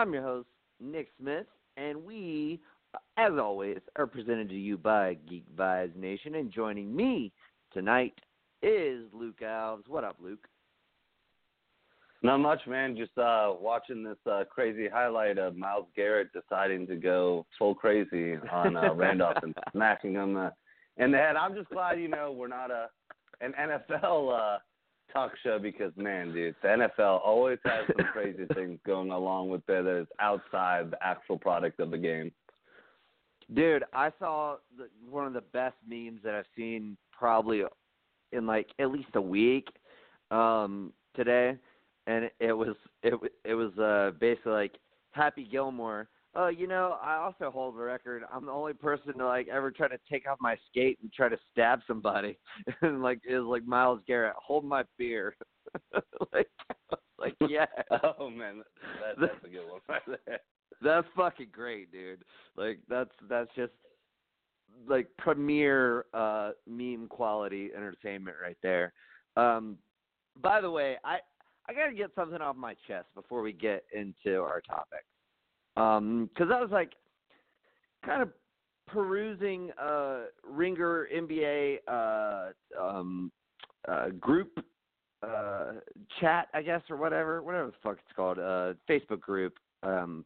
I'm 0.00 0.14
your 0.14 0.22
host, 0.22 0.48
Nick 0.80 1.08
Smith, 1.20 1.44
and 1.76 2.02
we, 2.02 2.58
as 3.18 3.32
always, 3.38 3.80
are 3.96 4.06
presented 4.06 4.48
to 4.48 4.54
you 4.54 4.78
by 4.78 5.18
Geek 5.28 5.44
Vibes 5.54 5.94
Nation. 5.94 6.36
And 6.36 6.50
joining 6.50 6.96
me 6.96 7.30
tonight 7.70 8.14
is 8.62 9.02
Luke 9.12 9.40
Alves. 9.42 9.86
What 9.88 10.04
up, 10.04 10.16
Luke? 10.18 10.48
Not 12.22 12.38
much, 12.38 12.60
man. 12.66 12.96
Just 12.96 13.10
uh, 13.18 13.52
watching 13.60 14.02
this 14.02 14.16
uh, 14.24 14.44
crazy 14.48 14.88
highlight 14.88 15.36
of 15.36 15.54
Myles 15.54 15.84
Garrett 15.94 16.28
deciding 16.32 16.86
to 16.86 16.96
go 16.96 17.44
full 17.58 17.74
crazy 17.74 18.36
on 18.50 18.76
uh, 18.76 18.94
Randolph 18.94 19.36
and 19.42 19.54
smacking 19.70 20.14
him 20.14 20.34
uh, 20.34 20.48
in 20.96 21.10
the 21.10 21.18
head. 21.18 21.36
I'm 21.36 21.54
just 21.54 21.68
glad, 21.68 22.00
you 22.00 22.08
know, 22.08 22.32
we're 22.32 22.48
not 22.48 22.70
a 22.70 22.86
an 23.42 23.52
NFL 23.58 24.54
uh, 24.54 24.58
talk 25.12 25.32
show 25.42 25.58
because, 25.58 25.92
man, 25.96 26.32
dude, 26.32 26.54
the 26.62 26.68
NFL 26.68 27.20
always 27.24 27.58
has 27.64 27.84
some 27.96 28.06
crazy 28.12 28.44
things 28.54 28.78
going 28.86 29.10
along 29.10 29.48
with 29.50 29.62
it 29.68 29.84
that 29.84 30.00
is 30.00 30.06
outside 30.20 30.90
the 30.90 31.02
actual 31.02 31.38
product 31.38 31.80
of 31.80 31.90
the 31.90 31.98
game. 31.98 32.32
Dude, 33.52 33.84
I 33.92 34.12
saw 34.18 34.56
the, 34.76 34.88
one 35.08 35.26
of 35.26 35.32
the 35.32 35.40
best 35.40 35.76
memes 35.88 36.20
that 36.22 36.34
I've 36.34 36.44
seen 36.56 36.96
probably 37.12 37.62
in 38.32 38.46
like 38.46 38.68
at 38.78 38.92
least 38.92 39.08
a 39.14 39.20
week 39.20 39.68
um, 40.30 40.92
today 41.16 41.56
and 42.06 42.30
it 42.40 42.52
was 42.52 42.76
it 43.02 43.14
it 43.44 43.54
was 43.54 43.76
uh 43.78 44.12
basically 44.18 44.52
like 44.52 44.72
Happy 45.12 45.46
Gilmore. 45.50 46.08
Oh, 46.36 46.46
you 46.46 46.68
know, 46.68 46.96
I 47.02 47.16
also 47.16 47.50
hold 47.50 47.74
the 47.76 47.80
record. 47.80 48.22
I'm 48.32 48.46
the 48.46 48.52
only 48.52 48.72
person 48.72 49.18
to 49.18 49.26
like 49.26 49.48
ever 49.48 49.72
try 49.72 49.88
to 49.88 49.98
take 50.08 50.28
off 50.28 50.38
my 50.40 50.56
skate 50.70 50.98
and 51.02 51.12
try 51.12 51.28
to 51.28 51.38
stab 51.50 51.80
somebody, 51.88 52.38
and 52.82 53.02
like 53.02 53.20
is 53.28 53.42
like 53.42 53.66
Myles 53.66 54.00
Garrett. 54.06 54.34
Hold 54.36 54.64
my 54.64 54.84
beer. 54.96 55.34
like, 56.32 56.48
like 57.18 57.34
yeah. 57.48 57.66
Oh 58.18 58.30
man, 58.30 58.62
that, 59.00 59.20
that's 59.20 59.44
a 59.44 59.48
good 59.48 59.68
one 59.68 59.80
right 59.88 60.02
there. 60.26 60.38
That's 60.80 61.06
fucking 61.16 61.48
great, 61.50 61.90
dude. 61.90 62.22
Like 62.56 62.78
that's 62.88 63.10
that's 63.28 63.50
just 63.56 63.72
like 64.88 65.08
premier 65.18 66.06
uh 66.14 66.52
meme 66.68 67.08
quality 67.08 67.70
entertainment 67.76 68.36
right 68.40 68.56
there. 68.62 68.92
Um 69.36 69.78
by 70.40 70.60
the 70.60 70.70
way, 70.70 70.96
I 71.04 71.18
I 71.68 71.72
got 71.72 71.86
to 71.86 71.94
get 71.94 72.10
something 72.14 72.40
off 72.40 72.56
my 72.56 72.74
chest 72.88 73.06
before 73.14 73.42
we 73.42 73.52
get 73.52 73.84
into 73.92 74.40
our 74.40 74.60
topic. 75.76 75.82
Um, 75.82 76.30
because 76.32 76.52
I 76.54 76.60
was 76.60 76.70
like, 76.70 76.92
kind 78.04 78.22
of 78.22 78.30
perusing 78.86 79.70
uh 79.80 80.22
Ringer 80.44 81.08
NBA 81.14 81.78
uh 81.86 82.50
um 82.80 83.30
uh 83.88 84.08
group 84.18 84.58
uh 85.22 85.72
chat 86.20 86.48
I 86.54 86.62
guess 86.62 86.82
or 86.90 86.96
whatever 86.96 87.42
whatever 87.42 87.68
the 87.68 87.72
fuck 87.82 87.98
it's 88.04 88.16
called 88.16 88.38
uh 88.38 88.74
Facebook 88.88 89.20
group 89.20 89.58
um 89.82 90.24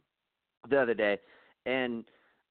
the 0.69 0.81
other 0.81 0.93
day 0.93 1.19
and 1.65 2.05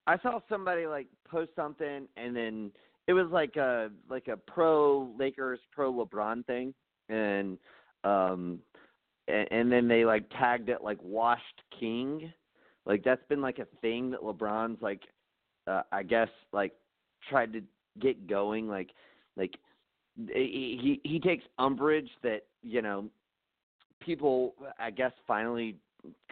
I 0.07 0.19
saw 0.19 0.41
somebody 0.49 0.87
like 0.87 1.09
post 1.29 1.51
something 1.57 2.07
and 2.17 2.37
then 2.37 2.71
it 3.09 3.13
was 3.13 3.27
like 3.33 3.57
a 3.57 3.91
like 4.09 4.29
a 4.29 4.37
pro 4.37 5.11
Lakers 5.19 5.61
pro 5.73 5.93
LeBron 5.93 6.47
thing 6.47 6.75
and 7.09 7.59
um 8.05 8.61
and, 9.27 9.49
and 9.51 9.73
then 9.73 9.89
they 9.89 10.05
like 10.05 10.29
tagged 10.39 10.69
it 10.69 10.83
like 10.83 10.99
washed 11.03 11.63
king 11.81 12.33
like 12.87 13.03
that's 13.05 13.25
been 13.29 13.41
like 13.41 13.59
a 13.59 13.67
thing 13.81 14.11
that 14.11 14.21
lebron's 14.21 14.81
like 14.81 15.03
uh, 15.67 15.83
i 15.93 16.03
guess 16.03 16.29
like 16.53 16.73
tried 17.29 17.53
to 17.53 17.61
get 18.01 18.27
going 18.27 18.69
like 18.69 18.91
like 19.37 19.55
he 20.33 21.01
he 21.05 21.19
takes 21.19 21.45
umbrage 21.59 22.11
that 22.23 22.43
you 22.63 22.83
know 22.83 23.09
people 24.01 24.55
i 24.79 24.91
guess 24.91 25.13
finally 25.27 25.77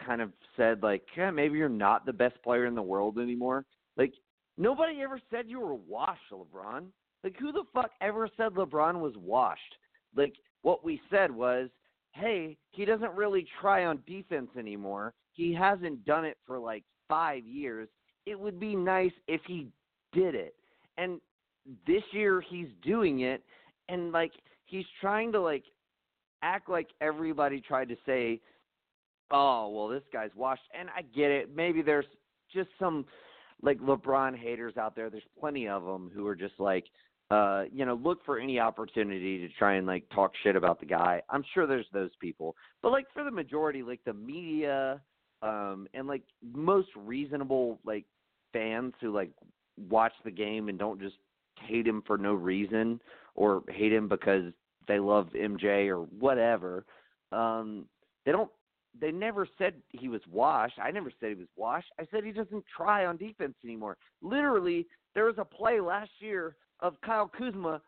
kind 0.05 0.21
of 0.21 0.31
said 0.57 0.83
like 0.83 1.03
yeah, 1.15 1.31
maybe 1.31 1.57
you're 1.57 1.69
not 1.69 2.05
the 2.05 2.13
best 2.13 2.41
player 2.43 2.65
in 2.65 2.75
the 2.75 2.81
world 2.81 3.17
anymore. 3.19 3.65
Like 3.97 4.13
nobody 4.57 5.01
ever 5.01 5.19
said 5.31 5.45
you 5.47 5.59
were 5.59 5.75
washed 5.75 6.21
lebron. 6.31 6.87
Like 7.23 7.35
who 7.39 7.51
the 7.51 7.63
fuck 7.73 7.91
ever 8.01 8.29
said 8.37 8.53
lebron 8.53 8.99
was 8.99 9.13
washed? 9.17 9.61
Like 10.15 10.33
what 10.61 10.83
we 10.83 11.01
said 11.09 11.31
was 11.31 11.69
hey, 12.13 12.57
he 12.69 12.85
doesn't 12.85 13.15
really 13.15 13.47
try 13.59 13.85
on 13.85 14.03
defense 14.05 14.49
anymore. 14.57 15.13
He 15.33 15.53
hasn't 15.53 16.05
done 16.05 16.25
it 16.25 16.37
for 16.45 16.59
like 16.59 16.83
five 17.09 17.45
years. 17.45 17.89
It 18.25 18.39
would 18.39 18.59
be 18.59 18.75
nice 18.75 19.11
if 19.27 19.41
he 19.45 19.67
did 20.13 20.35
it. 20.35 20.55
And 20.97 21.19
this 21.87 22.03
year 22.11 22.41
he's 22.41 22.67
doing 22.83 23.21
it 23.21 23.43
and 23.89 24.11
like 24.11 24.31
he's 24.65 24.85
trying 25.01 25.31
to 25.31 25.41
like 25.41 25.63
act 26.41 26.69
like 26.69 26.89
everybody 27.01 27.61
tried 27.61 27.89
to 27.89 27.95
say, 28.05 28.39
Oh, 29.31 29.69
well 29.69 29.87
this 29.87 30.03
guy's 30.11 30.31
washed 30.35 30.61
and 30.77 30.89
I 30.95 31.01
get 31.01 31.31
it. 31.31 31.55
Maybe 31.55 31.81
there's 31.81 32.05
just 32.53 32.69
some 32.79 33.05
like 33.61 33.79
LeBron 33.79 34.37
haters 34.37 34.77
out 34.77 34.95
there. 34.95 35.09
There's 35.09 35.23
plenty 35.39 35.67
of 35.67 35.83
them 35.83 36.11
who 36.13 36.27
are 36.27 36.35
just 36.35 36.59
like, 36.59 36.85
uh, 37.31 37.63
you 37.71 37.85
know, 37.85 37.95
look 37.95 38.23
for 38.25 38.37
any 38.37 38.59
opportunity 38.59 39.39
to 39.39 39.49
try 39.57 39.75
and 39.75 39.87
like 39.87 40.03
talk 40.13 40.33
shit 40.43 40.55
about 40.55 40.79
the 40.79 40.85
guy. 40.85 41.21
I'm 41.29 41.43
sure 41.53 41.65
there's 41.65 41.87
those 41.93 42.11
people, 42.19 42.55
but 42.81 42.91
like 42.91 43.05
for 43.13 43.23
the 43.23 43.31
majority, 43.31 43.81
like 43.81 44.01
the 44.05 44.13
media, 44.13 45.01
um, 45.43 45.87
and 45.93 46.07
like 46.07 46.23
most 46.53 46.87
reasonable 46.95 47.79
like 47.85 48.05
fans 48.53 48.93
who 49.01 49.13
like 49.13 49.31
watch 49.89 50.13
the 50.23 50.31
game 50.31 50.69
and 50.69 50.79
don't 50.79 51.01
just 51.01 51.17
hate 51.59 51.85
him 51.85 52.01
for 52.07 52.17
no 52.17 52.33
reason 52.33 52.99
or 53.35 53.63
hate 53.69 53.93
him 53.93 54.07
because 54.07 54.45
they 54.87 54.99
love 54.99 55.27
MJ 55.35 55.87
or 55.87 56.03
whatever. 56.19 56.85
Um, 57.31 57.85
they 58.25 58.31
don't. 58.31 58.49
They 58.99 59.11
never 59.11 59.47
said 59.57 59.73
he 59.89 60.07
was 60.07 60.21
washed. 60.31 60.77
I 60.79 60.91
never 60.91 61.11
said 61.19 61.29
he 61.29 61.35
was 61.35 61.47
washed. 61.55 61.87
I 61.99 62.07
said 62.11 62.23
he 62.23 62.31
doesn't 62.31 62.63
try 62.75 63.07
on 63.07 63.17
defense 63.17 63.55
anymore. 63.63 63.97
Literally, 64.21 64.85
there 65.15 65.25
was 65.25 65.35
a 65.39 65.45
play 65.45 65.79
last 65.79 66.11
year 66.19 66.55
of 66.79 67.01
Kyle 67.01 67.27
Kuzma 67.27 67.81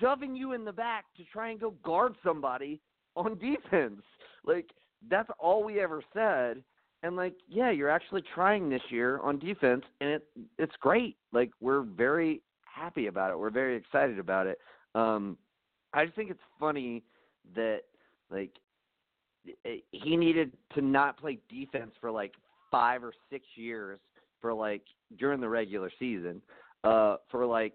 shoving 0.00 0.36
you 0.36 0.52
in 0.52 0.64
the 0.64 0.72
back 0.72 1.04
to 1.16 1.24
try 1.32 1.50
and 1.50 1.58
go 1.58 1.74
guard 1.82 2.14
somebody 2.24 2.80
on 3.16 3.38
defense. 3.38 4.02
Like 4.44 4.70
that's 5.10 5.28
all 5.38 5.64
we 5.64 5.80
ever 5.80 6.02
said. 6.14 6.62
And 7.06 7.14
like, 7.14 7.34
yeah, 7.48 7.70
you're 7.70 7.88
actually 7.88 8.24
trying 8.34 8.68
this 8.68 8.82
year 8.88 9.20
on 9.20 9.38
defense 9.38 9.84
and 10.00 10.10
it 10.10 10.26
it's 10.58 10.74
great. 10.80 11.16
Like 11.32 11.52
we're 11.60 11.82
very 11.82 12.42
happy 12.64 13.06
about 13.06 13.30
it. 13.30 13.38
We're 13.38 13.50
very 13.50 13.76
excited 13.76 14.18
about 14.18 14.48
it. 14.48 14.58
Um 14.96 15.38
I 15.92 16.04
just 16.04 16.16
think 16.16 16.32
it's 16.32 16.40
funny 16.58 17.04
that 17.54 17.82
like 18.28 18.50
he 19.92 20.16
needed 20.16 20.50
to 20.74 20.80
not 20.80 21.16
play 21.16 21.38
defense 21.48 21.92
for 22.00 22.10
like 22.10 22.32
5 22.72 23.04
or 23.04 23.12
6 23.30 23.44
years 23.54 24.00
for 24.40 24.52
like 24.52 24.82
during 25.16 25.40
the 25.40 25.48
regular 25.48 25.92
season 26.00 26.42
uh 26.82 27.18
for 27.30 27.46
like 27.46 27.74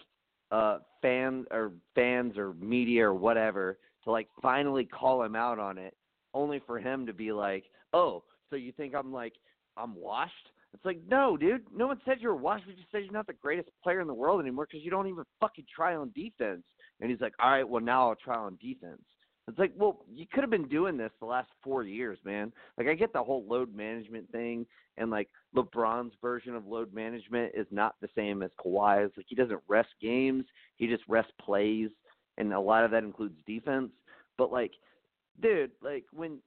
uh 0.51 0.79
fan 1.01 1.45
or 1.51 1.71
fans 1.95 2.37
or 2.37 2.53
media 2.55 3.07
or 3.07 3.13
whatever 3.13 3.77
to 4.03 4.11
like 4.11 4.27
finally 4.41 4.83
call 4.83 5.23
him 5.23 5.37
out 5.37 5.57
on 5.57 5.77
it 5.77 5.95
only 6.33 6.59
for 6.67 6.77
him 6.79 7.05
to 7.05 7.13
be 7.13 7.31
like 7.31 7.63
oh 7.93 8.23
so 8.51 8.55
you 8.55 8.71
think 8.73 8.93
i'm 8.93 9.11
like 9.11 9.33
i'm 9.77 9.95
washed? 9.95 10.49
It's 10.73 10.85
like 10.85 11.01
no 11.09 11.35
dude. 11.35 11.65
No 11.75 11.87
one 11.87 11.99
said 12.05 12.17
you're 12.21 12.35
washed. 12.35 12.65
We 12.65 12.73
just 12.73 12.91
said 12.91 13.03
you're 13.03 13.11
not 13.11 13.27
the 13.27 13.33
greatest 13.33 13.69
player 13.83 13.99
in 13.99 14.07
the 14.07 14.13
world 14.13 14.39
anymore 14.39 14.67
because 14.69 14.85
you 14.85 14.91
don't 14.91 15.07
even 15.07 15.25
fucking 15.39 15.65
try 15.73 15.95
on 15.95 16.11
defense. 16.15 16.63
And 16.99 17.09
he's 17.09 17.19
like 17.19 17.33
all 17.43 17.51
right 17.51 17.67
well 17.67 17.81
now 17.81 18.09
i'll 18.09 18.15
try 18.15 18.37
on 18.37 18.57
defense. 18.61 19.01
It's 19.47 19.57
like, 19.59 19.73
well, 19.75 20.05
you 20.13 20.25
could 20.31 20.43
have 20.43 20.49
been 20.49 20.67
doing 20.67 20.97
this 20.97 21.11
the 21.19 21.25
last 21.25 21.49
four 21.63 21.83
years, 21.83 22.19
man. 22.23 22.53
Like, 22.77 22.87
I 22.87 22.93
get 22.93 23.11
the 23.11 23.23
whole 23.23 23.43
load 23.47 23.75
management 23.75 24.31
thing, 24.31 24.65
and 24.97 25.09
like 25.09 25.29
LeBron's 25.55 26.13
version 26.21 26.55
of 26.55 26.67
load 26.67 26.93
management 26.93 27.51
is 27.55 27.65
not 27.71 27.95
the 28.01 28.07
same 28.15 28.43
as 28.43 28.51
Kawhi's. 28.63 29.11
Like, 29.17 29.25
he 29.27 29.35
doesn't 29.35 29.59
rest 29.67 29.89
games; 30.01 30.45
he 30.77 30.87
just 30.87 31.03
rests 31.09 31.33
plays, 31.43 31.89
and 32.37 32.53
a 32.53 32.59
lot 32.59 32.85
of 32.85 32.91
that 32.91 33.03
includes 33.03 33.35
defense. 33.47 33.91
But 34.37 34.51
like, 34.51 34.71
dude, 35.41 35.71
like 35.81 36.05
when 36.13 36.37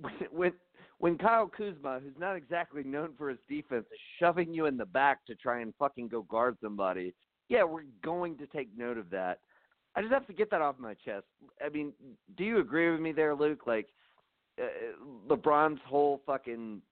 when 0.30 0.52
when 0.98 1.16
Kyle 1.16 1.46
Kuzma, 1.46 2.00
who's 2.02 2.18
not 2.18 2.36
exactly 2.36 2.82
known 2.82 3.10
for 3.16 3.28
his 3.28 3.38
defense, 3.48 3.86
is 3.92 3.98
shoving 4.18 4.52
you 4.52 4.66
in 4.66 4.76
the 4.76 4.86
back 4.86 5.24
to 5.26 5.34
try 5.34 5.60
and 5.60 5.72
fucking 5.78 6.08
go 6.08 6.22
guard 6.22 6.56
somebody, 6.62 7.14
yeah, 7.48 7.62
we're 7.62 7.84
going 8.02 8.36
to 8.38 8.46
take 8.46 8.68
note 8.76 8.98
of 8.98 9.08
that. 9.10 9.38
I 9.94 10.00
just 10.00 10.12
have 10.12 10.26
to 10.26 10.32
get 10.32 10.50
that 10.50 10.60
off 10.60 10.76
my 10.78 10.94
chest. 10.94 11.24
I 11.64 11.68
mean, 11.68 11.92
do 12.36 12.44
you 12.44 12.58
agree 12.58 12.90
with 12.90 13.00
me 13.00 13.12
there, 13.12 13.34
Luke? 13.34 13.62
Like 13.66 13.88
uh, 14.60 14.66
LeBron's 15.28 15.80
whole 15.86 16.20
fucking 16.26 16.82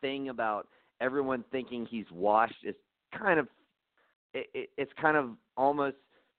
thing 0.00 0.28
about 0.28 0.68
everyone 1.00 1.44
thinking 1.50 1.86
he's 1.86 2.10
washed 2.12 2.64
is 2.64 2.74
kind 3.16 3.40
of 3.40 3.48
it, 4.34 4.46
it, 4.54 4.70
it's 4.78 4.92
kind 5.00 5.16
of 5.16 5.30
almost 5.56 5.96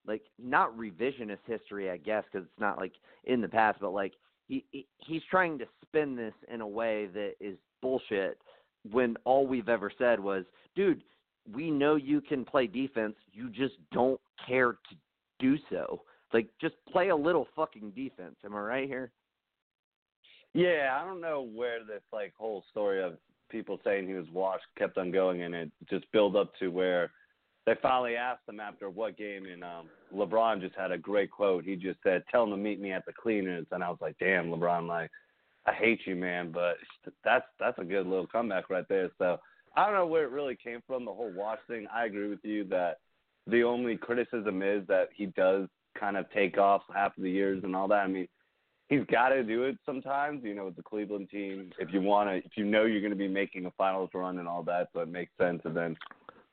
like 0.08 0.24
not 0.42 0.76
revisionist 0.78 1.40
history, 1.46 1.90
I 1.90 1.98
guess, 1.98 2.24
because 2.32 2.46
it's 2.46 2.60
not 2.60 2.78
like 2.78 2.94
in 3.26 3.42
the 3.42 3.48
past, 3.48 3.80
but 3.80 3.92
like 3.92 4.14
he, 4.48 4.66
he 4.72 4.88
he's 4.98 5.22
trying 5.30 5.58
to 5.60 5.66
spin 5.82 6.16
this 6.16 6.34
in 6.52 6.62
a 6.62 6.68
way 6.68 7.08
that 7.14 7.34
is 7.40 7.58
bullshit. 7.82 8.38
When 8.92 9.16
all 9.24 9.48
we've 9.48 9.70
ever 9.70 9.92
said 9.98 10.20
was, 10.20 10.44
dude, 10.76 11.04
we 11.52 11.72
know 11.72 11.96
you 11.96 12.22
can 12.22 12.44
play 12.44 12.68
defense, 12.68 13.16
you 13.32 13.50
just 13.50 13.76
don't 13.92 14.20
care 14.46 14.74
to 14.74 14.96
do 15.40 15.58
so. 15.70 16.02
Like, 16.34 16.48
just 16.60 16.76
play 16.92 17.10
a 17.10 17.16
little 17.16 17.48
fucking 17.56 17.92
defense. 17.92 18.36
Am 18.44 18.56
I 18.56 18.60
right 18.60 18.88
here? 18.88 19.12
Yeah, 20.54 20.98
I 21.00 21.06
don't 21.06 21.22
know 21.22 21.48
where 21.54 21.80
this 21.80 22.02
like 22.12 22.34
whole 22.38 22.64
story 22.72 23.02
of 23.02 23.14
people 23.50 23.80
saying 23.84 24.08
he 24.08 24.14
was 24.14 24.30
washed 24.32 24.66
kept 24.78 24.98
on 24.98 25.12
going, 25.12 25.44
and 25.44 25.56
it 25.56 25.72
just 25.90 26.12
built 26.12 26.36
up 26.36 26.52
to 26.60 26.70
where 26.70 27.12
they 27.66 27.76
finally 27.82 28.16
asked 28.16 28.48
him 28.48 28.60
after 28.60 28.90
what 28.90 29.18
game, 29.18 29.46
and 29.46 29.64
um, 29.64 29.88
LeBron 30.14 30.60
just 30.60 30.76
had 30.76 30.92
a 30.92 30.98
great 30.98 31.32
quote. 31.32 31.64
He 31.64 31.76
just 31.76 32.00
said, 32.04 32.24
"Tell 32.30 32.44
him 32.44 32.52
to 32.52 32.58
meet 32.58 32.82
me 32.82 32.92
at 32.92 33.06
the 33.06 33.14
cleaners," 33.14 33.66
and 33.72 33.84
I 33.84 33.90
was 33.90 34.00
like, 34.02 34.18
"Damn, 34.20 34.48
LeBron, 34.48 34.88
like, 34.88 35.10
I 35.66 35.74
hate 35.74 36.02
you, 36.06 36.16
man." 36.16 36.52
But 36.52 36.76
that's 37.24 37.46
that's 37.60 37.80
a 37.80 37.86
good 37.86 38.06
little 38.06 38.28
comeback 38.28 38.70
right 38.70 38.88
there. 38.90 39.10
So 39.18 39.40
I 39.76 39.86
don't 39.86 39.96
know 39.96 40.08
where 40.08 40.26
it 40.26 40.32
really 40.32 40.58
came 40.62 40.82
from. 40.86 41.06
The 41.06 41.14
whole 41.14 41.32
wash 41.34 41.60
thing. 41.68 41.88
I 41.94 42.06
agree 42.06 42.30
with 42.30 42.44
you 42.44 42.66
that 42.66 42.98
the 43.48 43.64
only 43.64 43.98
criticism 43.98 44.62
is 44.62 44.86
that 44.88 45.10
he 45.16 45.28
does 45.28 45.68
kind 45.98 46.18
of 46.18 46.30
take 46.32 46.58
off 46.58 46.82
half 46.94 47.16
of 47.18 47.24
the 47.24 47.32
years 47.32 47.64
and 47.64 47.76
all 47.76 47.88
that. 47.88 48.04
I 48.04 48.08
mean, 48.08 48.28
he's 48.90 49.06
got 49.10 49.30
to 49.30 49.44
do 49.44 49.64
it 49.64 49.78
sometimes. 49.86 50.44
You 50.44 50.54
know, 50.54 50.66
with 50.66 50.76
the 50.76 50.84
Cleveland 50.84 51.30
team, 51.30 51.72
if 51.80 51.94
you 51.94 52.02
want 52.02 52.30
to, 52.30 52.36
if 52.38 52.58
you 52.58 52.66
know 52.66 52.84
you're 52.84 53.02
going 53.02 53.12
to 53.12 53.18
be 53.18 53.28
making 53.30 53.66
a 53.66 53.72
finals 53.72 54.10
run 54.14 54.40
and 54.40 54.50
all 54.50 54.64
that, 54.64 54.90
so 54.94 55.00
it 55.00 55.08
makes 55.08 55.32
sense. 55.40 55.62
And 55.64 55.76
then 55.76 55.96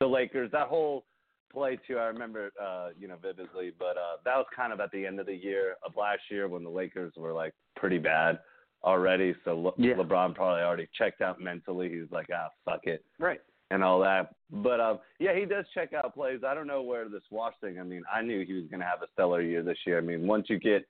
the 0.01 0.07
Lakers, 0.07 0.51
that 0.53 0.67
whole 0.67 1.05
play 1.53 1.79
too, 1.87 1.99
I 1.99 2.05
remember, 2.05 2.51
uh, 2.61 2.89
you 2.99 3.07
know, 3.07 3.17
vividly. 3.21 3.73
But 3.79 3.97
uh, 3.97 4.17
that 4.25 4.37
was 4.37 4.47
kind 4.55 4.73
of 4.73 4.81
at 4.81 4.91
the 4.93 5.07
end 5.07 5.21
of 5.21 5.27
the 5.27 5.35
year 5.35 5.77
of 5.85 5.97
last 5.97 6.23
year 6.31 6.49
when 6.49 6.65
the 6.65 6.71
Lakers 6.71 7.13
were 7.17 7.33
like 7.33 7.55
pretty 7.77 7.99
bad 7.99 8.39
already. 8.83 9.35
So 9.45 9.59
Le- 9.59 9.73
yeah. 9.77 9.95
LeBron 9.95 10.35
probably 10.35 10.63
already 10.63 10.89
checked 10.97 11.21
out 11.21 11.41
mentally. 11.41 11.91
He 11.91 11.99
was 11.99 12.11
like, 12.11 12.27
ah, 12.35 12.49
fuck 12.65 12.81
it, 12.85 13.05
right, 13.19 13.41
and 13.71 13.85
all 13.85 14.01
that. 14.01 14.35
But 14.51 14.81
um, 14.81 14.99
yeah, 15.19 15.35
he 15.35 15.45
does 15.45 15.65
check 15.75 15.93
out 15.93 16.15
plays. 16.15 16.41
I 16.47 16.55
don't 16.55 16.67
know 16.67 16.83
where 16.83 17.09
this 17.09 17.23
wash 17.31 17.55
thing. 17.61 17.79
I 17.79 17.83
mean, 17.83 18.03
I 18.13 18.23
knew 18.23 18.45
he 18.45 18.55
was 18.55 18.65
going 18.71 18.81
to 18.81 18.87
have 18.87 19.03
a 19.03 19.07
stellar 19.13 19.43
year 19.43 19.63
this 19.63 19.79
year. 19.87 19.99
I 19.99 20.03
mean, 20.03 20.27
once 20.27 20.47
you 20.49 20.59
get 20.59 20.87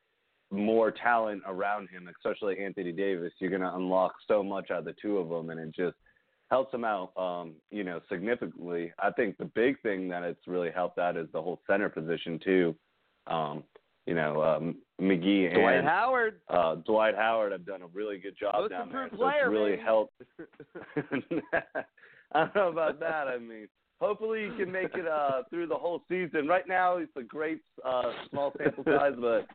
more 0.53 0.91
talent 0.91 1.43
around 1.47 1.89
him, 1.89 2.09
especially 2.09 2.59
Anthony 2.59 2.93
Davis, 2.93 3.33
you're 3.39 3.51
going 3.51 3.63
to 3.63 3.75
unlock 3.75 4.13
so 4.27 4.43
much 4.43 4.71
out 4.71 4.81
of 4.81 4.85
the 4.85 4.95
two 5.01 5.19
of 5.19 5.29
them, 5.29 5.51
and 5.51 5.61
it 5.61 5.75
just 5.75 5.97
helps 6.51 6.75
him 6.75 6.85
out, 6.85 7.17
um, 7.17 7.53
you 7.71 7.85
know, 7.85 8.01
significantly. 8.11 8.93
I 8.99 9.11
think 9.11 9.39
the 9.39 9.45
big 9.45 9.81
thing 9.83 10.09
that 10.09 10.23
it's 10.23 10.47
really 10.47 10.71
helped 10.71 10.99
out 10.99 11.17
is 11.17 11.29
the 11.33 11.41
whole 11.41 11.61
center 11.67 11.89
position 11.89 12.41
too. 12.43 12.75
Um, 13.27 13.63
you 14.07 14.15
know, 14.15 14.43
um, 14.43 14.77
McGee 15.01 15.47
and 15.47 15.61
Dwight 15.61 15.85
Howard. 15.85 16.41
Uh, 16.49 16.77
Dwight 16.77 17.15
Howard 17.15 17.53
have 17.53 17.65
done 17.65 17.83
a 17.83 17.87
really 17.89 18.19
good 18.19 18.37
job 18.39 18.55
Most 18.57 18.71
down 18.71 18.91
there. 18.91 19.09
So 19.13 19.19
player, 19.19 19.43
it's 19.43 19.51
really 19.51 19.77
man. 19.77 19.85
helped. 19.85 20.23
I 22.33 22.45
don't 22.45 22.55
know 22.55 22.69
about 22.69 22.99
that. 23.01 23.29
I 23.29 23.39
mean, 23.39 23.69
hopefully 24.01 24.43
you 24.43 24.55
can 24.57 24.73
make 24.73 24.95
it 24.95 25.07
uh, 25.07 25.43
through 25.51 25.69
the 25.69 25.77
whole 25.77 26.03
season. 26.09 26.49
Right 26.49 26.67
now, 26.67 26.97
it's 26.97 27.13
a 27.17 27.23
great 27.23 27.61
uh, 27.85 28.11
small 28.31 28.53
sample 28.59 28.85
size, 28.85 29.13
but 29.21 29.47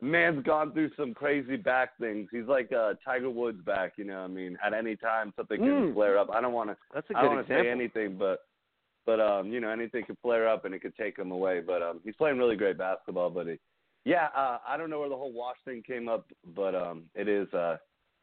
man's 0.00 0.44
gone 0.44 0.72
through 0.72 0.90
some 0.96 1.14
crazy 1.14 1.56
back 1.56 1.98
things. 1.98 2.28
He's 2.30 2.46
like 2.46 2.72
uh, 2.72 2.94
Tiger 3.04 3.30
Woods 3.30 3.60
back. 3.64 3.94
You 3.96 4.04
know, 4.04 4.20
I 4.20 4.28
mean, 4.28 4.56
at 4.64 4.74
any 4.74 4.96
time 4.96 5.32
something 5.36 5.58
can 5.58 5.68
Mm. 5.68 5.94
flare 5.94 6.18
up. 6.18 6.30
I 6.32 6.40
don't 6.40 6.52
want 6.52 6.70
to. 6.70 6.76
That's 6.94 7.08
a 7.10 7.16
I 7.16 7.22
good 7.22 7.26
don't 7.28 7.36
want 7.36 7.48
to 7.48 7.54
say 7.54 7.68
anything, 7.68 8.16
but 8.16 8.40
but 9.06 9.20
um, 9.20 9.50
you 9.50 9.60
know, 9.60 9.70
anything 9.70 10.04
could 10.04 10.18
flare 10.22 10.46
up 10.48 10.64
and 10.64 10.74
it 10.74 10.80
could 10.80 10.96
take 10.96 11.18
him 11.18 11.30
away. 11.30 11.60
But 11.60 11.82
um, 11.82 12.00
he's 12.04 12.16
playing 12.16 12.38
really 12.38 12.56
great 12.56 12.78
basketball. 12.78 13.30
But 13.30 13.46
he, 13.46 13.58
yeah, 14.04 14.28
uh, 14.36 14.58
I 14.66 14.76
don't 14.76 14.90
know 14.90 15.00
where 15.00 15.08
the 15.08 15.16
whole 15.16 15.32
wash 15.32 15.56
thing 15.64 15.82
came 15.82 16.08
up, 16.08 16.26
but 16.54 16.74
um, 16.74 17.04
it 17.14 17.28
is 17.28 17.52
uh, 17.54 17.78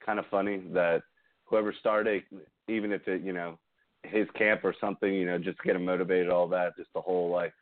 kind 0.05 0.19
of 0.19 0.25
funny 0.31 0.61
that 0.73 1.01
whoever 1.45 1.73
started, 1.73 2.23
even 2.67 2.91
if 2.91 3.07
it, 3.07 3.21
you 3.21 3.33
know, 3.33 3.57
his 4.03 4.27
camp 4.37 4.61
or 4.63 4.75
something, 4.79 5.13
you 5.13 5.25
know, 5.25 5.37
just 5.37 5.61
get 5.63 5.75
him 5.75 5.85
motivated, 5.85 6.29
all 6.29 6.47
that, 6.47 6.77
just 6.77 6.89
the 6.93 7.01
whole 7.01 7.29
like 7.29 7.53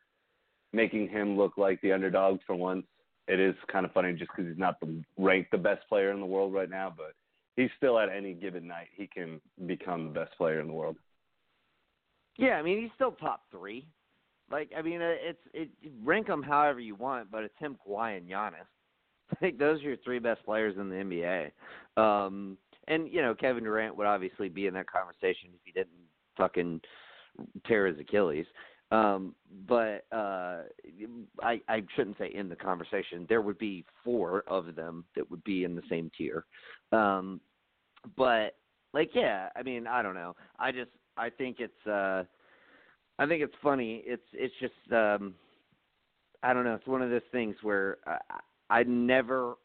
making 0.74 1.07
him 1.07 1.38
look 1.38 1.57
like 1.57 1.80
the 1.81 1.92
underdog 1.92 2.39
for 2.45 2.56
once. 2.56 2.86
It 3.28 3.40
is 3.40 3.56
kind 3.72 3.86
of 3.86 3.94
funny 3.94 4.14
just 4.14 4.31
because 4.36 4.50
he's 4.50 4.60
not 4.60 4.80
the 4.80 5.02
ranked 5.18 5.52
the 5.52 5.58
best 5.58 5.88
player 5.88 6.12
in 6.12 6.20
the 6.20 6.25
world 6.25 6.54
right 6.54 6.70
now, 6.70 6.94
but 6.96 7.14
he's 7.56 7.70
still 7.78 7.98
at 8.00 8.10
any 8.10 8.34
given 8.34 8.68
night 8.68 8.88
he 8.96 9.08
can 9.08 9.40
become 9.66 10.06
the 10.06 10.20
best 10.20 10.38
player 10.38 10.60
in 10.60 10.68
the 10.68 10.74
world. 10.74 10.98
Yeah, 12.38 12.54
I 12.56 12.62
mean 12.62 12.81
he's 12.81 12.92
still 12.96 13.12
top 13.12 13.44
three. 13.52 13.88
Like 14.52 14.72
I 14.78 14.81
mean, 14.81 15.02
uh, 15.02 15.14
it's 15.14 15.40
it 15.54 15.70
rank 16.04 16.28
them 16.28 16.44
however 16.44 16.80
you 16.80 16.96
want, 16.96 17.31
but 17.31 17.44
it's 17.44 17.58
him, 17.60 17.78
Kawhi, 17.88 18.18
and 18.18 18.30
Giannis. 18.30 18.68
I 19.31 19.36
think 19.36 19.58
those 19.58 19.80
are 19.80 19.84
your 19.84 19.98
three 19.98 20.19
best 20.19 20.44
players 20.46 20.76
in 20.78 20.90
the 20.90 20.96
NBA. 20.96 21.52
Um, 22.02 22.58
and 22.88 23.08
you 23.12 23.22
know, 23.22 23.34
Kevin 23.34 23.64
Durant 23.64 23.96
would 23.96 24.08
obviously 24.08 24.50
be 24.50 24.68
in 24.68 24.74
that 24.74 24.92
conversation 24.92 25.50
if 25.54 25.62
he 25.64 25.72
didn't 25.72 25.90
fucking 26.38 26.81
tear 27.66 27.88
his 27.88 28.00
Achilles. 28.00 28.46
Um, 28.94 29.34
but 29.68 30.06
uh, 30.12 30.62
I 31.42 31.60
I 31.68 31.81
shouldn't 31.95 32.18
say 32.19 32.31
in 32.34 32.48
the 32.48 32.56
conversation. 32.56 33.25
There 33.28 33.42
would 33.42 33.57
be 33.57 33.84
four 34.04 34.44
of 34.45 34.75
them 34.75 35.04
that 35.16 35.30
would 35.31 35.44
be 35.44 35.63
in 35.63 35.75
the 35.75 35.81
same 35.90 36.12
tier. 36.16 36.45
Um, 36.92 37.42
but 38.16 38.56
like, 38.94 39.10
yeah, 39.16 39.50
I 39.56 39.63
mean, 39.63 39.88
I 39.88 40.04
don't 40.04 40.13
know. 40.13 40.36
I 40.60 40.72
just 40.72 40.92
I 41.18 41.31
think 41.31 41.57
it's 41.60 41.88
uh 41.88 42.24
I 43.18 43.25
think 43.25 43.42
it's 43.42 43.56
funny. 43.63 44.04
It's 44.06 44.22
it's 44.31 44.54
just 44.60 44.94
um 44.94 45.34
I 46.44 46.54
don't 46.54 46.63
know, 46.63 46.75
it's 46.75 46.88
one 46.88 47.01
of 47.01 47.10
those 47.10 47.22
things 47.31 47.56
where 47.63 47.98
I, 48.06 48.18
I 48.69 48.84
never 48.84 49.56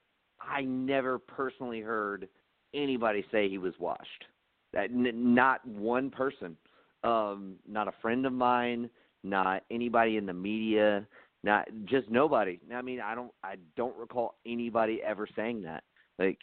I 0.40 0.62
never 0.62 1.19
personally 1.19 1.80
heard 1.80 2.28
anybody 2.72 3.26
say 3.30 3.46
he 3.46 3.58
was 3.58 3.75
washed. 3.78 4.25
That 4.72 4.84
n- 4.84 5.34
not 5.34 5.66
one 5.66 6.08
person. 6.08 6.56
Um 7.04 7.56
not 7.69 7.88
a 7.88 7.94
friend 8.00 8.25
of 8.25 8.32
mine, 8.32 8.88
not 9.24 9.62
anybody 9.70 10.16
in 10.16 10.26
the 10.26 10.32
media, 10.32 11.06
not 11.44 11.68
just 11.84 12.08
nobody. 12.10 12.58
I 12.74 12.82
mean, 12.82 13.00
I 13.00 13.14
don't 13.14 13.32
I 13.42 13.56
don't 13.76 13.96
recall 13.96 14.34
anybody 14.46 15.00
ever 15.04 15.28
saying 15.36 15.62
that. 15.62 15.84
Like 16.18 16.38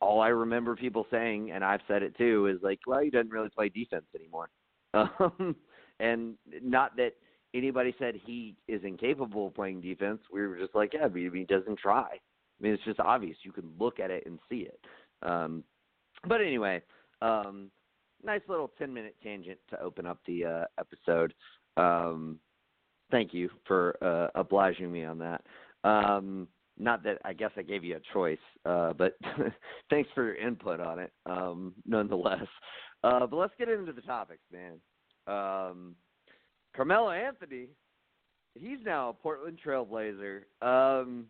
all 0.00 0.20
I 0.20 0.28
remember 0.28 0.76
people 0.76 1.06
saying, 1.10 1.50
and 1.50 1.64
I've 1.64 1.80
said 1.88 2.02
it 2.02 2.16
too, 2.16 2.46
is 2.46 2.62
like, 2.62 2.80
well, 2.86 3.00
he 3.00 3.10
doesn't 3.10 3.30
really 3.30 3.50
play 3.50 3.68
defense 3.68 4.06
anymore. 4.14 4.48
Um, 5.18 5.56
and 5.98 6.34
not 6.62 6.96
that 6.96 7.14
anybody 7.52 7.94
said 7.98 8.14
he 8.24 8.56
is 8.68 8.82
incapable 8.84 9.48
of 9.48 9.54
playing 9.54 9.80
defense. 9.80 10.20
We 10.32 10.46
were 10.46 10.56
just 10.56 10.74
like, 10.74 10.92
yeah, 10.94 11.08
but 11.08 11.20
he 11.20 11.44
doesn't 11.48 11.78
try. 11.78 12.06
I 12.12 12.62
mean, 12.62 12.72
it's 12.72 12.84
just 12.84 13.00
obvious. 13.00 13.36
You 13.42 13.52
can 13.52 13.70
look 13.78 13.98
at 13.98 14.10
it 14.10 14.24
and 14.26 14.38
see 14.48 14.68
it. 14.68 14.78
Um, 15.22 15.64
but 16.28 16.40
anyway, 16.40 16.82
um, 17.22 17.70
nice 18.22 18.40
little 18.48 18.70
10 18.78 18.92
minute 18.92 19.16
tangent 19.22 19.58
to 19.70 19.80
open 19.80 20.06
up 20.06 20.18
the 20.26 20.44
uh, 20.44 20.64
episode. 20.78 21.34
Um, 21.76 22.38
thank 23.10 23.34
you 23.34 23.50
for 23.66 23.96
uh, 24.02 24.38
obliging 24.38 24.90
me 24.90 25.04
on 25.04 25.18
that. 25.18 25.42
Um, 25.84 26.48
not 26.78 27.04
that 27.04 27.18
I 27.24 27.32
guess 27.32 27.50
I 27.56 27.62
gave 27.62 27.84
you 27.84 27.96
a 27.96 28.12
choice, 28.12 28.38
uh, 28.64 28.92
but 28.92 29.16
thanks 29.90 30.10
for 30.14 30.24
your 30.24 30.36
input 30.36 30.80
on 30.80 30.98
it, 30.98 31.12
um, 31.26 31.72
nonetheless. 31.86 32.46
Uh, 33.02 33.26
but 33.26 33.36
let's 33.36 33.54
get 33.58 33.68
into 33.68 33.92
the 33.92 34.00
topics, 34.00 34.42
man. 34.52 34.80
Um, 35.26 35.94
Carmelo 36.74 37.10
Anthony, 37.10 37.68
he's 38.54 38.78
now 38.84 39.10
a 39.10 39.12
Portland 39.12 39.58
Trailblazer. 39.64 40.42
Um, 40.62 41.26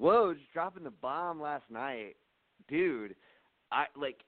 Woj 0.00 0.36
dropping 0.52 0.84
the 0.84 0.90
bomb 0.90 1.40
last 1.40 1.64
night, 1.70 2.16
dude. 2.68 3.14
I 3.70 3.84
like. 3.96 4.20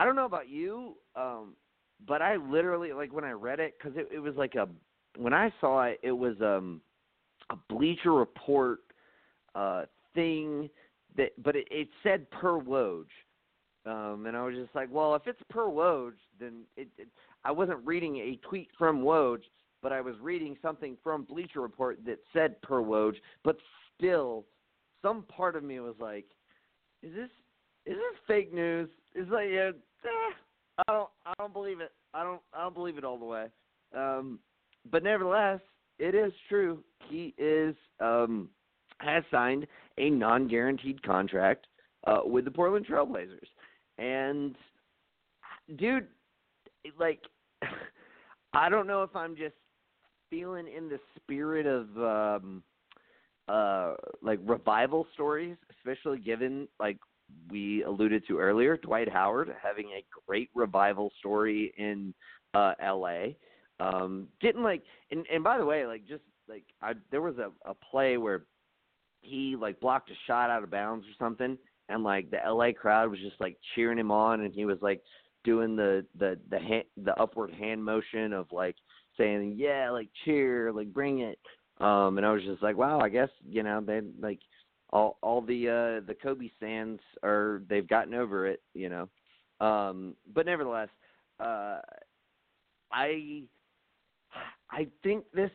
I 0.00 0.04
don't 0.04 0.16
know 0.16 0.26
about 0.26 0.48
you, 0.48 0.94
um, 1.16 1.54
but 2.06 2.22
I 2.22 2.36
literally 2.36 2.92
like 2.92 3.12
when 3.12 3.24
I 3.24 3.32
read 3.32 3.60
it 3.60 3.74
because 3.78 3.96
it, 3.96 4.08
it 4.12 4.20
was 4.20 4.34
like 4.36 4.54
a 4.54 4.68
when 5.16 5.32
I 5.32 5.52
saw 5.60 5.84
it, 5.84 6.00
it 6.02 6.12
was 6.12 6.34
um 6.40 6.80
a 7.50 7.56
Bleacher 7.68 8.12
Report 8.12 8.80
uh 9.54 9.84
thing 10.14 10.68
that, 11.16 11.30
but 11.42 11.56
it, 11.56 11.66
it 11.70 11.88
said 12.02 12.30
per 12.30 12.60
Woj. 12.60 13.04
Um, 13.86 14.26
and 14.26 14.36
I 14.36 14.42
was 14.44 14.54
just 14.54 14.74
like, 14.74 14.88
well, 14.90 15.14
if 15.14 15.22
it's 15.26 15.40
per 15.48 15.66
Woj, 15.66 16.12
then 16.38 16.62
it, 16.76 16.88
it, 16.98 17.08
I 17.44 17.50
wasn't 17.50 17.78
reading 17.86 18.16
a 18.16 18.38
tweet 18.46 18.68
from 18.76 19.02
Woj, 19.02 19.38
but 19.82 19.92
I 19.92 20.00
was 20.00 20.14
reading 20.20 20.56
something 20.60 20.96
from 21.02 21.24
Bleacher 21.24 21.60
Report 21.60 21.98
that 22.04 22.18
said 22.32 22.60
per 22.62 22.82
Woj. 22.82 23.14
But 23.44 23.56
still, 23.96 24.44
some 25.02 25.22
part 25.24 25.56
of 25.56 25.62
me 25.62 25.80
was 25.80 25.94
like, 26.00 26.26
is 27.02 27.14
this 27.14 27.30
is 27.86 27.94
this 27.94 28.20
fake 28.26 28.52
news? 28.52 28.90
Is 29.14 29.28
like, 29.30 29.48
yeah, 29.50 29.70
eh, 30.04 30.34
I 30.78 30.92
don't 30.92 31.08
I 31.26 31.32
don't 31.38 31.52
believe 31.52 31.80
it. 31.80 31.92
I 32.14 32.22
don't 32.22 32.40
I 32.52 32.62
don't 32.62 32.74
believe 32.74 32.98
it 32.98 33.04
all 33.04 33.18
the 33.18 33.24
way. 33.24 33.46
Um, 33.96 34.38
but 34.90 35.02
nevertheless, 35.02 35.60
it 35.98 36.14
is 36.14 36.32
true. 36.48 36.82
He 37.08 37.34
is 37.38 37.74
um, 38.00 38.48
has 39.00 39.24
signed 39.30 39.66
a 39.98 40.10
non-guaranteed 40.10 41.02
contract 41.02 41.66
uh, 42.06 42.20
with 42.24 42.44
the 42.44 42.50
Portland 42.50 42.86
Trailblazers, 42.86 43.48
and 43.98 44.54
dude, 45.76 46.06
like, 46.98 47.20
I 48.52 48.68
don't 48.68 48.86
know 48.86 49.02
if 49.02 49.14
I'm 49.14 49.36
just 49.36 49.54
feeling 50.30 50.66
in 50.68 50.88
the 50.88 51.00
spirit 51.16 51.66
of 51.66 51.88
um, 51.96 52.62
uh, 53.48 53.94
like 54.22 54.38
revival 54.44 55.06
stories, 55.14 55.56
especially 55.78 56.18
given 56.18 56.68
like 56.78 56.98
we 57.50 57.82
alluded 57.84 58.26
to 58.28 58.38
earlier, 58.38 58.76
Dwight 58.76 59.08
Howard 59.08 59.54
having 59.62 59.90
a 59.90 60.04
great 60.26 60.50
revival 60.54 61.10
story 61.18 61.72
in 61.76 62.14
uh, 62.54 62.72
L.A. 62.80 63.36
Um, 63.80 64.28
getting 64.40 64.62
like, 64.62 64.82
and 65.10 65.24
and 65.32 65.44
by 65.44 65.58
the 65.58 65.64
way, 65.64 65.86
like 65.86 66.06
just 66.06 66.24
like 66.48 66.64
I 66.82 66.94
there 67.10 67.22
was 67.22 67.36
a, 67.38 67.50
a 67.68 67.74
play 67.74 68.16
where 68.16 68.44
he 69.20 69.56
like 69.58 69.80
blocked 69.80 70.10
a 70.10 70.14
shot 70.26 70.50
out 70.50 70.62
of 70.62 70.70
bounds 70.70 71.06
or 71.06 71.24
something, 71.24 71.56
and 71.88 72.02
like 72.02 72.30
the 72.30 72.38
LA 72.46 72.72
crowd 72.72 73.10
was 73.10 73.20
just 73.20 73.40
like 73.40 73.56
cheering 73.74 73.98
him 73.98 74.10
on, 74.10 74.40
and 74.40 74.52
he 74.52 74.64
was 74.64 74.78
like 74.80 75.02
doing 75.44 75.76
the 75.76 76.04
the 76.18 76.38
the 76.50 76.58
hand, 76.58 76.84
the 77.04 77.14
upward 77.20 77.52
hand 77.52 77.84
motion 77.84 78.32
of 78.32 78.46
like 78.52 78.76
saying 79.16 79.54
yeah 79.56 79.90
like 79.90 80.08
cheer 80.24 80.72
like 80.72 80.92
bring 80.92 81.20
it 81.20 81.38
um 81.80 82.18
and 82.18 82.26
I 82.26 82.32
was 82.32 82.42
just 82.42 82.62
like 82.62 82.76
wow 82.76 83.00
I 83.00 83.08
guess 83.08 83.30
you 83.48 83.62
know 83.62 83.80
they 83.80 84.00
like 84.20 84.40
all 84.90 85.18
all 85.22 85.40
the 85.40 85.68
uh 85.68 86.06
the 86.06 86.14
Kobe 86.14 86.48
stands 86.56 87.00
are 87.22 87.62
they've 87.68 87.88
gotten 87.88 88.14
over 88.14 88.46
it 88.46 88.62
you 88.74 88.88
know 88.88 89.08
um 89.60 90.14
but 90.34 90.46
nevertheless 90.46 90.88
uh 91.40 91.80
I 92.92 93.42
I 94.70 94.86
think 95.02 95.24
this 95.34 95.50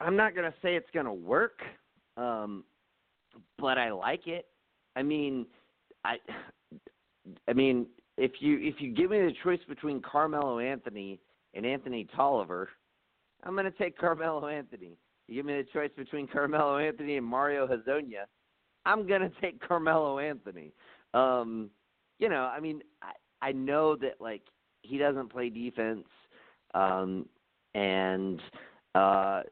I'm 0.00 0.16
not 0.16 0.34
going 0.34 0.50
to 0.50 0.56
say 0.60 0.76
it's 0.76 0.90
going 0.92 1.06
to 1.06 1.12
work 1.12 1.60
um 2.16 2.64
but 3.58 3.78
I 3.78 3.90
like 3.92 4.26
it 4.26 4.46
I 4.96 5.02
mean 5.02 5.46
I 6.04 6.16
I 7.48 7.52
mean 7.52 7.86
if 8.16 8.32
you 8.40 8.58
if 8.60 8.76
you 8.78 8.92
give 8.92 9.10
me 9.10 9.18
the 9.18 9.32
choice 9.42 9.60
between 9.68 10.00
Carmelo 10.00 10.58
Anthony 10.58 11.20
and 11.54 11.64
Anthony 11.64 12.06
Tolliver, 12.14 12.68
I'm 13.44 13.54
going 13.54 13.64
to 13.64 13.70
take 13.70 13.98
Carmelo 13.98 14.46
Anthony. 14.46 14.96
You 15.28 15.36
give 15.36 15.46
me 15.46 15.54
the 15.54 15.66
choice 15.72 15.90
between 15.96 16.26
Carmelo 16.32 16.78
Anthony 16.78 17.16
and 17.16 17.26
Mario 17.26 17.66
Hezonja, 17.66 18.24
I'm 18.86 19.06
to 19.22 19.30
take 19.40 19.66
Carmelo 19.66 20.18
Anthony. 20.18 20.72
Um, 21.12 21.70
you 22.18 22.28
know, 22.28 22.42
I 22.42 22.60
mean, 22.60 22.82
I 23.02 23.12
I 23.48 23.52
know 23.52 23.96
that 23.96 24.20
like 24.20 24.42
he 24.82 24.98
doesn't 24.98 25.30
play 25.30 25.50
defense, 25.50 26.06
um, 26.74 27.26
and 27.74 28.40
uh, 28.94 29.42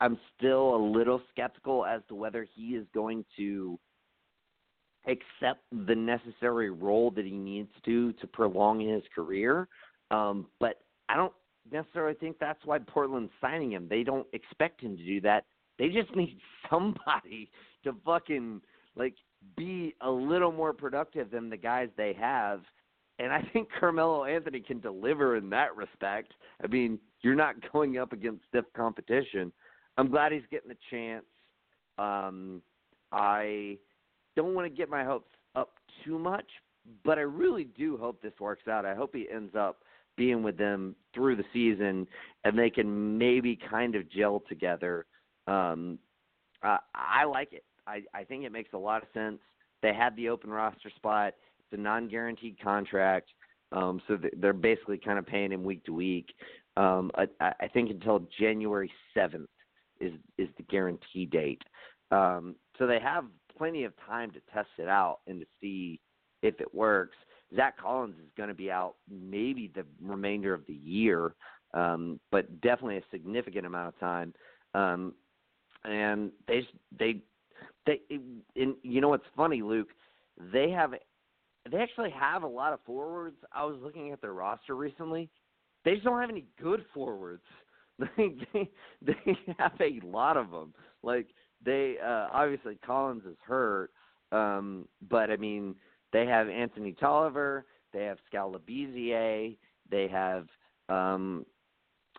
I'm 0.00 0.18
still 0.36 0.76
a 0.76 0.82
little 0.82 1.20
skeptical 1.30 1.84
as 1.84 2.02
to 2.08 2.14
whether 2.14 2.46
he 2.54 2.76
is 2.76 2.86
going 2.94 3.24
to 3.36 3.78
accept 5.06 5.62
the 5.86 5.94
necessary 5.94 6.70
role 6.70 7.10
that 7.12 7.24
he 7.24 7.32
needs 7.32 7.70
to 7.84 8.12
to 8.14 8.26
prolong 8.26 8.80
his 8.80 9.02
career. 9.14 9.68
Um, 10.10 10.46
but 10.60 10.82
I 11.08 11.16
don't 11.16 11.32
necessarily 11.70 12.14
think 12.14 12.38
that's 12.38 12.64
why 12.64 12.78
Portland's 12.78 13.32
signing 13.40 13.72
him. 13.72 13.86
They 13.88 14.02
don't 14.02 14.26
expect 14.32 14.80
him 14.80 14.96
to 14.96 15.04
do 15.04 15.20
that. 15.22 15.44
They 15.78 15.88
just 15.88 16.14
need 16.16 16.38
somebody 16.70 17.50
to 17.84 17.94
fucking 18.04 18.60
like 18.96 19.14
be 19.56 19.94
a 20.00 20.10
little 20.10 20.52
more 20.52 20.72
productive 20.72 21.30
than 21.30 21.48
the 21.48 21.56
guys 21.56 21.88
they 21.96 22.12
have. 22.14 22.60
And 23.20 23.32
I 23.32 23.42
think 23.52 23.68
Carmelo 23.78 24.24
Anthony 24.24 24.60
can 24.60 24.80
deliver 24.80 25.36
in 25.36 25.50
that 25.50 25.76
respect. 25.76 26.32
I 26.62 26.66
mean, 26.66 26.98
you're 27.22 27.34
not 27.34 27.56
going 27.72 27.98
up 27.98 28.12
against 28.12 28.42
stiff 28.48 28.64
competition. 28.76 29.52
I'm 29.96 30.10
glad 30.10 30.32
he's 30.32 30.42
getting 30.50 30.70
a 30.70 30.90
chance. 30.90 31.24
Um, 31.98 32.62
I 33.10 33.78
don't 34.36 34.54
want 34.54 34.70
to 34.70 34.76
get 34.76 34.88
my 34.88 35.02
hopes 35.02 35.30
up 35.56 35.70
too 36.04 36.18
much, 36.18 36.46
but 37.04 37.18
I 37.18 37.22
really 37.22 37.64
do 37.64 37.96
hope 37.96 38.22
this 38.22 38.38
works 38.38 38.68
out. 38.68 38.86
I 38.86 38.94
hope 38.94 39.14
he 39.14 39.26
ends 39.32 39.54
up 39.56 39.78
being 40.16 40.42
with 40.42 40.56
them 40.56 40.94
through 41.14 41.36
the 41.36 41.44
season 41.52 42.06
and 42.44 42.58
they 42.58 42.70
can 42.70 43.18
maybe 43.18 43.58
kind 43.70 43.94
of 43.94 44.08
gel 44.10 44.42
together. 44.48 45.06
Um, 45.48 45.98
I, 46.62 46.78
I 46.94 47.24
like 47.24 47.52
it. 47.52 47.64
I, 47.86 48.02
I 48.14 48.24
think 48.24 48.44
it 48.44 48.52
makes 48.52 48.72
a 48.74 48.78
lot 48.78 49.02
of 49.02 49.08
sense. 49.14 49.38
They 49.82 49.94
have 49.94 50.14
the 50.16 50.28
open 50.28 50.50
roster 50.50 50.90
spot. 50.94 51.34
It's 51.60 51.78
a 51.78 51.82
non-guaranteed 51.82 52.60
contract, 52.62 53.30
um, 53.72 54.00
so 54.06 54.18
they're 54.38 54.52
basically 54.52 54.98
kind 54.98 55.18
of 55.18 55.26
paying 55.26 55.52
him 55.52 55.64
week 55.64 55.84
to 55.84 55.92
week. 55.92 56.32
Um, 56.76 57.10
I, 57.16 57.52
I 57.60 57.68
think 57.68 57.90
until 57.90 58.22
January 58.38 58.90
seventh 59.14 59.48
is 60.00 60.12
is 60.38 60.48
the 60.56 60.62
guarantee 60.64 61.26
date. 61.26 61.62
Um, 62.10 62.54
so 62.78 62.86
they 62.86 63.00
have 63.00 63.24
plenty 63.56 63.84
of 63.84 63.92
time 64.06 64.30
to 64.30 64.40
test 64.52 64.68
it 64.78 64.88
out 64.88 65.18
and 65.26 65.40
to 65.40 65.46
see 65.60 66.00
if 66.42 66.60
it 66.60 66.72
works. 66.74 67.16
Zach 67.54 67.78
Collins 67.78 68.14
is 68.16 68.30
going 68.36 68.48
to 68.48 68.54
be 68.54 68.70
out 68.70 68.94
maybe 69.10 69.70
the 69.74 69.84
remainder 70.02 70.54
of 70.54 70.64
the 70.66 70.74
year, 70.74 71.34
um, 71.74 72.20
but 72.30 72.60
definitely 72.60 72.98
a 72.98 73.02
significant 73.10 73.66
amount 73.66 73.88
of 73.88 73.98
time. 73.98 74.34
Um, 74.74 75.14
and 75.88 76.30
they 76.46 76.66
they 76.98 77.20
they 77.86 78.00
and 78.56 78.74
you 78.82 79.00
know 79.00 79.08
what's 79.08 79.24
funny, 79.36 79.62
Luke? 79.62 79.88
They 80.52 80.70
have 80.70 80.94
they 81.70 81.78
actually 81.78 82.10
have 82.10 82.42
a 82.42 82.48
lot 82.48 82.72
of 82.72 82.80
forwards. 82.84 83.36
I 83.52 83.64
was 83.64 83.76
looking 83.82 84.12
at 84.12 84.20
their 84.20 84.32
roster 84.32 84.74
recently. 84.74 85.28
They 85.84 85.94
just 85.94 86.04
don't 86.04 86.20
have 86.20 86.30
any 86.30 86.44
good 86.60 86.84
forwards. 86.94 87.42
They 88.16 88.36
they, 88.54 88.70
they 89.02 89.36
have 89.58 89.72
a 89.80 89.98
lot 90.06 90.36
of 90.36 90.52
them. 90.52 90.72
Like 91.02 91.26
they 91.64 91.96
uh 92.00 92.28
obviously 92.32 92.78
Collins 92.86 93.24
is 93.28 93.36
hurt, 93.44 93.90
um, 94.30 94.86
but 95.10 95.32
I 95.32 95.36
mean 95.36 95.74
they 96.12 96.24
have 96.24 96.48
Anthony 96.48 96.92
Tolliver, 96.92 97.66
they 97.92 98.04
have 98.04 98.18
Skal 98.28 98.52
Labissiere, 98.52 99.56
they 99.90 100.06
have 100.06 100.46
um 100.88 101.44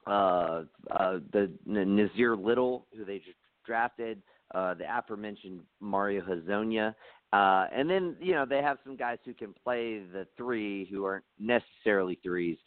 uh 0.06 0.64
uh 0.92 1.20
the 1.32 1.50
Nassir 1.66 2.38
Little 2.38 2.86
who 2.94 3.06
they 3.06 3.20
just 3.20 3.39
drafted, 3.70 4.22
uh 4.56 4.74
the 4.74 4.86
aforementioned 4.98 5.62
Mario 5.80 6.22
Hezonja. 6.22 6.96
Uh 7.32 7.68
and 7.72 7.88
then, 7.88 8.16
you 8.20 8.34
know, 8.34 8.46
they 8.46 8.62
have 8.70 8.78
some 8.84 8.96
guys 8.96 9.20
who 9.26 9.34
can 9.34 9.54
play 9.64 10.02
the 10.12 10.26
three 10.36 10.88
who 10.92 11.06
aren't 11.06 11.26
necessarily 11.38 12.18
threes. 12.24 12.58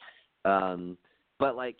Um 0.44 0.96
but 1.38 1.56
like 1.56 1.76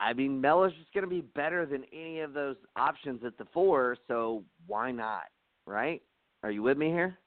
I 0.00 0.12
mean, 0.12 0.40
Melo's 0.40 0.72
just 0.78 0.92
going 0.94 1.04
to 1.04 1.10
be 1.10 1.22
better 1.22 1.66
than 1.66 1.82
any 1.92 2.20
of 2.20 2.32
those 2.32 2.56
options 2.76 3.24
at 3.24 3.36
the 3.36 3.46
four, 3.52 3.96
so 4.06 4.44
why 4.66 4.92
not? 4.92 5.24
Right? 5.66 6.02
Are 6.44 6.52
you 6.52 6.62
with 6.62 6.78
me 6.78 6.86
here? 6.86 7.18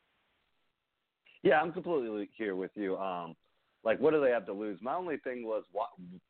Yeah, 1.43 1.59
I'm 1.59 1.73
completely 1.73 2.29
here 2.37 2.55
with 2.55 2.71
you. 2.75 2.97
Um, 2.97 3.35
like, 3.83 3.99
what 3.99 4.13
do 4.13 4.21
they 4.21 4.29
have 4.29 4.45
to 4.45 4.53
lose? 4.53 4.77
My 4.81 4.95
only 4.95 5.17
thing 5.17 5.43
was 5.43 5.63
why 5.71 5.85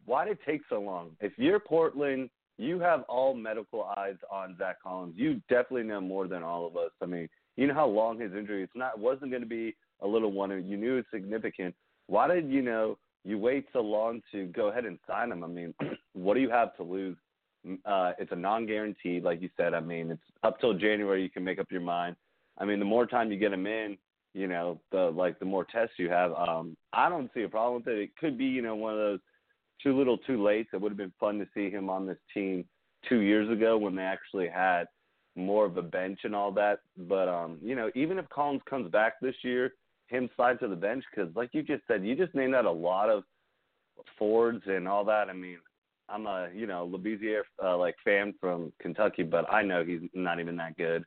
why 0.06 0.26
did 0.26 0.34
it 0.34 0.40
take 0.46 0.62
so 0.70 0.80
long? 0.82 1.12
If 1.20 1.34
you're 1.38 1.60
Portland, 1.60 2.30
you 2.62 2.80
have 2.80 3.04
all 3.04 3.34
medical 3.34 3.84
eyes 3.98 4.16
on 4.32 4.56
Zach 4.58 4.82
Collins. 4.82 5.14
You 5.16 5.42
definitely 5.50 5.84
know 5.84 6.02
more 6.02 6.28
than 6.28 6.44
all 6.44 6.68
of 6.68 6.78
us. 6.78 6.92
I 7.02 7.06
mean, 7.06 7.28
you 7.58 7.68
know 7.68 7.74
how 7.74 7.88
long 7.88 8.20
his 8.20 8.34
injury. 8.34 8.64
It's 8.64 8.72
not 8.76 9.00
wasn't 9.00 9.32
going 9.32 9.44
to 9.44 9.50
be 9.50 9.76
a 10.02 10.08
little 10.08 10.32
one. 10.32 10.52
You 10.68 10.78
knew 10.78 10.98
it's 10.98 11.08
significant. 11.12 11.76
Why 12.08 12.28
did 12.28 12.50
you 12.50 12.62
know 12.62 12.98
you 13.24 13.38
wait 13.38 13.68
so 13.72 13.82
long 13.82 14.22
to 14.32 14.46
go 14.48 14.70
ahead 14.70 14.86
and 14.86 14.98
sign 15.08 15.32
him. 15.32 15.44
I 15.44 15.48
mean, 15.48 15.74
what 16.14 16.34
do 16.34 16.40
you 16.40 16.50
have 16.50 16.76
to 16.78 16.84
lose? 16.84 17.18
Uh, 17.86 18.14
it's 18.18 18.32
a 18.32 18.36
non-guaranteed, 18.36 19.24
like 19.24 19.42
you 19.42 19.50
said. 19.56 19.74
I 19.74 19.80
mean, 19.80 20.12
it's 20.12 20.22
up 20.44 20.60
till 20.60 20.74
January. 20.74 21.22
You 21.22 21.30
can 21.30 21.44
make 21.44 21.60
up 21.60 21.72
your 21.72 21.82
mind. 21.82 22.16
I 22.58 22.66
mean, 22.66 22.80
the 22.80 22.86
more 22.86 23.06
time 23.06 23.32
you 23.32 23.38
get 23.38 23.54
him 23.54 23.68
in, 23.68 23.98
you 24.34 24.48
know, 24.48 24.80
the 24.92 25.12
like 25.12 25.38
the 25.40 25.46
more 25.46 25.66
tests 25.66 25.96
you 25.98 26.10
have. 26.10 26.34
Um, 26.34 26.76
I 26.94 27.10
don't 27.10 27.30
see 27.34 27.44
a 27.44 27.50
problem 27.50 27.84
with 27.84 27.94
it. 27.94 28.02
It 28.02 28.18
could 28.18 28.38
be, 28.38 28.46
you 28.46 28.62
know, 28.62 28.76
one 28.76 28.94
of 28.94 29.00
those 29.00 29.20
too 29.84 29.98
little, 29.98 30.18
too 30.18 30.44
late. 30.44 30.68
It 30.74 30.82
would 30.82 30.92
have 30.92 30.98
been 30.98 31.14
fun 31.20 31.40
to 31.40 31.48
see 31.54 31.70
him 31.70 31.90
on 31.90 32.06
this 32.06 32.18
team 32.34 32.66
two 33.08 33.20
years 33.20 33.50
ago 33.50 33.78
when 33.78 33.96
they 33.96 34.04
actually 34.04 34.48
had 34.48 34.86
more 35.36 35.66
of 35.66 35.78
a 35.78 35.82
bench 35.82 36.20
and 36.24 36.36
all 36.36 36.52
that. 36.54 36.80
But 36.98 37.28
um, 37.28 37.58
you 37.62 37.76
know, 37.76 37.90
even 37.96 38.18
if 38.18 38.28
Collins 38.30 38.62
comes 38.70 38.92
back 38.92 39.14
this 39.22 39.36
year, 39.44 39.74
him 40.08 40.30
slide 40.36 40.60
to 40.60 40.68
the 40.68 40.76
bench 40.76 41.04
because, 41.14 41.34
like 41.36 41.50
you 41.54 41.64
just 41.64 41.84
said, 41.88 42.04
you 42.04 42.16
just 42.16 42.36
named 42.36 42.56
out 42.56 42.66
a 42.66 42.72
lot 42.72 43.10
of 43.10 43.24
Fords 44.18 44.64
and 44.66 44.88
all 44.88 45.06
that. 45.06 45.30
I 45.30 45.34
mean, 45.34 45.58
I'm 46.10 46.26
a 46.26 46.50
you 46.54 46.68
know 46.68 46.90
Labissiere 46.92 47.42
uh, 47.64 47.78
like 47.78 47.96
fan 48.04 48.34
from 48.40 48.74
Kentucky, 48.82 49.24
but 49.24 49.52
I 49.52 49.62
know 49.62 49.84
he's 49.84 50.02
not 50.14 50.40
even 50.40 50.58
that 50.58 50.78
good. 50.78 51.04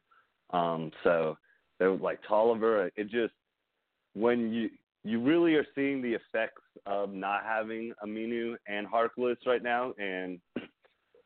Um, 0.51 0.91
so 1.03 1.37
they 1.79 1.87
were 1.87 1.97
like 1.97 2.21
Tolliver. 2.27 2.91
It 2.97 3.11
just 3.11 3.35
when 4.15 4.53
you 4.53 4.71
you 5.05 5.21
really 5.21 5.55
are 5.55 5.67
seeing 5.75 6.01
the 6.01 6.15
effects 6.15 6.63
of 6.87 7.13
not 7.13 7.45
having 7.45 7.93
Aminu 8.05 8.57
and 8.67 8.87
Harkless 8.87 9.37
right 9.47 9.63
now, 9.63 9.93
and 9.99 10.41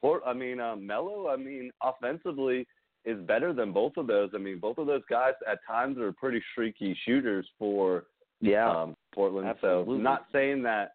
or 0.02 0.26
I 0.26 0.34
mean 0.34 0.60
um, 0.60 0.86
Melo. 0.86 1.28
I 1.28 1.36
mean 1.36 1.70
offensively 1.82 2.66
is 3.04 3.18
better 3.26 3.52
than 3.52 3.72
both 3.72 3.92
of 3.96 4.08
those. 4.08 4.30
I 4.34 4.38
mean, 4.38 4.58
both 4.58 4.78
of 4.78 4.86
those 4.86 5.02
guys 5.08 5.32
at 5.50 5.58
times 5.66 5.96
are 5.98 6.12
pretty 6.12 6.42
streaky 6.52 6.96
shooters 7.06 7.46
for 7.58 8.04
yeah 8.40 8.68
um, 8.70 8.96
Portland. 9.14 9.48
Absolutely. 9.48 9.96
So 9.96 10.02
not 10.02 10.26
saying 10.32 10.62
that 10.64 10.92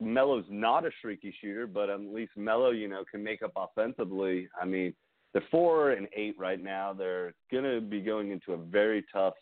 Melo's 0.00 0.44
not 0.48 0.86
a 0.86 0.90
streaky 0.98 1.34
shooter, 1.40 1.66
but 1.66 1.90
at 1.90 2.00
least 2.00 2.32
Melo, 2.36 2.70
you 2.70 2.88
know, 2.88 3.02
can 3.10 3.22
make 3.22 3.42
up 3.42 3.52
offensively. 3.56 4.48
I 4.60 4.64
mean, 4.64 4.94
they're 5.32 5.42
four 5.50 5.90
and 5.90 6.06
eight 6.16 6.36
right 6.38 6.62
now. 6.62 6.92
They're 6.92 7.34
gonna 7.52 7.80
be 7.80 8.00
going 8.00 8.30
into 8.30 8.52
a 8.52 8.56
very 8.56 9.04
tough 9.12 9.34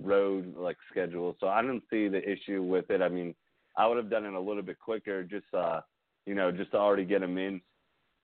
road 0.00 0.54
like 0.56 0.76
schedule. 0.90 1.36
So 1.40 1.48
I 1.48 1.62
don't 1.62 1.82
see 1.90 2.08
the 2.08 2.22
issue 2.28 2.62
with 2.62 2.90
it. 2.90 3.00
I 3.02 3.08
mean, 3.08 3.34
I 3.76 3.86
would 3.86 3.96
have 3.96 4.10
done 4.10 4.24
it 4.24 4.34
a 4.34 4.40
little 4.40 4.62
bit 4.62 4.78
quicker, 4.78 5.22
just 5.24 5.46
uh, 5.52 5.80
you 6.26 6.34
know, 6.34 6.50
just 6.50 6.72
to 6.72 6.78
already 6.78 7.04
get 7.04 7.22
him 7.22 7.38
in 7.38 7.60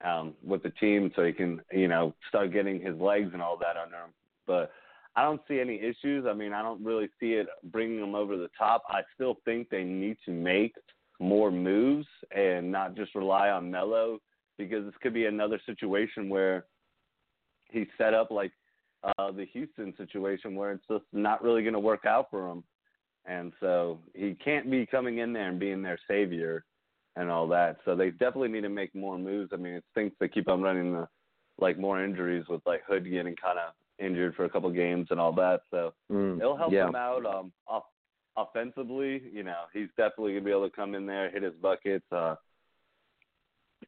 um, 0.04 0.34
with 0.42 0.62
the 0.62 0.70
team 0.70 1.12
so 1.14 1.24
he 1.24 1.32
can, 1.32 1.60
you 1.72 1.88
know, 1.88 2.14
start 2.28 2.52
getting 2.52 2.80
his 2.80 2.96
legs 2.98 3.30
and 3.32 3.42
all 3.42 3.58
that 3.58 3.76
under 3.76 3.96
him. 3.96 4.14
But 4.46 4.72
I 5.16 5.22
don't 5.22 5.40
see 5.48 5.60
any 5.60 5.80
issues. 5.80 6.24
I 6.28 6.32
mean, 6.32 6.52
I 6.52 6.62
don't 6.62 6.84
really 6.84 7.08
see 7.18 7.32
it 7.32 7.48
bringing 7.64 8.00
them 8.00 8.14
over 8.14 8.36
the 8.36 8.50
top. 8.56 8.84
I 8.88 9.02
still 9.14 9.36
think 9.44 9.68
they 9.68 9.84
need 9.84 10.16
to 10.24 10.30
make 10.30 10.74
more 11.18 11.50
moves 11.50 12.06
and 12.34 12.70
not 12.70 12.96
just 12.96 13.14
rely 13.14 13.50
on 13.50 13.70
Melo 13.70 14.18
because 14.56 14.84
this 14.84 14.94
could 15.02 15.14
be 15.14 15.26
another 15.26 15.60
situation 15.66 16.28
where 16.28 16.64
he's 17.70 17.88
set 17.98 18.14
up 18.14 18.30
like 18.30 18.52
uh, 19.04 19.30
the 19.32 19.46
Houston 19.52 19.94
situation 19.96 20.54
where 20.54 20.72
it's 20.72 20.84
just 20.90 21.04
not 21.12 21.42
really 21.42 21.62
going 21.62 21.74
to 21.74 21.80
work 21.80 22.04
out 22.06 22.28
for 22.30 22.48
him. 22.48 22.64
And 23.26 23.52
so 23.60 23.98
he 24.14 24.34
can't 24.34 24.70
be 24.70 24.86
coming 24.86 25.18
in 25.18 25.32
there 25.32 25.48
and 25.48 25.60
being 25.60 25.82
their 25.82 25.98
savior 26.08 26.64
and 27.16 27.30
all 27.30 27.46
that. 27.48 27.76
So 27.84 27.94
they 27.94 28.10
definitely 28.10 28.48
need 28.48 28.62
to 28.62 28.68
make 28.68 28.94
more 28.94 29.18
moves. 29.18 29.50
I 29.52 29.56
mean, 29.56 29.74
it 29.74 29.84
stinks 29.92 30.16
they 30.20 30.28
keep 30.28 30.48
on 30.48 30.62
running 30.62 30.92
the 30.92 31.08
like 31.58 31.78
more 31.78 32.02
injuries 32.02 32.44
with 32.48 32.62
like 32.66 32.82
Hood 32.86 33.04
getting 33.04 33.36
kind 33.36 33.58
of 33.58 33.74
injured 33.98 34.34
for 34.34 34.44
a 34.44 34.50
couple 34.50 34.70
games 34.70 35.08
and 35.10 35.20
all 35.20 35.32
that. 35.34 35.62
So 35.70 35.92
mm, 36.10 36.38
it'll 36.38 36.56
help 36.56 36.72
yeah. 36.72 36.88
him 36.88 36.94
out 36.94 37.26
um 37.26 37.52
off, 37.66 37.84
offensively. 38.36 39.22
You 39.32 39.42
know, 39.42 39.64
he's 39.72 39.88
definitely 39.96 40.32
gonna 40.32 40.44
be 40.44 40.50
able 40.50 40.68
to 40.68 40.74
come 40.74 40.94
in 40.94 41.06
there, 41.06 41.30
hit 41.30 41.42
his 41.42 41.54
buckets. 41.60 42.06
Uh, 42.10 42.36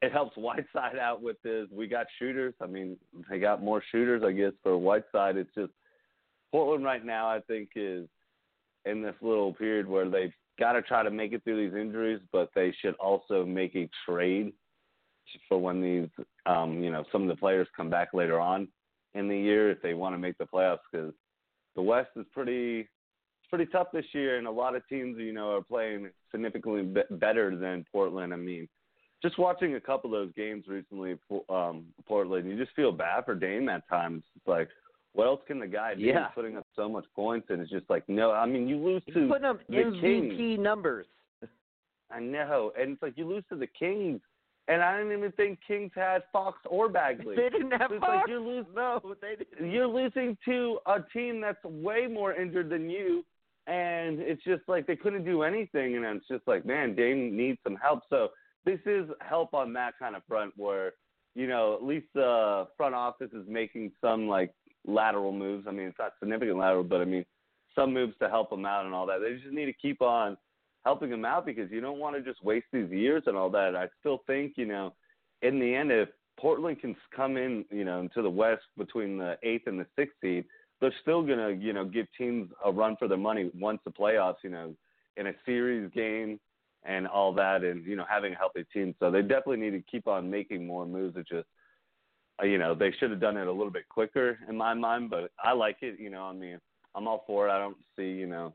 it 0.02 0.12
helps 0.12 0.36
Whiteside 0.36 0.98
out 1.00 1.22
with 1.22 1.36
his. 1.44 1.68
We 1.70 1.86
got 1.86 2.06
shooters. 2.18 2.54
I 2.60 2.66
mean, 2.66 2.96
they 3.30 3.38
got 3.38 3.62
more 3.62 3.82
shooters, 3.90 4.22
I 4.26 4.32
guess, 4.32 4.52
for 4.62 4.76
Whiteside. 4.76 5.36
It's 5.36 5.54
just 5.54 5.72
Portland 6.50 6.84
right 6.84 7.04
now. 7.04 7.28
I 7.28 7.40
think 7.40 7.70
is 7.76 8.08
in 8.84 9.00
this 9.00 9.14
little 9.22 9.54
period 9.54 9.88
where 9.88 10.10
they've 10.10 10.32
got 10.58 10.72
to 10.72 10.82
try 10.82 11.04
to 11.04 11.10
make 11.10 11.32
it 11.32 11.44
through 11.44 11.68
these 11.68 11.80
injuries, 11.80 12.20
but 12.32 12.50
they 12.54 12.74
should 12.82 12.94
also 12.94 13.46
make 13.46 13.76
a 13.76 13.88
trade 14.04 14.52
for 15.48 15.58
when 15.58 15.80
these, 15.80 16.08
um, 16.46 16.82
you 16.82 16.90
know, 16.90 17.04
some 17.12 17.22
of 17.22 17.28
the 17.28 17.36
players 17.36 17.68
come 17.76 17.88
back 17.88 18.08
later 18.12 18.40
on 18.40 18.66
in 19.14 19.28
the 19.28 19.38
year 19.38 19.70
if 19.70 19.80
they 19.82 19.94
want 19.94 20.14
to 20.14 20.18
make 20.18 20.36
the 20.38 20.44
playoffs 20.44 20.78
because 20.90 21.12
the 21.76 21.82
West 21.82 22.10
is 22.16 22.26
pretty 22.32 22.80
it's 22.80 23.48
pretty 23.48 23.66
tough 23.66 23.88
this 23.92 24.04
year, 24.12 24.38
and 24.38 24.48
a 24.48 24.50
lot 24.50 24.74
of 24.74 24.86
teams, 24.88 25.16
you 25.18 25.32
know, 25.32 25.56
are 25.56 25.62
playing 25.62 26.10
significantly 26.32 26.82
be- 26.82 27.16
better 27.16 27.56
than 27.56 27.86
Portland. 27.92 28.32
I 28.34 28.36
mean, 28.36 28.68
just 29.22 29.38
watching 29.38 29.76
a 29.76 29.80
couple 29.80 30.14
of 30.14 30.20
those 30.26 30.34
games 30.34 30.64
recently, 30.68 31.16
um, 31.48 31.86
Portland, 32.06 32.48
you 32.50 32.56
just 32.56 32.74
feel 32.74 32.92
bad 32.92 33.24
for 33.24 33.34
Dame 33.34 33.68
at 33.68 33.88
times. 33.88 34.22
It's 34.36 34.46
like, 34.46 34.68
what 35.14 35.26
else 35.26 35.40
can 35.46 35.58
the 35.60 35.66
guy 35.66 35.94
do? 35.94 36.00
Yeah. 36.02 36.26
He's 36.26 36.34
putting 36.34 36.56
up 36.56 36.66
so 36.74 36.88
much 36.88 37.04
points, 37.14 37.48
and 37.50 37.60
it's 37.60 37.70
just 37.70 37.88
like, 37.90 38.08
no. 38.08 38.32
I 38.32 38.46
mean, 38.46 38.66
you 38.68 38.76
lose 38.78 39.02
He's 39.06 39.14
to 39.14 39.28
putting 39.28 39.44
up 39.44 39.60
the 39.68 39.76
MVP 39.76 40.36
Kings. 40.36 40.60
numbers. 40.60 41.06
I 42.10 42.20
know, 42.20 42.72
and 42.78 42.92
it's 42.92 43.02
like 43.02 43.16
you 43.16 43.26
lose 43.26 43.44
to 43.50 43.56
the 43.56 43.66
Kings, 43.66 44.20
and 44.68 44.82
I 44.82 44.98
didn't 44.98 45.16
even 45.16 45.32
think 45.32 45.58
Kings 45.66 45.90
had 45.94 46.22
Fox 46.32 46.58
or 46.68 46.88
Bagley. 46.88 47.36
They 47.36 47.48
didn't 47.48 47.70
have 47.72 47.90
It's 47.90 48.00
Fox. 48.00 48.12
like 48.20 48.28
you're 48.28 48.40
losing. 48.40 48.74
no, 48.74 49.00
they 49.20 49.36
didn't. 49.36 49.70
You're 49.72 49.86
losing 49.86 50.36
to 50.44 50.78
a 50.86 50.98
team 51.12 51.40
that's 51.40 51.62
way 51.64 52.06
more 52.06 52.34
injured 52.34 52.68
than 52.68 52.90
you, 52.90 53.24
and 53.66 54.18
it's 54.20 54.42
just 54.44 54.62
like 54.68 54.86
they 54.86 54.96
couldn't 54.96 55.24
do 55.24 55.42
anything, 55.42 55.96
and 55.96 56.04
it's 56.04 56.28
just 56.28 56.46
like, 56.46 56.66
man, 56.66 56.94
Dame 56.94 57.34
needs 57.36 57.58
some 57.64 57.76
help. 57.76 58.00
So 58.10 58.28
this 58.64 58.80
is 58.86 59.08
help 59.20 59.54
on 59.54 59.72
that 59.74 59.94
kind 59.98 60.16
of 60.16 60.22
front, 60.28 60.52
where 60.56 60.92
you 61.34 61.46
know 61.46 61.74
at 61.74 61.82
least 61.82 62.06
the 62.14 62.66
front 62.76 62.94
office 62.94 63.30
is 63.32 63.46
making 63.48 63.92
some 64.00 64.28
like 64.28 64.52
lateral 64.86 65.32
moves. 65.32 65.66
I 65.68 65.72
mean, 65.72 65.86
it's 65.86 65.98
not 65.98 66.12
significant 66.20 66.58
lateral, 66.58 66.84
but 66.84 67.00
I 67.00 67.04
mean 67.04 67.24
some 67.74 67.92
moves 67.92 68.14
to 68.20 68.28
help 68.28 68.50
them 68.50 68.66
out 68.66 68.84
and 68.84 68.94
all 68.94 69.06
that. 69.06 69.18
They 69.20 69.34
just 69.34 69.54
need 69.54 69.66
to 69.66 69.72
keep 69.72 70.02
on 70.02 70.36
helping 70.84 71.10
them 71.10 71.24
out 71.24 71.46
because 71.46 71.70
you 71.70 71.80
don't 71.80 71.98
want 71.98 72.16
to 72.16 72.22
just 72.22 72.44
waste 72.44 72.66
these 72.72 72.90
years 72.90 73.22
and 73.26 73.36
all 73.36 73.50
that. 73.50 73.76
I 73.76 73.86
still 74.00 74.22
think, 74.26 74.54
you 74.56 74.66
know, 74.66 74.92
in 75.42 75.58
the 75.58 75.74
end, 75.74 75.90
if 75.90 76.08
Portland 76.38 76.80
can 76.80 76.96
come 77.14 77.36
in, 77.36 77.64
you 77.70 77.84
know, 77.84 78.00
into 78.00 78.22
the 78.22 78.30
West 78.30 78.62
between 78.76 79.18
the 79.18 79.36
eighth 79.42 79.66
and 79.66 79.78
the 79.78 79.86
sixth 79.96 80.16
seed, 80.20 80.44
they're 80.80 80.94
still 81.02 81.22
gonna, 81.22 81.50
you 81.50 81.72
know, 81.72 81.84
give 81.84 82.06
teams 82.18 82.50
a 82.64 82.72
run 82.72 82.96
for 82.98 83.06
their 83.06 83.18
money 83.18 83.50
once 83.54 83.80
the 83.84 83.90
playoffs, 83.90 84.42
you 84.42 84.50
know, 84.50 84.74
in 85.16 85.28
a 85.28 85.32
series 85.46 85.90
game 85.92 86.40
and 86.84 87.06
all 87.06 87.32
that, 87.34 87.62
and 87.62 87.84
you 87.86 87.96
know, 87.96 88.04
having 88.08 88.32
a 88.32 88.36
healthy 88.36 88.64
team. 88.72 88.94
So 89.00 89.10
they 89.10 89.22
definitely 89.22 89.58
need 89.58 89.70
to 89.70 89.82
keep 89.90 90.06
on 90.06 90.30
making 90.30 90.66
more 90.66 90.86
moves. 90.86 91.16
It 91.16 91.28
just, 91.28 91.46
uh, 92.42 92.46
you 92.46 92.58
know, 92.58 92.74
they 92.74 92.92
should 92.98 93.10
have 93.10 93.20
done 93.20 93.36
it 93.36 93.46
a 93.46 93.52
little 93.52 93.70
bit 93.70 93.88
quicker 93.88 94.38
in 94.48 94.56
my 94.56 94.74
mind. 94.74 95.10
But 95.10 95.30
I 95.42 95.52
like 95.52 95.78
it. 95.82 95.98
You 96.00 96.10
know, 96.10 96.24
I 96.24 96.32
mean, 96.32 96.58
I'm 96.94 97.06
all 97.06 97.24
for 97.26 97.48
it. 97.48 97.52
I 97.52 97.58
don't 97.58 97.76
see, 97.96 98.10
you 98.10 98.26
know, 98.26 98.52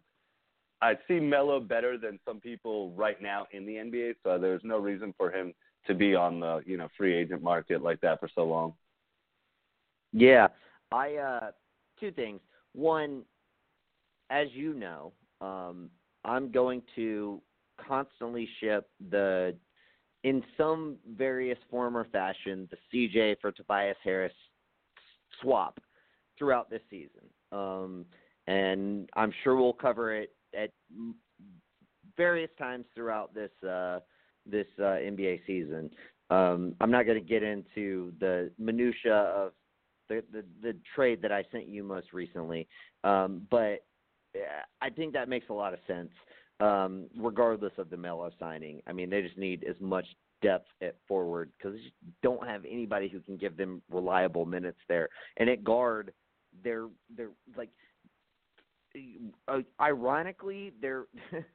I 0.81 0.97
see 1.07 1.19
Melo 1.19 1.59
better 1.59 1.97
than 1.97 2.19
some 2.25 2.39
people 2.39 2.91
right 2.91 3.21
now 3.21 3.47
in 3.51 3.65
the 3.65 3.73
NBA. 3.73 4.15
So 4.23 4.37
there's 4.37 4.61
no 4.63 4.77
reason 4.77 5.13
for 5.17 5.31
him 5.31 5.53
to 5.87 5.95
be 5.95 6.15
on 6.15 6.39
the, 6.39 6.61
you 6.65 6.77
know, 6.77 6.87
free 6.97 7.15
agent 7.15 7.41
market 7.41 7.81
like 7.81 8.01
that 8.01 8.19
for 8.19 8.29
so 8.35 8.43
long. 8.43 8.73
Yeah, 10.13 10.47
I 10.91 11.15
uh 11.15 11.51
two 11.99 12.11
things. 12.11 12.39
One, 12.73 13.23
as 14.29 14.47
you 14.53 14.73
know, 14.73 15.13
um, 15.41 15.89
I'm 16.23 16.51
going 16.51 16.81
to 16.95 17.41
constantly 17.87 18.47
ship 18.59 18.89
the, 19.09 19.55
in 20.23 20.43
some 20.57 20.97
various 21.15 21.59
form 21.69 21.95
or 21.95 22.05
fashion, 22.05 22.67
the 22.71 22.77
CJ 22.93 23.37
for 23.41 23.51
Tobias 23.51 23.97
Harris 24.03 24.33
swap 25.41 25.79
throughout 26.37 26.69
this 26.69 26.81
season. 26.89 27.23
Um, 27.51 28.05
and 28.47 29.09
I'm 29.15 29.33
sure 29.43 29.55
we'll 29.55 29.73
cover 29.73 30.13
it 30.15 30.33
at 30.57 30.71
various 32.15 32.49
times 32.57 32.85
throughout 32.95 33.33
this 33.33 33.51
uh, 33.67 33.99
this 34.45 34.67
uh, 34.79 34.83
NBA 34.83 35.41
season. 35.45 35.89
Um, 36.29 36.75
I'm 36.81 36.91
not 36.91 37.05
going 37.05 37.19
to 37.19 37.25
get 37.25 37.43
into 37.43 38.13
the 38.19 38.51
minutia 38.57 39.13
of 39.13 39.51
the, 40.09 40.23
the 40.31 40.43
the 40.61 40.75
trade 40.95 41.21
that 41.21 41.31
I 41.31 41.43
sent 41.51 41.67
you 41.67 41.83
most 41.83 42.13
recently, 42.13 42.67
um, 43.03 43.45
but 43.49 43.85
I 44.81 44.89
think 44.89 45.13
that 45.13 45.29
makes 45.29 45.49
a 45.49 45.53
lot 45.53 45.73
of 45.73 45.79
sense. 45.87 46.11
Um, 46.59 47.05
regardless 47.15 47.73
of 47.77 47.91
the 47.91 47.97
Melo 47.97 48.31
signing, 48.39 48.81
I 48.87 48.93
mean 48.93 49.09
they 49.09 49.21
just 49.21 49.37
need 49.37 49.63
as 49.63 49.75
much 49.79 50.05
depth 50.41 50.67
at 50.81 50.95
forward 51.07 51.51
because 51.57 51.73
they 51.73 51.81
just 51.81 51.95
don't 52.21 52.45
have 52.47 52.63
anybody 52.65 53.07
who 53.07 53.19
can 53.19 53.37
give 53.37 53.57
them 53.57 53.81
reliable 53.91 54.45
minutes 54.45 54.79
there. 54.87 55.09
And 55.37 55.49
at 55.49 55.63
guard, 55.63 56.13
they're 56.63 56.87
they're 57.15 57.29
like, 57.55 57.69
uh, 59.47 59.59
ironically, 59.79 60.73
they're 60.81 61.05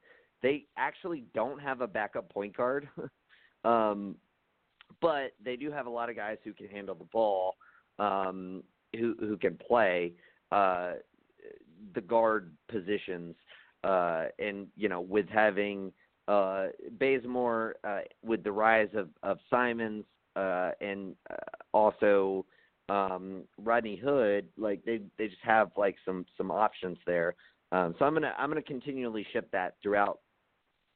they 0.42 0.66
actually 0.76 1.24
don't 1.34 1.60
have 1.60 1.80
a 1.80 1.86
backup 1.86 2.28
point 2.30 2.56
guard, 2.56 2.88
um, 3.64 4.16
but 5.00 5.32
they 5.44 5.56
do 5.56 5.70
have 5.70 5.86
a 5.86 5.90
lot 5.90 6.10
of 6.10 6.16
guys 6.16 6.38
who 6.44 6.52
can 6.52 6.68
handle 6.68 6.94
the 6.94 7.04
ball, 7.04 7.56
um, 7.98 8.62
who 8.96 9.14
who 9.18 9.36
can 9.36 9.56
play 9.56 10.12
uh, 10.50 10.92
the 11.94 12.00
guard 12.00 12.52
positions, 12.70 13.34
uh, 13.84 14.26
and 14.38 14.66
you 14.76 14.88
know 14.88 15.00
with 15.00 15.28
having 15.28 15.92
uh, 16.28 16.66
Bazemore 16.98 17.76
uh, 17.84 18.00
with 18.24 18.44
the 18.44 18.52
rise 18.52 18.90
of 18.94 19.08
of 19.22 19.38
Simons 19.50 20.04
uh, 20.36 20.70
and 20.80 21.14
uh, 21.30 21.34
also 21.72 22.44
um, 22.88 23.42
Rodney 23.58 23.96
Hood, 23.96 24.46
like 24.56 24.84
they 24.84 25.00
they 25.18 25.28
just 25.28 25.42
have 25.42 25.70
like 25.76 25.96
some 26.04 26.26
some 26.36 26.50
options 26.50 26.98
there. 27.06 27.34
Um, 27.70 27.94
so 27.98 28.04
I'm 28.04 28.14
gonna 28.14 28.34
I'm 28.38 28.50
gonna 28.50 28.62
continually 28.62 29.26
ship 29.32 29.48
that 29.52 29.76
throughout 29.82 30.20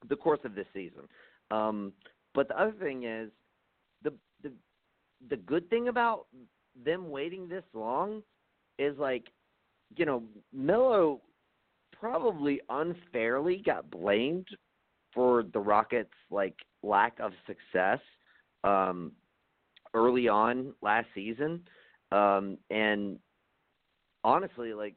the 0.09 0.15
course 0.15 0.39
of 0.43 0.55
this 0.55 0.67
season. 0.73 1.03
Um, 1.51 1.93
but 2.33 2.47
the 2.47 2.59
other 2.59 2.73
thing 2.79 3.03
is 3.03 3.29
the 4.03 4.13
the 4.43 4.51
the 5.29 5.37
good 5.37 5.69
thing 5.69 5.87
about 5.87 6.27
them 6.85 7.09
waiting 7.09 7.47
this 7.47 7.63
long 7.73 8.21
is 8.77 8.97
like 8.97 9.25
you 9.95 10.05
know 10.05 10.23
Melo 10.53 11.21
probably 11.91 12.61
unfairly 12.69 13.61
got 13.65 13.89
blamed 13.89 14.47
for 15.13 15.43
the 15.53 15.59
Rockets 15.59 16.13
like 16.29 16.55
lack 16.83 17.19
of 17.19 17.31
success 17.45 17.99
um, 18.63 19.11
early 19.93 20.27
on 20.27 20.73
last 20.81 21.07
season, 21.15 21.61
um, 22.11 22.57
and 22.69 23.19
honestly, 24.23 24.73
like 24.73 24.95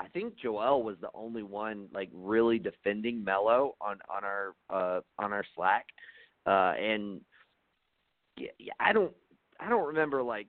I 0.00 0.08
think 0.08 0.36
Joel 0.36 0.82
was 0.82 0.96
the 1.00 1.10
only 1.14 1.42
one 1.42 1.86
like 1.92 2.10
really 2.12 2.58
defending 2.58 3.24
Melo 3.24 3.74
on 3.80 3.98
on 4.08 4.24
our 4.24 4.54
uh, 4.70 5.00
on 5.18 5.32
our 5.32 5.44
Slack, 5.54 5.86
uh, 6.46 6.74
and 6.78 7.20
yeah, 8.36 8.48
yeah, 8.58 8.72
I 8.80 8.92
don't 8.92 9.12
I 9.60 9.68
don't 9.68 9.86
remember 9.86 10.22
like 10.22 10.48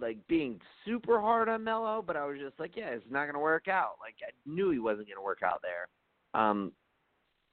like 0.00 0.18
being 0.28 0.60
super 0.84 1.20
hard 1.20 1.48
on 1.48 1.64
Melo, 1.64 2.02
but 2.06 2.16
I 2.16 2.26
was 2.26 2.38
just 2.38 2.58
like, 2.60 2.76
yeah, 2.76 2.88
it's 2.90 3.04
not 3.10 3.24
going 3.24 3.34
to 3.34 3.40
work 3.40 3.68
out. 3.68 3.94
Like 4.00 4.16
I 4.22 4.30
knew 4.48 4.70
he 4.70 4.78
wasn't 4.78 5.08
going 5.08 5.16
to 5.16 5.22
work 5.22 5.42
out 5.44 5.62
there. 5.62 6.40
Um, 6.40 6.72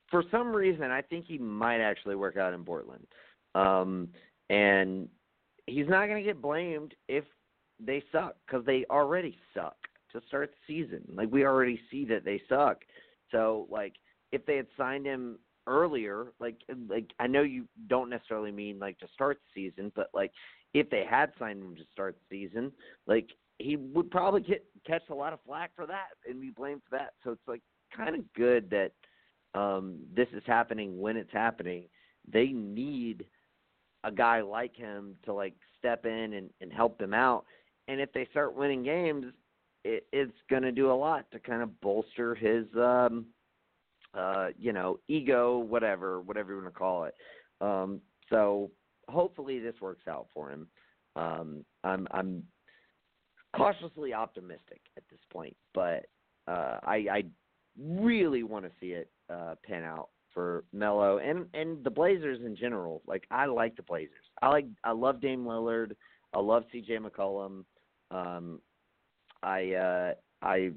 for 0.10 0.24
some 0.32 0.56
reason, 0.56 0.92
I 0.92 1.02
think 1.02 1.26
he 1.26 1.38
might 1.38 1.82
actually 1.82 2.16
work 2.16 2.38
out 2.38 2.54
in 2.54 2.64
Portland. 2.64 3.06
Um, 3.56 4.10
and 4.50 5.10
he's 5.66 5.88
not 5.88 6.08
going 6.08 6.24
to 6.24 6.28
get 6.28 6.42
blamed 6.42 6.94
if 7.08 7.26
they 7.80 8.04
suck 8.12 8.36
because 8.46 8.66
they 8.66 8.86
already 8.90 9.38
suck 9.54 9.76
to 10.12 10.22
start 10.28 10.52
the 10.52 10.74
season. 10.74 11.02
Like 11.14 11.32
we 11.32 11.46
already 11.46 11.80
see 11.92 12.06
that 12.06 12.26
they 12.26 12.42
suck. 12.48 12.82
So 13.32 13.68
like 13.70 13.94
if 14.32 14.46
they 14.46 14.56
had 14.56 14.68
signed 14.78 15.06
him 15.06 15.40
earlier, 15.68 16.28
like 16.40 16.62
like 16.90 17.12
I 17.20 17.28
know 17.28 17.44
you 17.44 17.66
don't 17.88 18.10
necessarily 18.10 18.52
mean 18.52 18.80
like 18.80 18.98
to 19.00 19.08
start 19.14 19.40
the 19.54 19.62
season, 19.62 19.92
but 19.96 20.10
like 20.14 20.32
if 20.74 20.90
they 20.90 21.06
had 21.10 21.32
signed 21.40 21.62
him 21.62 21.76
to 21.76 21.84
start 21.92 22.18
the 22.30 22.48
season, 22.48 22.72
like 23.06 23.30
he 23.60 23.76
would 23.76 24.12
probably 24.12 24.42
get 24.42 24.64
catch 24.86 25.04
a 25.10 25.16
lot 25.16 25.34
of 25.34 25.40
flack 25.46 25.72
for 25.76 25.86
that 25.88 26.10
and 26.28 26.40
be 26.40 26.52
blamed 26.52 26.82
for 26.90 26.98
that. 26.98 27.14
So 27.24 27.32
it's 27.32 27.48
like 27.48 27.62
kind 27.96 28.16
of 28.16 28.34
good 28.34 28.70
that 28.70 28.92
um 29.60 30.00
this 30.16 30.28
is 30.34 30.44
happening 30.46 31.00
when 31.00 31.18
it's 31.18 31.34
happening. 31.34 31.86
They 32.32 32.48
need 32.48 33.26
a 34.04 34.12
guy 34.12 34.42
like 34.42 34.76
him 34.76 35.16
to 35.26 35.34
like 35.34 35.54
step 35.80 36.06
in 36.06 36.34
and, 36.34 36.50
and 36.62 36.72
help 36.72 36.98
them 36.98 37.14
out. 37.14 37.46
and 37.88 38.02
if 38.02 38.12
they 38.14 38.28
start 38.32 38.56
winning 38.56 38.84
games, 38.84 39.26
it, 39.84 40.06
it's 40.12 40.38
going 40.50 40.64
to 40.64 40.72
do 40.72 40.92
a 40.92 40.94
lot 40.94 41.30
to 41.32 41.40
kind 41.40 41.62
of 41.62 41.80
bolster 41.82 42.36
his, 42.36 42.66
um, 42.76 43.26
uh, 44.14 44.48
you 44.58 44.74
know, 44.74 45.00
ego, 45.08 45.60
whatever, 45.60 46.22
whatever 46.22 46.52
you 46.52 46.62
want 46.62 46.74
to 46.74 46.78
call 46.78 47.06
it. 47.06 47.16
Um, 47.62 48.02
so 48.30 48.70
hopefully 49.10 49.60
this 49.60 49.76
works 49.82 50.08
out 50.08 50.28
for 50.34 50.52
him. 50.52 50.68
Um, 51.16 51.66
I'm 51.84 52.08
I'm 52.12 52.44
cautiously 53.56 54.14
optimistic 54.14 54.82
at 54.98 55.04
this 55.10 55.20
point, 55.32 55.56
but 55.74 56.06
uh, 56.48 56.80
I, 56.84 57.06
I 57.12 57.24
really 57.80 58.44
want 58.44 58.66
to 58.66 58.72
see 58.80 58.88
it 58.88 59.10
uh, 59.30 59.56
pan 59.64 59.84
out 59.84 60.10
for 60.34 60.64
Melo 60.72 61.18
and 61.18 61.46
and 61.54 61.84
the 61.84 61.90
Blazers 61.90 62.40
in 62.46 62.56
general. 62.56 63.02
Like 63.08 63.26
I 63.32 63.46
like 63.46 63.76
the 63.76 63.84
Blazers. 63.84 64.12
I 64.42 64.50
like 64.50 64.66
I 64.84 64.92
love 64.92 65.22
Dame 65.22 65.46
Lillard. 65.46 65.94
I 66.34 66.40
love 66.40 66.64
C.J. 66.72 66.98
McCollum. 66.98 67.64
Um, 68.12 68.60
I 69.42 69.74
uh, 69.74 70.14
I 70.42 70.72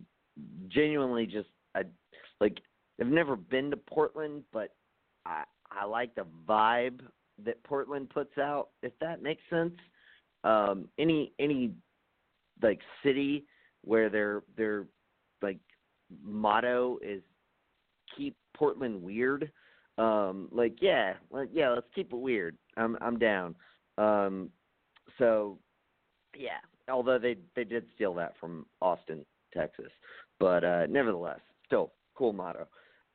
genuinely 0.69 1.27
just 1.27 1.49
I 1.75 1.83
like 2.40 2.59
I've 3.01 3.07
never 3.09 3.37
been 3.37 3.71
to 3.71 3.77
Portland, 3.77 4.45
but 4.53 4.75
I 5.27 5.45
I 5.71 5.85
like 5.85 6.14
the 6.14 6.27
vibe 6.49 7.01
that 7.44 7.62
Portland 7.64 8.11
puts 8.11 8.38
out. 8.38 8.68
If 8.83 8.92
that 9.00 9.22
makes 9.22 9.42
sense. 9.50 9.74
Um, 10.42 10.88
any 10.98 11.33
any 11.38 11.72
like 12.62 12.81
city 13.03 13.46
where 13.83 14.09
their 14.09 14.42
their 14.57 14.87
like 15.42 15.59
motto 16.24 16.98
is 17.03 17.22
keep 18.16 18.37
Portland 18.55 19.03
weird. 19.03 19.50
Um, 19.98 20.48
like 20.50 20.76
yeah, 20.81 21.14
yeah, 21.53 21.70
let's 21.70 21.87
keep 21.94 22.12
it 22.12 22.16
weird. 22.16 22.57
I'm 22.76 22.96
I'm 23.00 23.18
down. 23.18 23.55
Um, 23.98 24.50
so 25.18 25.59
yeah, 26.37 26.59
although 26.88 27.18
they 27.18 27.37
they 27.57 27.64
did 27.64 27.87
steal 27.94 28.14
that 28.14 28.35
from 28.40 28.66
Austin, 28.81 29.24
Texas, 29.53 29.90
but 30.38 30.64
uh, 30.64 30.87
nevertheless, 30.87 31.40
still 31.66 31.92
cool 32.14 32.33
motto. 32.33 32.66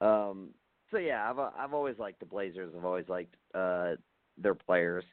Um, 0.02 0.50
so 0.92 0.98
yeah, 0.98 1.30
I've 1.30 1.40
I've 1.40 1.74
always 1.74 1.98
liked 1.98 2.20
the 2.20 2.26
Blazers. 2.26 2.74
I've 2.78 2.86
always 2.86 3.10
liked 3.10 3.36
uh, 3.54 3.94
their 4.38 4.56
players. 4.56 5.04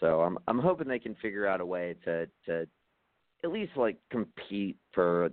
So 0.00 0.20
I'm 0.20 0.38
I'm 0.48 0.58
hoping 0.58 0.88
they 0.88 0.98
can 0.98 1.14
figure 1.16 1.46
out 1.46 1.60
a 1.60 1.66
way 1.66 1.94
to 2.04 2.26
to 2.46 2.66
at 3.44 3.52
least 3.52 3.72
like 3.76 3.96
compete 4.10 4.76
for 4.92 5.30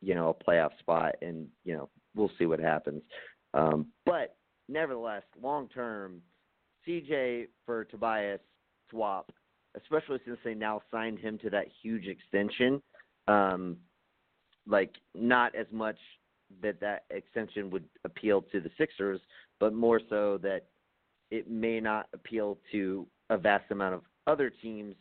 you 0.00 0.14
know 0.14 0.28
a 0.28 0.44
playoff 0.50 0.78
spot, 0.78 1.14
and 1.22 1.46
you 1.64 1.74
know 1.74 1.88
we'll 2.14 2.30
see 2.38 2.46
what 2.46 2.60
happens. 2.60 3.02
Um, 3.54 3.86
but 4.06 4.36
nevertheless, 4.68 5.22
long 5.40 5.68
term, 5.68 6.20
CJ 6.86 7.48
for 7.66 7.84
Tobias 7.84 8.40
swap, 8.90 9.30
especially 9.76 10.18
since 10.24 10.38
they 10.44 10.54
now 10.54 10.82
signed 10.90 11.18
him 11.18 11.38
to 11.38 11.50
that 11.50 11.66
huge 11.82 12.06
extension. 12.06 12.82
Um, 13.28 13.76
like 14.66 14.94
not 15.14 15.54
as 15.54 15.66
much 15.72 15.96
that 16.62 16.80
that 16.80 17.04
extension 17.10 17.70
would 17.70 17.84
appeal 18.04 18.42
to 18.52 18.60
the 18.60 18.70
Sixers, 18.78 19.20
but 19.58 19.72
more 19.72 20.00
so 20.08 20.38
that 20.42 20.66
it 21.32 21.50
may 21.50 21.80
not 21.80 22.08
appeal 22.12 22.58
to 22.70 23.06
a 23.30 23.38
vast 23.38 23.70
amount 23.70 23.94
of 23.94 24.02
other 24.26 24.50
teams 24.62 24.94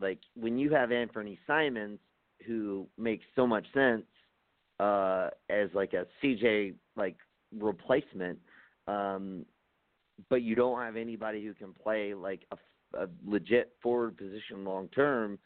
like 0.00 0.18
when 0.34 0.58
you 0.58 0.70
have 0.70 0.92
Anthony 0.92 1.38
Simons, 1.46 1.98
who 2.46 2.86
makes 2.96 3.24
so 3.34 3.46
much 3.46 3.66
sense 3.74 4.04
uh, 4.78 5.28
as 5.50 5.68
like 5.74 5.92
a 5.92 6.06
CJ 6.22 6.74
like 6.96 7.16
replacement, 7.56 8.38
um, 8.86 9.44
but 10.30 10.42
you 10.42 10.54
don't 10.54 10.80
have 10.80 10.96
anybody 10.96 11.44
who 11.44 11.52
can 11.52 11.72
play 11.72 12.14
like 12.14 12.46
a, 12.52 12.98
a 13.02 13.08
legit 13.26 13.72
forward 13.82 14.16
position 14.16 14.64
long 14.64 14.88
term. 14.88 15.38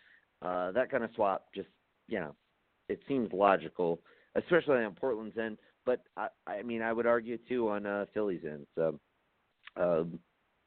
Uh, 0.42 0.70
that 0.72 0.90
kind 0.90 1.04
of 1.04 1.10
swap 1.14 1.46
just 1.54 1.68
you 2.08 2.20
know 2.20 2.34
it 2.88 3.00
seems 3.08 3.32
logical, 3.32 4.00
especially 4.34 4.84
on 4.84 4.94
Portland's 4.94 5.38
end. 5.38 5.56
But 5.86 6.02
I, 6.16 6.28
I 6.46 6.62
mean, 6.62 6.82
I 6.82 6.92
would 6.92 7.06
argue 7.06 7.38
too 7.48 7.70
on 7.70 7.86
uh, 7.86 8.04
Philly's 8.12 8.44
end. 8.44 8.66
So 8.74 9.00
um, 9.76 10.18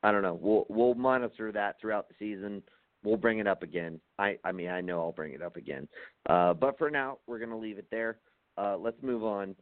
I 0.03 0.11
don't 0.11 0.21
know. 0.21 0.37
We'll 0.39 0.65
we'll 0.69 0.95
monitor 0.95 1.51
that 1.51 1.79
throughout 1.79 2.07
the 2.07 2.15
season 2.19 2.61
we'll 3.05 3.17
bring 3.17 3.39
it 3.39 3.47
up 3.47 3.63
again. 3.63 4.01
I 4.19 4.37
I 4.43 4.51
mean 4.51 4.67
I 4.67 4.81
know 4.81 4.99
I'll 4.99 5.13
bring 5.13 5.33
it 5.33 5.41
up 5.41 5.55
again. 5.55 5.87
Uh, 6.27 6.53
but 6.53 6.77
for 6.77 6.89
now, 6.89 7.19
we're 7.27 7.39
gonna 7.39 7.57
leave 7.57 7.77
it 7.77 7.87
there. 7.91 8.17
Uh, 8.57 8.75
let's 8.77 9.01
move 9.01 9.23
on. 9.23 9.55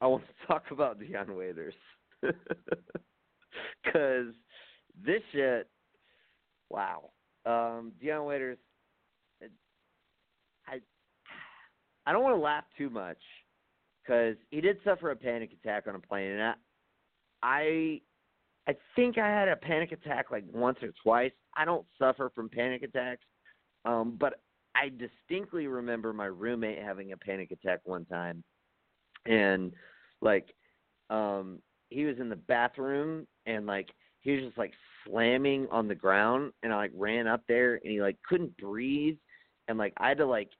I 0.00 0.06
want 0.06 0.24
to 0.26 0.46
talk 0.52 0.64
about 0.70 0.98
Dion 0.98 1.36
Waiters 1.36 1.74
because 2.22 4.34
this 5.04 5.22
shit. 5.32 5.68
Wow. 6.70 7.10
Um, 7.46 7.92
Dion 8.00 8.24
Waiters. 8.24 8.58
I 10.66 10.80
I 12.06 12.12
don't 12.12 12.22
want 12.22 12.36
to 12.36 12.40
laugh 12.40 12.64
too 12.76 12.90
much 12.90 13.18
because 14.02 14.36
he 14.50 14.60
did 14.60 14.78
suffer 14.84 15.10
a 15.10 15.16
panic 15.16 15.50
attack 15.52 15.86
on 15.86 15.94
a 15.94 15.98
plane, 15.98 16.32
and 16.32 16.42
I, 16.42 16.54
I 17.42 18.00
I 18.68 18.76
think 18.94 19.16
I 19.16 19.28
had 19.28 19.48
a 19.48 19.56
panic 19.56 19.92
attack 19.92 20.30
like 20.30 20.44
once 20.52 20.78
or 20.82 20.92
twice. 21.02 21.32
I 21.56 21.64
don't 21.64 21.86
suffer 21.98 22.30
from 22.34 22.50
panic 22.50 22.82
attacks, 22.82 23.24
um, 23.84 24.16
but 24.20 24.40
I 24.76 24.90
distinctly 24.90 25.66
remember 25.66 26.12
my 26.12 26.26
roommate 26.26 26.78
having 26.78 27.12
a 27.12 27.16
panic 27.16 27.50
attack 27.50 27.80
one 27.84 28.04
time, 28.04 28.44
and 29.26 29.72
like, 30.20 30.54
um, 31.10 31.60
he 31.88 32.04
was 32.04 32.18
in 32.20 32.28
the 32.28 32.36
bathroom 32.36 33.26
and 33.46 33.66
like 33.66 33.88
he 34.20 34.32
was 34.32 34.44
just 34.44 34.58
like 34.58 34.74
slamming 35.06 35.66
on 35.70 35.88
the 35.88 35.94
ground, 35.94 36.52
and 36.62 36.72
I 36.72 36.76
like 36.76 36.92
ran 36.94 37.26
up 37.26 37.42
there 37.48 37.76
and 37.76 37.90
he 37.90 38.02
like 38.02 38.18
couldn't 38.28 38.56
breathe, 38.58 39.16
and 39.68 39.78
like 39.78 39.94
I 39.96 40.10
had 40.10 40.18
to 40.18 40.26
like, 40.26 40.50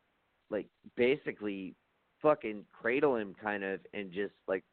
like 0.51 0.67
basically 0.97 1.75
fucking 2.23 2.65
cradle 2.73 3.17
him 3.17 3.35
kind 3.41 3.63
of 3.63 3.81
and 3.93 4.11
just 4.11 4.35
like 4.49 4.65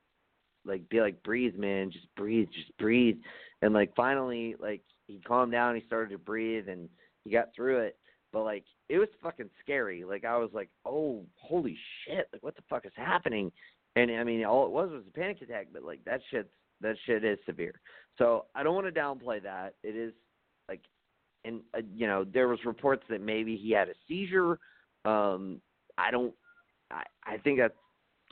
like 0.65 0.87
be 0.89 1.01
like 1.01 1.21
breathe 1.23 1.55
man. 1.55 1.91
Just 1.91 2.07
breathe 2.15 2.47
just 2.53 2.75
breathe. 2.77 3.17
And 3.61 3.73
like 3.73 3.95
finally 3.95 4.55
like 4.59 4.81
he 5.07 5.21
calmed 5.27 5.51
down. 5.51 5.75
He 5.75 5.83
started 5.85 6.11
to 6.11 6.17
breathe 6.17 6.67
and 6.67 6.89
he 7.23 7.31
got 7.31 7.49
through 7.55 7.79
it. 7.79 7.97
But 8.33 8.43
like 8.43 8.65
it 8.89 8.97
was 8.97 9.09
fucking 9.21 9.49
scary. 9.61 10.03
Like 10.03 10.25
i 10.25 10.37
was 10.37 10.49
like 10.53 10.69
oh 10.85 11.23
holy 11.35 11.77
shit. 12.05 12.27
Like 12.33 12.43
what 12.43 12.55
the 12.55 12.63
fuck 12.69 12.85
is 12.85 12.91
happening? 12.95 13.51
And 13.95 14.11
i 14.11 14.23
mean 14.23 14.43
all 14.45 14.65
it 14.65 14.71
was 14.71 14.89
was 14.91 15.03
a 15.07 15.11
panic 15.11 15.41
attack 15.41 15.67
but 15.71 15.83
like 15.83 16.03
that 16.05 16.21
shit 16.31 16.49
that 16.81 16.95
shit 17.05 17.23
is 17.23 17.37
severe. 17.45 17.79
So 18.17 18.45
i 18.55 18.63
don't 18.63 18.75
want 18.75 18.93
to 18.93 18.99
downplay 18.99 19.41
that. 19.43 19.75
It 19.83 19.95
is 19.95 20.13
like 20.67 20.81
and 21.43 21.61
uh, 21.77 21.81
you 21.93 22.07
know 22.07 22.23
there 22.25 22.47
was 22.47 22.59
reports 22.65 23.03
that 23.09 23.21
maybe 23.21 23.55
he 23.55 23.71
had 23.71 23.89
a 23.89 23.93
seizure. 24.07 24.59
Um 25.05 25.61
i 25.97 26.11
don't 26.11 26.33
i 26.91 27.03
i 27.25 27.37
think 27.37 27.59
that's 27.59 27.73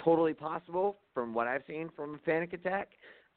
totally 0.04 0.34
possible 0.34 1.00
from 1.14 1.34
what 1.34 1.48
I've 1.48 1.64
seen 1.68 1.90
from 1.96 2.16
a 2.16 2.18
panic 2.20 2.54
attack. 2.54 2.90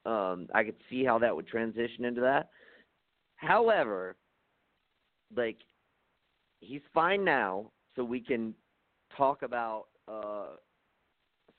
Um, 0.04 0.48
I 0.54 0.64
could 0.64 0.76
see 0.88 1.04
how 1.04 1.18
that 1.18 1.34
would 1.34 1.46
transition 1.46 2.04
into 2.04 2.20
that. 2.20 2.50
However, 3.36 4.16
like 5.34 5.58
he's 6.60 6.82
fine 6.94 7.24
now, 7.24 7.70
so 7.94 8.04
we 8.04 8.20
can 8.20 8.54
talk 9.16 9.42
about 9.42 9.86
uh, 10.08 10.56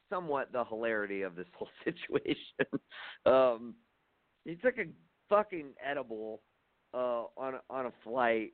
somewhat 0.10 0.52
the 0.52 0.64
hilarity 0.66 1.22
of 1.22 1.36
this 1.36 1.48
whole 1.54 1.70
situation. 1.84 2.80
um, 3.26 3.76
he 4.46 4.56
took 4.56 4.78
a 4.78 4.86
fucking 5.30 5.72
edible 5.86 6.42
uh, 6.94 7.24
on 7.36 7.56
a, 7.56 7.62
on 7.70 7.88
a 7.88 7.92
flight 8.04 8.54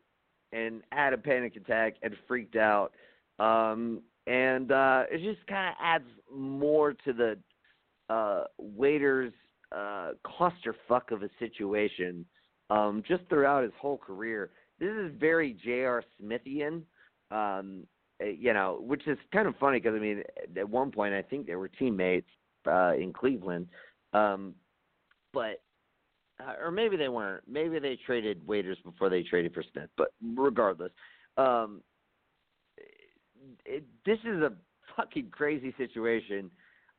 and 0.52 0.82
had 0.92 1.13
a 1.13 1.18
panic 1.18 1.56
attack 1.56 1.96
and 2.02 2.16
freaked 2.28 2.56
out. 2.56 2.94
Um, 3.39 4.02
and 4.28 4.72
uh, 4.72 5.04
it 5.12 5.22
just 5.24 5.46
kind 5.48 5.70
of 5.70 5.76
adds 5.82 6.08
more 6.34 6.94
to 6.94 7.14
the 7.14 7.38
uh, 8.10 8.44
waiter's 8.58 9.34
uh, 9.72 10.12
clusterfuck 10.26 11.12
of 11.12 11.24
a 11.24 11.30
situation 11.40 12.26
um, 12.70 13.04
just 13.08 13.24
throughout 13.30 13.64
his 13.64 13.72
whole 13.80 13.98
career. 13.98 14.52
This 14.80 14.92
is 14.92 15.12
very 15.20 15.58
J.R. 15.64 16.04
Smithian, 16.22 16.84
um, 17.32 17.86
eh, 18.22 18.34
you 18.38 18.54
know, 18.54 18.80
which 18.82 19.08
is 19.08 19.18
kind 19.32 19.48
of 19.48 19.56
funny 19.58 19.80
because 19.80 19.96
I 19.96 20.00
mean, 20.00 20.24
at 20.58 20.70
one 20.70 20.92
point 20.92 21.14
I 21.14 21.22
think 21.22 21.48
they 21.48 21.56
were 21.56 21.68
teammates 21.68 22.30
uh, 22.68 22.94
in 22.94 23.14
Cleveland, 23.14 23.68
um, 24.14 24.54
but 25.34 25.62
uh, 26.40 26.54
or 26.64 26.72
maybe 26.72 26.98
they 26.98 27.10
weren't. 27.10 27.44
Maybe 27.48 27.80
they 27.80 27.98
traded 28.06 28.46
waiters 28.48 28.78
before 28.84 29.10
they 29.10 29.24
traded 29.24 29.54
for 29.54 29.64
Smith. 29.72 29.90
But 29.98 30.10
regardless, 30.36 30.92
um, 31.38 31.82
it, 33.65 33.84
this 34.06 34.19
is 34.19 34.41
a 34.41 34.53
fucking 34.95 35.29
crazy 35.32 35.73
situation. 35.77 36.49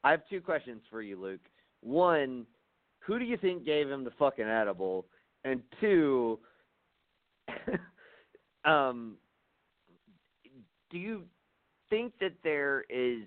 I 0.03 0.11
have 0.11 0.23
two 0.29 0.41
questions 0.41 0.83
for 0.91 1.03
you, 1.03 1.21
Luke. 1.21 1.41
One, 1.81 2.47
who 3.01 3.19
do 3.19 3.25
you 3.25 3.37
think 3.37 3.65
gave 3.65 3.89
him 3.89 4.05
the 4.05 4.11
fucking 4.19 4.45
edible? 4.45 5.07
And 5.45 5.63
two, 5.81 6.39
um, 8.65 9.17
do 10.91 10.99
you 10.99 11.25
think 11.91 12.13
that 12.21 12.33
there 12.43 12.85
is 12.89 13.23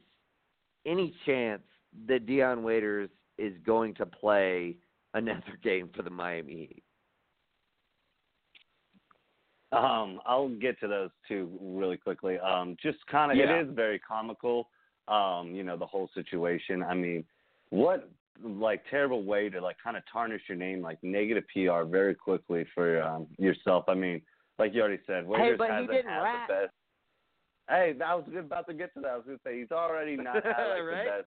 any 0.86 1.14
chance 1.26 1.62
that 2.08 2.26
Dion 2.26 2.64
Waiters 2.64 3.10
is 3.38 3.54
going 3.66 3.94
to 3.96 4.06
play 4.06 4.78
another 5.14 5.58
game 5.64 5.90
for 5.96 6.02
the 6.02 6.10
Miami 6.10 6.54
Heat? 6.54 6.84
Um, 9.72 10.22
I'll 10.26 10.50
get 10.50 10.80
to 10.80 10.88
those 10.88 11.10
two 11.28 11.50
really 11.62 11.98
quickly. 11.98 12.40
Um, 12.40 12.78
just 12.82 13.00
kind 13.08 13.32
of, 13.32 13.38
Yeah. 13.38 13.58
it 13.58 13.68
is 13.68 13.76
very 13.76 14.00
comical. 14.00 14.70
Um, 15.08 15.54
you 15.54 15.64
know, 15.64 15.78
the 15.78 15.86
whole 15.86 16.10
situation. 16.14 16.84
I 16.84 16.94
mean, 16.94 17.24
what 17.70 18.10
like 18.44 18.84
terrible 18.90 19.24
way 19.24 19.50
to 19.50 19.60
like 19.60 19.78
kind 19.84 19.98
of 19.98 20.04
tarnish 20.12 20.42
your 20.48 20.58
name, 20.58 20.82
like 20.82 21.02
negative 21.02 21.44
PR 21.54 21.84
very 21.84 22.14
quickly 22.14 22.66
for 22.76 23.02
um, 23.02 23.28
yourself. 23.38 23.86
I 23.88 23.94
mean, 23.96 24.22
like 24.60 24.74
you 24.74 24.82
already 24.82 25.02
said, 25.08 25.26
Waiters 25.26 25.58
but 25.58 25.72
he 25.80 25.88
didn't 25.88 26.10
had 26.12 26.22
rap. 26.22 26.48
the 26.48 26.54
best. 26.54 26.74
Hey, 27.70 27.96
I 28.06 28.16
was 28.16 28.26
about 28.38 28.68
to 28.68 28.74
get 28.74 28.94
to 28.94 29.02
that. 29.02 29.10
I 29.10 29.16
was 29.16 29.26
going 29.26 29.38
to 29.38 29.44
say 29.44 29.60
he's 29.60 29.72
already 29.72 30.16
not 30.16 30.36
had 30.46 30.68
like 30.70 30.84
Right? 30.84 31.04
the 31.06 31.10
best 31.18 31.28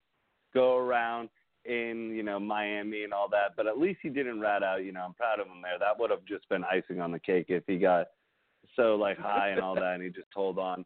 go 0.54 0.76
around 0.76 1.28
in 1.64 2.12
you 2.14 2.22
know 2.22 2.38
Miami 2.40 3.04
and 3.04 3.12
all 3.12 3.28
that, 3.30 3.52
but 3.56 3.66
at 3.66 3.78
least 3.78 4.00
he 4.02 4.08
didn't 4.08 4.40
rat 4.40 4.62
out. 4.62 4.84
You 4.84 4.92
know, 4.92 5.00
I'm 5.02 5.14
proud 5.14 5.40
of 5.40 5.46
him 5.46 5.62
there. 5.62 5.78
That 5.78 5.98
would 5.98 6.10
have 6.10 6.24
just 6.24 6.48
been 6.48 6.64
icing 6.64 7.00
on 7.00 7.12
the 7.12 7.18
cake 7.20 7.46
if 7.48 7.62
he 7.66 7.78
got 7.78 8.06
so 8.74 8.96
like 8.96 9.18
high 9.18 9.50
and 9.50 9.60
all 9.60 9.74
that, 9.74 9.94
and 9.94 10.02
he 10.02 10.08
just 10.10 10.30
told 10.32 10.58
on 10.58 10.84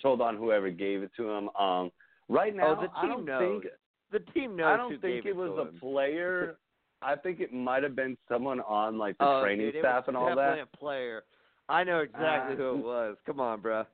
told 0.00 0.20
on 0.20 0.36
whoever 0.36 0.70
gave 0.70 1.02
it 1.02 1.10
to 1.16 1.28
him. 1.30 1.48
Um, 1.58 1.90
right 2.28 2.54
now, 2.54 2.76
oh, 2.78 2.82
the 2.82 2.88
I 2.96 3.00
team 3.02 3.10
don't 3.10 3.24
knows. 3.24 3.62
think 3.62 3.72
the 4.12 4.32
team 4.32 4.56
knows 4.56 4.66
I 4.66 4.76
don't 4.76 5.00
think 5.00 5.24
gave 5.24 5.26
it 5.26 5.36
was 5.36 5.58
a 5.58 5.68
him. 5.68 5.78
player. 5.80 6.56
I 7.02 7.14
think 7.14 7.38
it 7.40 7.52
might 7.52 7.82
have 7.84 7.94
been 7.94 8.16
someone 8.28 8.60
on 8.60 8.98
like 8.98 9.16
the 9.18 9.24
Oh, 9.24 9.42
training 9.42 9.66
dude, 9.66 9.76
it 9.76 9.80
staff 9.82 10.08
and 10.08 10.16
all 10.16 10.28
definitely 10.28 10.58
that. 10.60 10.68
a 10.72 10.76
player. 10.76 11.24
I 11.68 11.84
know 11.84 12.00
exactly 12.00 12.54
Uh, 12.54 12.56
who 12.58 12.70
it 12.78 12.84
was. 12.84 13.16
Come 13.26 13.38
on, 13.40 13.60
bro. 13.60 13.84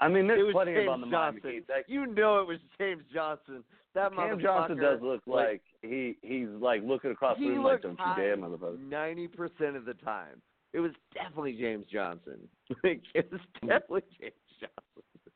I 0.00 0.08
mean, 0.08 0.28
it 0.30 0.42
was 0.42 0.52
plenty 0.52 0.72
James 0.74 0.88
of 0.88 0.92
on 0.94 1.00
the 1.02 1.06
Miami 1.06 1.36
Johnson. 1.40 1.50
Heat. 1.52 1.66
That, 1.68 1.88
You 1.88 2.06
know 2.06 2.40
it 2.40 2.46
was 2.48 2.58
James 2.78 3.02
Johnson. 3.12 3.62
That 3.94 4.14
Cam 4.14 4.38
motherfucker. 4.38 4.42
Johnson 4.42 4.76
does 4.78 5.00
look 5.02 5.20
like, 5.26 5.46
like 5.48 5.62
he 5.82 6.16
he's 6.22 6.48
like 6.60 6.82
looking 6.84 7.10
across 7.10 7.36
the 7.38 7.44
he 7.44 7.50
room 7.50 7.62
like 7.64 7.72
looked 7.72 7.82
don't 7.84 7.92
you 7.98 8.04
high 8.04 8.16
dare, 8.18 8.36
motherfucker. 8.36 8.80
ninety 8.88 9.26
percent 9.28 9.76
of 9.76 9.84
the 9.84 9.94
time. 9.94 10.40
It 10.72 10.80
was 10.80 10.92
definitely 11.14 11.56
James 11.58 11.86
Johnson. 11.92 12.38
It 12.84 13.30
was 13.32 13.40
definitely 13.60 14.02
James 14.20 14.32
Johnson. 14.60 15.32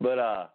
But 0.00 0.18
uh 0.18 0.46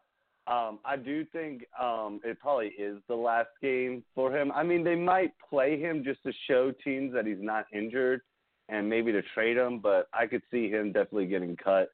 um 0.48 0.80
I 0.84 0.98
do 0.98 1.26
think 1.26 1.66
um 1.80 2.20
it 2.24 2.40
probably 2.40 2.68
is 2.70 2.98
the 3.08 3.16
last 3.16 3.50
game 3.62 4.04
for 4.16 4.36
him. 4.36 4.52
I 4.52 4.64
mean, 4.64 4.84
they 4.84 4.96
might 4.96 5.32
play 5.50 5.80
him 5.80 6.04
just 6.04 6.24
to 6.24 6.34
show 6.48 6.72
teams 6.84 7.14
that 7.14 7.26
he's 7.26 7.38
not 7.40 7.66
injured 7.74 8.22
and 8.70 8.90
maybe 8.90 9.12
to 9.12 9.22
trade 9.34 9.58
him, 9.58 9.80
but 9.80 10.08
I 10.14 10.26
could 10.26 10.42
see 10.50 10.70
him 10.70 10.92
definitely 10.92 11.28
getting 11.28 11.56
cut 11.56 11.90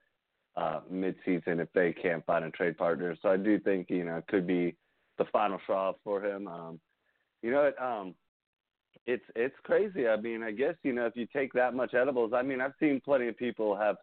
uh 0.55 0.81
mid-season 0.89 1.59
if 1.59 1.67
they 1.73 1.93
can't 1.93 2.25
find 2.25 2.45
a 2.45 2.51
trade 2.51 2.77
partner. 2.77 3.15
So 3.21 3.29
I 3.29 3.37
do 3.37 3.59
think, 3.59 3.89
you 3.89 4.03
know, 4.05 4.17
it 4.17 4.27
could 4.27 4.47
be 4.47 4.75
the 5.17 5.25
final 5.25 5.59
straw 5.63 5.93
for 6.03 6.23
him. 6.23 6.47
Um 6.47 6.79
you 7.41 7.51
know, 7.51 7.71
um 7.81 8.15
it's 9.09 9.25
it's 9.35 9.55
crazy. 9.63 10.07
I 10.07 10.17
mean, 10.17 10.43
I 10.43 10.51
guess, 10.51 10.75
you 10.83 10.93
know, 10.93 11.07
if 11.07 11.15
you 11.15 11.27
take 11.33 11.51
that 11.53 11.73
much 11.73 11.95
edibles, 11.95 12.31
I 12.33 12.43
mean, 12.43 12.61
I've 12.61 12.73
seen 12.79 13.01
plenty 13.03 13.27
of 13.27 13.37
people 13.37 13.75
have 13.75 13.95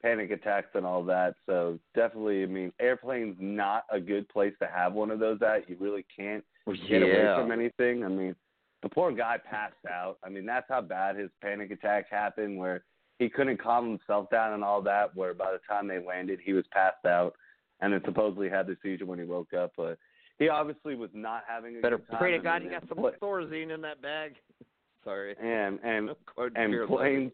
panic 0.00 0.30
attacks 0.30 0.68
and 0.74 0.86
all 0.86 1.02
that. 1.04 1.34
So 1.46 1.78
definitely, 1.94 2.44
I 2.44 2.46
mean, 2.46 2.72
airplane's 2.80 3.36
not 3.40 3.84
a 3.90 3.98
good 3.98 4.28
place 4.28 4.54
to 4.60 4.68
have 4.68 4.92
one 4.92 5.10
of 5.10 5.18
those 5.18 5.40
at. 5.42 5.68
You 5.68 5.76
really 5.80 6.06
can't 6.16 6.44
get 6.88 7.02
away 7.02 7.34
from 7.36 7.50
anything. 7.50 8.04
I 8.04 8.08
mean, 8.08 8.36
the 8.82 8.88
poor 8.88 9.10
guy 9.10 9.38
passed 9.38 9.74
out. 9.90 10.18
I 10.22 10.28
mean, 10.28 10.46
that's 10.46 10.66
how 10.68 10.82
bad 10.82 11.16
his 11.16 11.30
panic 11.42 11.72
attack 11.72 12.06
happened, 12.08 12.56
where 12.56 12.84
he 13.18 13.28
couldn't 13.28 13.60
calm 13.60 13.88
himself 13.88 14.30
down 14.30 14.52
and 14.52 14.62
all 14.62 14.82
that. 14.82 15.16
Where 15.16 15.34
by 15.34 15.50
the 15.50 15.60
time 15.68 15.88
they 15.88 16.04
landed, 16.04 16.38
he 16.44 16.52
was 16.52 16.64
passed 16.70 17.04
out, 17.06 17.34
and 17.80 17.92
then 17.92 18.02
supposedly 18.04 18.48
had 18.48 18.68
the 18.68 18.76
seizure 18.82 19.06
when 19.06 19.18
he 19.18 19.24
woke 19.24 19.52
up. 19.52 19.72
But 19.76 19.98
he 20.38 20.48
obviously 20.48 20.94
was 20.94 21.10
not 21.14 21.42
having 21.48 21.76
a 21.76 21.80
Better 21.80 21.98
good 21.98 22.08
time. 22.10 22.18
pray 22.18 22.32
to 22.32 22.38
God 22.38 22.62
mean, 22.62 22.72
you 22.72 22.78
got 22.78 22.88
some 22.88 22.98
pla- 22.98 23.10
Thorazine 23.22 23.72
in 23.74 23.80
that 23.82 24.00
bag. 24.02 24.34
Sorry. 25.04 25.34
and 25.40 25.78
and 25.84 26.10
and 26.56 26.72
Fear 26.72 26.86
planes 26.86 27.32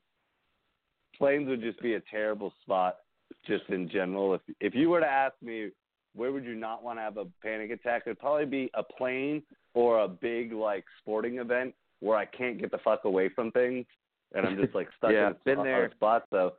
planes 1.16 1.48
would 1.48 1.60
just 1.60 1.80
be 1.82 1.94
a 1.94 2.00
terrible 2.10 2.52
spot 2.62 2.96
just 3.46 3.64
in 3.68 3.88
general 3.88 4.34
if 4.34 4.40
if 4.60 4.74
you 4.74 4.88
were 4.90 5.00
to 5.00 5.06
ask 5.06 5.34
me 5.42 5.68
where 6.14 6.32
would 6.32 6.44
you 6.44 6.54
not 6.54 6.82
want 6.82 6.98
to 6.98 7.02
have 7.02 7.16
a 7.16 7.26
panic 7.42 7.70
attack 7.70 8.02
it'd 8.06 8.18
probably 8.18 8.44
be 8.46 8.70
a 8.74 8.82
plane 8.82 9.42
or 9.74 10.00
a 10.00 10.08
big 10.08 10.52
like 10.52 10.84
sporting 11.00 11.38
event 11.38 11.72
where 12.00 12.16
i 12.16 12.24
can't 12.24 12.58
get 12.58 12.70
the 12.70 12.78
fuck 12.78 13.04
away 13.04 13.28
from 13.28 13.50
things 13.52 13.86
and 14.34 14.46
i'm 14.46 14.56
just 14.60 14.74
like 14.74 14.88
stuck 14.98 15.12
Yeah, 15.12 15.28
in 15.28 15.32
a, 15.32 15.36
been 15.44 15.54
spot- 15.56 15.64
there. 15.64 15.84
a 15.86 15.90
spot 15.94 16.24
so 16.30 16.52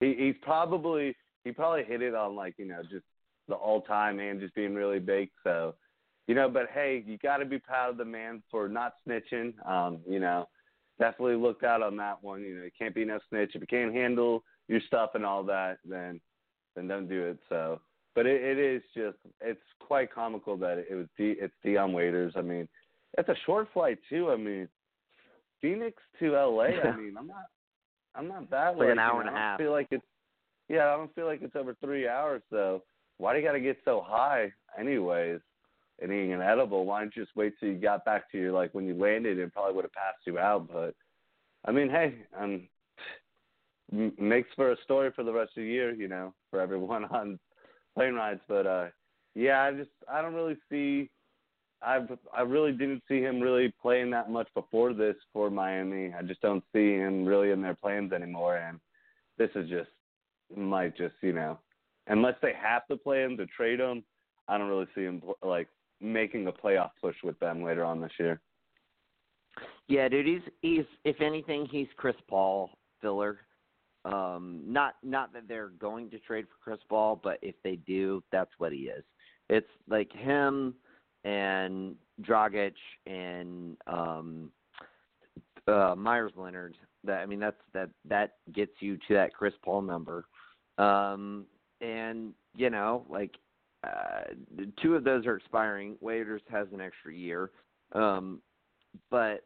he 0.00 0.14
he's 0.18 0.34
probably 0.42 1.16
he 1.44 1.52
probably 1.52 1.84
hit 1.84 2.02
it 2.02 2.14
on 2.14 2.34
like 2.36 2.54
you 2.58 2.66
know 2.66 2.82
just 2.82 3.04
the 3.52 3.58
all 3.58 3.82
time 3.82 4.18
and 4.18 4.40
just 4.40 4.54
being 4.54 4.74
really 4.74 4.98
big 4.98 5.30
so 5.44 5.74
you 6.26 6.34
know 6.34 6.48
but 6.48 6.68
hey 6.72 7.02
you 7.06 7.18
got 7.18 7.38
to 7.38 7.44
be 7.44 7.58
proud 7.58 7.90
of 7.90 7.96
the 7.96 8.04
man 8.04 8.42
for 8.50 8.68
not 8.68 8.94
snitching 9.06 9.52
um 9.68 9.98
you 10.08 10.18
know 10.18 10.46
definitely 11.02 11.36
looked 11.36 11.64
out 11.64 11.82
on 11.82 11.96
that 11.96 12.22
one. 12.22 12.42
You 12.42 12.56
know, 12.56 12.64
you 12.64 12.70
can't 12.78 12.94
be 12.94 13.04
no 13.04 13.18
snitch. 13.28 13.52
If 13.54 13.60
you 13.60 13.66
can't 13.66 13.92
handle 13.94 14.44
your 14.68 14.80
stuff 14.86 15.10
and 15.14 15.24
all 15.24 15.42
that, 15.44 15.78
then 15.84 16.20
then 16.76 16.88
don't 16.88 17.08
do 17.08 17.24
it. 17.24 17.38
So, 17.48 17.80
but 18.14 18.26
it, 18.26 18.40
it 18.42 18.58
is 18.58 18.82
just 18.94 19.18
it's 19.40 19.60
quite 19.80 20.12
comical 20.12 20.56
that 20.58 20.78
it 20.78 20.94
was 20.94 21.06
D, 21.18 21.34
it's 21.40 21.54
Dion 21.64 21.92
Waiters. 21.92 22.34
I 22.36 22.42
mean, 22.42 22.68
it's 23.18 23.28
a 23.28 23.36
short 23.46 23.68
flight 23.72 23.98
too. 24.08 24.30
I 24.30 24.36
mean, 24.36 24.68
Phoenix 25.60 26.00
to 26.20 26.36
L.A. 26.36 26.80
I 26.80 26.96
mean, 26.96 27.14
I'm 27.18 27.26
not 27.26 27.46
I'm 28.14 28.28
not 28.28 28.50
that 28.50 28.72
It's 28.72 28.78
like 28.78 28.90
an 28.90 28.98
hour 28.98 29.14
you 29.14 29.20
and 29.20 29.28
a 29.28 29.32
know, 29.32 29.38
I 29.38 29.40
half. 29.40 29.58
Feel 29.58 29.72
like 29.72 29.88
it's 29.90 30.04
yeah. 30.68 30.86
I 30.86 30.96
don't 30.96 31.14
feel 31.14 31.26
like 31.26 31.42
it's 31.42 31.56
over 31.56 31.76
three 31.82 32.08
hours. 32.08 32.42
So 32.50 32.82
why 33.18 33.32
do 33.32 33.38
you 33.38 33.44
got 33.44 33.52
to 33.52 33.60
get 33.60 33.78
so 33.84 34.04
high, 34.04 34.52
anyways? 34.78 35.40
And 36.00 36.10
eating 36.10 36.32
an 36.32 36.40
edible, 36.40 36.84
why 36.84 37.00
don't 37.00 37.14
you 37.14 37.22
just 37.22 37.36
wait 37.36 37.52
till 37.60 37.68
you 37.68 37.76
got 37.76 38.04
back 38.04 38.30
to 38.32 38.38
your 38.38 38.52
like 38.52 38.74
when 38.74 38.86
you 38.86 38.94
landed? 38.94 39.38
It 39.38 39.52
probably 39.52 39.74
would 39.74 39.84
have 39.84 39.92
passed 39.92 40.26
you 40.26 40.38
out. 40.38 40.68
But 40.72 40.94
I 41.64 41.70
mean, 41.70 41.88
hey, 41.88 42.14
um, 42.36 42.66
makes 44.18 44.48
for 44.56 44.72
a 44.72 44.76
story 44.84 45.10
for 45.14 45.22
the 45.22 45.32
rest 45.32 45.50
of 45.56 45.62
the 45.62 45.68
year, 45.68 45.94
you 45.94 46.08
know, 46.08 46.34
for 46.50 46.60
everyone 46.60 47.04
on 47.10 47.38
plane 47.94 48.14
rides. 48.14 48.40
But 48.48 48.66
uh, 48.66 48.86
yeah, 49.34 49.62
I 49.62 49.72
just 49.72 49.90
I 50.10 50.22
don't 50.22 50.34
really 50.34 50.56
see. 50.70 51.10
I've 51.84 52.08
I 52.36 52.42
really 52.42 52.72
didn't 52.72 53.02
see 53.08 53.20
him 53.20 53.40
really 53.40 53.72
playing 53.80 54.10
that 54.10 54.30
much 54.30 54.48
before 54.54 54.94
this 54.94 55.16
for 55.32 55.50
Miami. 55.50 56.12
I 56.16 56.22
just 56.22 56.40
don't 56.40 56.64
see 56.72 56.92
him 56.92 57.24
really 57.24 57.50
in 57.50 57.60
their 57.60 57.74
plans 57.74 58.12
anymore, 58.12 58.56
and 58.56 58.78
this 59.38 59.50
is 59.54 59.68
just 59.68 59.90
might 60.56 60.96
just 60.96 61.14
you 61.22 61.32
know, 61.32 61.58
unless 62.06 62.34
they 62.42 62.52
have 62.60 62.86
to 62.88 62.96
play 62.96 63.22
him 63.22 63.36
to 63.36 63.46
trade 63.46 63.80
him, 63.80 64.04
I 64.48 64.58
don't 64.58 64.68
really 64.68 64.88
see 64.94 65.02
him 65.02 65.22
like 65.42 65.68
making 66.00 66.46
a 66.46 66.52
playoff 66.52 66.90
push 67.00 67.16
with 67.22 67.38
them 67.38 67.62
later 67.62 67.84
on 67.84 68.00
this 68.00 68.12
year. 68.18 68.40
Yeah, 69.88 70.08
dude, 70.08 70.26
he's 70.26 70.52
he's 70.62 70.84
if 71.04 71.20
anything, 71.20 71.66
he's 71.70 71.88
Chris 71.96 72.16
Paul 72.28 72.70
filler. 73.00 73.40
Um, 74.04 74.62
not 74.66 74.94
not 75.02 75.32
that 75.32 75.46
they're 75.46 75.68
going 75.68 76.10
to 76.10 76.18
trade 76.20 76.46
for 76.46 76.56
Chris 76.62 76.80
Paul, 76.88 77.20
but 77.22 77.38
if 77.42 77.54
they 77.62 77.76
do, 77.76 78.22
that's 78.32 78.50
what 78.58 78.72
he 78.72 78.80
is. 78.80 79.04
It's 79.48 79.68
like 79.88 80.12
him 80.12 80.74
and 81.24 81.94
Dragic 82.22 82.74
and 83.06 83.76
um 83.86 84.50
uh 85.68 85.94
Meyers 85.96 86.32
Leonard. 86.36 86.76
That 87.04 87.20
I 87.20 87.26
mean 87.26 87.40
that's 87.40 87.60
that 87.74 87.90
that 88.08 88.34
gets 88.52 88.72
you 88.80 88.96
to 89.08 89.14
that 89.14 89.34
Chris 89.34 89.54
Paul 89.64 89.82
number. 89.82 90.24
Um 90.78 91.46
and 91.82 92.32
you 92.56 92.70
know, 92.70 93.04
like 93.10 93.36
uh 93.84 94.32
two 94.80 94.94
of 94.94 95.04
those 95.04 95.26
are 95.26 95.36
expiring. 95.36 95.96
Waiters 96.00 96.42
has 96.50 96.68
an 96.72 96.80
extra 96.80 97.14
year. 97.14 97.50
Um 97.92 98.40
but 99.10 99.44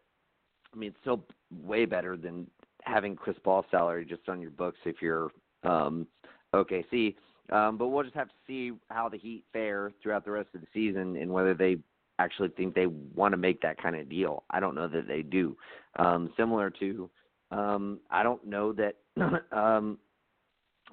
I 0.72 0.78
mean, 0.78 0.90
it's 0.90 0.98
still 1.00 1.24
way 1.50 1.86
better 1.86 2.16
than 2.16 2.46
having 2.82 3.16
Chris 3.16 3.36
Paul's 3.42 3.66
salary 3.70 4.04
just 4.04 4.28
on 4.28 4.40
your 4.40 4.50
books 4.50 4.78
if 4.84 4.96
you're 5.00 5.30
um, 5.64 6.06
OKC. 6.54 7.14
Um, 7.50 7.76
but 7.78 7.88
we'll 7.88 8.02
just 8.02 8.16
have 8.16 8.28
to 8.28 8.34
see 8.46 8.72
how 8.90 9.08
the 9.08 9.18
Heat 9.18 9.44
fare 9.52 9.92
throughout 10.02 10.24
the 10.24 10.32
rest 10.32 10.48
of 10.54 10.60
the 10.60 10.66
season 10.74 11.16
and 11.16 11.30
whether 11.30 11.54
they 11.54 11.78
actually 12.18 12.48
think 12.48 12.74
they 12.74 12.86
want 12.86 13.32
to 13.32 13.36
make 13.36 13.60
that 13.62 13.80
kind 13.80 13.96
of 13.96 14.08
deal. 14.08 14.44
I 14.50 14.60
don't 14.60 14.74
know 14.74 14.88
that 14.88 15.06
they 15.06 15.22
do. 15.22 15.56
Um, 15.96 16.32
similar 16.36 16.70
to, 16.70 17.10
um, 17.50 18.00
I 18.10 18.22
don't 18.22 18.44
know 18.46 18.72
that 18.72 18.96
um, 19.52 19.98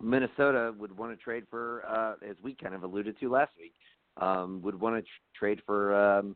Minnesota 0.01 0.73
would 0.77 0.95
want 0.97 1.17
to 1.17 1.23
trade 1.23 1.43
for, 1.49 1.84
uh, 1.88 2.13
as 2.27 2.36
we 2.41 2.56
kind 2.56 2.73
of 2.73 2.84
alluded 2.84 3.19
to 3.19 3.29
last 3.29 3.51
week, 3.58 3.73
um, 4.17 4.62
would 4.63 4.79
want 4.79 4.95
to 4.95 5.01
tr- 5.01 5.08
trade 5.38 5.62
for 5.65 5.95
um, 5.95 6.36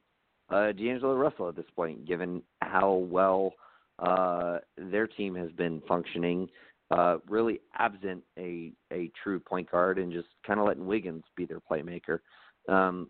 uh, 0.49 0.71
D'Angelo 0.71 1.15
Russell 1.15 1.49
at 1.49 1.55
this 1.55 1.65
point, 1.75 2.05
given 2.05 2.41
how 2.61 2.93
well 2.93 3.53
uh, 3.99 4.59
their 4.77 5.07
team 5.07 5.35
has 5.35 5.51
been 5.51 5.81
functioning, 5.87 6.47
uh, 6.91 7.17
really 7.27 7.59
absent 7.77 8.23
a 8.37 8.71
a 8.93 9.11
true 9.21 9.39
point 9.39 9.69
guard 9.69 9.97
and 9.97 10.11
just 10.11 10.27
kind 10.45 10.59
of 10.59 10.65
letting 10.65 10.85
Wiggins 10.85 11.23
be 11.35 11.45
their 11.45 11.59
playmaker. 11.59 12.19
Um, 12.69 13.09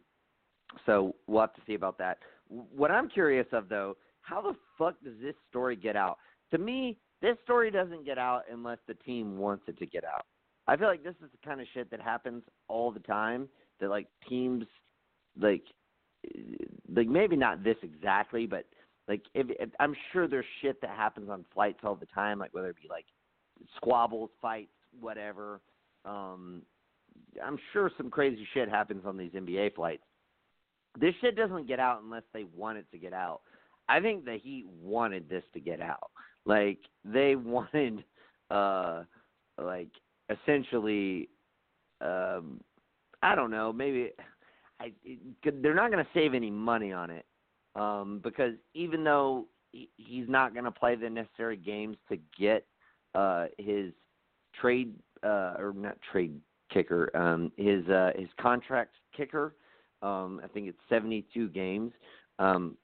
so 0.85 1.15
we'll 1.27 1.41
have 1.41 1.53
to 1.55 1.61
see 1.67 1.75
about 1.75 1.97
that. 1.99 2.19
What 2.49 2.91
I'm 2.91 3.09
curious 3.09 3.47
of 3.51 3.69
though, 3.69 3.97
how 4.21 4.41
the 4.41 4.53
fuck 4.77 4.95
does 5.03 5.13
this 5.21 5.35
story 5.49 5.75
get 5.75 5.95
out? 5.95 6.17
To 6.51 6.57
me, 6.57 6.97
this 7.21 7.37
story 7.43 7.71
doesn't 7.71 8.05
get 8.05 8.17
out 8.17 8.43
unless 8.51 8.79
the 8.87 8.93
team 8.93 9.37
wants 9.37 9.63
it 9.67 9.77
to 9.79 9.85
get 9.85 10.03
out. 10.03 10.25
I 10.67 10.75
feel 10.75 10.87
like 10.87 11.03
this 11.03 11.15
is 11.23 11.29
the 11.31 11.47
kind 11.47 11.61
of 11.61 11.67
shit 11.73 11.89
that 11.91 12.01
happens 12.01 12.43
all 12.67 12.91
the 12.91 12.99
time. 12.99 13.47
That 13.79 13.89
like 13.89 14.07
teams, 14.27 14.65
like, 15.39 15.63
like 16.93 17.07
maybe 17.07 17.35
not 17.35 17.63
this 17.63 17.77
exactly, 17.83 18.47
but 18.47 18.65
like 19.07 19.21
if, 19.33 19.47
if 19.59 19.69
I'm 19.79 19.95
sure 20.11 20.27
there's 20.27 20.45
shit 20.61 20.81
that 20.81 20.89
happens 20.89 21.29
on 21.29 21.45
flights 21.53 21.79
all 21.83 21.95
the 21.95 22.07
time, 22.07 22.39
like 22.39 22.53
whether 22.53 22.69
it 22.69 22.75
be 22.81 22.89
like 22.89 23.05
squabbles, 23.75 24.29
fights, 24.41 24.71
whatever. 24.99 25.61
Um, 26.05 26.63
I'm 27.43 27.57
sure 27.71 27.91
some 27.97 28.09
crazy 28.09 28.47
shit 28.53 28.69
happens 28.69 29.03
on 29.05 29.17
these 29.17 29.31
NBA 29.31 29.75
flights. 29.75 30.03
This 30.99 31.13
shit 31.21 31.35
doesn't 31.35 31.67
get 31.67 31.79
out 31.79 32.01
unless 32.03 32.23
they 32.33 32.45
want 32.55 32.77
it 32.77 32.85
to 32.91 32.97
get 32.97 33.13
out. 33.13 33.41
I 33.87 33.99
think 33.99 34.25
the 34.25 34.37
Heat 34.41 34.65
wanted 34.81 35.29
this 35.29 35.43
to 35.53 35.59
get 35.59 35.79
out. 35.81 36.11
Like 36.45 36.79
they 37.05 37.35
wanted, 37.35 38.03
uh, 38.49 39.03
like 39.61 39.91
essentially, 40.29 41.29
um, 42.01 42.61
I 43.21 43.35
don't 43.35 43.51
know, 43.51 43.73
maybe 43.73 44.11
I, 44.79 44.93
they're 45.43 45.73
not 45.73 45.91
going 45.91 46.03
to 46.03 46.09
save 46.13 46.33
any 46.33 46.51
money 46.51 46.91
on 46.91 47.09
it 47.09 47.25
um, 47.75 48.19
because 48.23 48.53
even 48.73 49.03
though 49.03 49.45
he, 49.71 49.89
he's 49.97 50.27
not 50.27 50.53
going 50.53 50.65
to 50.65 50.71
play 50.71 50.95
the 50.95 51.09
necessary 51.09 51.57
games 51.57 51.97
to 52.09 52.17
get 52.39 52.65
uh, 53.15 53.45
his 53.57 53.91
trade 54.59 54.93
uh, 55.23 55.55
or 55.57 55.73
not 55.75 55.97
trade 56.11 56.39
kicker, 56.71 57.09
um, 57.15 57.51
his 57.57 57.87
uh, 57.87 58.11
his 58.15 58.29
contract 58.39 58.95
kicker. 59.15 59.55
Um, 60.03 60.39
I 60.43 60.47
think 60.47 60.67
it's 60.67 60.77
72 60.89 61.49
games. 61.49 61.91
Um, 62.37 62.77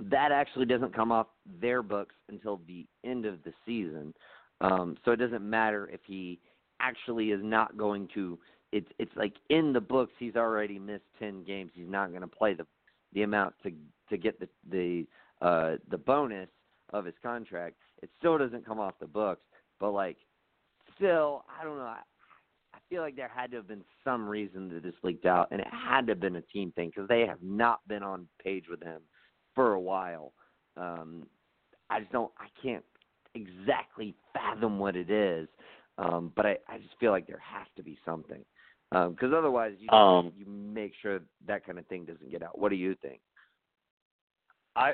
that 0.00 0.32
actually 0.32 0.64
doesn't 0.64 0.94
come 0.94 1.12
off 1.12 1.26
their 1.60 1.82
books 1.82 2.14
until 2.30 2.60
the 2.66 2.86
end 3.04 3.26
of 3.26 3.42
the 3.44 3.52
season. 3.66 4.14
Um, 4.62 4.96
so 5.04 5.12
it 5.12 5.16
doesn't 5.16 5.48
matter 5.48 5.90
if 5.92 6.00
he 6.06 6.40
actually 6.82 7.30
is 7.30 7.40
not 7.42 7.76
going 7.76 8.08
to. 8.14 8.38
It's 8.72 8.88
it's 8.98 9.12
like 9.16 9.34
in 9.48 9.72
the 9.72 9.80
books 9.80 10.12
he's 10.18 10.36
already 10.36 10.78
missed 10.78 11.04
10 11.18 11.44
games. 11.44 11.70
He's 11.74 11.88
not 11.88 12.10
going 12.10 12.22
to 12.22 12.26
play 12.26 12.54
the 12.54 12.66
the 13.12 13.22
amount 13.22 13.54
to 13.62 13.72
to 14.10 14.16
get 14.18 14.38
the 14.40 14.48
the 14.70 15.06
uh, 15.40 15.76
the 15.90 15.98
bonus 15.98 16.48
of 16.92 17.04
his 17.04 17.14
contract. 17.22 17.76
It 18.02 18.10
still 18.18 18.38
doesn't 18.38 18.66
come 18.66 18.78
off 18.78 18.94
the 19.00 19.06
books, 19.06 19.42
but 19.80 19.92
like 19.92 20.16
still, 20.96 21.44
I 21.60 21.64
don't 21.64 21.78
know. 21.78 21.84
I, 21.84 22.00
I 22.74 22.78
feel 22.88 23.02
like 23.02 23.16
there 23.16 23.30
had 23.34 23.50
to 23.50 23.58
have 23.58 23.68
been 23.68 23.84
some 24.04 24.28
reason 24.28 24.68
that 24.70 24.82
this 24.82 24.94
leaked 25.02 25.26
out, 25.26 25.48
and 25.50 25.60
it 25.60 25.66
had 25.70 26.06
to 26.06 26.12
have 26.12 26.20
been 26.20 26.36
a 26.36 26.42
team 26.42 26.72
thing 26.72 26.90
because 26.94 27.08
they 27.08 27.26
have 27.26 27.42
not 27.42 27.80
been 27.88 28.02
on 28.02 28.26
page 28.42 28.64
with 28.70 28.82
him 28.82 29.02
for 29.54 29.74
a 29.74 29.80
while. 29.80 30.32
Um, 30.76 31.26
I 31.90 32.00
just 32.00 32.12
don't. 32.12 32.32
I 32.38 32.46
can't 32.62 32.84
exactly 33.34 34.14
fathom 34.32 34.78
what 34.78 34.96
it 34.96 35.10
is, 35.10 35.48
um, 36.02 36.32
but 36.34 36.46
I, 36.46 36.56
I 36.68 36.78
just 36.78 36.94
feel 36.98 37.10
like 37.10 37.26
there 37.26 37.42
has 37.42 37.66
to 37.76 37.82
be 37.82 37.98
something 38.04 38.44
because 38.90 39.32
um, 39.32 39.34
otherwise 39.34 39.72
you 39.78 39.88
um, 39.90 40.32
you 40.36 40.44
make 40.46 40.92
sure 41.00 41.20
that 41.46 41.64
kind 41.64 41.78
of 41.78 41.86
thing 41.86 42.04
doesn't 42.04 42.30
get 42.30 42.42
out. 42.42 42.58
What 42.58 42.68
do 42.68 42.76
you 42.76 42.94
think? 43.00 43.20
I 44.76 44.92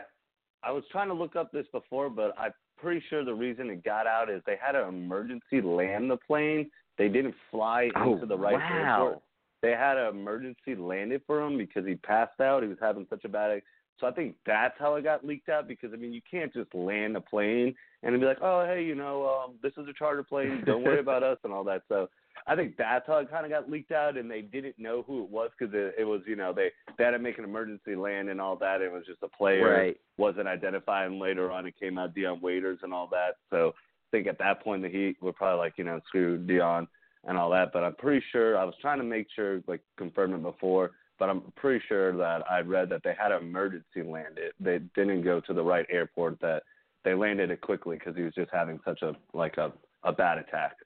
I 0.63 0.73
was 0.73 0.85
trying 0.91 1.09
to 1.09 1.15
look 1.15 1.37
up 1.37 1.51
this 1.53 1.67
before, 1.73 2.11
but 2.11 2.35
I'm 2.39 2.53
pretty 2.77 3.03
sure 3.09 3.25
the 3.25 3.35
reason 3.35 3.71
it 3.71 3.85
got 3.85 4.07
out 4.07 4.31
is 4.31 4.43
they 4.47 4.59
had 4.61 4.75
an 4.75 4.89
emergency 4.89 5.61
land 5.63 6.11
the 6.11 6.17
plane. 6.17 6.71
They 6.97 7.09
didn't 7.09 7.35
fly 7.51 7.91
oh, 7.97 8.15
into 8.15 8.27
the 8.27 8.37
right 8.37 8.55
wow. 8.55 9.03
airport. 9.03 9.23
They 9.63 9.73
had 9.73 9.97
an 9.97 10.17
emergency 10.17 10.77
landed 10.77 11.23
for 11.27 11.43
him 11.43 11.59
because 11.59 11.85
he 11.87 11.97
passed 11.97 12.41
out. 12.41 12.63
He 12.63 12.69
was 12.69 12.79
having 12.81 13.07
such 13.11 13.25
a 13.25 13.29
bad 13.29 13.61
so 14.01 14.07
I 14.07 14.13
think 14.13 14.37
that's 14.47 14.75
how 14.79 14.95
it 14.95 15.03
got 15.03 15.27
leaked 15.27 15.49
out 15.49 15.69
because 15.69 15.91
I 15.93 15.97
mean 15.97 16.13
you 16.13 16.21
can't 16.31 16.53
just 16.53 16.75
land 16.75 17.17
a 17.17 17.21
plane 17.21 17.75
and 18.03 18.21
be 18.21 18.27
like, 18.27 18.43
oh 18.43 18.65
hey, 18.67 18.83
you 18.85 18.95
know, 18.95 19.45
um, 19.45 19.55
this 19.63 19.73
is 19.77 19.89
a 19.89 19.93
charter 19.93 20.23
plane, 20.23 20.63
don't 20.67 20.85
worry 20.85 21.01
about 21.01 21.23
us 21.23 21.39
and 21.45 21.53
all 21.53 21.65
that. 21.65 21.83
So 21.89 22.09
I 22.47 22.57
think 22.57 22.77
that's 22.77 23.07
how 23.07 23.19
it 23.19 23.31
kind 23.31 23.45
of 23.45 23.51
got 23.51 23.71
leaked 23.71 23.93
out, 23.93 24.17
and 24.17 24.31
they 24.31 24.41
didn't 24.41 24.79
know 24.79 25.03
who 25.07 25.25
it 25.25 25.31
was 25.31 25.51
because 25.59 25.75
it, 25.75 25.95
it 25.99 26.05
was 26.05 26.23
you 26.27 26.37
know 26.37 26.53
they 26.53 26.71
they 26.97 27.05
had 27.05 27.11
to 27.11 27.19
make 27.19 27.39
an 27.39 27.45
emergency 27.45 27.95
land 27.95 28.29
and 28.29 28.41
all 28.41 28.57
that. 28.57 28.81
It 28.81 28.93
was 28.93 29.05
just 29.07 29.23
a 29.23 29.29
player 29.29 29.71
right. 29.71 29.97
wasn't 30.17 30.49
identified, 30.49 31.11
and 31.11 31.19
later 31.19 31.51
on 31.51 31.67
it 31.67 31.75
came 31.79 31.99
out 31.99 32.15
Dion 32.15 32.41
Waiters 32.41 32.79
and 32.83 32.93
all 32.93 33.09
that. 33.11 33.37
So 33.51 33.75
I 33.77 34.11
think 34.11 34.27
at 34.27 34.39
that 34.39 34.63
point 34.63 34.83
the 34.83 34.89
Heat 34.89 35.17
were 35.21 35.33
probably 35.33 35.59
like 35.59 35.75
you 35.77 35.85
know 35.85 36.01
screw 36.07 36.39
Dion 36.39 36.89
and 37.25 37.37
all 37.37 37.51
that. 37.51 37.73
But 37.73 37.85
I'm 37.85 37.97
pretty 37.97 38.25
sure 38.33 38.57
I 38.57 38.65
was 38.65 38.75
trying 38.81 38.99
to 38.99 39.05
make 39.05 39.27
sure 39.35 39.61
like 39.67 39.83
confirm 39.97 40.35
it 40.35 40.43
before 40.43 40.93
but 41.19 41.29
I'm 41.29 41.43
pretty 41.57 41.85
sure 41.89 42.17
that 42.17 42.43
I 42.51 42.61
read 42.61 42.89
that 42.91 43.03
they 43.05 43.15
had 43.19 43.29
to 43.29 43.39
emergency 43.39 44.03
land 44.05 44.39
it. 44.39 44.55
They 44.61 44.79
didn't 44.95 45.23
go 45.23 45.41
to 45.41 45.53
the 45.53 45.63
right 45.63 45.87
airport. 45.91 46.41
That 46.41 46.63
they 47.05 47.15
landed 47.15 47.51
it 47.51 47.61
quickly 47.61 47.97
because 47.99 48.17
he 48.17 48.23
was 48.23 48.35
just 48.35 48.51
having 48.53 48.79
such 48.85 49.03
a 49.03 49.13
like 49.35 49.57
a 49.57 49.73
a 50.05 50.13
bad 50.13 50.39
attack. 50.39 50.77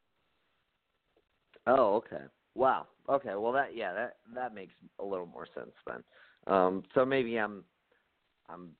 Oh, 1.67 1.95
okay. 1.97 2.25
Wow. 2.55 2.87
Okay. 3.09 3.35
Well, 3.37 3.53
that 3.53 3.77
yeah, 3.77 3.93
that 3.93 4.17
that 4.35 4.55
makes 4.55 4.75
a 4.99 5.05
little 5.05 5.27
more 5.27 5.47
sense 5.55 5.73
then. 5.87 6.03
Um, 6.47 6.83
so 6.95 7.05
maybe 7.05 7.37
I'm 7.37 7.65
I'm 8.49 8.71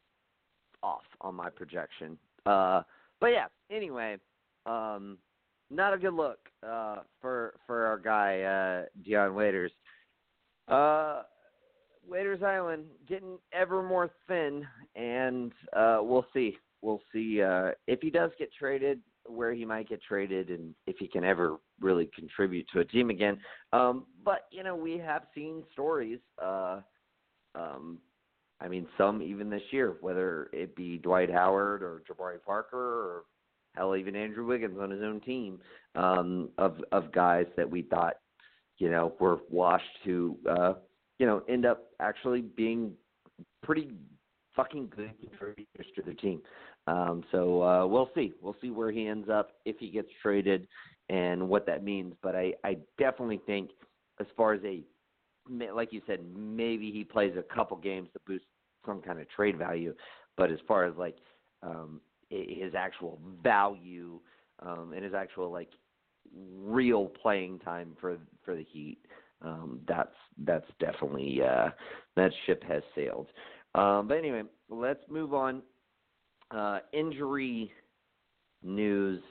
off 0.83 1.05
on 1.21 1.35
my 1.35 1.51
projection. 1.51 2.19
Uh, 2.45 2.83
but 3.21 3.29
yeah. 3.29 3.47
Anyway, 3.71 4.19
um, 4.67 5.19
not 5.71 5.95
a 5.95 5.99
good 5.99 6.15
look 6.15 6.39
uh, 6.67 6.97
for 7.21 7.55
for 7.67 7.87
our 7.87 7.99
guy 7.99 8.41
uh, 8.43 8.87
Dion 9.05 9.35
Waiters. 9.35 9.73
Uh, 10.69 11.23
Waiters 12.07 12.43
Island 12.43 12.85
getting 13.09 13.39
ever 13.53 13.83
more 13.83 14.11
thin, 14.29 14.67
and 14.97 15.53
uh, 15.75 15.99
we'll 16.01 16.27
see. 16.33 16.57
We'll 16.81 17.03
see 17.13 17.43
uh, 17.43 17.71
if 17.87 18.01
he 18.01 18.11
does 18.11 18.33
get 18.39 18.51
traded, 18.59 19.01
where 19.27 19.53
he 19.53 19.65
might 19.65 19.89
get 19.89 20.03
traded, 20.03 20.51
and 20.51 20.75
if 20.87 20.97
he 20.99 21.07
can 21.07 21.25
ever 21.25 21.57
really 21.81 22.11
contribute 22.15 22.67
to 22.73 22.81
a 22.81 22.85
team 22.85 23.11
again. 23.11 23.39
Um, 23.73 24.05
but 24.25 24.47
you 24.51 24.63
know, 24.63 24.75
we 24.75 24.99
have 24.99 25.23
seen 25.35 25.63
stories. 25.73 26.19
Uh, 26.43 26.81
um, 27.55 27.99
I 28.61 28.69
mean, 28.69 28.87
some 28.97 29.23
even 29.23 29.51
this 29.51 29.63
year, 29.71 29.97
whether 30.01 30.49
it 30.53 30.75
be 30.77 30.99
Dwight 30.99 31.31
Howard 31.31 31.83
or 31.83 32.03
Jabari 32.09 32.43
Parker 32.45 32.79
or 32.79 33.23
hell, 33.75 33.97
even 33.97 34.15
Andrew 34.15 34.47
Wiggins 34.47 34.79
on 34.81 34.91
his 34.91 35.03
own 35.03 35.21
team, 35.21 35.61
um, 35.95 36.51
of 36.59 36.83
of 36.93 37.13
guys 37.13 37.47
that 37.57 37.69
we 37.69 37.83
thought, 37.83 38.15
you 38.79 38.91
know, 38.91 39.15
were 39.21 39.39
washed 39.51 39.85
to 40.05 40.37
uh, 40.49 40.73
you 41.19 41.27
know, 41.27 41.43
end 41.49 41.67
up 41.67 41.85
actually 42.01 42.41
being 42.43 42.93
pretty 43.63 43.93
fucking 44.55 44.93
good 44.95 45.13
contributors 45.21 45.87
to 45.97 46.03
the 46.03 46.15
team. 46.15 46.41
Um, 46.87 47.25
so 47.31 47.63
uh, 47.63 47.87
we'll 47.87 48.11
see. 48.15 48.33
We'll 48.43 48.57
see 48.61 48.71
where 48.71 48.91
he 48.91 49.07
ends 49.07 49.29
up 49.29 49.53
if 49.65 49.77
he 49.79 49.91
gets 49.91 50.09
traded 50.21 50.67
and 51.09 51.49
what 51.49 51.67
that 51.67 51.85
means. 51.85 52.15
But 52.23 52.35
I, 52.35 52.53
I 52.65 52.79
definitely 52.99 53.41
think, 53.47 53.71
as 54.21 54.27
far 54.37 54.53
as 54.53 54.61
a, 54.65 54.83
like 55.75 55.93
you 55.93 56.03
said, 56.07 56.21
maybe 56.37 56.91
he 56.91 57.05
plays 57.05 57.35
a 57.39 57.55
couple 57.55 57.77
games 57.77 58.09
to 58.13 58.21
boost 58.27 58.45
some 58.87 59.01
kind 59.01 59.21
of 59.21 59.29
trade 59.31 59.57
value. 59.57 59.95
But 60.37 60.51
as 60.51 60.59
far 60.67 60.85
as 60.85 60.95
like 60.97 61.17
um, 61.63 62.01
his 62.31 62.75
actual 62.77 63.21
value 63.43 64.21
um, 64.61 64.93
and 64.95 65.05
his 65.05 65.15
actual 65.15 65.51
like 65.51 65.71
real 66.65 67.07
playing 67.07 67.59
time 67.61 67.97
for 68.01 68.17
for 68.45 68.55
the 68.55 68.65
Heat, 68.65 68.99
um, 69.45 69.81
that's 69.87 70.15
that's 70.45 70.67
definitely 70.81 71.41
uh, 71.43 71.71
that 72.17 72.31
ship 72.47 72.63
has 72.65 72.83
sailed. 72.95 73.29
Um, 73.75 74.09
but 74.09 74.19
anyway, 74.19 74.43
let's 74.69 75.03
move 75.09 75.35
on. 75.35 75.63
Uh, 76.51 76.81
injury 76.93 77.73
news. 78.63 79.23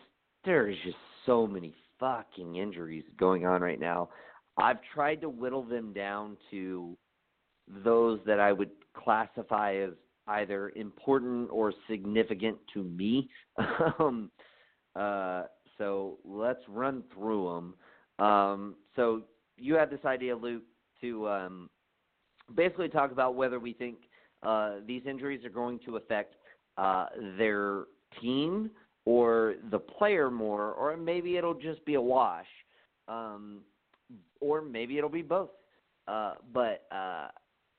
There's 0.43 0.75
just 0.83 0.97
so 1.25 1.45
many 1.45 1.73
fucking 1.99 2.55
injuries 2.55 3.03
going 3.17 3.45
on 3.45 3.61
right 3.61 3.79
now. 3.79 4.09
I've 4.57 4.79
tried 4.93 5.21
to 5.21 5.29
whittle 5.29 5.63
them 5.63 5.93
down 5.93 6.37
to 6.49 6.97
those 7.83 8.19
that 8.25 8.39
I 8.39 8.51
would 8.51 8.71
classify 8.95 9.75
as 9.75 9.91
either 10.27 10.71
important 10.75 11.49
or 11.51 11.73
significant 11.89 12.57
to 12.73 12.83
me. 12.83 13.29
um, 13.99 14.31
uh, 14.95 15.43
so 15.77 16.17
let's 16.25 16.61
run 16.67 17.03
through 17.13 17.45
them. 18.19 18.25
Um, 18.25 18.75
so 18.95 19.23
you 19.61 19.75
had 19.75 19.89
this 19.89 20.03
idea, 20.05 20.35
Luke, 20.35 20.63
to 21.01 21.29
um, 21.29 21.69
basically 22.55 22.89
talk 22.89 23.11
about 23.11 23.35
whether 23.35 23.59
we 23.59 23.73
think 23.73 23.97
uh, 24.43 24.75
these 24.85 25.03
injuries 25.05 25.45
are 25.45 25.49
going 25.49 25.79
to 25.85 25.97
affect 25.97 26.35
uh, 26.77 27.05
their 27.37 27.83
team 28.19 28.71
or 29.05 29.55
the 29.69 29.79
player 29.79 30.29
more, 30.29 30.71
or 30.73 30.95
maybe 30.97 31.37
it'll 31.37 31.53
just 31.53 31.83
be 31.85 31.95
a 31.95 32.01
wash, 32.01 32.45
um, 33.07 33.59
or 34.39 34.61
maybe 34.61 34.97
it'll 34.97 35.09
be 35.09 35.21
both. 35.21 35.49
Uh, 36.07 36.33
but 36.53 36.85
uh, 36.91 37.27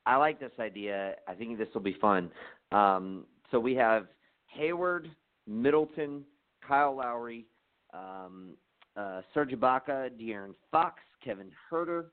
I 0.07 0.17
like 0.17 0.41
this 0.41 0.53
idea. 0.59 1.15
I 1.29 1.35
think 1.35 1.59
this 1.59 1.69
will 1.75 1.81
be 1.81 1.97
fun. 2.01 2.31
Um, 2.71 3.25
so 3.51 3.61
we 3.61 3.75
have 3.75 4.07
Hayward, 4.47 5.11
Middleton, 5.47 6.25
Kyle 6.67 6.97
Lowry, 6.97 7.47
um, 7.93 8.55
uh, 8.97 9.23
Serge 9.33 9.53
Ibaka, 9.53 10.11
De'Aaron 10.21 10.55
Fox, 10.71 11.01
Kevin 11.25 11.51
Huerter, 11.71 12.07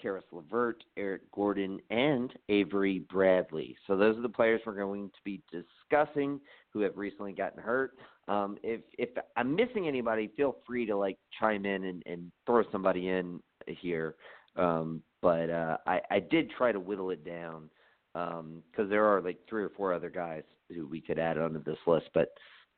Caris 0.00 0.24
LeVert, 0.32 0.84
Eric 0.96 1.22
Gordon, 1.32 1.80
and 1.90 2.32
Avery 2.48 3.00
Bradley. 3.10 3.76
So 3.86 3.96
those 3.96 4.16
are 4.16 4.22
the 4.22 4.28
players 4.28 4.60
we're 4.66 4.74
going 4.74 5.08
to 5.08 5.20
be 5.24 5.42
discussing 5.50 6.40
who 6.72 6.80
have 6.80 6.96
recently 6.96 7.32
gotten 7.32 7.62
hurt. 7.62 7.96
Um, 8.28 8.58
if 8.62 8.80
if 8.98 9.10
I'm 9.36 9.54
missing 9.54 9.88
anybody, 9.88 10.30
feel 10.36 10.56
free 10.66 10.84
to 10.86 10.96
like 10.96 11.18
chime 11.38 11.64
in 11.64 11.84
and, 11.84 12.02
and 12.06 12.30
throw 12.44 12.62
somebody 12.70 13.08
in 13.08 13.40
here. 13.66 14.16
Um, 14.56 15.02
but 15.22 15.50
uh, 15.50 15.78
I, 15.86 16.00
I 16.10 16.20
did 16.20 16.50
try 16.50 16.72
to 16.72 16.80
whittle 16.80 17.10
it 17.10 17.24
down 17.24 17.70
because 18.12 18.40
um, 18.40 18.88
there 18.88 19.04
are 19.04 19.20
like 19.20 19.38
three 19.48 19.62
or 19.62 19.70
four 19.70 19.92
other 19.92 20.10
guys 20.10 20.42
who 20.74 20.86
we 20.86 21.00
could 21.00 21.18
add 21.18 21.38
onto 21.38 21.62
this 21.62 21.78
list. 21.86 22.06
But 22.14 22.28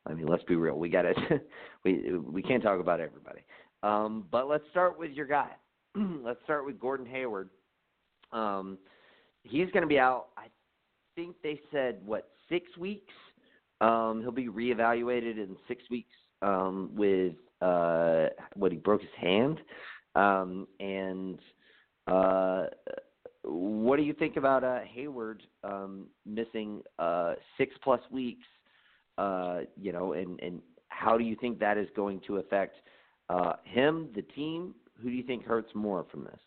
I 0.07 0.15
mean, 0.15 0.27
let's 0.27 0.45
be 0.45 0.57
real. 0.57 0.79
We 0.79 0.89
got 0.89 1.03
to 1.03 1.15
we 1.85 2.13
we 2.19 2.43
can't 2.43 2.63
talk 2.63 2.81
about 2.81 3.01
everybody. 3.01 3.41
Um, 3.83 4.26
but 4.31 4.49
let's 4.49 4.64
start 4.70 4.99
with 4.99 5.12
your 5.12 5.26
guy. 5.26 5.51
let's 5.97 6.43
start 6.45 6.66
with 6.66 6.81
Gordon 6.81 7.07
Hayward. 7.07 7.51
Um, 8.33 8.79
he's 9.43 9.70
going 9.70 9.83
to 9.83 9.89
be 9.89 9.99
out. 9.99 10.29
I 10.37 10.47
think 11.14 11.37
they 11.43 11.61
said 11.72 12.01
what 12.05 12.29
six 12.49 12.76
weeks. 12.76 13.12
Um, 13.81 14.20
he'll 14.22 14.33
be 14.33 14.49
reevaluated 14.49 15.37
in 15.37 15.57
six 15.68 15.85
weeks 15.91 16.14
um, 16.43 16.91
with 16.95 17.35
uh, 17.61 18.26
what 18.55 18.72
he 18.72 18.79
broke 18.79 19.01
his 19.01 19.11
hand. 19.16 19.61
Um, 20.16 20.66
and 20.81 21.39
uh, 22.09 22.66
what 23.45 23.97
do 23.97 24.03
you 24.03 24.12
think 24.12 24.37
about 24.37 24.64
uh, 24.64 24.81
Hayward 24.93 25.43
um, 25.62 26.07
missing 26.26 26.83
uh, 26.99 27.35
six 27.57 27.74
plus 27.83 28.01
weeks? 28.11 28.45
Uh, 29.16 29.61
you 29.81 29.93
know, 29.93 30.12
and 30.12 30.41
and 30.41 30.61
how 30.89 31.16
do 31.16 31.24
you 31.24 31.37
think 31.37 31.59
that 31.59 31.79
is 31.79 31.89
going 31.95 32.20
to 32.26 32.39
affect 32.39 32.76
uh, 33.29 33.55
him, 33.64 34.09
the 34.14 34.22
team? 34.22 34.74
Who 35.03 35.11
do 35.11 35.16
you 35.16 35.22
think 35.22 35.45
hurts 35.45 35.70
more 35.74 36.07
from 36.11 36.24
this? 36.24 36.41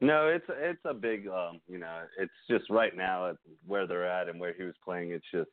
No, 0.00 0.28
it's 0.28 0.44
it's 0.48 0.80
a 0.84 0.94
big 0.94 1.28
um, 1.28 1.60
you 1.68 1.78
know, 1.78 2.02
it's 2.18 2.32
just 2.50 2.68
right 2.68 2.96
now 2.96 3.34
where 3.66 3.86
they're 3.86 4.08
at 4.08 4.28
and 4.28 4.38
where 4.38 4.52
he 4.52 4.64
was 4.64 4.74
playing 4.84 5.10
it's 5.10 5.24
just 5.32 5.50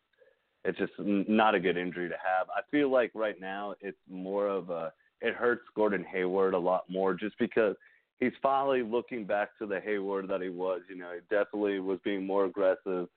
it's 0.63 0.77
just 0.77 0.93
not 0.99 1.55
a 1.55 1.59
good 1.59 1.77
injury 1.77 2.09
to 2.09 2.15
have. 2.15 2.47
I 2.49 2.61
feel 2.69 2.91
like 2.91 3.11
right 3.15 3.39
now 3.39 3.75
it's 3.81 3.97
more 4.09 4.47
of 4.47 4.69
a 4.69 4.91
it 5.21 5.35
hurts 5.35 5.63
Gordon 5.75 6.05
Hayward 6.11 6.53
a 6.53 6.59
lot 6.59 6.83
more 6.89 7.13
just 7.13 7.37
because 7.39 7.75
he's 8.19 8.31
finally 8.41 8.83
looking 8.83 9.25
back 9.25 9.49
to 9.59 9.65
the 9.65 9.79
Hayward 9.79 10.27
that 10.29 10.41
he 10.41 10.49
was, 10.49 10.81
you 10.89 10.95
know, 10.95 11.11
he 11.13 11.35
definitely 11.35 11.79
was 11.79 11.99
being 12.03 12.25
more 12.25 12.45
aggressive, 12.45 13.07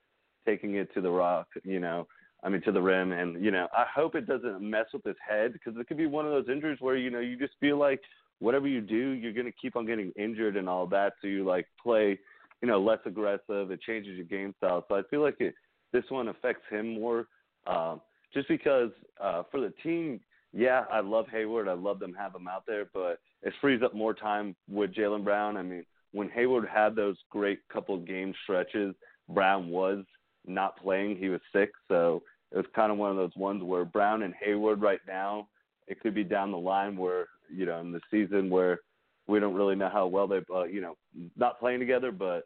taking 0.47 0.75
it 0.75 0.93
to 0.95 1.01
the 1.01 1.11
rock, 1.11 1.47
you 1.63 1.81
know, 1.81 2.07
I 2.45 2.51
mean 2.51 2.61
to 2.63 2.73
the 2.73 2.83
rim 2.83 3.13
and 3.13 3.43
you 3.43 3.51
know, 3.51 3.69
I 3.77 3.87
hope 3.93 4.15
it 4.15 4.27
doesn't 4.27 4.61
mess 4.61 4.87
with 4.93 5.05
his 5.05 5.17
head 5.27 5.53
because 5.53 5.75
it 5.79 5.89
could 5.89 5.97
be 5.97 6.07
one 6.07 6.27
of 6.27 6.33
those 6.33 6.53
injuries 6.55 6.79
where 6.81 6.97
you 6.97 7.11
know, 7.11 7.21
you 7.21 7.39
just 7.39 7.55
feel 7.59 7.79
like 7.79 8.01
whatever 8.39 8.69
you 8.69 8.81
do, 8.81 9.11
you're 9.11 9.33
going 9.33 9.47
to 9.47 9.53
keep 9.53 9.77
on 9.77 9.87
getting 9.87 10.13
injured 10.17 10.57
and 10.57 10.69
all 10.69 10.87
that. 10.89 11.15
So 11.21 11.29
you 11.29 11.45
like 11.45 11.67
play, 11.83 12.19
you 12.61 12.69
know, 12.69 12.81
less 12.81 12.99
aggressive. 13.07 13.71
It 13.71 13.81
changes 13.81 14.17
your 14.17 14.27
game 14.27 14.55
style. 14.59 14.85
So 14.89 14.97
I 14.97 15.03
feel 15.11 15.23
like 15.23 15.37
it, 15.41 15.55
this 15.93 16.05
one 16.09 16.29
affects 16.29 16.65
him 16.71 16.95
more, 17.01 17.27
um, 17.67 18.01
just 18.33 18.49
because 18.49 18.91
uh, 19.21 19.45
for 19.51 19.61
the 19.61 19.73
team. 19.83 20.21
Yeah, 20.57 20.85
I 20.93 21.01
love 21.01 21.27
Hayward. 21.33 21.67
I 21.67 21.73
love 21.73 21.99
them 21.99 22.15
have 22.15 22.33
him 22.33 22.47
out 22.47 22.63
there, 22.65 22.87
but 22.95 23.19
it 23.43 23.53
frees 23.61 23.83
up 23.83 23.93
more 23.93 24.15
time 24.15 24.55
with 24.71 24.95
Jaylen 24.95 25.25
Brown. 25.25 25.57
I 25.57 25.63
mean, 25.63 25.85
when 26.13 26.29
Hayward 26.31 26.69
had 26.73 26.95
those 26.95 27.17
great 27.29 27.59
couple 27.73 27.99
game 27.99 28.33
stretches, 28.45 28.95
Brown 29.29 29.69
was 29.69 30.05
not 30.47 30.81
playing. 30.81 31.17
He 31.17 31.29
was 31.29 31.41
sick, 31.53 31.73
so 31.89 32.23
it 32.55 32.59
was 32.59 32.67
kind 32.75 32.93
of 32.93 32.99
one 32.99 33.11
of 33.11 33.17
those 33.17 33.35
ones 33.37 33.63
where 33.63 33.85
Brown 33.85 34.23
and 34.23 34.33
Hayward 34.43 34.81
right 34.81 35.01
now, 35.07 35.49
it 35.89 36.01
could 36.01 36.15
be 36.15 36.25
down 36.25 36.53
the 36.53 36.57
line 36.57 36.97
where 36.97 37.27
you 37.51 37.67
know, 37.67 37.81
in 37.81 37.93
the 37.93 38.01
season 38.11 38.51
where 38.51 38.81
we 39.27 39.41
don't 39.41 39.55
really 39.55 39.75
know 39.75 39.89
how 39.89 40.07
well 40.07 40.27
they, 40.27 40.41
uh, 40.55 40.65
you 40.65 40.81
know, 40.81 40.97
not 41.37 41.59
playing 41.59 41.81
together, 41.81 42.13
but 42.13 42.45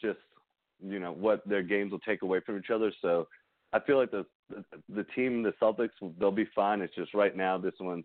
just 0.00 0.18
you 0.82 0.98
know 0.98 1.12
what 1.12 1.46
their 1.48 1.62
games 1.62 1.92
will 1.92 2.00
take 2.00 2.22
away 2.22 2.40
from 2.40 2.58
each 2.58 2.70
other. 2.70 2.92
So 3.00 3.28
I 3.72 3.80
feel 3.80 3.98
like 3.98 4.10
the 4.10 4.26
the, 4.50 4.64
the 4.88 5.04
team, 5.14 5.42
the 5.42 5.54
Celtics, 5.60 5.90
they'll 6.18 6.30
be 6.30 6.48
fine. 6.54 6.80
It's 6.80 6.94
just 6.94 7.14
right 7.14 7.36
now 7.36 7.58
this 7.58 7.74
one 7.78 8.04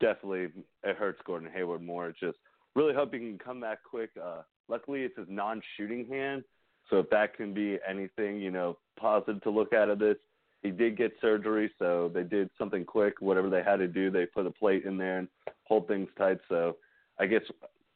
definitely 0.00 0.48
it 0.82 0.96
hurts 0.96 1.20
Gordon 1.24 1.50
Hayward 1.54 1.82
more. 1.82 2.08
It's 2.08 2.20
just 2.20 2.38
really 2.74 2.94
hope 2.94 3.12
he 3.12 3.18
can 3.18 3.38
come 3.38 3.60
back 3.60 3.78
quick. 3.88 4.10
Uh, 4.22 4.42
luckily, 4.68 5.02
it's 5.02 5.16
his 5.16 5.26
non-shooting 5.28 6.06
hand, 6.06 6.44
so 6.88 6.98
if 6.98 7.10
that 7.10 7.36
can 7.36 7.52
be 7.52 7.78
anything, 7.88 8.40
you 8.40 8.50
know, 8.50 8.78
positive 8.98 9.42
to 9.42 9.50
look 9.50 9.72
out 9.72 9.88
of 9.88 9.98
this, 9.98 10.16
he 10.62 10.70
did 10.70 10.96
get 10.96 11.12
surgery, 11.20 11.70
so 11.78 12.10
they 12.12 12.24
did 12.24 12.50
something 12.58 12.84
quick. 12.84 13.20
Whatever 13.20 13.48
they 13.48 13.62
had 13.62 13.76
to 13.76 13.88
do, 13.88 14.10
they 14.10 14.26
put 14.26 14.46
a 14.46 14.50
plate 14.50 14.84
in 14.84 14.96
there 14.96 15.18
and 15.18 15.28
hold 15.64 15.86
things 15.86 16.08
tight. 16.18 16.38
So 16.48 16.76
I 17.20 17.26
guess 17.26 17.42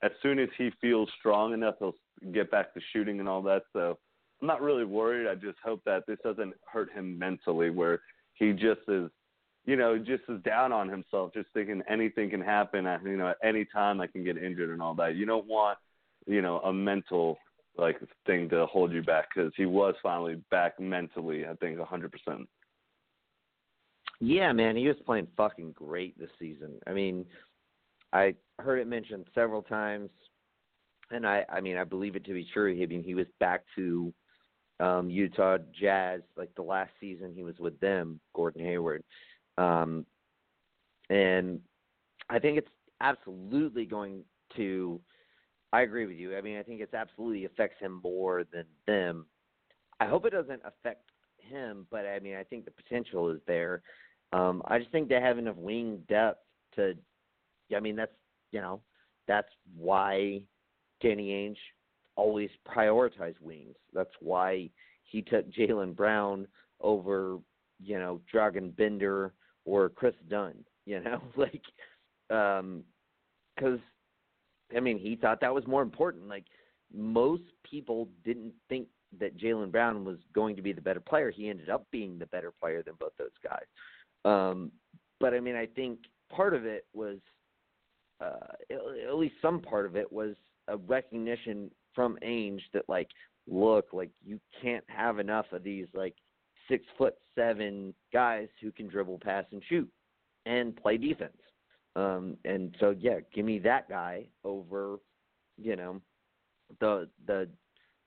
as 0.02 0.12
soon 0.22 0.38
as 0.38 0.48
he 0.56 0.70
feels 0.80 1.08
strong 1.18 1.54
enough, 1.54 1.74
he'll 1.78 1.94
get 2.32 2.50
back 2.50 2.72
to 2.74 2.80
shooting 2.92 3.20
and 3.20 3.28
all 3.28 3.42
that. 3.42 3.62
So 3.72 3.98
I'm 4.40 4.46
not 4.46 4.62
really 4.62 4.84
worried. 4.84 5.28
I 5.28 5.34
just 5.34 5.58
hope 5.64 5.82
that 5.86 6.04
this 6.06 6.18
doesn't 6.22 6.54
hurt 6.66 6.92
him 6.92 7.18
mentally, 7.18 7.70
where 7.70 8.00
he 8.34 8.52
just 8.52 8.80
is, 8.88 9.10
you 9.64 9.76
know, 9.76 9.98
just 9.98 10.22
is 10.28 10.42
down 10.42 10.72
on 10.72 10.88
himself, 10.88 11.32
just 11.34 11.48
thinking 11.54 11.82
anything 11.88 12.30
can 12.30 12.40
happen. 12.40 12.86
At, 12.86 13.04
you 13.04 13.16
know, 13.16 13.28
at 13.28 13.38
any 13.42 13.64
time 13.64 14.00
I 14.00 14.06
can 14.06 14.24
get 14.24 14.36
injured 14.36 14.70
and 14.70 14.82
all 14.82 14.94
that. 14.94 15.16
You 15.16 15.26
don't 15.26 15.46
want, 15.46 15.78
you 16.26 16.42
know, 16.42 16.58
a 16.60 16.72
mental 16.72 17.38
like 17.76 17.98
thing 18.26 18.48
to 18.50 18.66
hold 18.66 18.92
you 18.92 19.02
back 19.02 19.26
because 19.34 19.52
he 19.56 19.66
was 19.66 19.94
finally 20.02 20.42
back 20.50 20.78
mentally. 20.78 21.46
I 21.46 21.54
think 21.54 21.78
100%. 21.78 22.10
Yeah, 24.20 24.52
man, 24.52 24.76
he 24.76 24.86
was 24.86 24.96
playing 25.04 25.26
fucking 25.36 25.72
great 25.72 26.16
this 26.18 26.30
season. 26.38 26.74
I 26.86 26.92
mean, 26.92 27.24
I 28.12 28.34
heard 28.60 28.78
it 28.78 28.86
mentioned 28.86 29.26
several 29.34 29.62
times, 29.62 30.10
and 31.10 31.26
I, 31.26 31.44
I 31.48 31.60
mean, 31.60 31.76
I 31.76 31.84
believe 31.84 32.14
it 32.14 32.24
to 32.26 32.34
be 32.34 32.46
true. 32.52 32.78
I 32.80 32.86
mean, 32.86 33.02
he 33.02 33.14
was 33.14 33.26
back 33.40 33.62
to 33.74 34.12
um, 34.78 35.10
Utah 35.10 35.58
Jazz 35.78 36.20
like 36.36 36.54
the 36.54 36.62
last 36.62 36.90
season 37.00 37.32
he 37.34 37.42
was 37.42 37.58
with 37.58 37.78
them, 37.80 38.20
Gordon 38.34 38.64
Hayward, 38.64 39.02
um, 39.58 40.06
and 41.10 41.60
I 42.30 42.38
think 42.38 42.58
it's 42.58 42.70
absolutely 43.00 43.84
going 43.84 44.22
to 44.56 45.00
I 45.72 45.82
agree 45.82 46.06
with 46.06 46.16
you. 46.16 46.36
I 46.36 46.40
mean, 46.40 46.58
I 46.58 46.62
think 46.62 46.80
it's 46.80 46.94
absolutely 46.94 47.44
affects 47.46 47.80
him 47.80 48.00
more 48.02 48.44
than 48.52 48.64
them. 48.86 49.26
I 50.00 50.06
hope 50.06 50.26
it 50.26 50.30
doesn't 50.30 50.60
affect 50.64 51.10
him, 51.38 51.86
but 51.90 52.06
I 52.06 52.18
mean, 52.20 52.36
I 52.36 52.44
think 52.44 52.64
the 52.64 52.70
potential 52.70 53.30
is 53.30 53.40
there. 53.46 53.82
Um, 54.32 54.62
I 54.66 54.78
just 54.78 54.90
think 54.90 55.08
they 55.08 55.20
have 55.20 55.38
enough 55.38 55.56
wing 55.56 56.02
depth 56.08 56.40
to. 56.76 56.94
I 57.74 57.80
mean, 57.80 57.96
that's 57.96 58.12
you 58.50 58.60
know, 58.60 58.80
that's 59.26 59.48
why 59.76 60.42
Danny 61.00 61.30
Ainge 61.30 61.56
always 62.16 62.50
prioritized 62.68 63.40
wings. 63.40 63.76
That's 63.92 64.12
why 64.20 64.70
he 65.04 65.22
took 65.22 65.50
Jaylen 65.50 65.96
Brown 65.96 66.46
over, 66.80 67.38
you 67.82 67.98
know, 67.98 68.20
Dragan 68.32 68.74
Bender 68.76 69.32
or 69.64 69.88
Kris 69.88 70.14
Dunn. 70.28 70.64
You 70.84 71.00
know, 71.00 71.22
like, 71.36 71.62
um, 72.30 72.82
because 73.56 73.78
I 74.76 74.80
mean, 74.80 74.98
he 74.98 75.16
thought 75.16 75.40
that 75.40 75.54
was 75.54 75.66
more 75.66 75.82
important. 75.82 76.28
Like 76.28 76.44
most 76.94 77.42
people 77.68 78.08
didn't 78.24 78.52
think 78.68 78.88
that 79.18 79.36
Jaylen 79.38 79.70
Brown 79.70 80.04
was 80.04 80.18
going 80.34 80.56
to 80.56 80.62
be 80.62 80.72
the 80.72 80.80
better 80.80 81.00
player. 81.00 81.30
He 81.30 81.48
ended 81.48 81.70
up 81.70 81.86
being 81.90 82.18
the 82.18 82.26
better 82.26 82.52
player 82.60 82.82
than 82.82 82.94
both 82.98 83.12
those 83.18 83.28
guys. 83.42 83.64
Um, 84.24 84.70
but 85.20 85.34
I 85.34 85.40
mean, 85.40 85.56
I 85.56 85.66
think 85.66 85.98
part 86.30 86.54
of 86.54 86.64
it 86.64 86.86
was, 86.94 87.18
uh, 88.20 88.54
at 88.70 89.14
least 89.14 89.34
some 89.42 89.60
part 89.60 89.84
of 89.86 89.96
it 89.96 90.10
was 90.10 90.34
a 90.68 90.76
recognition 90.76 91.70
from 91.94 92.16
Ainge 92.24 92.60
that 92.72 92.88
like, 92.88 93.08
look, 93.48 93.88
like 93.92 94.10
you 94.24 94.40
can't 94.62 94.84
have 94.86 95.18
enough 95.18 95.46
of 95.52 95.62
these 95.62 95.86
like 95.92 96.14
six 96.68 96.84
foot 96.96 97.14
seven 97.34 97.92
guys 98.12 98.48
who 98.60 98.70
can 98.70 98.88
dribble, 98.88 99.18
pass, 99.22 99.44
and 99.52 99.62
shoot 99.68 99.88
and 100.46 100.76
play 100.76 100.96
defense. 100.96 101.36
Um, 101.94 102.36
and 102.44 102.74
so 102.80 102.94
yeah, 102.98 103.20
give 103.34 103.44
me 103.44 103.58
that 103.60 103.88
guy 103.88 104.26
over, 104.44 104.98
you 105.60 105.76
know, 105.76 106.00
the 106.80 107.08
the 107.26 107.48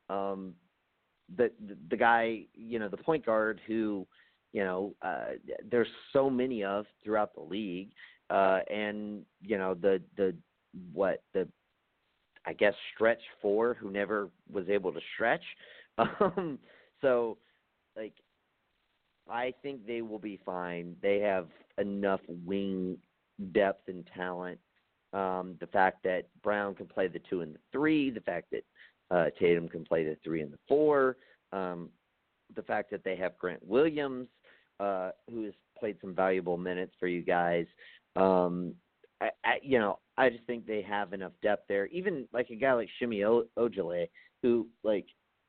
um 0.10 0.54
the 1.38 1.52
the 1.90 1.98
guy, 1.98 2.46
you 2.54 2.80
know, 2.80 2.90
the 2.90 2.98
point 2.98 3.26
guard 3.26 3.62
who, 3.68 4.08
you 4.54 4.64
know, 4.64 4.94
uh 5.02 5.34
there's 5.70 5.88
so 6.14 6.30
many 6.30 6.64
of 6.64 6.86
throughout 7.04 7.34
the 7.36 7.42
league. 7.42 7.92
Uh 8.30 8.60
and, 8.72 9.24
you 9.42 9.58
know, 9.58 9.76
the 9.76 10.02
the 10.18 10.36
what 10.94 11.22
the 11.34 11.48
I 12.46 12.54
guess 12.54 12.74
stretch 12.94 13.22
four 13.42 13.76
who 13.76 13.92
never 13.92 14.30
was 14.52 14.68
able 14.70 14.92
to 14.94 15.02
stretch. 15.16 15.44
Um 15.98 16.60
so 17.02 17.38
like 17.96 18.14
I 19.30 19.54
think 19.64 19.88
they 19.88 20.02
will 20.02 20.20
be 20.20 20.40
fine. 20.46 20.96
They 21.02 21.20
have 21.20 21.48
enough 21.78 22.22
wing 22.46 22.98
depth 23.52 23.88
and 23.88 24.08
talent. 24.16 24.60
Um, 25.14 25.56
the 25.60 25.68
fact 25.68 26.04
that 26.04 26.28
Brown 26.44 26.76
can 26.76 26.88
play 26.88 27.08
the 27.08 27.22
two 27.30 27.42
and 27.42 27.56
the 27.56 27.60
three, 27.72 28.10
the 28.10 28.22
fact 28.22 28.52
that 28.52 28.64
uh, 29.12 29.30
Tatum 29.40 29.70
can 29.70 29.86
play 29.86 30.04
the 30.04 30.18
three 30.24 30.42
and 30.42 30.52
the 30.52 30.60
four, 30.68 31.18
um, 31.54 31.90
the 32.56 32.64
fact 32.64 32.92
that 32.92 33.04
they 33.04 33.16
have 33.16 33.38
Grant 33.38 33.66
Williams, 33.66 34.28
uh, 34.80 35.12
who 35.30 35.44
has 35.46 35.54
played 35.80 35.98
some 36.02 36.14
valuable 36.14 36.58
minutes 36.58 36.94
for 37.00 37.08
you 37.08 37.22
guys. 37.22 37.66
Um, 38.16 38.74
I, 39.22 39.30
I, 39.44 39.60
you 39.62 39.80
know, 39.80 40.00
I 40.18 40.30
just 40.30 40.44
think 40.46 40.66
they 40.66 40.82
have 40.82 41.14
enough 41.14 41.32
depth 41.42 41.66
there. 41.68 41.88
Even 41.88 42.28
like 42.34 42.50
a 42.50 42.56
guy 42.56 42.74
like 42.74 42.90
Semi 43.00 43.20
Ojeleye, 43.20 44.10
who 44.42 44.68
like 44.84 45.06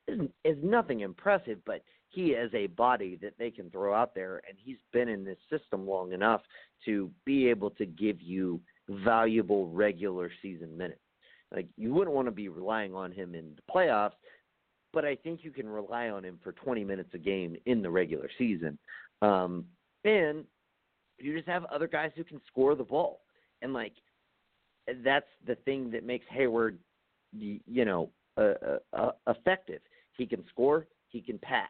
is, 0.07 0.21
is 0.45 0.57
nothing 0.63 1.01
impressive, 1.01 1.59
but 1.65 1.81
he 2.17 2.31
is 2.31 2.51
a 2.55 2.65
body 2.65 3.15
that 3.21 3.37
they 3.37 3.51
can 3.51 3.69
throw 3.69 3.93
out 3.93 4.15
there, 4.15 4.41
and 4.49 4.57
he's 4.57 4.79
been 4.91 5.07
in 5.07 5.23
this 5.23 5.37
system 5.51 5.87
long 5.87 6.13
enough 6.13 6.41
to 6.83 7.11
be 7.25 7.47
able 7.47 7.69
to 7.69 7.85
give 7.85 8.19
you 8.19 8.59
valuable 8.89 9.69
regular 9.69 10.31
season 10.41 10.75
minutes. 10.75 10.99
Like 11.53 11.67
you 11.77 11.93
wouldn't 11.93 12.15
want 12.15 12.27
to 12.27 12.31
be 12.31 12.49
relying 12.49 12.95
on 12.95 13.11
him 13.11 13.35
in 13.35 13.51
the 13.55 13.71
playoffs, 13.71 14.17
but 14.93 15.05
I 15.05 15.15
think 15.15 15.41
you 15.43 15.51
can 15.51 15.69
rely 15.69 16.09
on 16.09 16.25
him 16.25 16.39
for 16.43 16.53
20 16.53 16.83
minutes 16.83 17.11
a 17.13 17.19
game 17.19 17.55
in 17.67 17.83
the 17.83 17.89
regular 17.91 18.31
season. 18.39 18.79
Um, 19.21 19.65
and 20.03 20.43
you 21.19 21.35
just 21.35 21.47
have 21.47 21.65
other 21.65 21.87
guys 21.87 22.09
who 22.15 22.23
can 22.23 22.41
score 22.47 22.73
the 22.73 22.83
ball, 22.83 23.21
and 23.61 23.73
like 23.73 23.93
that's 25.03 25.29
the 25.45 25.53
thing 25.65 25.91
that 25.91 26.03
makes 26.03 26.25
Hayward, 26.31 26.79
you 27.31 27.85
know, 27.85 28.09
uh, 28.37 28.79
uh, 28.91 29.11
effective. 29.27 29.81
He 30.17 30.25
can 30.25 30.43
score, 30.49 30.87
he 31.09 31.21
can 31.21 31.37
pass, 31.37 31.69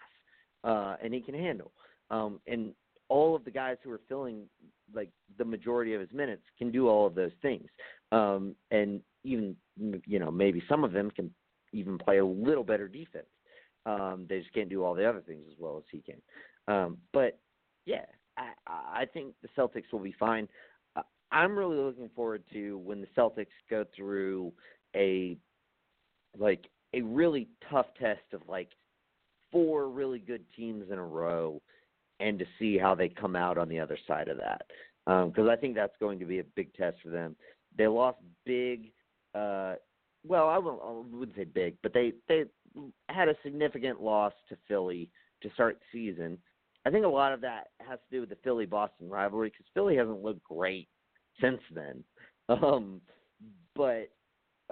uh, 0.67 0.97
and 1.03 1.13
he 1.13 1.21
can 1.21 1.33
handle. 1.33 1.71
Um, 2.11 2.39
and 2.45 2.73
all 3.09 3.35
of 3.35 3.43
the 3.45 3.51
guys 3.51 3.77
who 3.83 3.91
are 3.91 4.01
filling 4.07 4.43
like 4.93 5.09
the 5.37 5.45
majority 5.45 5.93
of 5.93 6.01
his 6.01 6.11
minutes 6.13 6.43
can 6.57 6.71
do 6.71 6.87
all 6.87 7.07
of 7.07 7.15
those 7.15 7.31
things. 7.41 7.67
Um, 8.11 8.55
and 8.71 9.01
even 9.23 9.55
you 9.79 10.19
know 10.19 10.31
maybe 10.31 10.61
some 10.69 10.83
of 10.83 10.91
them 10.91 11.09
can 11.11 11.33
even 11.73 11.97
play 11.97 12.19
a 12.19 12.25
little 12.25 12.63
better 12.63 12.87
defense. 12.87 13.25
Um, 13.85 14.25
they 14.29 14.39
just 14.39 14.53
can't 14.53 14.69
do 14.69 14.83
all 14.83 14.93
the 14.93 15.07
other 15.07 15.21
things 15.21 15.45
as 15.49 15.57
well 15.57 15.77
as 15.77 15.83
he 15.91 16.01
can. 16.01 16.21
Um, 16.67 16.97
but 17.13 17.39
yeah, 17.85 18.05
I, 18.37 18.51
I 18.67 19.05
think 19.05 19.33
the 19.41 19.49
Celtics 19.57 19.91
will 19.91 19.99
be 19.99 20.15
fine. 20.19 20.47
I'm 21.31 21.57
really 21.57 21.77
looking 21.77 22.09
forward 22.15 22.43
to 22.53 22.77
when 22.79 23.01
the 23.01 23.07
Celtics 23.17 23.47
go 23.69 23.85
through 23.95 24.53
a 24.95 25.37
like 26.37 26.69
a 26.93 27.01
really 27.01 27.47
tough 27.69 27.87
test 27.99 28.21
of 28.33 28.41
like 28.47 28.69
four 29.51 29.89
really 29.89 30.19
good 30.19 30.43
teams 30.55 30.85
in 30.91 30.97
a 30.97 31.05
row 31.05 31.61
and 32.19 32.39
to 32.39 32.45
see 32.57 32.77
how 32.77 32.95
they 32.95 33.09
come 33.09 33.35
out 33.35 33.57
on 33.57 33.69
the 33.69 33.79
other 33.79 33.97
side 34.07 34.27
of 34.27 34.37
that. 34.37 34.63
Because 35.05 35.45
um, 35.45 35.49
I 35.49 35.55
think 35.55 35.75
that's 35.75 35.95
going 35.99 36.19
to 36.19 36.25
be 36.25 36.39
a 36.39 36.43
big 36.55 36.73
test 36.73 36.97
for 37.01 37.09
them. 37.09 37.35
They 37.77 37.87
lost 37.87 38.17
big. 38.45 38.91
Uh, 39.33 39.75
well, 40.27 40.49
I, 40.49 40.57
won't, 40.57 40.81
I 40.83 41.15
wouldn't 41.15 41.37
say 41.37 41.45
big, 41.45 41.75
but 41.81 41.93
they 41.93 42.13
they 42.27 42.45
had 43.09 43.29
a 43.29 43.35
significant 43.43 44.01
loss 44.01 44.33
to 44.49 44.57
Philly 44.67 45.09
to 45.41 45.49
start 45.53 45.79
season. 45.91 46.37
I 46.85 46.89
think 46.89 47.05
a 47.05 47.09
lot 47.09 47.33
of 47.33 47.41
that 47.41 47.67
has 47.87 47.99
to 47.99 48.15
do 48.15 48.21
with 48.21 48.29
the 48.29 48.37
Philly 48.43 48.65
Boston 48.65 49.09
rivalry 49.09 49.49
because 49.49 49.65
Philly 49.73 49.95
hasn't 49.95 50.23
looked 50.23 50.43
great 50.43 50.87
since 51.41 51.61
then. 51.73 52.03
Um, 52.49 53.01
but 53.75 54.09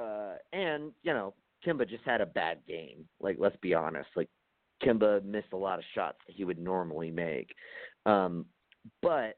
uh, 0.01 0.35
and 0.53 0.93
you 1.03 1.11
know, 1.11 1.33
Kemba 1.65 1.89
just 1.89 2.05
had 2.05 2.21
a 2.21 2.25
bad 2.25 2.59
game. 2.65 3.05
Like, 3.19 3.35
let's 3.37 3.57
be 3.61 3.73
honest. 3.73 4.07
Like, 4.15 4.29
Kemba 4.83 5.23
missed 5.23 5.53
a 5.53 5.57
lot 5.57 5.79
of 5.79 5.85
shots 5.93 6.17
that 6.27 6.35
he 6.35 6.43
would 6.43 6.59
normally 6.59 7.11
make. 7.11 7.53
Um, 8.05 8.45
but 9.01 9.37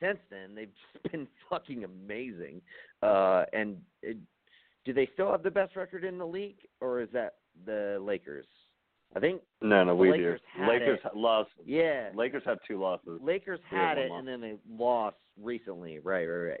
since 0.00 0.18
then, 0.30 0.54
they've 0.54 0.68
been 1.12 1.26
fucking 1.48 1.84
amazing. 1.84 2.60
Uh, 3.02 3.44
and 3.52 3.76
it, 4.02 4.16
do 4.84 4.92
they 4.92 5.08
still 5.12 5.30
have 5.30 5.42
the 5.42 5.50
best 5.50 5.76
record 5.76 6.04
in 6.04 6.18
the 6.18 6.26
league, 6.26 6.58
or 6.80 7.00
is 7.00 7.08
that 7.12 7.34
the 7.66 7.98
Lakers? 8.00 8.46
I 9.14 9.20
think 9.20 9.42
no, 9.60 9.82
no, 9.82 9.94
we 9.94 10.10
Lakers 10.12 10.40
do. 10.56 10.68
Lakers 10.68 11.00
it. 11.04 11.16
lost. 11.16 11.50
Yeah, 11.64 12.10
Lakers 12.14 12.44
have 12.46 12.58
two 12.66 12.80
losses. 12.80 13.20
Lakers 13.20 13.58
had 13.68 13.98
it, 13.98 14.10
and 14.10 14.26
then 14.26 14.40
they 14.40 14.54
lost 14.70 15.16
recently. 15.40 15.98
Right, 15.98 16.26
right, 16.26 16.56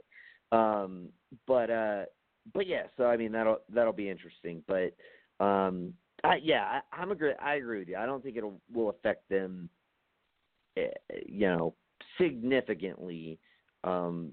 right. 0.52 0.82
Um, 0.82 1.10
but 1.46 1.70
uh, 1.70 2.04
but 2.52 2.66
yeah, 2.66 2.84
so 2.96 3.04
I 3.04 3.16
mean 3.16 3.30
that'll 3.30 3.58
that'll 3.72 3.92
be 3.92 4.10
interesting. 4.10 4.64
But 4.66 4.94
um, 5.44 5.94
I, 6.24 6.36
yeah, 6.42 6.80
I, 6.92 7.02
I'm 7.02 7.10
agree. 7.12 7.32
I 7.42 7.54
agree 7.56 7.80
with 7.80 7.88
you. 7.88 7.96
I 7.96 8.06
don't 8.06 8.22
think 8.22 8.36
it 8.36 8.44
will 8.72 8.90
affect 8.90 9.28
them. 9.28 9.68
Eh, 10.76 10.88
you 11.26 11.46
know, 11.48 11.74
significantly. 12.18 13.38
Um, 13.84 14.32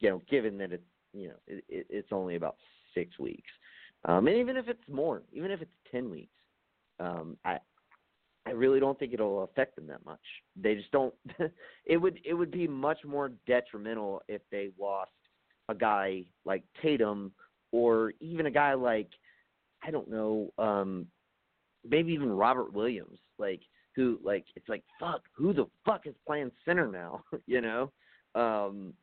you 0.00 0.10
know, 0.10 0.22
given 0.28 0.58
that 0.58 0.72
it's 0.72 0.82
you 1.12 1.28
know 1.28 1.34
it, 1.46 1.64
it's 1.68 2.12
only 2.12 2.36
about 2.36 2.56
six 2.94 3.18
weeks, 3.18 3.50
um, 4.04 4.26
and 4.26 4.36
even 4.36 4.56
if 4.56 4.68
it's 4.68 4.82
more, 4.88 5.22
even 5.32 5.50
if 5.50 5.62
it's 5.62 5.70
ten 5.90 6.10
weeks, 6.10 6.34
um, 7.00 7.36
I 7.44 7.58
I 8.44 8.50
really 8.50 8.80
don't 8.80 8.98
think 8.98 9.14
it'll 9.14 9.44
affect 9.44 9.76
them 9.76 9.86
that 9.86 10.04
much. 10.04 10.20
They 10.60 10.74
just 10.74 10.90
don't. 10.90 11.14
it 11.86 11.96
would 11.96 12.18
it 12.24 12.34
would 12.34 12.50
be 12.50 12.66
much 12.68 12.98
more 13.04 13.32
detrimental 13.46 14.22
if 14.28 14.42
they 14.50 14.70
lost 14.78 15.10
a 15.68 15.74
guy 15.74 16.24
like 16.44 16.64
Tatum 16.82 17.32
or 17.70 18.12
even 18.20 18.46
a 18.46 18.50
guy 18.50 18.74
like 18.74 19.08
I 19.84 19.90
don't 19.90 20.10
know, 20.10 20.52
um, 20.58 21.06
maybe 21.88 22.12
even 22.12 22.30
Robert 22.30 22.72
Williams, 22.72 23.18
like 23.38 23.60
who 23.94 24.18
like 24.22 24.44
it's 24.56 24.68
like 24.68 24.84
fuck, 24.98 25.22
who 25.34 25.52
the 25.52 25.66
fuck 25.84 26.06
is 26.06 26.14
playing 26.26 26.50
center 26.64 26.86
now? 26.86 27.22
you 27.46 27.60
know, 27.60 27.92
um, 28.34 28.94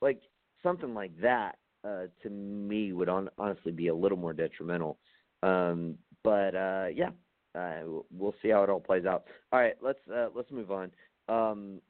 like 0.00 0.20
something 0.62 0.94
like 0.94 1.18
that 1.20 1.56
uh, 1.84 2.04
to 2.22 2.30
me 2.30 2.92
would 2.92 3.08
on, 3.08 3.28
honestly 3.38 3.72
be 3.72 3.88
a 3.88 3.94
little 3.94 4.18
more 4.18 4.32
detrimental. 4.32 4.98
Um, 5.42 5.96
but 6.22 6.54
uh, 6.54 6.86
yeah, 6.94 7.10
uh, 7.54 7.80
we'll 8.12 8.34
see 8.42 8.50
how 8.50 8.62
it 8.62 8.70
all 8.70 8.80
plays 8.80 9.06
out. 9.06 9.24
All 9.52 9.60
right, 9.60 9.76
let's 9.82 9.98
uh, 10.12 10.28
let's 10.34 10.50
move 10.50 10.70
on. 10.70 10.90
Um, 11.28 11.80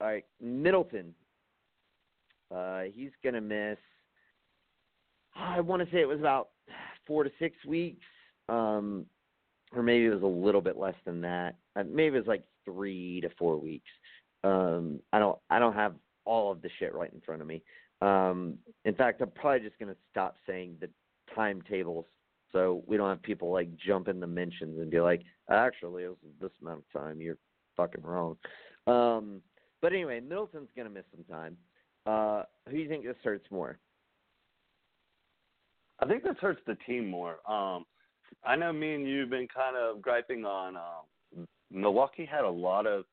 all 0.00 0.08
right, 0.08 0.24
Middleton. 0.40 1.14
Uh, 2.54 2.82
he's 2.92 3.10
gonna 3.24 3.40
miss. 3.40 3.78
I 5.34 5.60
want 5.60 5.82
to 5.82 5.94
say 5.94 6.00
it 6.00 6.08
was 6.08 6.20
about 6.20 6.50
four 7.06 7.24
to 7.24 7.30
six 7.38 7.56
weeks, 7.66 8.04
um, 8.48 9.06
or 9.74 9.82
maybe 9.82 10.06
it 10.06 10.14
was 10.14 10.22
a 10.22 10.26
little 10.26 10.60
bit 10.60 10.76
less 10.76 10.94
than 11.04 11.20
that. 11.22 11.56
Uh, 11.74 11.84
maybe 11.88 12.16
it 12.16 12.20
was 12.20 12.28
like 12.28 12.44
three 12.64 13.20
to 13.20 13.30
four 13.38 13.56
weeks. 13.56 13.90
Um, 14.44 15.00
I 15.12 15.18
don't 15.18 15.38
I 15.50 15.58
don't 15.58 15.74
have 15.74 15.94
all 16.24 16.52
of 16.52 16.62
the 16.62 16.70
shit 16.78 16.94
right 16.94 17.12
in 17.12 17.20
front 17.20 17.42
of 17.42 17.48
me. 17.48 17.62
Um, 18.02 18.58
in 18.84 18.94
fact, 18.94 19.20
I'm 19.20 19.30
probably 19.30 19.66
just 19.66 19.78
gonna 19.78 19.96
stop 20.10 20.36
saying 20.46 20.76
the 20.80 20.88
timetables 21.34 22.06
so 22.52 22.82
we 22.86 22.96
don't 22.96 23.08
have 23.08 23.22
people 23.22 23.52
like 23.52 23.68
jump 23.76 24.08
in 24.08 24.20
the 24.20 24.26
mentions 24.26 24.78
and 24.78 24.90
be 24.90 25.00
like, 25.00 25.22
actually, 25.50 26.04
it 26.04 26.08
was 26.08 26.16
this 26.40 26.50
amount 26.62 26.78
of 26.78 27.00
time. 27.00 27.20
You're 27.20 27.38
fucking 27.76 28.02
wrong. 28.02 28.36
Um, 28.86 29.42
but 29.82 29.92
anyway, 29.92 30.20
Middleton's 30.20 30.70
gonna 30.76 30.90
miss 30.90 31.04
some 31.14 31.24
time. 31.24 31.56
Uh, 32.06 32.44
who 32.66 32.76
do 32.76 32.78
you 32.78 32.88
think 32.88 33.04
this 33.04 33.16
hurts 33.22 33.50
more? 33.50 33.78
I 35.98 36.06
think 36.06 36.22
this 36.22 36.36
hurts 36.40 36.60
the 36.66 36.76
team 36.86 37.08
more. 37.08 37.38
Um, 37.50 37.84
I 38.44 38.56
know 38.56 38.72
me 38.72 38.94
and 38.94 39.06
you've 39.06 39.30
been 39.30 39.48
kind 39.52 39.76
of 39.76 40.00
griping 40.00 40.44
on 40.44 40.76
um, 40.76 41.46
Milwaukee 41.70 42.24
had 42.24 42.44
a 42.44 42.50
lot 42.50 42.86
of 42.86 43.04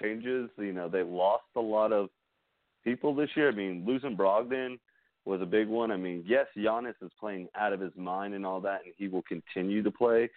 changes. 0.00 0.50
You 0.58 0.72
know, 0.72 0.88
they 0.88 1.02
lost 1.02 1.44
a 1.56 1.60
lot 1.60 1.92
of 1.92 2.08
people 2.84 3.14
this 3.14 3.30
year. 3.34 3.50
I 3.50 3.54
mean, 3.54 3.84
losing 3.86 4.16
Brogdon 4.16 4.78
was 5.24 5.40
a 5.40 5.46
big 5.46 5.68
one. 5.68 5.90
I 5.90 5.96
mean, 5.96 6.24
yes, 6.26 6.46
Giannis 6.56 6.94
is 7.00 7.10
playing 7.18 7.48
out 7.56 7.72
of 7.72 7.80
his 7.80 7.92
mind 7.96 8.34
and 8.34 8.44
all 8.44 8.60
that, 8.60 8.80
and 8.84 8.94
he 8.96 9.08
will 9.08 9.22
continue 9.22 9.82
to 9.82 9.90
play. 9.90 10.28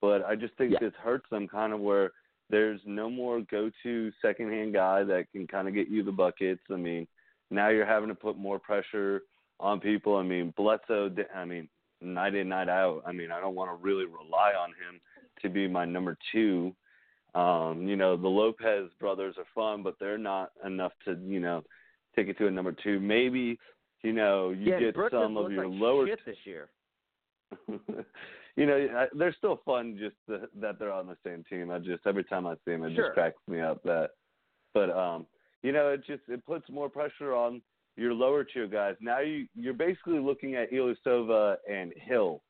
But 0.00 0.24
I 0.24 0.36
just 0.36 0.54
think 0.56 0.72
yeah. 0.72 0.78
this 0.80 0.94
hurts 1.02 1.26
them 1.30 1.48
kind 1.48 1.72
of 1.72 1.80
where 1.80 2.12
there's 2.50 2.80
no 2.86 3.10
more 3.10 3.40
go-to 3.50 4.12
second-hand 4.22 4.72
guy 4.72 5.04
that 5.04 5.26
can 5.32 5.46
kind 5.46 5.68
of 5.68 5.74
get 5.74 5.88
you 5.88 6.02
the 6.02 6.12
buckets. 6.12 6.62
I 6.70 6.76
mean, 6.76 7.06
now 7.50 7.68
you're 7.68 7.84
having 7.84 8.08
to 8.08 8.14
put 8.14 8.38
more 8.38 8.58
pressure 8.58 9.22
on 9.60 9.80
people. 9.80 10.16
I 10.16 10.22
mean, 10.22 10.54
Bledsoe. 10.56 11.10
I 11.34 11.44
mean, 11.44 11.68
night 12.00 12.34
in, 12.34 12.48
night 12.48 12.68
out. 12.68 13.02
I 13.06 13.12
mean, 13.12 13.30
I 13.30 13.40
don't 13.40 13.54
want 13.54 13.70
to 13.70 13.84
really 13.84 14.04
rely 14.04 14.52
on 14.58 14.70
him 14.70 15.00
to 15.42 15.48
be 15.48 15.68
my 15.68 15.84
number 15.84 16.16
two. 16.32 16.74
Um, 17.34 17.86
you 17.86 17.96
know, 17.96 18.16
the 18.16 18.28
Lopez 18.28 18.90
brothers 18.98 19.36
are 19.38 19.44
fun, 19.54 19.82
but 19.82 19.94
they're 20.00 20.18
not 20.18 20.50
enough 20.64 20.92
to, 21.04 21.18
you 21.26 21.40
know, 21.40 21.62
take 22.16 22.28
it 22.28 22.38
to 22.38 22.46
a 22.46 22.50
number 22.50 22.72
two. 22.72 22.98
Maybe 23.00 23.58
you 24.02 24.12
know, 24.12 24.50
you 24.50 24.72
yeah, 24.72 24.78
get 24.78 24.94
Brooklyn 24.94 25.22
some 25.22 25.36
of 25.36 25.50
your 25.50 25.68
like 25.68 25.80
lower 25.80 26.06
shit 26.06 26.20
this 26.24 26.36
year. 26.44 26.68
you 28.56 28.66
know, 28.66 29.06
they're 29.14 29.34
still 29.36 29.60
fun 29.64 29.98
just 29.98 30.14
to, 30.28 30.48
that 30.60 30.78
they're 30.78 30.92
on 30.92 31.06
the 31.06 31.16
same 31.24 31.44
team. 31.48 31.70
I 31.70 31.78
just 31.78 32.06
every 32.06 32.24
time 32.24 32.46
I 32.46 32.54
see 32.54 32.72
them, 32.72 32.84
it 32.84 32.94
sure. 32.94 33.06
just 33.06 33.14
cracks 33.14 33.40
me 33.48 33.60
up. 33.60 33.82
That, 33.82 34.10
but 34.72 34.90
um, 34.90 35.26
you 35.62 35.72
know, 35.72 35.88
it 35.88 36.06
just 36.06 36.22
it 36.28 36.44
puts 36.46 36.68
more 36.70 36.88
pressure 36.88 37.34
on 37.34 37.60
your 37.98 38.14
lower 38.14 38.44
tier 38.44 38.66
guys. 38.66 38.94
Now 39.00 39.20
you 39.20 39.46
you're 39.54 39.74
basically 39.74 40.20
looking 40.20 40.54
at 40.54 40.70
Ilyasova 40.70 41.56
and 41.70 41.92
Hill 41.96 42.42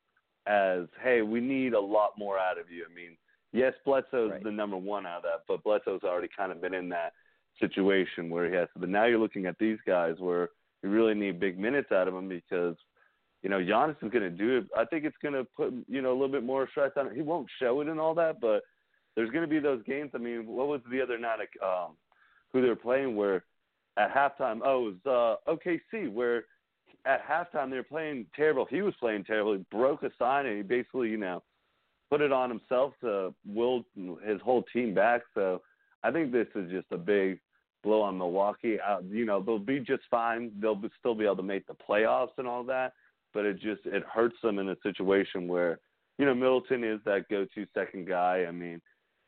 as, 0.47 0.85
hey, 1.03 1.21
we 1.21 1.41
need 1.41 1.73
a 1.73 1.79
lot 1.79 2.11
more 2.17 2.37
out 2.37 2.59
of 2.59 2.71
you. 2.71 2.85
I 2.89 2.93
mean, 2.93 3.17
yes, 3.51 3.73
Bledsoe's 3.85 4.31
right. 4.31 4.43
the 4.43 4.51
number 4.51 4.77
one 4.77 5.05
out 5.05 5.17
of 5.17 5.23
that, 5.23 5.43
but 5.47 5.63
Bledsoe's 5.63 6.03
already 6.03 6.29
kind 6.35 6.51
of 6.51 6.61
been 6.61 6.73
in 6.73 6.89
that 6.89 7.13
situation 7.59 8.29
where 8.29 8.49
he 8.49 8.55
has. 8.55 8.67
But 8.75 8.89
now 8.89 9.05
you're 9.05 9.19
looking 9.19 9.47
at 9.47 9.57
these 9.59 9.77
guys 9.85 10.15
where 10.19 10.49
you 10.81 10.89
really 10.89 11.13
need 11.13 11.39
big 11.39 11.59
minutes 11.59 11.91
out 11.91 12.07
of 12.07 12.13
them 12.13 12.29
because, 12.29 12.75
you 13.43 13.49
know, 13.49 13.59
Giannis 13.59 14.01
is 14.01 14.11
going 14.11 14.23
to 14.23 14.29
do 14.29 14.57
it. 14.57 14.65
I 14.77 14.85
think 14.85 15.03
it's 15.03 15.17
going 15.21 15.33
to 15.33 15.43
put, 15.43 15.73
you 15.87 16.01
know, 16.01 16.11
a 16.11 16.17
little 16.17 16.29
bit 16.29 16.43
more 16.43 16.69
stress 16.69 16.91
on 16.95 17.07
him. 17.07 17.15
He 17.15 17.21
won't 17.21 17.47
show 17.59 17.81
it 17.81 17.87
and 17.87 17.99
all 17.99 18.15
that, 18.15 18.39
but 18.39 18.61
there's 19.15 19.29
going 19.29 19.43
to 19.43 19.47
be 19.47 19.59
those 19.59 19.83
games. 19.83 20.11
I 20.13 20.19
mean, 20.19 20.47
what 20.47 20.67
was 20.67 20.81
the 20.89 21.01
other 21.01 21.17
night, 21.17 21.39
um, 21.63 21.95
who 22.53 22.61
they 22.61 22.69
were 22.69 22.75
playing 22.75 23.15
where 23.15 23.43
at 23.97 24.13
halftime, 24.13 24.59
oh, 24.63 24.89
it 24.89 24.95
was 25.05 25.37
uh, 25.47 25.51
OKC, 25.51 26.11
where 26.11 26.45
at 27.05 27.25
halftime 27.25 27.69
they 27.69 27.77
were 27.77 27.83
playing 27.83 28.25
terrible. 28.35 28.65
He 28.69 28.81
was 28.81 28.93
playing 28.99 29.23
terrible. 29.23 29.53
He 29.53 29.65
broke 29.71 30.03
a 30.03 30.11
sign 30.19 30.45
and 30.45 30.57
he 30.57 30.63
basically, 30.63 31.09
you 31.09 31.17
know, 31.17 31.43
put 32.09 32.21
it 32.21 32.31
on 32.31 32.49
himself 32.49 32.93
to 33.01 33.33
will 33.45 33.83
his 34.25 34.41
whole 34.41 34.63
team 34.73 34.93
back. 34.93 35.21
So 35.33 35.61
I 36.03 36.11
think 36.11 36.31
this 36.31 36.47
is 36.55 36.71
just 36.71 36.87
a 36.91 36.97
big 36.97 37.39
blow 37.83 38.01
on 38.01 38.17
Milwaukee. 38.17 38.77
Uh, 38.79 38.99
you 39.09 39.25
know, 39.25 39.41
they'll 39.41 39.59
be 39.59 39.79
just 39.79 40.03
fine. 40.09 40.51
They'll 40.59 40.75
be, 40.75 40.89
still 40.99 41.15
be 41.15 41.25
able 41.25 41.37
to 41.37 41.43
make 41.43 41.67
the 41.67 41.75
playoffs 41.75 42.37
and 42.37 42.47
all 42.47 42.63
that, 42.65 42.93
but 43.33 43.45
it 43.45 43.55
just 43.55 43.81
it 43.85 44.03
hurts 44.11 44.35
them 44.43 44.59
in 44.59 44.69
a 44.69 44.75
situation 44.83 45.47
where 45.47 45.79
you 46.17 46.25
know 46.25 46.35
Middleton 46.35 46.83
is 46.83 46.99
that 47.05 47.29
go-to 47.29 47.65
second 47.73 48.07
guy. 48.07 48.45
I 48.47 48.51
mean, 48.51 48.81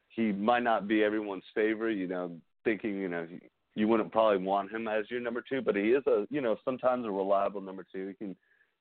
he 0.10 0.32
might 0.32 0.64
not 0.64 0.88
be 0.88 1.04
everyone's 1.04 1.44
favorite. 1.56 1.98
You 1.98 2.08
know, 2.08 2.32
thinking, 2.64 2.96
you 2.96 3.10
know, 3.10 3.28
you 3.76 3.88
wouldn't 3.88 4.12
probably 4.12 4.44
want 4.44 4.72
him 4.72 4.88
as 4.88 5.10
your 5.10 5.22
number 5.22 5.44
two, 5.48 5.62
but 5.62 5.76
he 5.76 5.92
is 5.92 6.06
a, 6.08 6.26
you 6.30 6.42
know, 6.42 6.58
sometimes 6.66 7.06
a 7.06 7.12
reliable 7.12 7.62
number 7.62 7.86
two. 7.92 8.08
He 8.08 8.14
can 8.14 8.36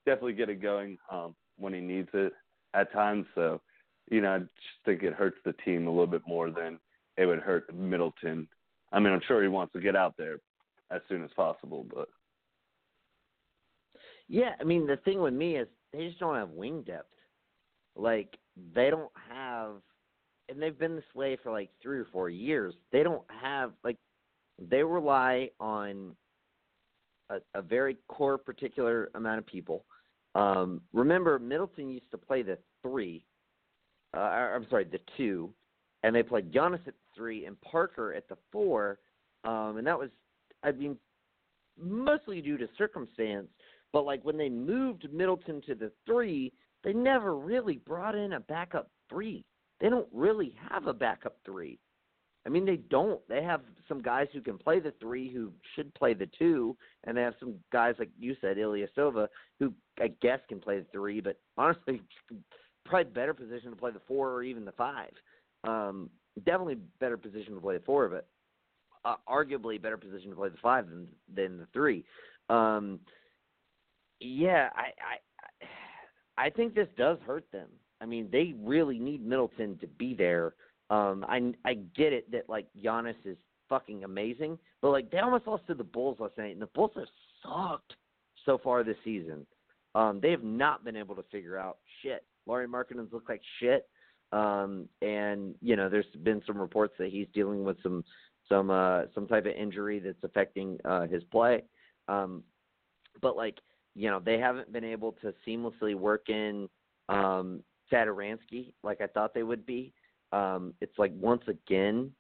definitely 0.05 0.33
get 0.33 0.49
it 0.49 0.63
going 0.63 0.99
um, 1.11 1.35
when 1.59 1.73
he 1.73 1.81
needs 1.81 2.09
it 2.13 2.33
at 2.75 2.93
times. 2.93 3.27
So, 3.35 3.61
you 4.11 4.21
know, 4.21 4.35
I 4.35 4.39
just 4.39 4.51
think 4.85 5.03
it 5.03 5.15
hurts 5.15 5.39
the 5.45 5.53
team 5.65 5.87
a 5.87 5.91
little 5.91 6.07
bit 6.07 6.23
more 6.27 6.51
than 6.51 6.79
it 7.17 7.27
would 7.27 7.39
hurt 7.41 7.73
Middleton. 7.75 8.49
I 8.93 8.99
mean, 8.99 9.13
I'm 9.13 9.23
sure 9.29 9.43
he 9.43 9.49
wants 9.49 9.73
to 9.75 9.81
get 9.81 9.95
out 9.95 10.15
there 10.19 10.39
as 10.91 11.01
soon 11.09 11.23
as 11.23 11.31
possible, 11.37 11.87
but 11.95 12.09
yeah, 14.31 14.53
I 14.61 14.65
mean, 14.65 14.87
the 14.87 14.97
thing 14.97 15.21
with 15.21 15.35
me 15.35 15.57
is 15.57 15.67
they 15.93 16.07
just 16.07 16.21
don't 16.21 16.37
have 16.37 16.51
wing 16.51 16.83
depth. 16.83 17.13
Like 17.97 18.39
they 18.75 18.89
don't 18.89 19.11
have, 19.29 19.83
and 20.49 20.63
they've 20.63 20.79
been 20.79 20.95
this 20.95 21.05
way 21.15 21.37
for 21.43 21.51
like 21.51 21.71
three 21.83 21.99
or 21.99 22.07
four 22.13 22.31
years. 22.31 22.75
They 22.93 23.03
don't 23.03 23.25
have 23.43 23.73
like 23.83 23.97
they 24.61 24.83
rely 24.83 25.51
on 25.59 26.15
a, 27.31 27.37
a 27.55 27.63
very 27.63 27.97
core 28.09 28.39
particular 28.39 29.11
amount 29.15 29.39
of 29.39 29.47
people. 29.47 29.85
Um, 30.35 30.81
remember, 30.93 31.39
Middleton 31.39 31.91
used 31.91 32.11
to 32.11 32.19
play 32.19 32.43
the 32.43 32.59
three. 32.83 33.25
Uh, 34.15 34.21
I'm 34.21 34.67
sorry, 34.69 34.85
the 34.85 35.01
two, 35.17 35.51
and 36.03 36.15
they 36.15 36.23
played 36.23 36.53
Giannis 36.53 36.87
at 36.87 36.95
three 37.17 37.47
and 37.47 37.61
Parker 37.61 38.13
at 38.13 38.29
the 38.29 38.37
four, 38.51 38.99
um, 39.45 39.77
and 39.77 39.87
that 39.87 39.99
was, 39.99 40.11
I 40.63 40.73
mean, 40.73 40.97
mostly 41.81 42.41
due 42.41 42.59
to 42.59 42.69
circumstance. 42.77 43.49
But 43.93 44.05
like 44.05 44.25
when 44.25 44.37
they 44.37 44.49
moved 44.49 45.09
Middleton 45.13 45.63
to 45.67 45.75
the 45.75 45.91
three, 46.07 46.53
they 46.85 46.93
never 46.93 47.37
really 47.37 47.79
brought 47.87 48.15
in 48.15 48.35
a 48.35 48.41
backup 48.41 48.91
three. 49.09 49.45
They 49.81 49.89
don't 49.89 50.09
really 50.13 50.55
have 50.69 50.87
a 50.87 50.93
backup 50.93 51.37
three. 51.45 51.79
I 52.47 52.49
mean, 52.49 52.65
they 52.65 52.77
don't. 52.77 53.21
They 53.29 53.43
have 53.43 53.61
some 53.87 54.01
guys 54.01 54.29
who 54.33 54.41
can 54.41 54.57
play 54.57 54.81
the 54.81 54.95
three 55.01 55.33
who 55.33 55.53
should 55.75 55.93
play 55.95 56.15
the 56.15 56.29
two, 56.39 56.77
and 57.05 57.17
they 57.17 57.23
have 57.23 57.35
some 57.39 57.55
guys 57.73 57.95
like 57.99 58.09
you 58.19 58.35
said, 58.41 58.57
Ilyasova, 58.57 59.29
who 59.59 59.75
I 60.01 60.09
guess 60.23 60.41
can 60.49 60.61
play 60.61 60.79
the 60.79 60.87
three, 60.93 61.21
but 61.21 61.39
honestly, 61.59 62.01
probably 62.87 63.13
better 63.13 63.35
position 63.35 63.71
to 63.71 63.77
play 63.77 63.91
the 63.91 64.01
four 64.09 64.33
or 64.33 64.43
even 64.43 64.65
the 64.65 64.73
five. 64.73 65.13
Um, 65.65 66.09
definitely 66.45 66.79
better 66.99 67.19
position 67.19 67.55
to 67.55 67.61
play 67.61 67.77
the 67.77 67.85
four, 67.85 68.09
but 68.09 68.27
uh, 69.05 69.17
arguably 69.29 69.81
better 69.81 69.99
position 69.99 70.31
to 70.31 70.37
play 70.37 70.49
the 70.49 70.57
five 70.63 70.89
than 70.89 71.07
than 71.35 71.59
the 71.59 71.67
three. 71.73 72.05
Um, 72.49 73.01
yeah, 74.21 74.71
I, 74.75 74.93
I 76.39 76.47
I 76.47 76.51
think 76.57 76.75
this 76.75 76.89
does 76.97 77.19
hurt 77.27 77.45
them. 77.53 77.69
I 78.01 78.07
mean, 78.07 78.29
they 78.33 78.55
really 78.63 78.99
need 78.99 79.25
Middleton 79.25 79.79
to 79.79 79.87
be 79.87 80.15
there. 80.15 80.55
Um, 80.91 81.25
I 81.29 81.53
I 81.65 81.75
get 81.97 82.13
it 82.13 82.31
that 82.33 82.49
like 82.49 82.67
Giannis 82.83 83.15
is 83.25 83.37
fucking 83.69 84.05
amazing, 84.05 84.59
but 84.83 84.91
like 84.91 85.11
they 85.11 85.19
almost 85.19 85.47
lost 85.47 85.67
to 85.69 85.75
the 85.75 85.85
Bulls 85.85 86.19
last 86.21 86.37
night, 86.37 86.53
and 86.53 86.61
the 86.61 86.67
Bulls 86.67 86.91
have 86.97 87.07
sucked 87.43 87.95
so 88.45 88.59
far 88.59 88.83
this 88.83 88.97
season. 89.05 89.47
Um, 89.95 90.21
they 90.21 90.31
have 90.31 90.45
not 90.45 90.85
been 90.85 90.97
able 90.97 91.15
to 91.15 91.25
figure 91.31 91.57
out 91.59 91.79
shit. 92.03 92.25
Lauri 92.47 92.67
Markkanen's 92.67 93.13
look 93.13 93.29
like 93.29 93.41
shit, 93.61 93.89
um, 94.33 94.89
and 95.01 95.55
you 95.63 95.77
know 95.77 95.89
there's 95.89 96.07
been 96.23 96.43
some 96.47 96.59
reports 96.59 96.95
that 96.99 97.11
he's 97.11 97.29
dealing 97.33 97.65
with 97.65 97.77
some 97.83 98.05
some 98.49 98.71
uh, 98.71 99.03
some 99.15 99.27
type 99.27 99.47
of 99.47 99.53
injury 99.53 100.01
that's 100.01 100.23
affecting 100.25 100.79
uh, 100.85 101.07
his 101.07 101.23
play. 101.25 101.63
Um, 102.09 102.43
but 103.23 103.37
like 103.37 103.59
you 103.95 104.11
know 104.11 104.21
they 104.25 104.39
haven't 104.39 104.73
been 104.73 104.85
able 104.85 105.13
to 105.23 105.33
seamlessly 105.47 105.95
work 105.95 106.29
in 106.29 106.69
um, 107.09 107.63
Satoransky 107.93 108.73
like 108.83 109.01
I 109.01 109.07
thought 109.07 109.35
they 109.35 109.45
would 109.45 109.65
be. 109.65 109.93
Um, 110.33 110.75
it's 110.81 110.99
like 110.99 111.13
once 111.15 111.43
again, 111.49 112.13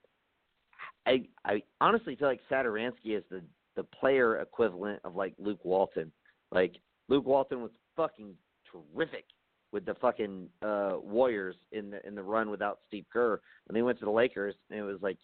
I 1.06 1.24
I 1.44 1.62
honestly 1.80 2.16
feel 2.16 2.28
like 2.28 2.40
Satoransky 2.50 3.16
is 3.16 3.24
the 3.30 3.42
the 3.76 3.84
player 3.84 4.38
equivalent 4.38 5.00
of 5.04 5.16
like 5.16 5.34
Luke 5.38 5.64
Walton. 5.64 6.12
Like 6.52 6.76
Luke 7.08 7.26
Walton 7.26 7.62
was 7.62 7.70
fucking 7.96 8.34
terrific 8.70 9.24
with 9.72 9.84
the 9.84 9.94
fucking 9.94 10.48
uh 10.62 10.96
Warriors 11.00 11.56
in 11.72 11.90
the 11.90 12.06
in 12.06 12.14
the 12.14 12.22
run 12.22 12.50
without 12.50 12.78
Steve 12.88 13.06
Kerr. 13.12 13.40
And 13.68 13.76
they 13.76 13.82
went 13.82 13.98
to 14.00 14.04
the 14.04 14.10
Lakers 14.10 14.54
and 14.70 14.78
it 14.78 14.82
was 14.82 14.98
like, 15.00 15.18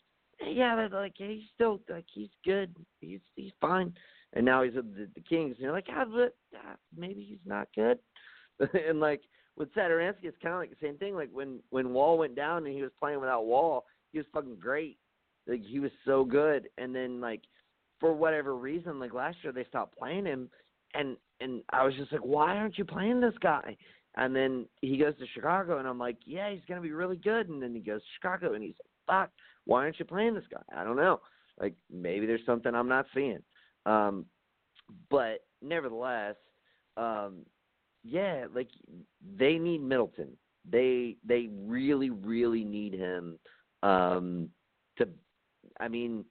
yeah, 0.46 0.76
but 0.76 0.96
like 0.96 1.14
he's 1.16 1.42
still 1.54 1.80
like 1.88 2.06
he's 2.12 2.30
good. 2.44 2.74
He's 3.00 3.20
he's 3.34 3.52
fine. 3.60 3.92
And 4.32 4.44
now 4.44 4.62
he's 4.62 4.74
with 4.74 4.94
the, 4.94 5.08
the 5.14 5.20
Kings. 5.20 5.54
And 5.56 5.64
you're 5.64 5.72
like, 5.72 5.86
ah, 5.90 6.04
but 6.04 6.36
ah, 6.56 6.76
maybe 6.96 7.22
he's 7.22 7.46
not 7.46 7.68
good. 7.74 7.98
and 8.88 9.00
like 9.00 9.22
with 9.56 9.72
Satoransky, 9.74 10.24
it's 10.24 10.36
kind 10.42 10.54
of 10.54 10.60
like 10.60 10.70
the 10.70 10.86
same 10.86 10.96
thing. 10.98 11.14
Like 11.14 11.30
when 11.32 11.60
when 11.70 11.92
Wall 11.92 12.18
went 12.18 12.36
down 12.36 12.66
and 12.66 12.74
he 12.74 12.82
was 12.82 12.90
playing 12.98 13.20
without 13.20 13.46
Wall, 13.46 13.86
he 14.12 14.18
was 14.18 14.26
fucking 14.32 14.58
great. 14.60 14.98
Like 15.46 15.62
he 15.62 15.80
was 15.80 15.90
so 16.04 16.24
good. 16.24 16.68
And 16.78 16.94
then 16.94 17.20
like 17.20 17.42
for 18.00 18.12
whatever 18.12 18.56
reason, 18.56 19.00
like 19.00 19.14
last 19.14 19.38
year 19.42 19.52
they 19.52 19.64
stopped 19.64 19.98
playing 19.98 20.26
him, 20.26 20.50
and 20.94 21.16
and 21.40 21.62
I 21.70 21.84
was 21.84 21.94
just 21.94 22.12
like, 22.12 22.24
why 22.24 22.56
aren't 22.56 22.78
you 22.78 22.84
playing 22.84 23.20
this 23.20 23.34
guy? 23.40 23.76
And 24.16 24.34
then 24.34 24.66
he 24.80 24.96
goes 24.96 25.16
to 25.18 25.26
Chicago, 25.34 25.78
and 25.78 25.86
I'm 25.86 25.98
like, 25.98 26.16
yeah, 26.24 26.50
he's 26.50 26.64
gonna 26.68 26.80
be 26.80 26.92
really 26.92 27.16
good. 27.16 27.48
And 27.48 27.62
then 27.62 27.74
he 27.74 27.80
goes 27.80 28.00
to 28.00 28.06
Chicago, 28.20 28.54
and 28.54 28.62
he's 28.62 28.74
like, 28.78 29.24
fuck, 29.24 29.30
why 29.64 29.80
aren't 29.80 29.98
you 29.98 30.04
playing 30.04 30.34
this 30.34 30.44
guy? 30.50 30.62
I 30.74 30.84
don't 30.84 30.96
know. 30.96 31.20
Like 31.58 31.74
maybe 31.90 32.26
there's 32.26 32.44
something 32.44 32.74
I'm 32.74 32.88
not 32.88 33.06
seeing. 33.14 33.42
Um, 33.86 34.26
but 35.10 35.44
nevertheless, 35.62 36.36
um, 36.96 37.44
yeah, 38.06 38.46
like 38.54 38.68
they 39.38 39.58
need 39.58 39.82
Middleton. 39.82 40.36
They 40.70 41.16
they 41.26 41.48
really 41.52 42.10
really 42.10 42.64
need 42.64 42.94
him 42.94 43.38
um, 43.82 44.48
to. 44.98 45.08
I 45.80 45.88
mean, 45.88 46.24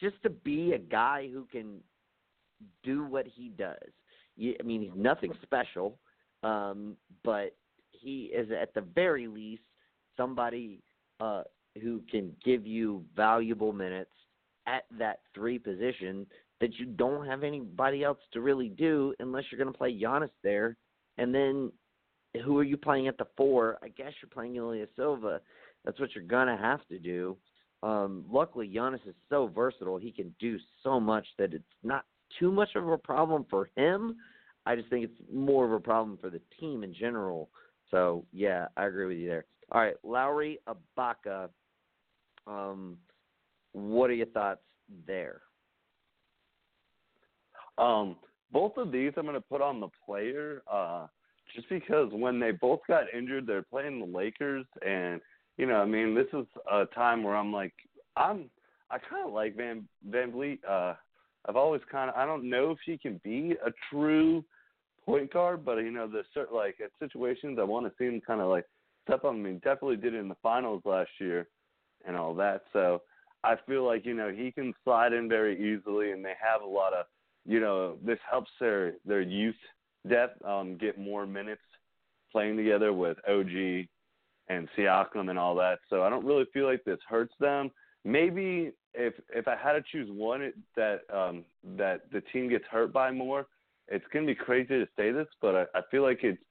just 0.00 0.22
to 0.22 0.30
be 0.30 0.72
a 0.72 0.78
guy 0.78 1.28
who 1.32 1.46
can 1.50 1.80
do 2.82 3.04
what 3.04 3.26
he 3.26 3.50
does. 3.50 3.76
I 4.40 4.62
mean, 4.62 4.82
he's 4.82 4.90
nothing 4.96 5.32
special, 5.42 5.98
um, 6.42 6.96
but 7.24 7.56
he 7.90 8.30
is 8.34 8.48
at 8.50 8.72
the 8.74 8.80
very 8.80 9.26
least 9.26 9.62
somebody 10.16 10.80
uh, 11.20 11.42
who 11.82 12.02
can 12.10 12.32
give 12.44 12.66
you 12.66 13.04
valuable 13.16 13.72
minutes 13.72 14.10
at 14.66 14.84
that 14.98 15.20
three 15.34 15.58
position 15.58 16.26
that 16.60 16.74
you 16.78 16.86
don't 16.86 17.26
have 17.26 17.42
anybody 17.42 18.04
else 18.04 18.18
to 18.32 18.40
really 18.40 18.68
do 18.68 19.14
unless 19.20 19.44
you're 19.50 19.58
going 19.62 19.72
to 19.72 19.78
play 19.78 19.98
Giannis 19.98 20.30
there. 20.42 20.76
And 21.18 21.34
then 21.34 21.72
who 22.44 22.58
are 22.58 22.64
you 22.64 22.76
playing 22.76 23.08
at 23.08 23.18
the 23.18 23.26
four? 23.36 23.78
I 23.82 23.88
guess 23.88 24.12
you're 24.22 24.30
playing 24.30 24.54
Ilyasova. 24.54 25.40
That's 25.84 26.00
what 26.00 26.14
you're 26.14 26.24
to 26.48 26.62
have 26.62 26.86
to 26.88 26.98
do. 26.98 27.36
Um, 27.82 28.24
luckily, 28.30 28.68
Giannis 28.68 29.06
is 29.06 29.14
so 29.28 29.46
versatile. 29.46 29.98
He 29.98 30.10
can 30.10 30.34
do 30.40 30.58
so 30.82 30.98
much 30.98 31.26
that 31.38 31.54
it's 31.54 31.64
not 31.82 32.04
too 32.38 32.50
much 32.50 32.70
of 32.74 32.88
a 32.88 32.98
problem 32.98 33.46
for 33.48 33.70
him. 33.76 34.16
I 34.66 34.76
just 34.76 34.88
think 34.90 35.04
it's 35.04 35.30
more 35.32 35.64
of 35.64 35.72
a 35.72 35.80
problem 35.80 36.18
for 36.20 36.30
the 36.30 36.40
team 36.60 36.82
in 36.82 36.92
general. 36.92 37.50
So, 37.90 38.24
yeah, 38.32 38.66
I 38.76 38.86
agree 38.86 39.06
with 39.06 39.16
you 39.16 39.28
there. 39.28 39.46
All 39.72 39.80
right, 39.80 39.94
Lowry 40.02 40.58
Ibaka. 40.68 41.48
Um, 42.46 42.98
what 43.72 44.10
are 44.10 44.14
your 44.14 44.26
thoughts 44.26 44.60
there? 45.06 45.42
Um, 47.78 48.16
both 48.52 48.76
of 48.76 48.92
these 48.92 49.12
I'm 49.16 49.24
going 49.24 49.34
to 49.34 49.40
put 49.40 49.60
on 49.60 49.80
the 49.80 49.88
player, 50.04 50.62
uh, 50.70 51.06
just 51.54 51.68
because 51.68 52.10
when 52.12 52.38
they 52.38 52.50
both 52.50 52.80
got 52.86 53.12
injured, 53.14 53.46
they're 53.46 53.62
playing 53.62 54.00
the 54.00 54.18
Lakers, 54.18 54.66
and 54.86 55.20
you 55.56 55.66
know, 55.66 55.76
I 55.76 55.86
mean, 55.86 56.14
this 56.14 56.26
is 56.32 56.46
a 56.70 56.86
time 56.86 57.22
where 57.22 57.36
I'm 57.36 57.52
like, 57.52 57.74
I'm, 58.16 58.48
I 58.90 58.98
kind 58.98 59.26
of 59.26 59.32
like 59.32 59.56
Van 59.56 59.88
VanVleet. 60.08 60.60
Uh, 60.68 60.94
I've 61.48 61.56
always 61.56 61.82
kind 61.90 62.10
of, 62.10 62.16
I 62.16 62.26
don't 62.26 62.48
know 62.48 62.70
if 62.70 62.78
she 62.84 62.96
can 62.96 63.20
be 63.24 63.56
a 63.64 63.70
true 63.90 64.44
point 65.04 65.32
guard, 65.32 65.64
but 65.64 65.78
you 65.78 65.90
know, 65.90 66.06
the 66.06 66.22
certain 66.34 66.56
like 66.56 66.76
at 66.82 66.90
situations 67.00 67.58
I 67.60 67.64
want 67.64 67.86
to 67.86 67.92
see 67.98 68.04
him 68.04 68.20
kind 68.24 68.40
of 68.40 68.48
like 68.48 68.66
step 69.04 69.24
up. 69.24 69.32
I 69.32 69.36
mean, 69.36 69.56
definitely 69.64 69.96
did 69.96 70.14
it 70.14 70.18
in 70.18 70.28
the 70.28 70.36
finals 70.42 70.82
last 70.84 71.10
year 71.18 71.48
and 72.06 72.16
all 72.16 72.34
that. 72.34 72.62
So 72.72 73.02
I 73.42 73.56
feel 73.66 73.84
like 73.84 74.04
you 74.04 74.14
know 74.14 74.30
he 74.30 74.52
can 74.52 74.74
slide 74.84 75.12
in 75.12 75.28
very 75.28 75.54
easily, 75.56 76.12
and 76.12 76.24
they 76.24 76.34
have 76.40 76.62
a 76.62 76.66
lot 76.66 76.92
of 76.92 77.06
you 77.48 77.60
know, 77.60 77.96
this 78.04 78.18
helps 78.30 78.50
their 78.60 78.92
their 79.06 79.22
youth 79.22 79.56
depth 80.06 80.44
um, 80.44 80.76
get 80.76 80.98
more 80.98 81.26
minutes 81.26 81.62
playing 82.30 82.58
together 82.58 82.92
with 82.92 83.16
OG 83.26 83.86
and 84.50 84.68
Siakam 84.76 85.30
and 85.30 85.38
all 85.38 85.54
that. 85.54 85.78
So 85.88 86.02
I 86.02 86.10
don't 86.10 86.26
really 86.26 86.44
feel 86.52 86.66
like 86.66 86.84
this 86.84 86.98
hurts 87.08 87.32
them. 87.40 87.70
Maybe 88.04 88.72
if 88.92 89.14
if 89.34 89.48
I 89.48 89.56
had 89.56 89.72
to 89.72 89.82
choose 89.90 90.10
one 90.10 90.42
it, 90.42 90.54
that 90.76 91.00
um, 91.12 91.44
that 91.78 92.02
the 92.12 92.20
team 92.32 92.50
gets 92.50 92.66
hurt 92.70 92.92
by 92.92 93.10
more, 93.10 93.46
it's 93.88 94.04
gonna 94.12 94.26
be 94.26 94.34
crazy 94.34 94.78
to 94.78 94.86
say 94.94 95.10
this, 95.10 95.26
but 95.40 95.56
I, 95.56 95.78
I 95.78 95.80
feel 95.90 96.02
like 96.02 96.20
it's 96.22 96.42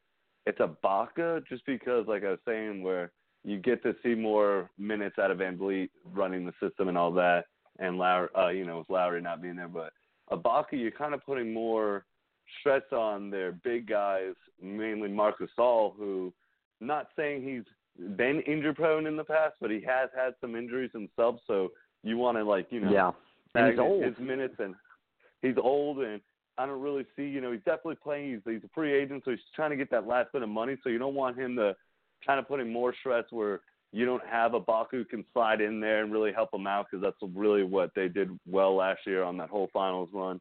it's 0.47 0.59
a 0.59 0.75
Baca 0.81 1.43
just 1.47 1.63
because, 1.67 2.07
like 2.07 2.23
I 2.23 2.31
was 2.31 2.39
saying, 2.47 2.81
where 2.81 3.11
you 3.43 3.59
get 3.59 3.83
to 3.83 3.95
see 4.01 4.15
more 4.15 4.71
minutes 4.79 5.19
out 5.19 5.29
of 5.29 5.37
VanVleet 5.37 5.89
running 6.11 6.45
the 6.45 6.53
system 6.59 6.87
and 6.87 6.97
all 6.97 7.11
that, 7.13 7.45
and 7.77 7.99
Lowry, 7.99 8.29
uh, 8.35 8.47
you 8.47 8.65
know, 8.65 8.79
with 8.79 8.89
Lowry 8.89 9.21
not 9.21 9.43
being 9.43 9.57
there, 9.57 9.67
but 9.67 9.93
Ibaka, 10.31 10.73
you're 10.73 10.91
kind 10.91 11.13
of 11.13 11.25
putting 11.25 11.53
more 11.53 12.05
stress 12.59 12.83
on 12.91 13.29
their 13.29 13.51
big 13.51 13.87
guys, 13.87 14.33
mainly 14.61 15.09
Marc 15.09 15.35
Gasol, 15.39 15.95
who, 15.97 16.33
not 16.79 17.07
saying 17.15 17.43
he's 17.43 17.63
been 18.15 18.41
injury 18.41 18.73
prone 18.73 19.07
in 19.07 19.17
the 19.17 19.23
past, 19.23 19.55
but 19.59 19.71
he 19.71 19.81
has 19.81 20.09
had 20.15 20.33
some 20.39 20.55
injuries 20.55 20.91
himself. 20.93 21.37
So 21.47 21.71
You 22.03 22.17
want 22.17 22.37
to 22.37 22.43
like 22.43 22.67
you 22.69 22.79
know 22.79 22.91
yeah. 22.91 23.11
And 23.55 23.71
he's 23.71 23.79
old. 23.79 24.03
his 24.03 24.17
minutes 24.19 24.55
and 24.59 24.75
he's 25.41 25.55
old 25.57 25.99
and 25.99 26.21
I 26.57 26.65
don't 26.65 26.81
really 26.81 27.05
see 27.15 27.23
you 27.23 27.41
know 27.41 27.51
he's 27.51 27.61
definitely 27.65 27.95
playing. 27.95 28.31
He's 28.31 28.53
he's 28.53 28.63
a 28.63 28.69
free 28.73 28.93
agent, 28.93 29.23
so 29.25 29.31
he's 29.31 29.39
trying 29.55 29.71
to 29.71 29.75
get 29.75 29.91
that 29.91 30.07
last 30.07 30.31
bit 30.31 30.43
of 30.43 30.49
money. 30.49 30.77
So 30.83 30.89
you 30.89 30.99
don't 30.99 31.15
want 31.15 31.37
him 31.37 31.55
to 31.57 31.75
kind 32.25 32.39
of 32.39 32.47
put 32.47 32.59
in 32.59 32.71
more 32.71 32.93
stress 32.99 33.25
where 33.31 33.61
you 33.91 34.05
don't 34.05 34.25
have 34.25 34.53
a 34.53 34.59
Ibaka 34.59 35.07
can 35.09 35.25
slide 35.33 35.61
in 35.61 35.79
there 35.79 36.03
and 36.03 36.11
really 36.11 36.33
help 36.33 36.51
them 36.51 36.67
out 36.67 36.87
because 36.89 37.03
that's 37.03 37.31
really 37.33 37.63
what 37.63 37.91
they 37.95 38.07
did 38.07 38.29
well 38.45 38.75
last 38.75 38.99
year 39.05 39.23
on 39.23 39.37
that 39.37 39.49
whole 39.49 39.69
finals 39.71 40.09
run 40.13 40.39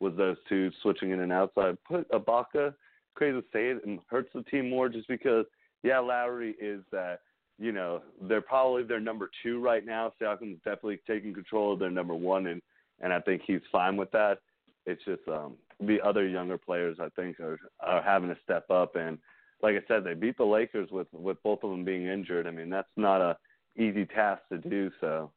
was 0.00 0.14
those 0.16 0.36
two 0.48 0.70
switching 0.82 1.10
in 1.10 1.20
and 1.20 1.32
outside. 1.32 1.76
Put 1.88 2.10
Ibaka, 2.10 2.74
crazy 3.14 3.40
to 3.40 3.46
say 3.52 3.70
it, 3.70 3.84
and 3.84 4.00
hurts 4.08 4.30
the 4.34 4.42
team 4.42 4.70
more 4.70 4.88
just 4.88 5.08
because 5.08 5.46
yeah, 5.82 5.98
Lowry 5.98 6.54
is 6.60 6.82
that 6.92 7.20
you 7.58 7.72
know 7.72 8.02
they're 8.22 8.40
probably 8.40 8.82
their 8.84 9.00
number 9.00 9.30
two 9.42 9.60
right 9.60 9.84
now. 9.84 10.12
Siakam's 10.20 10.58
definitely 10.64 11.00
taking 11.06 11.34
control 11.34 11.72
of 11.72 11.78
their 11.78 11.90
number 11.90 12.14
one, 12.14 12.46
and 12.46 12.62
and 13.00 13.12
I 13.12 13.20
think 13.20 13.42
he's 13.46 13.60
fine 13.72 13.96
with 13.96 14.10
that. 14.12 14.38
It's 14.86 15.04
just 15.04 15.26
um 15.28 15.54
the 15.80 16.00
other 16.00 16.26
younger 16.26 16.58
players 16.58 16.98
I 17.00 17.08
think 17.16 17.40
are 17.40 17.58
are 17.80 18.02
having 18.02 18.28
to 18.28 18.36
step 18.42 18.70
up 18.70 18.96
and 18.96 19.18
like 19.64 19.74
I 19.76 19.82
said, 19.88 20.04
they 20.04 20.14
beat 20.14 20.36
the 20.36 20.44
Lakers 20.44 20.90
with 20.90 21.08
with 21.12 21.42
both 21.42 21.64
of 21.64 21.70
them 21.70 21.84
being 21.84 22.06
injured. 22.06 22.46
I 22.46 22.50
mean, 22.50 22.68
that's 22.70 22.88
not 22.96 23.20
a 23.20 23.36
easy 23.76 24.04
task 24.06 24.42
to 24.52 24.58
do. 24.58 24.90
So 25.00 25.30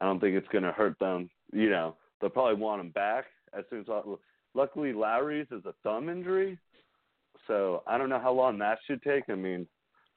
I 0.00 0.04
don't 0.06 0.20
think 0.20 0.36
it's 0.36 0.48
going 0.48 0.64
to 0.64 0.72
hurt 0.72 0.98
them. 0.98 1.30
You 1.52 1.70
know, 1.70 1.94
they'll 2.20 2.30
probably 2.30 2.60
want 2.60 2.80
him 2.80 2.90
back 2.90 3.24
as 3.56 3.64
soon 3.70 3.80
as. 3.80 3.86
Luckily, 4.54 4.92
Lowry's 4.92 5.46
is 5.52 5.64
a 5.66 5.74
thumb 5.84 6.08
injury, 6.08 6.58
so 7.46 7.82
I 7.86 7.96
don't 7.98 8.08
know 8.08 8.18
how 8.18 8.32
long 8.32 8.58
that 8.58 8.78
should 8.86 9.02
take. 9.02 9.24
I 9.28 9.34
mean, 9.34 9.66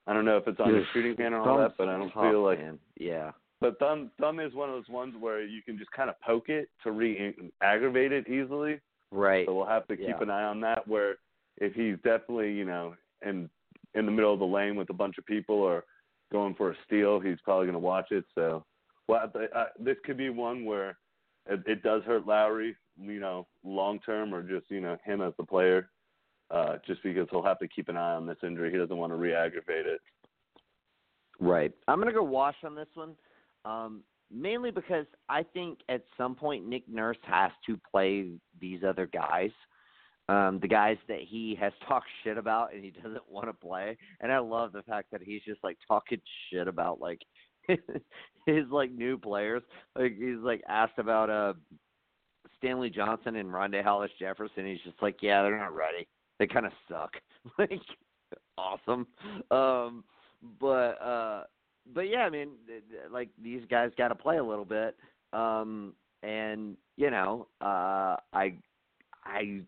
I 0.07 0.13
don't 0.13 0.25
know 0.25 0.37
if 0.37 0.47
it's 0.47 0.59
on 0.59 0.73
his 0.73 0.85
shooting 0.93 1.15
hand 1.17 1.35
or 1.35 1.41
all 1.47 1.57
that, 1.59 1.75
but 1.77 1.87
I 1.89 1.97
don't 1.97 2.09
tough, 2.11 2.31
feel 2.31 2.43
like. 2.43 2.59
man. 2.59 2.79
yeah. 2.97 3.31
But 3.59 3.77
thumb 3.77 4.09
thumb 4.19 4.39
is 4.39 4.53
one 4.55 4.69
of 4.69 4.75
those 4.75 4.89
ones 4.89 5.13
where 5.19 5.43
you 5.45 5.61
can 5.61 5.77
just 5.77 5.91
kind 5.91 6.09
of 6.09 6.19
poke 6.21 6.49
it 6.49 6.69
to 6.83 6.91
re-aggravate 6.91 8.11
it 8.11 8.27
easily. 8.27 8.79
Right. 9.11 9.45
So 9.45 9.53
we'll 9.53 9.67
have 9.67 9.87
to 9.89 9.97
keep 9.97 10.07
Yeah. 10.07 10.21
an 10.23 10.29
eye 10.31 10.45
on 10.45 10.61
that. 10.61 10.87
Where 10.87 11.17
if 11.57 11.73
he's 11.73 11.97
definitely, 11.97 12.53
you 12.53 12.65
know, 12.65 12.95
in 13.25 13.49
in 13.93 14.05
the 14.05 14.11
middle 14.11 14.33
of 14.33 14.39
the 14.39 14.45
lane 14.45 14.75
with 14.75 14.89
a 14.89 14.93
bunch 14.93 15.17
of 15.17 15.25
people 15.25 15.55
or 15.55 15.83
going 16.31 16.55
for 16.55 16.71
a 16.71 16.75
steal, 16.85 17.19
he's 17.19 17.39
probably 17.43 17.65
going 17.65 17.73
to 17.73 17.79
watch 17.79 18.11
it. 18.11 18.23
So, 18.35 18.63
well, 19.07 19.31
this 19.79 19.97
could 20.05 20.17
be 20.17 20.29
one 20.29 20.63
where 20.63 20.97
it, 21.49 21.61
it 21.65 21.83
does 21.83 22.03
hurt 22.03 22.25
Lowry, 22.25 22.75
you 22.99 23.19
know, 23.19 23.47
long 23.63 23.99
term, 23.99 24.33
or 24.33 24.41
just 24.41 24.69
you 24.69 24.79
know 24.81 24.97
him 25.03 25.21
as 25.21 25.33
the 25.37 25.43
player, 25.43 25.89
uh, 26.49 26.77
just 26.85 27.03
because 27.03 27.27
he'll 27.31 27.43
have 27.43 27.59
to 27.59 27.67
keep 27.67 27.89
an 27.89 27.97
eye 27.97 28.13
on 28.13 28.25
this 28.25 28.37
injury. 28.43 28.71
He 28.71 28.77
doesn't 28.77 28.97
want 28.97 29.11
to 29.11 29.17
re-aggravate 29.17 29.85
it. 29.85 29.99
Right. 31.39 31.71
I'm 31.87 31.99
gonna 31.99 32.13
go 32.13 32.23
wash 32.23 32.55
on 32.63 32.75
this 32.75 32.87
one, 32.93 33.15
um, 33.65 34.03
mainly 34.31 34.71
because 34.71 35.07
I 35.27 35.43
think 35.43 35.79
at 35.89 36.03
some 36.17 36.35
point 36.35 36.67
Nick 36.67 36.87
Nurse 36.87 37.17
has 37.23 37.51
to 37.65 37.79
play 37.89 38.29
these 38.59 38.83
other 38.87 39.07
guys, 39.07 39.51
um, 40.31 40.59
the 40.61 40.67
guys 40.67 40.97
that 41.09 41.19
he 41.19 41.57
has 41.59 41.73
talked 41.87 42.07
shit 42.23 42.37
about 42.37 42.73
and 42.73 42.83
he 42.83 42.91
doesn't 42.91 43.29
want 43.29 43.47
to 43.47 43.53
play. 43.53 43.97
And 44.21 44.31
I 44.31 44.39
love 44.39 44.71
the 44.71 44.83
fact 44.83 45.07
that 45.11 45.21
he's 45.21 45.41
just 45.45 45.63
like 45.63 45.77
talking 45.87 46.21
shit 46.49 46.67
about 46.67 47.01
like 47.01 47.19
his 47.67 48.65
like 48.71 48.91
new 48.91 49.17
players. 49.17 49.61
Like 49.97 50.17
he's 50.17 50.39
like 50.41 50.61
asked 50.69 50.99
about 50.99 51.29
uh 51.29 51.53
Stanley 52.57 52.89
Johnson 52.89 53.35
and 53.35 53.49
Rondae 53.49 53.83
Hollis 53.83 54.11
Jefferson. 54.19 54.65
He's 54.65 54.81
just 54.85 55.01
like, 55.01 55.17
yeah, 55.21 55.41
they're 55.41 55.57
not 55.57 55.75
ready. 55.75 56.07
They 56.39 56.47
kind 56.47 56.65
of 56.65 56.71
suck. 56.89 57.11
like 57.59 57.81
awesome. 58.57 59.07
Um 59.49 60.03
but 60.59 61.01
uh 61.01 61.43
but 61.93 62.09
yeah, 62.09 62.19
I 62.19 62.29
mean, 62.29 62.51
like 63.11 63.29
these 63.41 63.63
guys 63.69 63.91
got 63.97 64.09
to 64.09 64.15
play 64.15 64.37
a 64.37 64.43
little 64.43 64.65
bit, 64.65 64.95
um, 65.33 65.93
and 66.21 66.77
you 66.95 67.09
know, 67.09 67.47
uh, 67.59 68.15
I 68.33 68.53
I 69.25 69.61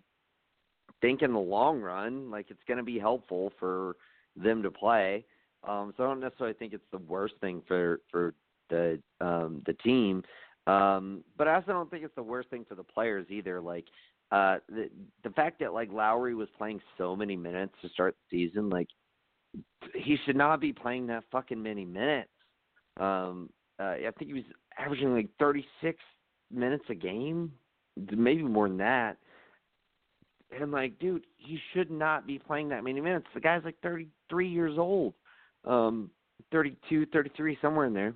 think 1.04 1.22
in 1.22 1.34
the 1.34 1.39
long 1.39 1.82
run, 1.82 2.32
like 2.32 2.49
it's 2.49 2.64
going 2.66 2.78
to 2.78 2.84
be 2.84 2.97
helpful 2.97 3.51
for 3.60 3.97
them 4.38 4.64
to 4.64 4.72
play. 4.72 5.26
Um, 5.68 5.93
so 5.95 6.04
I 6.06 6.08
don't 6.08 6.22
necessarily 6.22 6.56
think 6.56 6.72
it's 6.72 6.89
the 6.91 6.97
worst 6.97 7.34
thing 7.41 7.62
for 7.68 7.99
for 8.10 8.34
the 8.70 8.99
um, 9.20 9.62
the 9.66 9.74
team, 9.74 10.24
um, 10.66 11.24
but 11.38 11.47
I 11.47 11.56
also 11.56 11.74
don't 11.74 11.91
think 11.91 12.04
it's 12.04 12.16
the 12.16 12.24
worst 12.24 12.49
thing 12.49 12.66
for 12.68 12.76
the 12.76 12.84
players 12.84 13.28
either. 13.30 13.62
Like 13.62 13.86
uh, 14.32 14.58
the 14.70 14.89
the 15.24 15.30
fact 15.32 15.60
that 15.60 15.74
like 15.74 15.91
Lowry 15.91 16.36
was 16.36 16.47
playing 16.58 16.82
so 16.97 17.16
many 17.16 17.36
minutes 17.36 17.74
to 17.82 17.89
start 17.89 18.16
the 18.32 18.47
season, 18.47 18.70
like 18.70 18.88
he 19.93 20.18
should 20.26 20.38
not 20.38 20.62
be 20.62 20.72
playing 20.74 21.08
that 21.08 21.26
fucking 21.32 21.62
many 21.62 21.86
minutes. 21.86 22.30
Um, 22.99 23.49
uh, 23.80 23.95
I 24.08 24.12
think 24.18 24.32
he 24.32 24.34
was 24.34 24.43
averaging 24.78 25.14
like 25.14 25.30
36 25.39 25.97
minutes 26.51 26.86
a 26.89 26.95
game, 26.95 27.51
maybe 28.12 28.43
more 28.43 28.68
than 28.68 28.78
that. 28.78 29.18
And 30.60 30.72
like, 30.72 30.97
dude, 30.99 31.26
he 31.38 31.60
should 31.74 31.91
not 31.91 32.28
be 32.28 32.39
playing 32.39 32.70
that 32.70 32.84
many 32.84 33.01
minutes. 33.01 33.28
The 33.34 33.39
guy's 33.39 33.64
like 33.64 33.76
33 33.82 34.47
years 34.47 34.78
old, 34.78 35.14
um, 35.66 36.10
32, 36.51 37.08
33, 37.08 37.58
somewhere 37.62 37.86
in 37.86 37.93
there. 37.93 38.14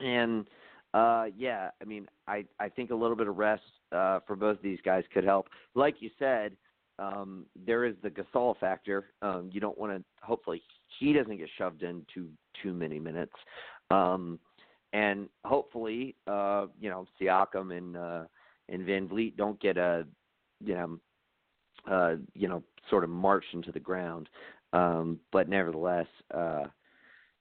And 0.00 0.46
uh, 0.94 1.26
yeah, 1.36 1.70
I 1.82 1.84
mean, 1.84 2.06
I 2.26 2.44
I 2.58 2.68
think 2.68 2.90
a 2.90 2.94
little 2.94 3.16
bit 3.16 3.28
of 3.28 3.36
rest 3.36 3.62
uh, 3.92 4.20
for 4.26 4.36
both 4.36 4.56
of 4.56 4.62
these 4.62 4.78
guys 4.84 5.04
could 5.12 5.24
help. 5.24 5.48
Like 5.74 5.96
you 6.00 6.10
said, 6.18 6.52
um, 6.98 7.46
there 7.66 7.84
is 7.84 7.94
the 8.02 8.10
Gasol 8.10 8.58
factor. 8.58 9.06
Um, 9.22 9.50
you 9.52 9.60
don't 9.60 9.78
want 9.78 9.92
to. 9.96 10.04
Hopefully, 10.24 10.62
he 10.98 11.12
doesn't 11.12 11.36
get 11.36 11.48
shoved 11.58 11.82
into 11.82 12.28
too 12.62 12.72
many 12.72 12.98
minutes. 12.98 13.34
Um, 13.90 14.38
and 14.92 15.28
hopefully, 15.44 16.16
uh, 16.26 16.66
you 16.80 16.88
know, 16.88 17.06
Siakam 17.20 17.76
and 17.76 17.96
uh, 17.96 18.24
and 18.68 18.86
VanVleet 18.86 19.36
don't 19.36 19.60
get 19.60 19.76
a, 19.76 20.06
you 20.64 20.74
know, 20.74 20.98
uh, 21.88 22.14
you 22.34 22.48
know, 22.48 22.62
sort 22.90 23.04
of 23.04 23.10
marched 23.10 23.52
into 23.54 23.72
the 23.72 23.80
ground. 23.80 24.28
Um, 24.72 25.18
but 25.32 25.48
nevertheless, 25.48 26.06
uh, 26.34 26.64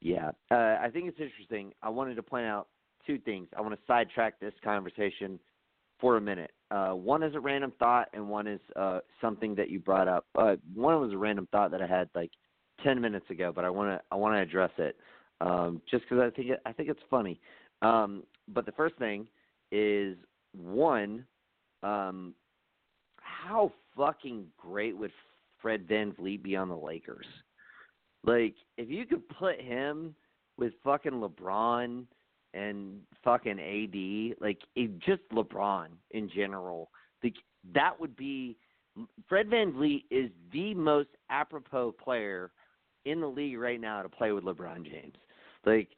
yeah, 0.01 0.31
uh, 0.51 0.77
I 0.81 0.89
think 0.91 1.07
it's 1.07 1.19
interesting. 1.19 1.73
I 1.81 1.89
wanted 1.89 2.15
to 2.15 2.23
point 2.23 2.45
out 2.45 2.67
two 3.05 3.17
things. 3.19 3.47
I 3.57 3.61
want 3.61 3.73
to 3.73 3.79
sidetrack 3.87 4.39
this 4.39 4.53
conversation 4.63 5.39
for 5.99 6.17
a 6.17 6.21
minute. 6.21 6.51
Uh, 6.69 6.91
one 6.91 7.23
is 7.23 7.33
a 7.35 7.39
random 7.39 7.73
thought, 7.79 8.09
and 8.13 8.29
one 8.29 8.47
is 8.47 8.59
uh, 8.75 8.99
something 9.19 9.55
that 9.55 9.69
you 9.69 9.79
brought 9.79 10.07
up. 10.07 10.25
Uh, 10.37 10.55
one 10.73 10.99
was 10.99 11.13
a 11.13 11.17
random 11.17 11.47
thought 11.51 11.71
that 11.71 11.81
I 11.81 11.87
had 11.87 12.09
like 12.13 12.31
ten 12.83 13.01
minutes 13.01 13.29
ago, 13.29 13.51
but 13.53 13.65
I 13.65 13.69
want 13.69 13.89
to 13.89 14.01
I 14.11 14.15
want 14.15 14.35
to 14.35 14.39
address 14.39 14.71
it 14.77 14.97
um, 15.41 15.81
just 15.89 16.03
because 16.03 16.19
I 16.19 16.29
think 16.35 16.49
it, 16.49 16.61
I 16.65 16.71
think 16.71 16.89
it's 16.89 16.99
funny. 17.09 17.39
Um, 17.81 18.23
but 18.47 18.65
the 18.65 18.71
first 18.73 18.95
thing 18.97 19.27
is 19.71 20.17
one, 20.53 21.25
um, 21.83 22.33
how 23.21 23.71
fucking 23.97 24.45
great 24.57 24.95
would 24.97 25.11
Fred 25.61 25.87
VanVleet 25.87 26.43
be 26.43 26.55
on 26.55 26.69
the 26.69 26.77
Lakers? 26.77 27.25
Like, 28.23 28.55
if 28.77 28.89
you 28.89 29.05
could 29.05 29.27
put 29.29 29.59
him 29.59 30.15
with 30.57 30.73
fucking 30.83 31.13
LeBron 31.13 32.05
and 32.53 32.99
fucking 33.23 33.59
AD, 33.59 34.41
like 34.41 34.59
it, 34.75 34.99
just 34.99 35.21
LeBron 35.31 35.87
in 36.11 36.29
general, 36.29 36.89
like 37.23 37.35
that 37.73 37.99
would 37.99 38.15
be. 38.15 38.57
Fred 39.29 39.47
VanVleet 39.47 40.05
is 40.09 40.31
the 40.51 40.73
most 40.73 41.09
apropos 41.29 41.91
player 41.91 42.51
in 43.05 43.21
the 43.21 43.27
league 43.27 43.59
right 43.59 43.79
now 43.79 44.01
to 44.01 44.09
play 44.09 44.31
with 44.31 44.43
LeBron 44.43 44.83
James. 44.83 45.13
Like, 45.65 45.89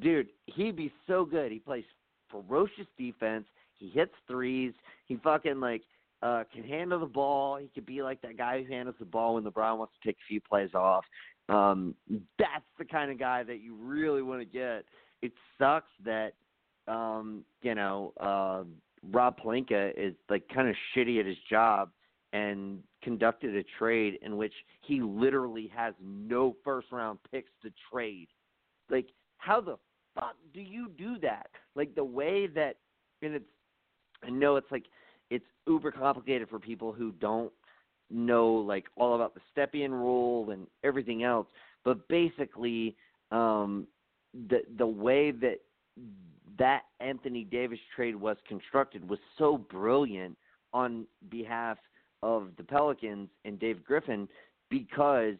dude, 0.00 0.28
he'd 0.46 0.74
be 0.76 0.90
so 1.06 1.26
good. 1.26 1.52
He 1.52 1.58
plays 1.58 1.84
ferocious 2.30 2.86
defense. 2.96 3.44
He 3.74 3.90
hits 3.90 4.14
threes. 4.26 4.72
He 5.06 5.16
fucking 5.16 5.60
like 5.60 5.82
uh 6.22 6.44
can 6.52 6.64
handle 6.64 7.00
the 7.00 7.06
ball. 7.06 7.56
He 7.56 7.68
could 7.74 7.86
be 7.86 8.02
like 8.02 8.20
that 8.22 8.36
guy 8.36 8.62
who 8.62 8.72
handles 8.72 8.96
the 8.98 9.04
ball 9.04 9.34
when 9.34 9.44
LeBron 9.44 9.78
wants 9.78 9.94
to 10.00 10.08
take 10.08 10.16
a 10.16 10.26
few 10.28 10.40
plays 10.40 10.74
off. 10.74 11.04
Um 11.48 11.94
that's 12.38 12.64
the 12.78 12.84
kind 12.84 13.10
of 13.10 13.18
guy 13.18 13.42
that 13.42 13.60
you 13.60 13.74
really 13.74 14.22
want 14.22 14.40
to 14.40 14.46
get. 14.46 14.84
It 15.22 15.32
sucks 15.58 15.90
that 16.04 16.32
um, 16.88 17.44
you 17.62 17.74
know, 17.74 18.12
uh 18.20 18.64
Rob 19.12 19.38
Pelinka 19.38 19.92
is 19.96 20.14
like 20.28 20.48
kind 20.52 20.68
of 20.68 20.74
shitty 20.94 21.20
at 21.20 21.26
his 21.26 21.36
job 21.48 21.90
and 22.32 22.82
conducted 23.02 23.54
a 23.56 23.64
trade 23.78 24.18
in 24.22 24.36
which 24.36 24.52
he 24.82 25.00
literally 25.00 25.70
has 25.74 25.94
no 26.02 26.56
first 26.64 26.88
round 26.90 27.18
picks 27.30 27.50
to 27.62 27.70
trade. 27.92 28.28
Like 28.90 29.08
how 29.38 29.60
the 29.60 29.76
fuck 30.14 30.34
do 30.52 30.60
you 30.60 30.88
do 30.96 31.18
that? 31.20 31.48
Like 31.74 31.94
the 31.94 32.04
way 32.04 32.46
that 32.48 32.76
and 33.22 33.34
it's 33.34 33.44
I 34.22 34.30
know 34.30 34.56
it's 34.56 34.70
like 34.70 34.86
it's 35.30 35.44
uber 35.66 35.90
complicated 35.90 36.48
for 36.48 36.58
people 36.58 36.92
who 36.92 37.12
don't 37.12 37.52
know 38.10 38.52
like 38.52 38.84
all 38.96 39.14
about 39.14 39.34
the 39.34 39.40
Stepien 39.54 39.90
rule 39.90 40.50
and 40.50 40.66
everything 40.84 41.24
else. 41.24 41.46
But 41.84 42.06
basically, 42.08 42.96
um, 43.30 43.86
the 44.48 44.62
the 44.78 44.86
way 44.86 45.30
that 45.32 45.60
that 46.58 46.82
Anthony 47.00 47.44
Davis 47.44 47.78
trade 47.94 48.16
was 48.16 48.36
constructed 48.46 49.08
was 49.08 49.18
so 49.38 49.58
brilliant 49.58 50.36
on 50.72 51.06
behalf 51.30 51.78
of 52.22 52.50
the 52.56 52.64
Pelicans 52.64 53.28
and 53.44 53.58
Dave 53.58 53.84
Griffin 53.84 54.28
because 54.70 55.34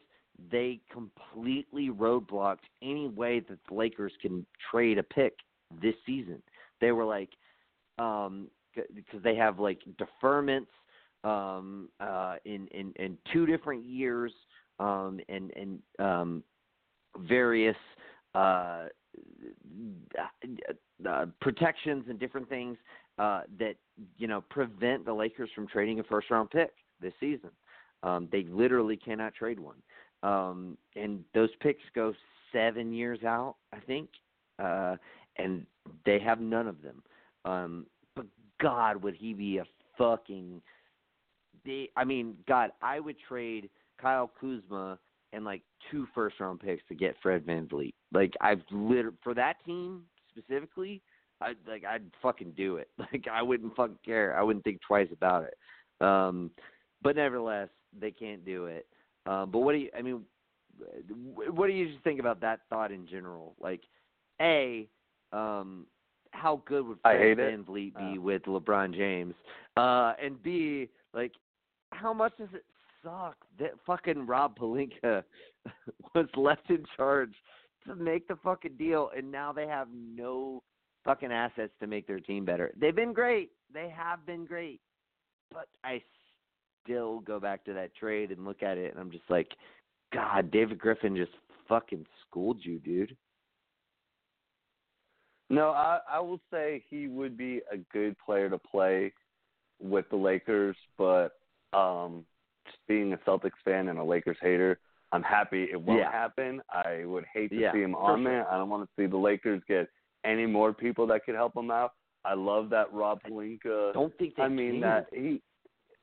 they 0.50 0.80
completely 0.92 1.88
roadblocked 1.88 2.58
any 2.82 3.08
way 3.08 3.40
that 3.40 3.58
the 3.68 3.74
Lakers 3.74 4.12
can 4.20 4.44
trade 4.70 4.98
a 4.98 5.02
pick 5.02 5.34
this 5.82 5.94
season. 6.04 6.42
they 6.80 6.92
were 6.92 7.04
like, 7.04 7.30
um, 7.98 8.48
because 8.94 9.22
they 9.22 9.34
have 9.36 9.58
like 9.58 9.80
deferments 9.98 10.66
um, 11.24 11.88
uh, 12.00 12.36
in 12.44 12.66
in 12.68 12.92
in 12.96 13.18
two 13.32 13.46
different 13.46 13.84
years, 13.84 14.32
um, 14.78 15.20
and 15.28 15.52
and 15.56 15.78
um, 15.98 16.42
various 17.20 17.76
uh, 18.34 18.86
uh, 21.08 21.26
protections 21.40 22.04
and 22.08 22.18
different 22.18 22.48
things 22.48 22.76
uh, 23.18 23.42
that 23.58 23.74
you 24.18 24.26
know 24.26 24.42
prevent 24.50 25.04
the 25.04 25.12
Lakers 25.12 25.50
from 25.54 25.66
trading 25.66 26.00
a 26.00 26.04
first 26.04 26.30
round 26.30 26.50
pick 26.50 26.72
this 27.00 27.12
season. 27.20 27.50
Um, 28.02 28.28
they 28.30 28.44
literally 28.44 28.96
cannot 28.96 29.34
trade 29.34 29.58
one, 29.58 29.76
um, 30.22 30.76
and 30.94 31.24
those 31.34 31.50
picks 31.60 31.82
go 31.94 32.12
seven 32.52 32.92
years 32.92 33.24
out, 33.24 33.56
I 33.72 33.80
think, 33.80 34.08
uh, 34.58 34.96
and 35.38 35.66
they 36.04 36.18
have 36.20 36.40
none 36.40 36.68
of 36.68 36.76
them. 36.82 37.02
Um, 37.44 37.86
God, 38.60 39.02
would 39.02 39.14
he 39.14 39.34
be 39.34 39.58
a 39.58 39.64
fucking? 39.98 40.60
I 41.96 42.04
mean, 42.04 42.36
God, 42.46 42.70
I 42.80 43.00
would 43.00 43.16
trade 43.28 43.68
Kyle 44.00 44.30
Kuzma 44.40 44.98
and 45.32 45.44
like 45.44 45.62
two 45.90 46.06
first 46.14 46.38
round 46.38 46.60
picks 46.60 46.82
to 46.88 46.94
get 46.94 47.16
Fred 47.22 47.44
VanVleet. 47.44 47.94
Like 48.12 48.34
I've 48.40 48.62
literally 48.70 49.16
for 49.22 49.34
that 49.34 49.64
team 49.64 50.02
specifically, 50.30 51.02
I 51.40 51.54
like 51.66 51.84
I'd 51.84 52.04
fucking 52.22 52.52
do 52.56 52.76
it. 52.76 52.88
Like 52.98 53.26
I 53.30 53.42
wouldn't 53.42 53.74
fucking 53.74 53.98
care. 54.04 54.38
I 54.38 54.42
wouldn't 54.42 54.64
think 54.64 54.80
twice 54.86 55.08
about 55.12 55.44
it. 55.44 56.04
Um, 56.04 56.50
but 57.02 57.16
nevertheless, 57.16 57.68
they 57.98 58.10
can't 58.10 58.44
do 58.44 58.66
it. 58.66 58.86
Um, 59.26 59.50
but 59.50 59.60
what 59.60 59.72
do 59.72 59.78
you? 59.78 59.90
I 59.96 60.02
mean, 60.02 60.22
what 61.50 61.66
do 61.66 61.72
you 61.72 61.88
just 61.88 62.04
think 62.04 62.20
about 62.20 62.40
that 62.40 62.60
thought 62.68 62.92
in 62.92 63.06
general? 63.06 63.54
Like, 63.60 63.82
a, 64.40 64.88
um, 65.32 65.86
how 66.36 66.62
good 66.66 66.86
would 66.86 66.98
Fred 67.02 67.38
VanVleet 67.38 67.96
be 67.96 68.18
with 68.18 68.42
LeBron 68.42 68.94
James? 68.94 69.34
Uh, 69.76 70.12
and 70.22 70.42
B, 70.42 70.88
like, 71.14 71.32
how 71.92 72.12
much 72.12 72.32
does 72.38 72.48
it 72.52 72.64
suck 73.02 73.36
that 73.58 73.72
fucking 73.86 74.26
Rob 74.26 74.58
Pelinka 74.58 75.22
was 76.14 76.26
left 76.36 76.70
in 76.70 76.84
charge 76.96 77.32
to 77.86 77.94
make 77.94 78.26
the 78.28 78.36
fucking 78.42 78.76
deal, 78.76 79.10
and 79.16 79.30
now 79.30 79.52
they 79.52 79.66
have 79.66 79.88
no 79.94 80.62
fucking 81.04 81.30
assets 81.30 81.72
to 81.80 81.86
make 81.86 82.06
their 82.06 82.20
team 82.20 82.44
better. 82.44 82.72
They've 82.78 82.94
been 82.94 83.12
great. 83.12 83.50
They 83.72 83.92
have 83.96 84.26
been 84.26 84.44
great. 84.44 84.80
But 85.52 85.68
I 85.84 86.02
still 86.82 87.20
go 87.20 87.38
back 87.38 87.64
to 87.64 87.72
that 87.74 87.94
trade 87.94 88.32
and 88.32 88.44
look 88.44 88.62
at 88.62 88.76
it, 88.76 88.90
and 88.90 89.00
I'm 89.00 89.10
just 89.10 89.28
like, 89.28 89.48
God, 90.12 90.50
David 90.50 90.78
Griffin 90.78 91.16
just 91.16 91.32
fucking 91.68 92.06
schooled 92.22 92.58
you, 92.62 92.78
dude. 92.80 93.16
No, 95.48 95.70
I 95.70 96.00
I 96.10 96.20
will 96.20 96.40
say 96.52 96.82
he 96.88 97.06
would 97.06 97.36
be 97.36 97.60
a 97.72 97.78
good 97.92 98.16
player 98.24 98.50
to 98.50 98.58
play 98.58 99.12
with 99.80 100.08
the 100.10 100.16
Lakers, 100.16 100.76
but 100.98 101.32
um 101.72 102.24
just 102.66 102.78
being 102.88 103.12
a 103.12 103.18
Celtics 103.18 103.50
fan 103.64 103.88
and 103.88 103.98
a 103.98 104.04
Lakers 104.04 104.38
hater, 104.40 104.80
I'm 105.12 105.22
happy 105.22 105.64
it 105.70 105.80
won't 105.80 106.00
yeah. 106.00 106.10
happen. 106.10 106.60
I 106.70 107.04
would 107.04 107.24
hate 107.32 107.50
to 107.50 107.56
yeah, 107.56 107.72
see 107.72 107.82
him 107.82 107.94
on 107.94 108.22
sure. 108.22 108.32
there. 108.32 108.50
I 108.50 108.56
don't 108.56 108.68
want 108.68 108.88
to 108.88 108.90
see 109.00 109.06
the 109.06 109.16
Lakers 109.16 109.62
get 109.68 109.88
any 110.24 110.46
more 110.46 110.72
people 110.72 111.06
that 111.06 111.24
could 111.24 111.36
help 111.36 111.56
him 111.56 111.70
out. 111.70 111.92
I 112.24 112.34
love 112.34 112.70
that 112.70 112.92
Rob 112.92 113.20
Pelinka. 113.22 113.90
I 113.90 113.92
don't 113.92 114.16
think 114.18 114.34
I 114.38 114.48
mean 114.48 114.72
can. 114.72 114.80
that 114.80 115.06
he. 115.12 115.40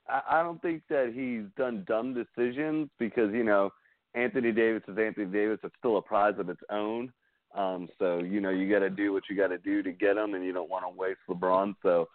I, 0.07 0.21
I 0.39 0.43
don't 0.43 0.61
think 0.61 0.83
that 0.89 1.11
he's 1.13 1.51
done 1.57 1.83
dumb 1.87 2.13
decisions 2.13 2.89
because 2.97 3.33
you 3.33 3.43
know 3.43 3.71
Anthony 4.15 4.51
Davis 4.51 4.83
is 4.87 4.97
Anthony 4.97 5.25
Davis. 5.25 5.59
It's 5.63 5.75
still 5.77 5.97
a 5.97 6.01
prize 6.01 6.35
of 6.39 6.49
its 6.49 6.61
own. 6.69 7.11
Um, 7.55 7.87
so 7.99 8.19
you 8.19 8.41
know 8.41 8.49
you 8.49 8.69
got 8.69 8.79
to 8.79 8.89
do 8.89 9.13
what 9.13 9.23
you 9.29 9.37
got 9.37 9.47
to 9.47 9.57
do 9.59 9.83
to 9.83 9.91
get 9.91 10.17
him, 10.17 10.33
and 10.33 10.43
you 10.43 10.53
don't 10.53 10.69
want 10.69 10.85
to 10.85 10.89
waste 10.89 11.19
LeBron. 11.29 11.75
So 11.83 12.09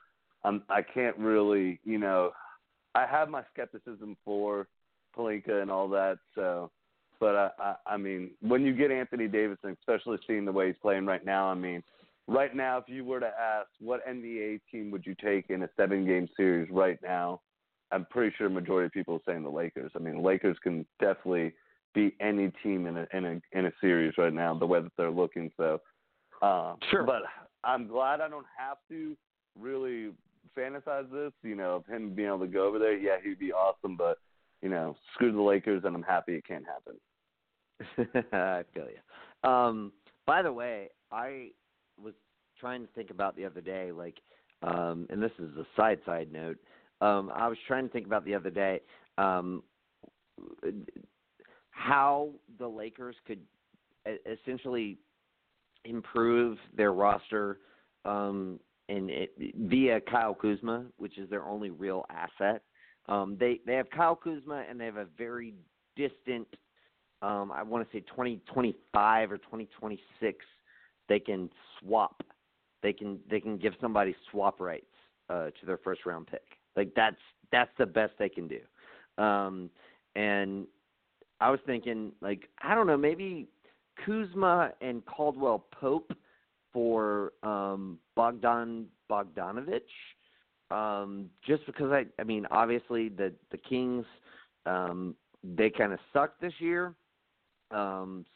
um, 0.44 0.62
I 0.68 0.82
can't 0.82 1.16
really, 1.16 1.80
you 1.84 1.98
know, 1.98 2.32
I 2.94 3.06
have 3.06 3.28
my 3.28 3.42
skepticism 3.52 4.16
for 4.24 4.66
Pelinka 5.16 5.62
and 5.62 5.70
all 5.70 5.88
that. 5.90 6.18
So, 6.34 6.70
but 7.20 7.34
I, 7.34 7.50
I, 7.58 7.74
I 7.86 7.96
mean, 7.96 8.30
when 8.40 8.62
you 8.62 8.74
get 8.74 8.90
Anthony 8.90 9.28
Davis, 9.28 9.58
and 9.62 9.76
especially 9.80 10.18
seeing 10.26 10.44
the 10.44 10.52
way 10.52 10.68
he's 10.68 10.76
playing 10.80 11.06
right 11.06 11.24
now, 11.24 11.48
I 11.48 11.54
mean, 11.54 11.82
right 12.26 12.54
now, 12.54 12.78
if 12.78 12.84
you 12.88 13.04
were 13.04 13.20
to 13.20 13.26
ask 13.26 13.68
what 13.80 14.06
NBA 14.06 14.60
team 14.70 14.90
would 14.90 15.06
you 15.06 15.14
take 15.22 15.50
in 15.50 15.62
a 15.62 15.68
seven-game 15.76 16.28
series 16.36 16.68
right 16.70 16.98
now, 17.02 17.40
I'm 17.90 18.06
pretty 18.10 18.34
sure 18.36 18.48
majority 18.48 18.86
of 18.86 18.92
people 18.92 19.14
are 19.14 19.32
saying 19.32 19.42
the 19.42 19.50
Lakers. 19.50 19.90
I 19.96 19.98
mean, 19.98 20.22
Lakers 20.22 20.58
can 20.62 20.86
definitely 21.00 21.54
beat 21.94 22.14
any 22.20 22.50
team 22.62 22.86
in 22.86 22.98
a 22.98 23.06
in 23.12 23.24
a 23.24 23.58
in 23.58 23.66
a 23.66 23.72
series 23.80 24.14
right 24.18 24.32
now 24.32 24.54
the 24.54 24.66
way 24.66 24.80
that 24.80 24.92
they're 24.96 25.10
looking. 25.10 25.50
So, 25.56 25.80
uh, 26.42 26.74
sure. 26.90 27.04
But 27.04 27.22
I'm 27.64 27.86
glad 27.86 28.20
I 28.20 28.28
don't 28.28 28.46
have 28.56 28.78
to 28.90 29.16
really 29.58 30.10
fantasize 30.56 31.10
this, 31.10 31.32
you 31.42 31.54
know, 31.54 31.76
of 31.76 31.86
him 31.86 32.14
being 32.14 32.28
able 32.28 32.40
to 32.40 32.46
go 32.46 32.66
over 32.66 32.78
there, 32.78 32.96
yeah, 32.96 33.16
he'd 33.22 33.38
be 33.38 33.52
awesome. 33.52 33.96
But 33.96 34.18
you 34.62 34.68
know, 34.68 34.96
screw 35.14 35.32
the 35.32 35.40
Lakers, 35.40 35.82
and 35.84 35.94
I'm 35.94 36.02
happy 36.02 36.34
it 36.34 36.46
can't 36.46 36.64
happen. 36.66 38.24
I 38.32 38.64
feel 38.74 38.86
you. 38.86 39.48
Um, 39.48 39.92
by 40.26 40.42
the 40.42 40.52
way, 40.52 40.88
I 41.12 41.50
was 42.02 42.14
trying 42.58 42.82
to 42.82 42.92
think 42.94 43.10
about 43.10 43.36
the 43.36 43.44
other 43.44 43.60
day, 43.60 43.92
like, 43.92 44.16
um, 44.62 45.06
and 45.10 45.22
this 45.22 45.30
is 45.38 45.56
a 45.56 45.66
side 45.76 46.00
side 46.04 46.32
note. 46.32 46.58
Um, 47.00 47.30
I 47.32 47.46
was 47.46 47.58
trying 47.68 47.86
to 47.86 47.92
think 47.92 48.06
about 48.06 48.24
the 48.24 48.34
other 48.34 48.50
day 48.50 48.80
um, 49.16 49.62
how 51.78 52.30
the 52.58 52.66
Lakers 52.66 53.14
could 53.26 53.38
essentially 54.26 54.98
improve 55.84 56.58
their 56.76 56.92
roster 56.92 57.58
um, 58.04 58.58
and 58.88 59.10
it, 59.10 59.32
via 59.56 60.00
Kyle 60.00 60.34
Kuzma, 60.34 60.86
which 60.96 61.18
is 61.18 61.30
their 61.30 61.44
only 61.44 61.70
real 61.70 62.04
asset. 62.10 62.62
Um, 63.06 63.36
they 63.38 63.60
they 63.64 63.74
have 63.74 63.88
Kyle 63.90 64.16
Kuzma 64.16 64.64
and 64.68 64.80
they 64.80 64.86
have 64.86 64.96
a 64.96 65.06
very 65.16 65.54
distant, 65.94 66.48
um, 67.22 67.52
I 67.52 67.62
want 67.62 67.88
to 67.88 67.96
say 67.96 68.00
2025 68.00 69.32
or 69.32 69.38
2026. 69.38 70.44
They 71.08 71.20
can 71.20 71.48
swap. 71.78 72.22
They 72.82 72.92
can 72.92 73.18
they 73.30 73.40
can 73.40 73.56
give 73.56 73.74
somebody 73.80 74.16
swap 74.30 74.60
rights 74.60 74.86
uh, 75.30 75.46
to 75.46 75.66
their 75.66 75.78
first 75.78 76.04
round 76.06 76.26
pick. 76.26 76.58
Like 76.76 76.92
that's 76.96 77.16
that's 77.52 77.70
the 77.78 77.86
best 77.86 78.14
they 78.18 78.28
can 78.28 78.48
do. 78.48 79.22
Um, 79.22 79.70
and 80.16 80.66
I 81.40 81.50
was 81.50 81.60
thinking 81.66 82.12
like 82.20 82.48
I 82.62 82.74
don't 82.74 82.86
know 82.86 82.96
maybe 82.96 83.48
Kuzma 84.04 84.72
and 84.80 85.04
Caldwell 85.06 85.64
Pope 85.72 86.12
for 86.72 87.32
um, 87.42 87.98
Bogdan 88.14 88.86
Bogdanovich. 89.10 89.80
Um, 90.70 91.30
just 91.46 91.64
because 91.66 91.90
I, 91.90 92.04
I 92.20 92.24
mean, 92.24 92.46
obviously 92.50 93.08
the 93.08 93.32
the 93.50 93.58
Kings, 93.58 94.04
um, 94.66 95.14
they 95.42 95.70
kind 95.70 95.92
of 95.92 95.98
sucked 96.12 96.40
this 96.40 96.52
year, 96.58 96.94
um, 97.70 98.26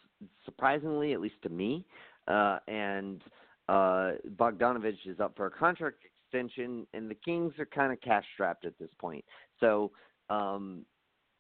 surprisingly, 0.45 1.13
at 1.13 1.21
least 1.21 1.41
to 1.43 1.49
me. 1.51 1.85
Uh, 2.29 2.59
and 2.69 3.23
uh, 3.69 4.13
Bogdanovich 4.37 5.07
is 5.07 5.21
up 5.21 5.37
for 5.37 5.47
a 5.47 5.51
contract 5.51 5.99
extension, 6.05 6.87
and 6.95 7.11
the 7.11 7.15
Kings 7.15 7.53
are 7.59 7.67
kind 7.67 7.93
of 7.93 8.01
cash 8.01 8.25
strapped 8.33 8.65
at 8.65 8.79
this 8.79 8.91
point. 8.99 9.25
So 9.61 9.91
um, 10.31 10.87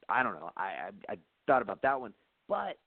I 0.08 0.22
don't 0.22 0.34
know. 0.34 0.50
I, 0.56 0.90
I 1.08 1.12
I 1.12 1.16
thought 1.46 1.62
about 1.62 1.82
that 1.82 2.00
one, 2.00 2.12
but 2.48 2.78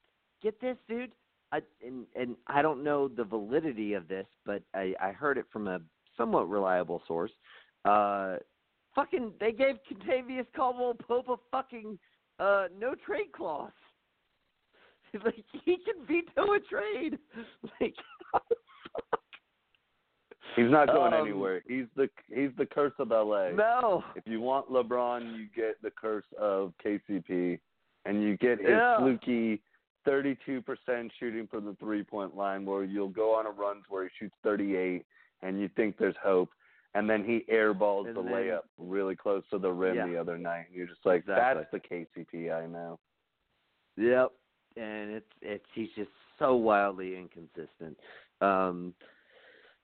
get 0.42 0.60
this, 0.62 0.78
dude. 0.88 1.12
I, 1.52 1.62
and 1.86 2.06
and 2.16 2.36
I 2.48 2.62
don't 2.62 2.84
know 2.84 3.08
the 3.08 3.24
validity 3.24 3.94
of 3.94 4.08
this, 4.08 4.26
but 4.46 4.62
I, 4.74 4.94
I 5.02 5.12
heard 5.12 5.38
it 5.38 5.46
from 5.52 5.68
a 5.68 5.80
somewhat 6.18 6.50
reliable 6.50 7.02
source. 7.08 7.32
Uh, 7.86 8.38
fucking, 8.96 9.34
they 9.40 9.52
gave 9.52 9.76
Kentavious 9.90 10.48
Caldwell 10.56 10.96
Pope 10.96 11.30
a 11.30 11.36
fucking 11.52 12.00
uh, 12.40 12.66
no 12.78 12.96
trade 13.06 13.32
clause. 13.36 13.72
like 15.26 15.46
he 15.64 15.78
can 15.78 16.06
veto 16.08 16.54
a 16.54 16.60
trade. 16.60 17.20
Like, 17.80 17.96
He's 20.56 20.72
not 20.72 20.88
going 20.88 21.14
um, 21.14 21.22
anywhere. 21.22 21.62
He's 21.68 21.86
the 21.96 22.10
he's 22.34 22.52
the 22.58 22.66
curse 22.66 22.94
of 23.00 23.10
LA. 23.10 23.50
No. 23.50 24.04
If 24.16 24.24
you 24.26 24.40
want 24.40 24.70
LeBron, 24.70 25.38
you 25.38 25.48
get 25.54 25.82
the 25.82 25.92
curse 25.92 26.26
of 26.40 26.72
KCP, 26.84 27.60
and 28.06 28.22
you 28.24 28.38
get 28.38 28.60
his 28.60 28.70
yeah. 28.70 28.98
fluky 28.98 29.62
32% 30.08 30.64
shooting 31.20 31.48
from 31.48 31.66
the 31.66 31.76
three 31.80 32.04
point 32.04 32.36
line 32.36 32.66
where 32.66 32.84
you'll 32.84 33.10
go 33.10 33.34
on 33.36 33.46
a 33.46 33.52
run 33.52 33.82
where 33.90 34.04
he 34.04 34.10
shoots 34.20 34.36
38 34.44 35.06
and 35.42 35.60
you 35.60 35.70
think 35.76 35.98
there's 35.98 36.16
hope. 36.24 36.50
And 36.94 37.10
then 37.10 37.26
he 37.26 37.44
airballs 37.54 38.08
and 38.08 38.16
the 38.16 38.22
layup 38.22 38.62
really 38.78 39.18
close 39.18 39.44
to 39.52 39.58
the 39.58 39.70
rim 39.70 39.96
yeah. 39.96 40.08
the 40.08 40.18
other 40.18 40.38
night. 40.38 40.68
And 40.68 40.78
you're 40.78 40.88
just 40.88 41.06
like, 41.06 41.22
exactly. 41.22 41.64
that's 41.72 41.84
the 41.90 42.24
KCP 42.24 42.54
I 42.56 42.68
know. 42.68 43.00
Yep. 43.98 44.32
And 44.78 45.12
it's 45.12 45.32
it's 45.42 45.66
he's 45.74 45.90
just 45.96 46.12
so 46.40 46.56
wildly 46.56 47.18
inconsistent. 47.18 47.98
Um 48.40 48.94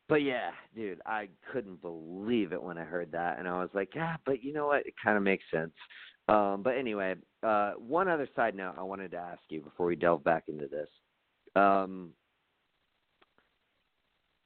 but 0.07 0.24
yeah, 0.24 0.51
dude, 0.76 1.01
I 1.05 1.30
couldn't 1.51 1.82
believe 1.82 2.51
it 2.51 2.61
when 2.61 2.78
I 2.78 2.84
heard 2.84 3.11
that 3.13 3.39
and 3.39 3.47
I 3.47 3.59
was 3.59 3.69
like, 3.74 3.89
yeah, 3.95 4.15
but 4.26 4.43
you 4.43 4.53
know 4.53 4.67
what? 4.67 4.86
It 4.86 4.93
kind 5.03 5.17
of 5.17 5.24
makes 5.24 5.45
sense. 5.51 5.72
Um, 6.28 6.61
but 6.63 6.78
anyway, 6.78 7.15
uh, 7.43 7.73
one 7.73 8.07
other 8.07 8.27
side 8.35 8.55
note 8.55 8.75
I 8.77 8.83
wanted 8.83 9.11
to 9.11 9.17
ask 9.17 9.41
you 9.49 9.61
before 9.61 9.85
we 9.87 9.95
delve 9.95 10.23
back 10.23 10.43
into 10.47 10.67
this. 10.67 10.89
Um, 11.55 12.09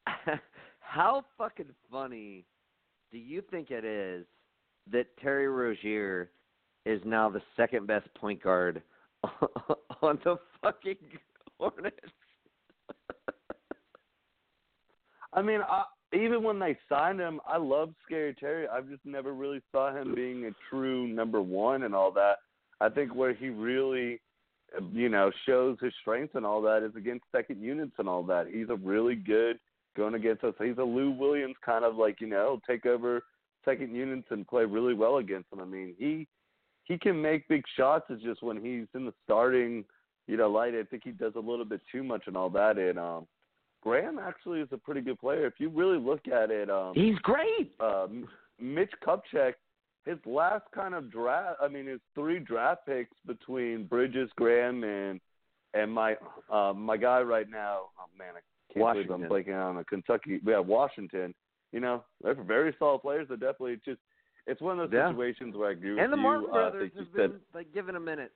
how 0.80 1.26
fucking 1.38 1.74
funny 1.92 2.46
do 3.12 3.18
you 3.18 3.42
think 3.52 3.72
it 3.72 3.86
is 3.86 4.26
that 4.92 5.06
Terry 5.22 5.48
Rozier 5.48 6.32
is 6.86 7.02
now 7.06 7.30
the 7.30 7.42
second 7.58 7.88
best 7.88 8.08
point 8.16 8.42
guard 8.42 8.82
on 10.02 10.20
the 10.24 10.38
fucking 10.62 10.98
Hornets? 11.60 11.98
I 15.34 15.42
mean, 15.42 15.60
I, 15.68 15.84
even 16.14 16.44
when 16.44 16.60
they 16.60 16.78
signed 16.88 17.20
him, 17.20 17.42
I 17.48 17.58
love 17.58 17.94
Scary 18.06 18.34
Terry. 18.34 18.68
I've 18.68 18.88
just 18.90 19.06
never 19.06 19.34
really 19.34 19.62
saw 19.72 19.94
him 19.94 20.16
being 20.16 20.46
a 20.46 20.52
true 20.70 21.08
number 21.08 21.42
one 21.42 21.84
and 21.84 21.94
all 21.94 22.12
that. 22.12 22.38
I 22.82 22.90
think 22.90 23.16
where 23.16 23.34
he 23.34 23.50
really, 23.50 24.20
you 24.92 25.10
know, 25.10 25.32
shows 25.46 25.78
his 25.82 25.94
strengths 26.02 26.36
and 26.36 26.46
all 26.46 26.62
that 26.64 26.84
is 26.84 26.96
against 26.96 27.26
second 27.32 27.62
units 27.62 27.94
and 27.98 28.10
all 28.10 28.24
that. 28.24 28.48
He's 28.52 28.70
a 28.70 28.76
really 28.76 29.16
good 29.16 29.60
going 29.96 30.16
against 30.16 30.44
us. 30.44 30.54
He's 30.62 30.78
a 30.78 30.84
Lou 30.84 31.12
Williams 31.12 31.56
kind 31.66 31.86
of 31.86 31.96
like 31.96 32.20
you 32.20 32.28
know 32.28 32.60
take 32.68 32.86
over 32.86 33.24
second 33.64 33.96
units 33.96 34.28
and 34.30 34.48
play 34.48 34.66
really 34.66 34.94
well 34.94 35.18
against 35.18 35.50
them. 35.50 35.60
I 35.60 35.66
mean, 35.66 35.96
he 35.98 36.28
he 36.84 36.98
can 36.98 37.22
make 37.22 37.48
big 37.48 37.64
shots. 37.76 38.06
It's 38.10 38.24
just 38.24 38.44
when 38.44 38.58
he's 38.58 38.88
in 38.94 39.06
the 39.06 39.14
starting, 39.24 39.84
you 40.28 40.38
know, 40.38 40.50
light. 40.50 40.76
I 40.76 40.84
think 40.84 41.04
he 41.04 41.12
does 41.12 41.34
a 41.36 41.40
little 41.40 41.66
bit 41.66 41.82
too 41.92 42.04
much 42.04 42.24
and 42.28 42.38
all 42.38 42.50
that. 42.52 42.78
And 42.78 43.00
um, 43.00 43.28
Graham 43.82 44.20
actually 44.20 44.62
is 44.62 44.70
a 44.72 44.78
pretty 44.78 45.02
good 45.02 45.20
player. 45.20 45.48
If 45.48 45.56
you 45.58 45.70
really 45.70 45.98
look 45.98 46.28
at 46.28 46.52
it, 46.52 46.70
um, 46.70 46.94
he's 46.94 47.18
great. 47.20 47.74
Uh, 47.80 48.08
Mitch 48.60 48.92
Kupchak, 49.06 49.54
his 50.06 50.18
last 50.26 50.66
kind 50.74 50.94
of 50.94 51.12
draft. 51.12 51.58
I 51.62 51.68
mean, 51.68 51.88
his 51.88 52.00
three 52.14 52.40
draft 52.40 52.86
picks 52.86 53.16
between 53.26 53.86
Bridges, 53.86 54.30
Graham, 54.36 54.84
and 54.84 55.20
and 55.74 55.92
my 55.92 56.16
uh, 56.52 56.74
my 56.74 56.98
guy 56.98 57.22
right 57.22 57.50
now. 57.50 57.90
Oh 58.00 58.06
man, 58.18 58.34
I 58.36 58.74
can't 58.74 58.84
Washington. 58.84 59.28
believe 59.28 59.48
I'm 59.48 59.54
blanking 59.54 59.66
on 59.70 59.78
a 59.78 59.84
Kentucky. 59.84 60.40
We 60.46 60.54
have 60.54 60.68
Washington. 60.68 61.34
You 61.72 61.80
know, 61.82 62.04
they're 62.24 62.36
very 62.36 62.74
solid 62.80 63.00
players. 63.02 63.28
They're 63.28 63.38
definitely 63.38 63.80
just. 63.84 64.00
It's 64.48 64.62
one 64.62 64.80
of 64.80 64.92
those 64.92 64.96
Yeah. 64.98 65.10
situations 65.10 65.56
where 65.56 65.70
I 65.70 65.72
agree 65.72 65.92
with 65.96 66.04
And 66.04 66.14
the 66.14 66.18
you. 66.18 66.22
Martin 66.24 66.46
uh, 66.50 66.54
brothers 66.54 66.92
that 66.94 67.00
you 67.00 67.06
have 67.06 67.16
said- 67.16 67.32
been 67.32 67.42
like 67.56 67.74
given 67.74 67.96
a 67.96 68.00
minute. 68.00 68.32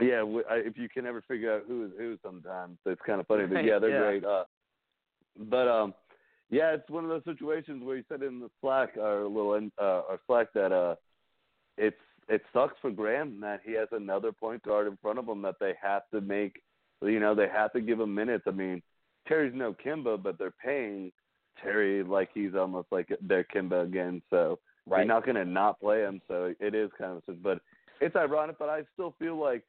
yeah, 0.00 0.18
w- 0.18 0.44
I- 0.50 0.56
if 0.56 0.76
you 0.76 0.88
can 0.88 1.06
ever 1.06 1.22
figure 1.22 1.52
out 1.54 1.62
who 1.66 1.86
is 1.86 1.92
who, 1.96 2.18
sometimes 2.22 2.78
it's 2.86 3.00
kind 3.06 3.18
of 3.20 3.26
funny. 3.26 3.46
But 3.46 3.64
yeah, 3.64 3.78
they're 3.78 3.90
yeah. 3.90 3.98
great. 4.00 4.24
Uh, 4.24 4.44
but 5.48 5.66
um, 5.68 5.94
yeah, 6.52 6.72
it's 6.74 6.88
one 6.88 7.02
of 7.02 7.10
those 7.10 7.24
situations 7.24 7.82
where 7.82 7.96
you 7.96 8.04
said 8.08 8.22
in 8.22 8.38
the 8.38 8.50
Slack 8.60 8.90
our 9.00 9.24
little 9.24 9.54
uh, 9.80 9.82
our 9.82 10.20
Slack 10.26 10.52
that 10.54 10.70
uh, 10.70 10.94
it's 11.76 11.96
it 12.28 12.42
sucks 12.52 12.78
for 12.80 12.90
Graham 12.90 13.40
that 13.40 13.60
he 13.64 13.72
has 13.72 13.88
another 13.90 14.30
point 14.30 14.62
guard 14.62 14.86
in 14.86 14.96
front 15.02 15.18
of 15.18 15.26
him 15.26 15.42
that 15.42 15.56
they 15.58 15.72
have 15.82 16.02
to 16.12 16.20
make. 16.20 16.62
You 17.00 17.18
know, 17.18 17.34
they 17.34 17.48
have 17.48 17.72
to 17.72 17.80
give 17.80 17.98
him 17.98 18.14
minutes. 18.14 18.44
I 18.46 18.52
mean, 18.52 18.80
Terry's 19.26 19.54
no 19.56 19.74
Kemba, 19.74 20.22
but 20.22 20.38
they're 20.38 20.54
paying 20.64 21.10
Terry 21.60 22.04
like 22.04 22.28
he's 22.32 22.54
almost 22.54 22.88
like 22.92 23.08
their 23.20 23.44
Kemba 23.44 23.84
again. 23.84 24.22
So 24.30 24.60
Right. 24.86 24.98
you're 24.98 25.06
not 25.06 25.24
going 25.24 25.36
to 25.36 25.44
not 25.44 25.80
play 25.80 26.00
him, 26.00 26.20
so 26.26 26.52
it 26.58 26.74
is 26.74 26.90
kind 26.98 27.16
of. 27.16 27.22
Sense, 27.24 27.38
but 27.42 27.60
it's 28.00 28.16
ironic, 28.16 28.58
but 28.58 28.68
I 28.68 28.82
still 28.94 29.14
feel 29.18 29.36
like 29.36 29.62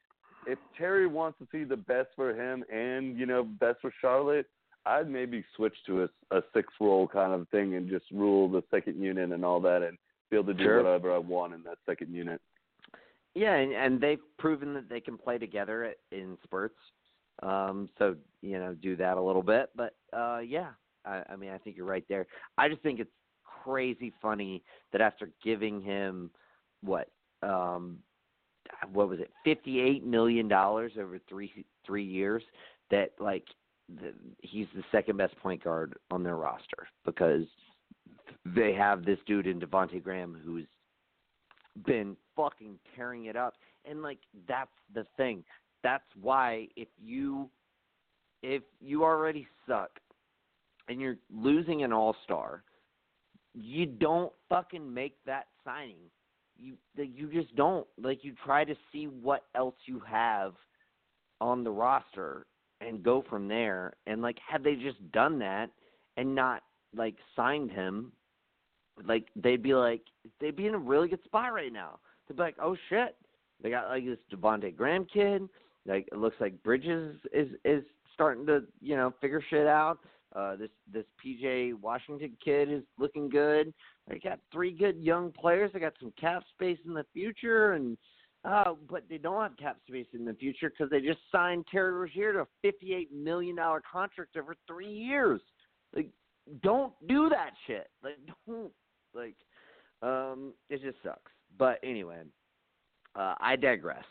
if 0.46 0.58
Terry 0.76 1.06
wants 1.06 1.38
to 1.38 1.46
see 1.52 1.64
the 1.64 1.76
best 1.76 2.08
for 2.16 2.34
him 2.34 2.64
and 2.72 3.16
you 3.18 3.26
know 3.26 3.44
best 3.44 3.80
for 3.80 3.92
Charlotte, 4.00 4.46
I'd 4.86 5.08
maybe 5.08 5.44
switch 5.56 5.74
to 5.86 6.04
a, 6.04 6.36
a 6.36 6.42
six 6.52 6.72
role 6.80 7.08
kind 7.08 7.32
of 7.32 7.48
thing 7.48 7.74
and 7.74 7.88
just 7.88 8.04
rule 8.10 8.48
the 8.48 8.62
second 8.70 9.00
unit 9.00 9.32
and 9.32 9.44
all 9.44 9.60
that, 9.60 9.82
and 9.82 9.96
be 10.30 10.36
able 10.36 10.46
to 10.46 10.54
do 10.54 10.64
Sure. 10.64 10.82
whatever 10.82 11.12
I 11.12 11.18
want 11.18 11.54
in 11.54 11.62
that 11.64 11.78
second 11.86 12.12
unit. 12.12 12.40
Yeah, 13.34 13.54
and, 13.54 13.72
and 13.72 14.00
they've 14.00 14.20
proven 14.38 14.74
that 14.74 14.88
they 14.88 15.00
can 15.00 15.18
play 15.18 15.38
together 15.38 15.94
in 16.12 16.38
spurts. 16.44 16.78
Um, 17.42 17.88
so 17.98 18.14
you 18.42 18.58
know, 18.58 18.74
do 18.74 18.94
that 18.96 19.16
a 19.16 19.20
little 19.20 19.42
bit. 19.42 19.70
But 19.74 19.94
uh, 20.12 20.38
yeah, 20.38 20.68
I, 21.04 21.22
I 21.30 21.36
mean, 21.36 21.50
I 21.50 21.58
think 21.58 21.76
you're 21.76 21.86
right 21.86 22.04
there. 22.08 22.26
I 22.58 22.68
just 22.68 22.82
think 22.82 23.00
it's 23.00 23.10
crazy 23.64 24.12
funny 24.22 24.62
that 24.92 25.00
after 25.00 25.30
giving 25.42 25.80
him 25.80 26.30
what, 26.82 27.08
um, 27.42 27.98
what 28.92 29.08
was 29.08 29.18
it, 29.18 29.30
fifty-eight 29.44 30.04
million 30.04 30.46
dollars 30.46 30.92
over 31.00 31.18
three 31.28 31.64
three 31.84 32.04
years, 32.04 32.42
that 32.90 33.10
like 33.18 33.44
the, 33.88 34.12
he's 34.40 34.66
the 34.74 34.82
second 34.90 35.16
best 35.16 35.36
point 35.36 35.62
guard 35.62 35.94
on 36.10 36.22
their 36.22 36.36
roster 36.36 36.88
because 37.04 37.44
they 38.44 38.72
have 38.72 39.04
this 39.04 39.18
dude 39.26 39.46
in 39.46 39.60
Devonte 39.60 40.02
Graham 40.02 40.40
who's 40.44 40.66
been 41.86 42.16
fucking 42.36 42.78
tearing 42.96 43.26
it 43.26 43.36
up. 43.36 43.54
And 43.84 44.02
like 44.02 44.18
that's 44.48 44.70
the 44.94 45.06
thing. 45.16 45.44
That's 45.82 46.04
why 46.20 46.68
if 46.76 46.88
you 47.02 47.50
if 48.42 48.62
you 48.80 49.04
already 49.04 49.46
suck 49.66 49.90
and 50.88 51.00
you're 51.00 51.16
losing 51.34 51.82
an 51.82 51.92
all-star, 51.92 52.62
you 53.54 53.86
don't 53.86 54.32
fucking 54.48 54.92
make 54.92 55.16
that 55.26 55.46
signing. 55.64 55.96
You 56.58 56.74
you 56.96 57.30
just 57.32 57.54
don't. 57.56 57.86
Like 58.00 58.24
you 58.24 58.34
try 58.44 58.64
to 58.64 58.74
see 58.92 59.06
what 59.06 59.44
else 59.54 59.74
you 59.86 60.00
have 60.06 60.54
on 61.40 61.64
the 61.64 61.70
roster 61.70 62.46
and 62.86 63.02
go 63.02 63.24
from 63.28 63.48
there. 63.48 63.94
And 64.06 64.22
like 64.22 64.38
had 64.46 64.62
they 64.62 64.74
just 64.74 65.10
done 65.12 65.38
that 65.40 65.70
and 66.16 66.34
not 66.34 66.62
like 66.94 67.16
signed 67.36 67.70
him 67.70 68.12
like 69.02 69.26
they'd 69.36 69.62
be 69.62 69.74
like 69.74 70.02
they'd 70.40 70.56
be 70.56 70.66
in 70.66 70.74
a 70.74 70.78
really 70.78 71.08
good 71.08 71.22
spot 71.24 71.52
right 71.52 71.72
now. 71.72 71.98
They'd 72.28 72.36
be 72.36 72.42
like, 72.42 72.56
oh 72.62 72.76
shit, 72.88 73.16
they 73.62 73.70
got 73.70 73.88
like 73.88 74.04
this 74.04 74.18
Devonte 74.32 74.74
Graham 74.74 75.06
kid. 75.12 75.48
Like 75.86 76.08
it 76.12 76.18
looks 76.18 76.36
like 76.40 76.62
Bridges 76.62 77.16
is 77.32 77.48
is 77.64 77.82
starting 78.12 78.46
to 78.46 78.64
you 78.80 78.96
know 78.96 79.12
figure 79.20 79.42
shit 79.50 79.66
out. 79.66 79.98
Uh, 80.34 80.56
this 80.56 80.70
this 80.92 81.04
PJ 81.24 81.74
Washington 81.80 82.36
kid 82.44 82.72
is 82.72 82.82
looking 82.98 83.28
good. 83.28 83.72
They 84.08 84.18
got 84.18 84.40
three 84.52 84.72
good 84.72 84.98
young 85.00 85.32
players. 85.32 85.70
They 85.72 85.80
got 85.80 85.94
some 86.00 86.12
cap 86.20 86.42
space 86.54 86.78
in 86.86 86.94
the 86.94 87.06
future, 87.12 87.72
and 87.72 87.96
uh, 88.44 88.74
but 88.90 89.04
they 89.08 89.18
don't 89.18 89.42
have 89.42 89.56
cap 89.56 89.78
space 89.86 90.06
in 90.12 90.24
the 90.24 90.34
future 90.34 90.70
because 90.70 90.90
they 90.90 91.00
just 91.00 91.20
signed 91.32 91.64
Terry 91.70 91.92
Rozier 91.92 92.32
to 92.34 92.40
a 92.40 92.46
fifty-eight 92.62 93.12
million 93.12 93.56
dollar 93.56 93.82
contract 93.90 94.36
over 94.36 94.54
three 94.66 94.92
years. 94.92 95.40
Like, 95.94 96.10
don't 96.62 96.92
do 97.08 97.28
that 97.30 97.50
shit. 97.66 97.88
Like, 98.02 98.18
don't 98.46 98.72
like, 99.14 99.36
um, 100.02 100.52
it 100.68 100.82
just 100.82 100.98
sucks. 101.02 101.32
But 101.58 101.78
anyway, 101.82 102.22
uh, 103.16 103.34
I 103.40 103.56
digress. 103.56 104.04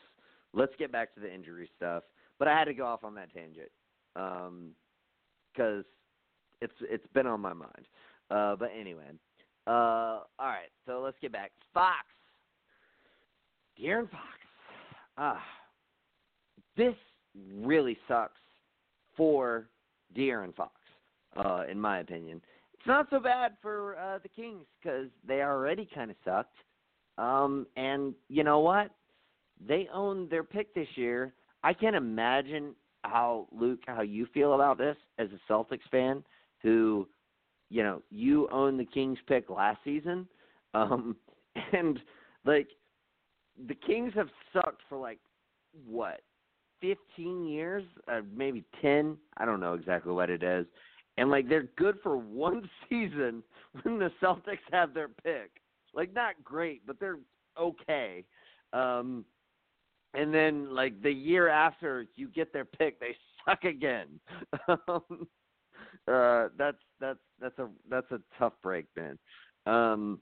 Let's 0.54 0.74
get 0.78 0.92
back 0.92 1.14
to 1.16 1.20
the 1.20 1.34
injury 1.34 1.70
stuff. 1.76 2.04
But 2.40 2.48
I 2.48 2.58
had 2.58 2.66
to 2.66 2.74
go 2.74 2.86
off 2.86 3.04
on 3.04 3.16
that 3.16 3.34
tangent 3.34 3.70
because 5.56 5.86
it's 6.62 6.74
it's 6.82 7.08
been 7.14 7.28
on 7.28 7.42
my 7.42 7.54
mind. 7.54 7.88
Uh, 8.32 8.56
but 8.56 8.72
anyway, 8.78 9.12
uh, 9.68 9.70
all 9.70 10.26
right. 10.40 10.72
So 10.88 11.02
let's 11.04 11.18
get 11.22 11.32
back. 11.32 11.52
Fox, 11.74 12.06
De'Aaron 13.80 14.10
Fox. 14.10 14.24
Ah, 15.18 15.42
this 16.76 16.96
really 17.62 17.98
sucks 18.08 18.40
for 19.16 19.68
De'Aaron 20.16 20.56
Fox, 20.56 20.74
uh, 21.38 21.64
in 21.70 21.80
my 21.80 22.00
opinion. 22.00 22.42
It's 22.74 22.88
not 22.88 23.08
so 23.10 23.20
bad 23.20 23.54
for 23.62 23.98
uh, 23.98 24.20
the 24.20 24.30
Kings 24.30 24.66
because 24.82 25.08
they 25.26 25.42
already 25.42 25.88
kind 25.94 26.12
of 26.12 26.18
sucked. 26.26 26.58
Um, 27.18 27.68
and 27.78 28.14
you 28.28 28.44
know 28.44 28.60
what? 28.60 28.92
They 29.66 29.88
own 29.94 30.28
their 30.30 30.44
pick 30.44 30.74
this 30.74 30.88
year. 30.96 31.34
I 31.64 31.74
can't 31.74 31.96
imagine 31.96 32.76
how 33.04 33.48
Luke, 33.52 33.80
how 33.88 34.02
you 34.02 34.28
feel 34.34 34.54
about 34.54 34.78
this 34.78 34.98
as 35.18 35.30
a 35.32 35.52
Celtics 35.52 35.88
fan, 35.92 36.24
who, 36.62 37.08
you 37.70 37.84
know, 37.84 38.02
you 38.10 38.50
own 38.52 38.78
the 38.78 38.86
Kings 38.86 39.18
pick 39.28 39.50
last 39.50 39.80
season, 39.84 40.28
um, 40.74 41.16
and 41.74 42.00
like 42.46 42.68
the 43.68 43.76
Kings 43.76 44.14
have 44.16 44.30
sucked 44.52 44.82
for 44.90 44.98
like 44.98 45.20
what, 45.88 46.22
fifteen 46.82 47.46
years, 47.46 47.84
uh, 48.12 48.22
maybe 48.36 48.64
ten. 48.82 49.18
I 49.38 49.46
don't 49.46 49.60
know 49.60 49.74
exactly 49.74 50.14
what 50.14 50.30
it 50.30 50.44
is, 50.44 50.66
and 51.18 51.30
like 51.30 51.48
they're 51.50 51.70
good 51.78 51.98
for 52.02 52.18
one 52.18 52.70
season 52.90 53.44
when 53.82 54.00
the 54.00 54.12
Celtics 54.22 54.60
have 54.72 54.94
their 54.94 55.10
pick. 55.10 55.52
Like 55.94 56.14
not 56.14 56.36
great, 56.44 56.86
but 56.86 57.00
they're 57.00 57.20
okay. 57.60 58.26
Um, 58.74 59.26
and 60.14 60.34
then 60.34 60.74
like 60.74 61.02
the 61.02 61.12
year 61.12 61.50
after 61.50 62.06
you 62.16 62.28
get 62.30 62.54
their 62.54 62.66
pick, 62.66 63.00
they 63.00 63.16
suck 63.46 63.64
again. 63.64 64.20
um, 64.68 65.28
uh, 66.12 66.48
that's 66.58 66.78
that's 67.00 67.20
that's 67.40 67.58
a 67.60 67.68
that's 67.90 68.12
a 68.12 68.20
tough 68.38 68.54
break, 68.62 68.86
man. 68.96 69.18
Um, 69.66 70.20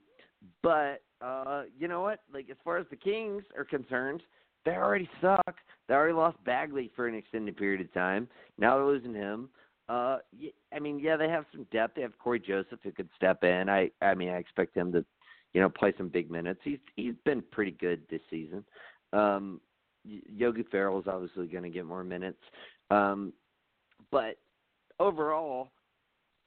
but 0.62 1.02
uh, 1.20 1.62
you 1.78 1.88
know 1.88 2.00
what? 2.02 2.20
Like 2.32 2.50
as 2.50 2.56
far 2.64 2.78
as 2.78 2.86
the 2.90 2.96
Kings 2.96 3.42
are 3.56 3.64
concerned, 3.64 4.22
they 4.64 4.72
already 4.72 5.08
suck. 5.20 5.56
They 5.88 5.94
already 5.94 6.14
lost 6.14 6.42
Bagley 6.44 6.90
for 6.94 7.06
an 7.06 7.14
extended 7.14 7.56
period 7.56 7.80
of 7.80 7.92
time. 7.92 8.28
Now 8.58 8.76
they're 8.76 8.86
losing 8.86 9.14
him. 9.14 9.48
Uh, 9.88 10.18
I 10.72 10.78
mean, 10.78 10.98
yeah, 11.00 11.16
they 11.16 11.28
have 11.28 11.44
some 11.52 11.66
depth. 11.72 11.96
They 11.96 12.02
have 12.02 12.16
Cory 12.18 12.40
Joseph 12.40 12.78
who 12.82 12.92
could 12.92 13.08
step 13.16 13.44
in. 13.44 13.68
I, 13.68 13.90
I 14.00 14.14
mean, 14.14 14.30
I 14.30 14.36
expect 14.36 14.76
him 14.76 14.92
to, 14.92 15.04
you 15.52 15.60
know, 15.60 15.68
play 15.68 15.92
some 15.98 16.08
big 16.08 16.30
minutes. 16.30 16.60
He's 16.64 16.78
he's 16.96 17.14
been 17.24 17.42
pretty 17.50 17.72
good 17.72 18.02
this 18.08 18.20
season. 18.30 18.64
Um, 19.12 19.60
Yogi 20.04 20.64
Ferrell 20.70 20.98
is 21.00 21.06
obviously 21.06 21.46
going 21.46 21.64
to 21.64 21.70
get 21.70 21.84
more 21.84 22.04
minutes. 22.04 22.38
Um, 22.90 23.32
but 24.10 24.36
overall, 24.98 25.72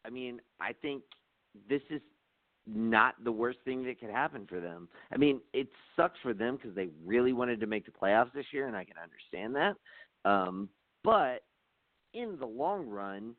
I 0.05 0.09
mean, 0.09 0.41
I 0.59 0.73
think 0.73 1.03
this 1.69 1.81
is 1.89 2.01
not 2.68 3.16
the 3.24 3.32
worst 3.32 3.59
thing 3.66 3.84
that 3.86 3.99
could 3.99 4.09
happen 4.09 4.45
for 4.47 4.59
them. 4.59 4.88
I 5.11 5.18
mean, 5.18 5.39
it 5.53 5.68
sucks 5.95 6.20
for 6.22 6.34
them 6.34 6.55
because 6.55 6.76
they 6.76 6.89
really 7.05 7.34
wanted 7.34 7.59
to 7.59 7.68
make 7.68 7.86
the 7.86 7.91
playoffs 7.91 8.34
this 8.34 8.45
year, 8.51 8.68
and 8.68 8.76
I 8.76 8.84
can 8.84 8.95
understand 9.01 9.55
that. 9.55 10.30
Um, 10.30 10.70
but 11.03 11.43
in 12.13 12.38
the 12.39 12.45
long 12.45 12.88
run, 12.88 13.36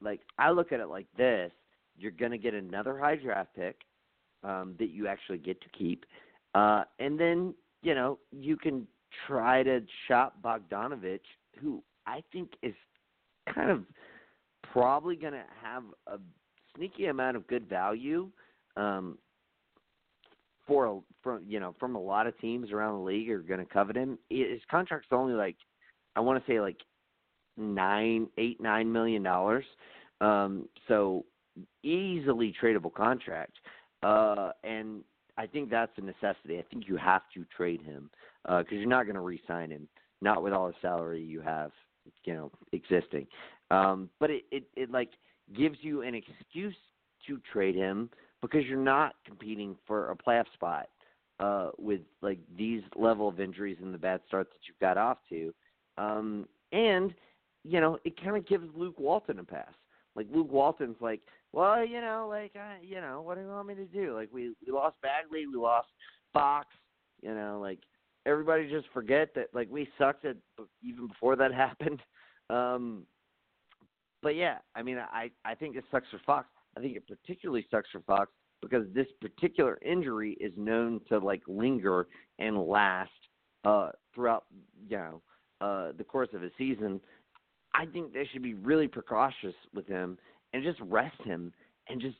like 0.00 0.20
I 0.38 0.50
look 0.50 0.72
at 0.72 0.80
it 0.80 0.88
like 0.88 1.06
this: 1.16 1.52
you're 1.96 2.10
going 2.10 2.32
to 2.32 2.38
get 2.38 2.54
another 2.54 2.98
high 2.98 3.16
draft 3.16 3.54
pick 3.54 3.76
um, 4.42 4.74
that 4.78 4.90
you 4.90 5.06
actually 5.06 5.38
get 5.38 5.60
to 5.60 5.68
keep, 5.68 6.04
uh, 6.54 6.84
and 6.98 7.18
then 7.18 7.54
you 7.82 7.94
know 7.94 8.18
you 8.32 8.56
can 8.56 8.86
try 9.26 9.62
to 9.62 9.80
shop 10.08 10.36
Bogdanovich, 10.42 11.20
who 11.60 11.82
I 12.06 12.22
think 12.32 12.50
is 12.62 12.74
kind 13.54 13.70
of 13.70 13.84
probably 14.72 15.14
going 15.14 15.34
to 15.34 15.44
have 15.62 15.84
a 16.08 16.18
sneaky 16.74 17.06
amount 17.06 17.36
of 17.36 17.46
good 17.46 17.68
value 17.68 18.28
um, 18.76 19.18
for 20.66 21.02
from 21.22 21.42
you 21.46 21.60
know 21.60 21.74
from 21.78 21.94
a 21.94 22.00
lot 22.00 22.26
of 22.26 22.38
teams 22.40 22.72
around 22.72 22.94
the 22.94 23.04
league 23.04 23.30
are 23.30 23.40
going 23.40 23.60
to 23.60 23.72
covet 23.72 23.96
him. 23.96 24.18
His 24.30 24.60
contract's 24.70 25.08
only 25.12 25.34
like 25.34 25.56
I 26.16 26.20
want 26.20 26.44
to 26.44 26.52
say 26.52 26.60
like 26.60 26.78
nine, 27.56 28.28
eight, 28.38 28.60
nine 28.60 28.90
million 28.90 29.22
dollars. 29.22 29.64
Um, 30.20 30.68
so 30.88 31.24
easily 31.82 32.54
tradable 32.60 32.92
contract. 32.92 33.52
Uh, 34.02 34.50
and 34.62 35.02
I 35.38 35.46
think 35.46 35.70
that's 35.70 35.92
a 35.96 36.00
necessity. 36.00 36.58
I 36.58 36.64
think 36.70 36.88
you 36.88 36.96
have 36.96 37.22
to 37.34 37.44
trade 37.56 37.82
him 37.82 38.10
because 38.44 38.66
uh, 38.72 38.76
you're 38.76 38.88
not 38.88 39.04
going 39.04 39.14
to 39.14 39.20
re-sign 39.20 39.70
him, 39.70 39.88
not 40.20 40.42
with 40.42 40.52
all 40.52 40.68
the 40.68 40.74
salary 40.82 41.22
you 41.22 41.40
have, 41.40 41.70
you 42.24 42.34
know, 42.34 42.50
existing. 42.72 43.26
Um, 43.70 44.10
but 44.20 44.30
it, 44.30 44.42
it, 44.50 44.64
it 44.76 44.90
like 44.90 45.10
gives 45.56 45.78
you 45.80 46.02
an 46.02 46.14
excuse 46.14 46.76
to 47.26 47.40
trade 47.52 47.74
him 47.74 48.10
because 48.42 48.64
you're 48.66 48.78
not 48.78 49.14
competing 49.26 49.76
for 49.86 50.10
a 50.10 50.16
playoff 50.16 50.44
spot 50.54 50.88
uh, 51.40 51.70
with 51.78 52.00
like 52.22 52.38
these 52.56 52.82
level 52.96 53.28
of 53.28 53.40
injuries 53.40 53.78
and 53.82 53.92
the 53.92 53.98
bad 53.98 54.20
start 54.26 54.48
that 54.50 54.58
you've 54.66 54.78
got 54.80 54.98
off 54.98 55.18
to. 55.30 55.52
Um, 55.96 56.46
and 56.72 57.14
you 57.64 57.80
know, 57.80 57.98
it 58.04 58.20
kind 58.22 58.36
of 58.36 58.46
gives 58.46 58.66
Luke 58.74 58.98
Walton 58.98 59.38
a 59.38 59.44
pass. 59.44 59.72
Like 60.14 60.26
Luke 60.32 60.52
Walton's 60.52 60.96
like, 61.00 61.20
well, 61.52 61.84
you 61.84 62.00
know, 62.00 62.26
like, 62.28 62.52
uh, 62.54 62.76
you 62.82 63.00
know, 63.00 63.22
what 63.22 63.36
do 63.36 63.40
you 63.40 63.48
want 63.48 63.66
me 63.66 63.74
to 63.74 63.86
do? 63.86 64.14
Like, 64.14 64.28
we 64.32 64.54
we 64.64 64.72
lost 64.72 64.96
Bagley, 65.02 65.46
we 65.46 65.56
lost 65.56 65.88
Fox, 66.32 66.68
you 67.22 67.34
know, 67.34 67.58
like 67.60 67.78
everybody 68.26 68.68
just 68.68 68.86
forget 68.92 69.34
that 69.34 69.48
like 69.54 69.68
we 69.70 69.88
sucked 69.98 70.24
at 70.24 70.36
even 70.82 71.08
before 71.08 71.36
that 71.36 71.52
happened. 71.54 72.00
Um, 72.50 73.04
but 74.22 74.36
yeah, 74.36 74.58
I 74.74 74.82
mean, 74.82 74.98
I 74.98 75.30
I 75.44 75.54
think 75.54 75.76
it 75.76 75.84
sucks 75.90 76.06
for 76.10 76.20
Fox. 76.24 76.46
I 76.76 76.80
think 76.80 76.96
it 76.96 77.06
particularly 77.06 77.66
sucks 77.70 77.88
for 77.90 78.00
Fox 78.00 78.30
because 78.60 78.86
this 78.94 79.06
particular 79.20 79.78
injury 79.84 80.36
is 80.40 80.52
known 80.56 81.00
to 81.08 81.18
like 81.18 81.42
linger 81.46 82.08
and 82.38 82.58
last 82.66 83.10
uh, 83.64 83.90
throughout 84.14 84.44
you 84.88 84.96
know 84.96 85.22
uh, 85.60 85.92
the 85.96 86.04
course 86.04 86.30
of 86.34 86.42
a 86.42 86.50
season. 86.58 87.00
I 87.74 87.86
think 87.86 88.12
they 88.12 88.28
should 88.32 88.42
be 88.42 88.54
really 88.54 88.88
precautious 88.88 89.54
with 89.74 89.86
him 89.86 90.18
and 90.52 90.62
just 90.62 90.78
rest 90.80 91.20
him 91.24 91.52
and 91.88 92.00
just 92.00 92.16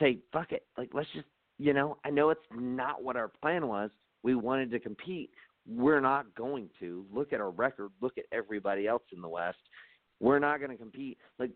say 0.00 0.18
fuck 0.32 0.52
it. 0.52 0.66
Like 0.76 0.90
let's 0.92 1.08
just 1.14 1.26
you 1.58 1.72
know 1.72 1.98
I 2.04 2.10
know 2.10 2.30
it's 2.30 2.40
not 2.52 3.02
what 3.02 3.16
our 3.16 3.28
plan 3.28 3.68
was. 3.68 3.90
We 4.22 4.34
wanted 4.34 4.70
to 4.72 4.78
compete. 4.78 5.30
We're 5.66 6.00
not 6.00 6.34
going 6.34 6.68
to. 6.80 7.06
Look 7.12 7.32
at 7.32 7.40
our 7.40 7.50
record. 7.50 7.90
Look 8.00 8.18
at 8.18 8.24
everybody 8.32 8.86
else 8.86 9.02
in 9.14 9.22
the 9.22 9.28
West. 9.28 9.58
We're 10.20 10.38
not 10.38 10.58
going 10.58 10.70
to 10.70 10.76
compete. 10.76 11.18
Like 11.38 11.50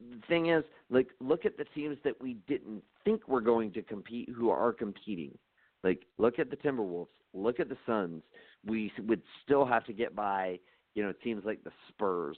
the 0.00 0.20
thing 0.28 0.50
is, 0.50 0.64
like, 0.90 1.08
look 1.20 1.44
at 1.44 1.56
the 1.56 1.64
teams 1.74 1.96
that 2.04 2.20
we 2.20 2.34
didn't 2.46 2.82
think 3.04 3.26
were 3.28 3.40
going 3.40 3.72
to 3.72 3.82
compete 3.82 4.28
who 4.34 4.50
are 4.50 4.72
competing. 4.72 5.36
Like, 5.82 6.02
look 6.18 6.38
at 6.38 6.50
the 6.50 6.56
Timberwolves. 6.56 7.08
Look 7.32 7.60
at 7.60 7.68
the 7.68 7.76
Suns. 7.86 8.22
We 8.64 8.92
would 9.06 9.22
still 9.42 9.64
have 9.64 9.84
to 9.86 9.92
get 9.92 10.14
by, 10.14 10.58
you 10.94 11.02
know, 11.02 11.12
teams 11.22 11.44
like 11.44 11.62
the 11.64 11.72
Spurs. 11.88 12.36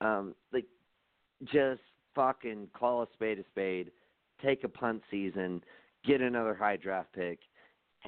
Um, 0.00 0.34
like, 0.52 0.66
just 1.44 1.80
fucking 2.14 2.68
call 2.78 3.02
a 3.02 3.06
spade 3.14 3.38
a 3.38 3.44
spade. 3.50 3.90
Take 4.42 4.64
a 4.64 4.68
punt 4.68 5.02
season. 5.10 5.62
Get 6.04 6.20
another 6.20 6.54
high 6.54 6.76
draft 6.76 7.12
pick, 7.12 7.40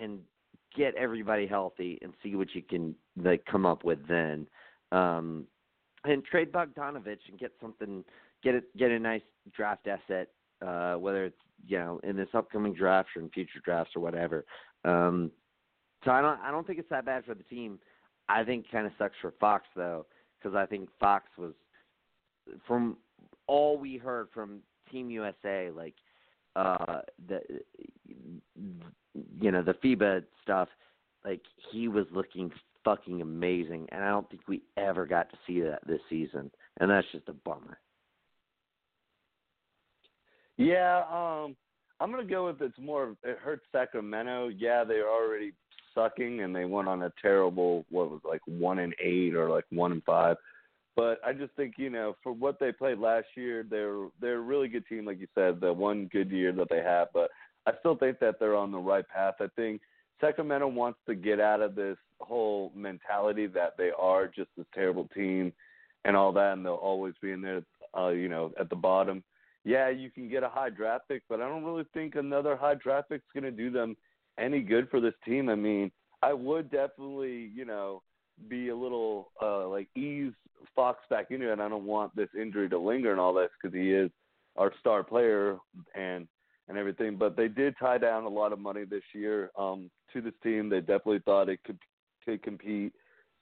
and 0.00 0.20
get 0.74 0.94
everybody 0.94 1.46
healthy 1.46 1.98
and 2.03 2.14
see 2.22 2.34
what 2.34 2.55
you 2.55 2.62
can 2.62 2.94
like 3.22 3.44
come 3.44 3.66
up 3.66 3.84
with 3.84 3.98
then. 4.09 4.46
Um, 4.90 5.46
and 6.05 6.24
trade 6.24 6.53
Bogdanovich 6.53 7.28
and 7.28 7.38
get 7.38 7.53
something 7.61 8.05
get 8.43 8.55
a, 8.55 8.62
get 8.76 8.90
a 8.90 8.99
nice 8.99 9.22
draft 9.55 9.86
asset, 9.86 10.28
uh, 10.64 10.95
whether 10.95 11.24
it's 11.24 11.36
you 11.66 11.78
know 11.78 12.01
in 12.03 12.16
this 12.16 12.28
upcoming 12.34 12.74
draft 12.74 13.11
or 13.16 13.22
in 13.22 13.28
future 13.30 13.61
drafts 13.64 13.93
or 13.97 14.01
whatever. 14.01 14.45
Um, 14.84 15.30
so 16.05 16.11
I 16.11 16.20
don't 16.20 16.40
I 16.40 16.51
don't 16.51 16.66
think 16.66 16.78
it's 16.78 16.90
that 16.90 17.05
bad 17.05 17.24
for 17.24 17.34
the 17.34 17.45
team. 17.45 17.78
I 18.28 18.45
think 18.45 18.70
kind 18.70 18.86
of 18.86 18.93
sucks 18.99 19.14
for 19.20 19.34
Fox 19.40 19.64
though, 19.76 20.07
because 20.38 20.57
I 20.57 20.66
think 20.66 20.88
Fox 20.99 21.26
was 21.38 21.53
from 22.66 22.97
all 23.47 23.78
we 23.78 23.97
heard 23.97 24.28
from 24.32 24.61
Team 24.90 25.11
USA, 25.11 25.70
like 25.74 25.95
uh 26.57 27.01
the 27.28 27.40
you 29.40 29.51
know 29.51 29.62
the 29.62 29.74
FIBA 29.74 30.24
stuff, 30.43 30.68
like 31.24 31.40
he 31.70 31.88
was 31.88 32.07
looking 32.12 32.51
fucking 32.84 33.22
amazing, 33.22 33.88
and 33.93 34.03
I 34.03 34.09
don't 34.09 34.28
think 34.28 34.43
we 34.49 34.62
ever 34.76 35.07
got 35.07 35.30
to 35.30 35.36
see 35.47 35.61
that 35.61 35.86
this 35.86 36.01
season, 36.11 36.51
and 36.80 36.90
that's 36.90 37.07
just 37.12 37.28
a 37.28 37.32
bummer. 37.32 37.78
Yeah, 40.57 41.05
um, 41.11 41.57
I'm 42.00 42.11
gonna 42.11 42.24
go 42.24 42.46
with 42.46 42.61
it's 42.61 42.78
more. 42.78 43.16
It 43.22 43.38
hurts 43.38 43.64
Sacramento. 43.72 44.48
Yeah, 44.48 44.84
they're 44.84 45.09
already 45.09 45.53
sucking, 45.94 46.43
and 46.43 46.55
they 46.55 46.64
went 46.64 46.89
on 46.89 47.02
a 47.02 47.12
terrible 47.20 47.85
what 47.90 48.10
was 48.10 48.20
like 48.24 48.43
one 48.47 48.81
and 48.81 48.94
eight 49.01 49.35
or 49.35 49.48
like 49.48 49.64
one 49.70 49.93
and 49.93 50.02
five. 50.05 50.36
But 50.94 51.20
I 51.24 51.32
just 51.32 51.52
think 51.55 51.74
you 51.78 51.90
know 51.90 52.16
for 52.22 52.32
what 52.32 52.59
they 52.59 52.72
played 52.72 52.98
last 52.98 53.28
year, 53.35 53.64
they're 53.68 54.09
they're 54.20 54.39
a 54.39 54.40
really 54.40 54.68
good 54.68 54.86
team, 54.86 55.05
like 55.06 55.20
you 55.20 55.28
said, 55.35 55.60
the 55.60 55.72
one 55.72 56.09
good 56.12 56.31
year 56.31 56.52
that 56.52 56.68
they 56.68 56.82
have. 56.82 57.09
But 57.14 57.31
I 57.66 57.72
still 57.81 57.97
think 57.97 58.18
that 58.18 58.39
they're 58.39 58.56
on 58.56 58.72
the 58.72 58.78
right 58.78 59.09
path. 59.09 59.35
I 59.40 59.47
think 59.56 59.81
Sacramento 60.20 60.68
wants 60.68 60.98
to 61.06 61.14
get 61.14 61.40
out 61.40 61.60
of 61.60 61.74
this 61.74 61.97
whole 62.20 62.72
mentality 62.74 63.47
that 63.48 63.74
they 63.78 63.90
are 63.98 64.26
just 64.26 64.51
this 64.56 64.66
terrible 64.74 65.09
team 65.14 65.52
and 66.05 66.16
all 66.16 66.32
that, 66.32 66.55
and 66.55 66.64
they'll 66.64 66.74
always 66.74 67.14
be 67.22 67.32
in 67.32 67.40
there, 67.40 67.62
uh, 67.97 68.09
you 68.09 68.28
know, 68.28 68.52
at 68.59 68.68
the 68.70 68.76
bottom 68.76 69.22
yeah, 69.64 69.89
you 69.89 70.10
can 70.10 70.28
get 70.28 70.43
a 70.43 70.48
high 70.48 70.70
draft 70.70 71.09
pick, 71.09 71.22
but 71.28 71.40
I 71.40 71.48
don't 71.48 71.64
really 71.64 71.86
think 71.94 72.16
another 72.16 72.56
high 72.56 72.74
draft 72.74 73.10
pick's 73.10 73.24
going 73.32 73.44
to 73.44 73.51
do 73.51 73.70
them 73.70 73.97
any 74.39 74.60
good 74.60 74.89
for 74.90 75.01
this 75.01 75.14
team. 75.24 75.48
I 75.48 75.55
mean, 75.55 75.90
I 76.22 76.32
would 76.32 76.70
definitely, 76.70 77.51
you 77.55 77.64
know, 77.64 78.02
be 78.48 78.70
a 78.70 78.76
little 78.76 79.30
uh 79.43 79.68
like 79.68 79.89
ease 79.94 80.32
Fox 80.74 81.01
back 81.10 81.30
into 81.30 81.48
it. 81.48 81.52
And 81.52 81.62
I 81.62 81.68
don't 81.68 81.84
want 81.84 82.14
this 82.16 82.28
injury 82.40 82.68
to 82.70 82.78
linger 82.78 83.12
and 83.12 83.20
all 83.20 83.34
this 83.34 83.51
because 83.60 83.74
he 83.76 83.93
is 83.93 84.10
our 84.56 84.72
star 84.80 85.05
player 85.05 85.59
and 85.94 86.26
and 86.68 86.78
everything. 86.78 87.16
But 87.16 87.36
they 87.36 87.48
did 87.48 87.74
tie 87.78 87.98
down 87.98 88.24
a 88.24 88.28
lot 88.28 88.52
of 88.52 88.59
money 88.59 88.84
this 88.84 89.02
year 89.12 89.51
um 89.59 89.90
to 90.12 90.20
this 90.20 90.34
team. 90.43 90.68
They 90.68 90.80
definitely 90.80 91.20
thought 91.24 91.48
it 91.48 91.60
could 91.64 91.78
could 92.24 92.43
compete. 92.43 92.93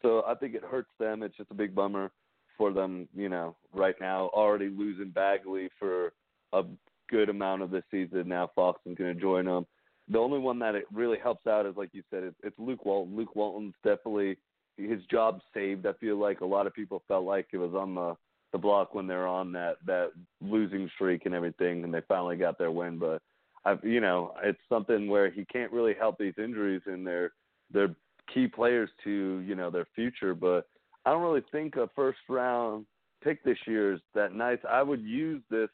So 0.03 0.25
I 0.27 0.35
think 0.35 0.55
it 0.55 0.65
hurts 0.65 0.91
them. 0.99 1.23
It's 1.23 1.37
just 1.37 1.51
a 1.51 1.55
big 1.55 1.75
bummer 1.75 2.11
for 2.61 2.75
them, 2.75 3.09
you 3.17 3.31
know, 3.31 3.57
right 3.73 3.95
now, 4.03 4.29
already 4.35 4.69
losing 4.69 5.09
Bagley 5.09 5.71
for 5.79 6.13
a 6.53 6.63
good 7.09 7.31
amount 7.31 7.63
of 7.63 7.71
the 7.71 7.83
season. 7.91 8.29
Now 8.29 8.51
Fox 8.55 8.83
is 8.85 8.99
going 8.99 9.15
to 9.15 9.19
join 9.19 9.47
them. 9.47 9.67
The 10.11 10.19
only 10.19 10.39
one 10.39 10.59
that 10.59 10.75
it 10.75 10.85
really 10.93 11.17
helps 11.19 11.47
out 11.47 11.65
is, 11.65 11.75
like 11.79 11.89
you 11.95 12.03
said, 12.11 12.23
it's, 12.23 12.37
it's 12.43 12.59
Luke 12.59 12.85
Walton. 12.85 13.17
Luke 13.17 13.35
Walton's 13.35 13.73
definitely 13.83 14.37
his 14.77 15.03
job 15.11 15.41
saved. 15.55 15.87
I 15.87 15.95
feel 15.95 16.19
like 16.19 16.43
a 16.43 16.47
lot 16.47 16.67
of 16.67 16.75
people 16.75 17.03
felt 17.09 17.25
like 17.25 17.47
it 17.53 17.57
was 17.57 17.75
on 17.75 17.95
the 17.95 18.15
the 18.53 18.59
block 18.59 18.95
when 18.95 19.07
they're 19.07 19.29
on 19.29 19.53
that 19.53 19.77
that 19.87 20.11
losing 20.43 20.91
streak 20.95 21.25
and 21.25 21.35
everything, 21.35 21.83
and 21.83 21.95
they 21.95 22.03
finally 22.09 22.37
got 22.37 22.59
their 22.59 22.73
win. 22.73 22.99
But 22.99 23.23
I've 23.65 23.83
you 23.83 24.03
know 24.03 24.35
it's 24.43 24.61
something 24.69 25.09
where 25.09 25.31
he 25.31 25.47
can't 25.47 25.73
really 25.73 25.95
help 25.99 26.19
these 26.19 26.35
injuries 26.37 26.83
and 26.85 27.07
they're 27.07 27.33
they're 27.73 27.95
key 28.35 28.49
players 28.49 28.91
to 29.05 29.39
you 29.47 29.55
know 29.55 29.71
their 29.71 29.87
future. 29.95 30.35
But 30.35 30.67
I 31.05 31.11
don't 31.11 31.23
really 31.23 31.45
think 31.53 31.77
a 31.77 31.89
first 31.95 32.19
round 32.29 32.87
pick 33.23 33.43
this 33.45 33.59
year 33.67 33.93
is 33.95 34.01
that 34.15 34.35
nice. 34.35 34.59
I 34.69 34.83
would 34.83 35.03
use 35.03 35.43
this. 35.51 35.69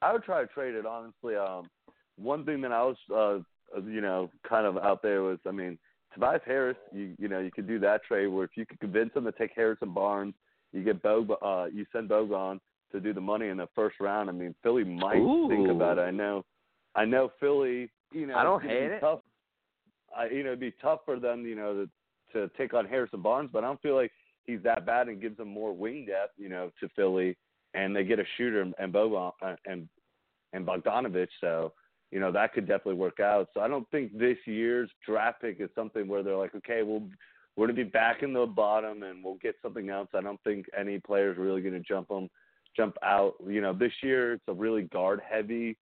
I 0.00 0.12
would 0.12 0.24
try 0.24 0.40
to 0.40 0.46
trade 0.48 0.74
it 0.74 0.86
honestly. 0.86 1.36
Um, 1.36 1.68
one 2.16 2.44
thing 2.44 2.60
that 2.62 2.72
I 2.72 2.82
was, 2.82 2.96
uh, 3.14 3.80
you 3.82 4.00
know, 4.00 4.30
kind 4.48 4.66
of 4.66 4.76
out 4.76 5.02
there 5.02 5.22
was, 5.22 5.38
I 5.46 5.50
mean, 5.50 5.78
Tobias 6.14 6.42
Harris. 6.44 6.76
You 6.92 7.14
you 7.18 7.28
know, 7.28 7.38
you 7.38 7.50
could 7.50 7.66
do 7.66 7.78
that 7.80 8.02
trade 8.04 8.26
where 8.26 8.44
if 8.44 8.50
you 8.56 8.66
could 8.66 8.80
convince 8.80 9.14
them 9.14 9.24
to 9.24 9.32
take 9.32 9.52
Harrison 9.54 9.94
Barnes, 9.94 10.34
you 10.72 10.82
get 10.82 11.02
Bog, 11.02 11.30
uh, 11.42 11.66
you 11.72 11.86
send 11.92 12.08
Bogan 12.08 12.58
to 12.92 13.00
do 13.00 13.12
the 13.12 13.20
money 13.20 13.48
in 13.48 13.56
the 13.56 13.68
first 13.74 13.96
round. 14.00 14.28
I 14.28 14.32
mean, 14.32 14.54
Philly 14.62 14.84
might 14.84 15.18
Ooh. 15.18 15.48
think 15.48 15.68
about 15.68 15.98
it. 15.98 16.02
I 16.02 16.10
know, 16.10 16.44
I 16.94 17.04
know 17.04 17.30
Philly. 17.40 17.90
You 18.12 18.26
know, 18.26 18.36
I 18.36 18.42
don't 18.42 18.62
hate 18.62 18.90
it. 18.90 19.00
Tough. 19.00 19.20
I, 20.14 20.26
you 20.26 20.42
know, 20.42 20.50
it'd 20.50 20.60
be 20.60 20.74
tough 20.82 21.00
for 21.06 21.18
them, 21.18 21.46
you 21.46 21.54
know, 21.54 21.72
to 21.74 21.88
to 22.32 22.50
take 22.56 22.74
on 22.74 22.86
Harrison 22.86 23.20
Barnes, 23.20 23.50
but 23.52 23.62
I 23.62 23.66
don't 23.66 23.80
feel 23.82 23.94
like 23.94 24.10
he's 24.46 24.62
that 24.62 24.86
bad 24.86 25.08
and 25.08 25.20
gives 25.20 25.36
them 25.36 25.48
more 25.48 25.72
wing 25.72 26.06
depth, 26.06 26.34
you 26.36 26.48
know, 26.48 26.70
to 26.80 26.88
Philly, 26.96 27.36
and 27.74 27.94
they 27.94 28.04
get 28.04 28.18
a 28.18 28.24
shooter 28.36 28.60
and 28.60 28.92
Boban 28.92 29.32
uh, 29.42 29.56
and 29.66 29.88
and 30.52 30.66
Bogdanovich. 30.66 31.28
So 31.40 31.72
you 32.10 32.20
know 32.20 32.32
that 32.32 32.52
could 32.52 32.66
definitely 32.66 32.94
work 32.94 33.20
out. 33.20 33.48
So 33.54 33.60
I 33.60 33.68
don't 33.68 33.88
think 33.90 34.16
this 34.18 34.38
year's 34.46 34.90
draft 35.06 35.40
pick 35.40 35.60
is 35.60 35.70
something 35.74 36.06
where 36.06 36.22
they're 36.22 36.36
like, 36.36 36.54
okay, 36.54 36.82
we'll 36.82 37.08
we're 37.56 37.66
to 37.66 37.72
be 37.72 37.84
back 37.84 38.22
in 38.22 38.32
the 38.32 38.46
bottom 38.46 39.02
and 39.02 39.22
we'll 39.22 39.36
get 39.36 39.56
something 39.62 39.90
else. 39.90 40.08
I 40.14 40.22
don't 40.22 40.42
think 40.42 40.66
any 40.78 40.98
players 40.98 41.36
really 41.36 41.60
going 41.60 41.74
to 41.74 41.80
jump 41.80 42.08
them, 42.08 42.30
jump 42.76 42.96
out. 43.02 43.34
You 43.46 43.60
know, 43.60 43.74
this 43.74 43.92
year 44.02 44.34
it's 44.34 44.44
a 44.48 44.54
really 44.54 44.82
guard 44.82 45.20
heavy 45.28 45.76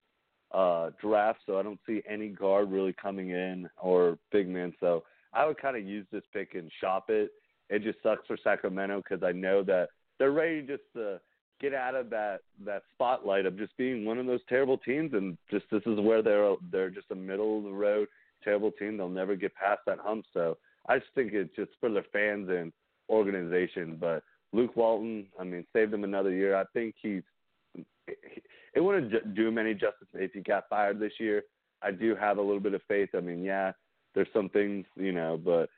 uh, 0.52 0.90
draft, 1.00 1.40
so 1.46 1.58
I 1.58 1.62
don't 1.62 1.78
see 1.86 2.02
any 2.08 2.28
guard 2.28 2.72
really 2.72 2.92
coming 3.00 3.30
in 3.30 3.68
or 3.80 4.18
big 4.32 4.48
man. 4.48 4.74
So 4.80 5.04
I 5.32 5.46
would 5.46 5.58
kind 5.58 5.76
of 5.76 5.84
use 5.84 6.06
this 6.10 6.24
pick 6.32 6.54
and 6.54 6.70
shop 6.80 7.06
it. 7.08 7.30
It 7.70 7.82
just 7.82 8.02
sucks 8.02 8.26
for 8.26 8.36
Sacramento 8.42 9.02
because 9.02 9.24
I 9.24 9.32
know 9.32 9.62
that 9.62 9.88
they're 10.18 10.32
ready 10.32 10.62
just 10.62 10.82
to 10.94 11.20
get 11.60 11.72
out 11.74 11.94
of 11.94 12.10
that 12.10 12.40
that 12.64 12.82
spotlight 12.94 13.46
of 13.46 13.56
just 13.56 13.76
being 13.76 14.04
one 14.04 14.18
of 14.18 14.26
those 14.26 14.40
terrible 14.48 14.78
teams, 14.78 15.14
and 15.14 15.38
just 15.50 15.64
this 15.70 15.82
is 15.86 16.00
where 16.00 16.22
they're 16.22 16.54
they're 16.70 16.90
just 16.90 17.10
a 17.10 17.14
middle 17.14 17.58
of 17.58 17.64
the 17.64 17.72
road 17.72 18.08
terrible 18.42 18.70
team. 18.72 18.96
They'll 18.96 19.08
never 19.08 19.36
get 19.36 19.54
past 19.54 19.80
that 19.86 19.98
hump. 19.98 20.24
So 20.32 20.56
I 20.88 20.98
just 20.98 21.10
think 21.14 21.32
it's 21.32 21.54
just 21.56 21.70
for 21.80 21.90
their 21.90 22.04
fans 22.12 22.48
and 22.50 22.72
organization. 23.08 23.96
But 24.00 24.22
Luke 24.52 24.76
Walton, 24.76 25.26
I 25.38 25.44
mean, 25.44 25.66
saved 25.72 25.94
him 25.94 26.04
another 26.04 26.32
year. 26.32 26.56
I 26.56 26.64
think 26.72 26.94
he's. 27.00 27.22
It 28.74 28.80
wouldn't 28.80 29.34
do 29.34 29.48
him 29.48 29.58
any 29.58 29.74
justice 29.74 30.08
if 30.14 30.32
he 30.32 30.40
got 30.40 30.68
fired 30.68 31.00
this 31.00 31.12
year. 31.18 31.42
I 31.82 31.90
do 31.90 32.14
have 32.14 32.38
a 32.38 32.42
little 32.42 32.60
bit 32.60 32.74
of 32.74 32.82
faith. 32.86 33.10
I 33.16 33.20
mean, 33.20 33.42
yeah, 33.42 33.72
there's 34.14 34.28
some 34.32 34.48
things, 34.48 34.86
you 34.96 35.12
know, 35.12 35.40
but 35.42 35.68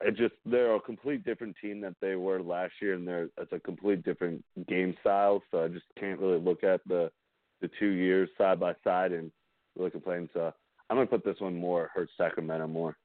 it 0.00 0.16
just 0.16 0.34
they're 0.46 0.74
a 0.74 0.80
complete 0.80 1.24
different 1.24 1.56
team 1.60 1.80
that 1.80 1.96
they 2.00 2.14
were 2.14 2.40
last 2.40 2.74
year, 2.80 2.94
and 2.94 3.06
they're 3.06 3.28
it's 3.38 3.52
a 3.52 3.58
complete 3.58 4.04
different 4.04 4.44
game 4.68 4.96
style. 5.00 5.42
So 5.50 5.64
I 5.64 5.68
just 5.68 5.86
can't 5.98 6.20
really 6.20 6.38
look 6.40 6.62
at 6.62 6.80
the 6.86 7.10
the 7.60 7.70
two 7.78 7.90
years 7.90 8.28
side 8.38 8.60
by 8.60 8.74
side 8.84 9.12
and 9.12 9.32
really 9.76 9.90
complain. 9.90 10.28
So 10.32 10.52
I'm 10.88 10.96
gonna 10.96 11.06
put 11.06 11.24
this 11.24 11.40
one 11.40 11.56
more 11.56 11.90
hurt 11.94 12.08
Sacramento 12.16 12.68
more. 12.68 12.96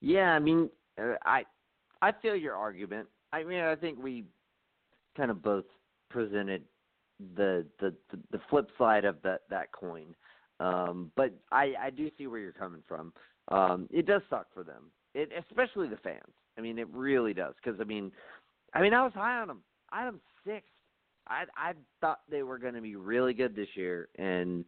Yeah, 0.00 0.32
I 0.32 0.38
mean, 0.40 0.68
uh, 1.00 1.14
I 1.24 1.44
I 2.00 2.12
feel 2.20 2.34
your 2.34 2.56
argument. 2.56 3.08
I 3.32 3.44
mean, 3.44 3.60
I 3.60 3.76
think 3.76 4.02
we 4.02 4.24
kind 5.16 5.30
of 5.30 5.42
both 5.42 5.64
presented 6.10 6.62
the 7.36 7.64
the 7.78 7.94
the, 8.10 8.18
the 8.32 8.40
flip 8.50 8.68
side 8.76 9.04
of 9.04 9.16
that 9.22 9.42
that 9.50 9.70
coin. 9.72 10.14
Um, 10.58 11.12
but 11.16 11.32
I 11.52 11.74
I 11.80 11.90
do 11.90 12.10
see 12.18 12.26
where 12.26 12.40
you're 12.40 12.52
coming 12.52 12.82
from. 12.88 13.12
Um, 13.48 13.88
it 13.90 14.06
does 14.06 14.22
suck 14.30 14.46
for 14.52 14.62
them, 14.62 14.90
it 15.14 15.30
especially 15.48 15.88
the 15.88 15.96
fans. 15.98 16.32
I 16.58 16.60
mean, 16.60 16.78
it 16.78 16.88
really 16.92 17.34
does 17.34 17.54
because 17.62 17.80
I 17.80 17.84
mean, 17.84 18.12
I 18.74 18.82
mean, 18.82 18.94
I 18.94 19.02
was 19.02 19.12
high 19.14 19.40
on 19.40 19.48
them. 19.48 19.62
I 19.90 20.00
had 20.00 20.08
them 20.08 20.20
sixth. 20.46 20.70
I 21.28 21.44
I 21.56 21.72
thought 22.00 22.20
they 22.30 22.42
were 22.42 22.58
going 22.58 22.74
to 22.74 22.80
be 22.80 22.96
really 22.96 23.34
good 23.34 23.54
this 23.54 23.68
year, 23.74 24.08
and 24.18 24.64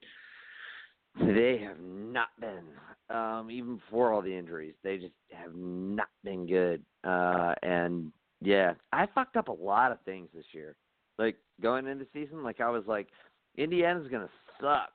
they 1.21 1.59
have 1.67 1.81
not 1.81 2.29
been. 2.41 2.65
Um, 3.11 3.51
even 3.51 3.77
before 3.77 4.13
all 4.13 4.23
the 4.23 4.35
injuries, 4.35 4.75
they 4.83 4.97
just 4.97 5.13
have 5.33 5.55
not 5.55 6.09
been 6.25 6.47
good. 6.47 6.83
Uh, 7.05 7.55
and 7.63 8.11
yeah, 8.41 8.73
I 8.93 9.07
fucked 9.15 9.37
up 9.37 9.49
a 9.49 9.53
lot 9.53 9.93
of 9.93 10.01
things 10.05 10.29
this 10.35 10.47
year. 10.53 10.75
Like 11.19 11.37
going 11.63 11.87
into 11.87 12.07
season, 12.13 12.43
like 12.43 12.61
I 12.61 12.71
was 12.71 12.85
like, 12.87 13.09
Indiana's 13.57 14.09
gonna 14.11 14.31
suck, 14.61 14.91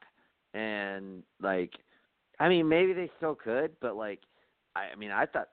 and 0.54 1.24
like, 1.42 1.72
I 2.40 2.50
mean, 2.50 2.68
maybe 2.68 2.94
they 2.94 3.10
still 3.18 3.36
could, 3.36 3.72
but 3.80 3.96
like, 3.96 4.20
I, 4.76 4.96
mean, 4.96 5.12
I 5.12 5.26
thought, 5.26 5.50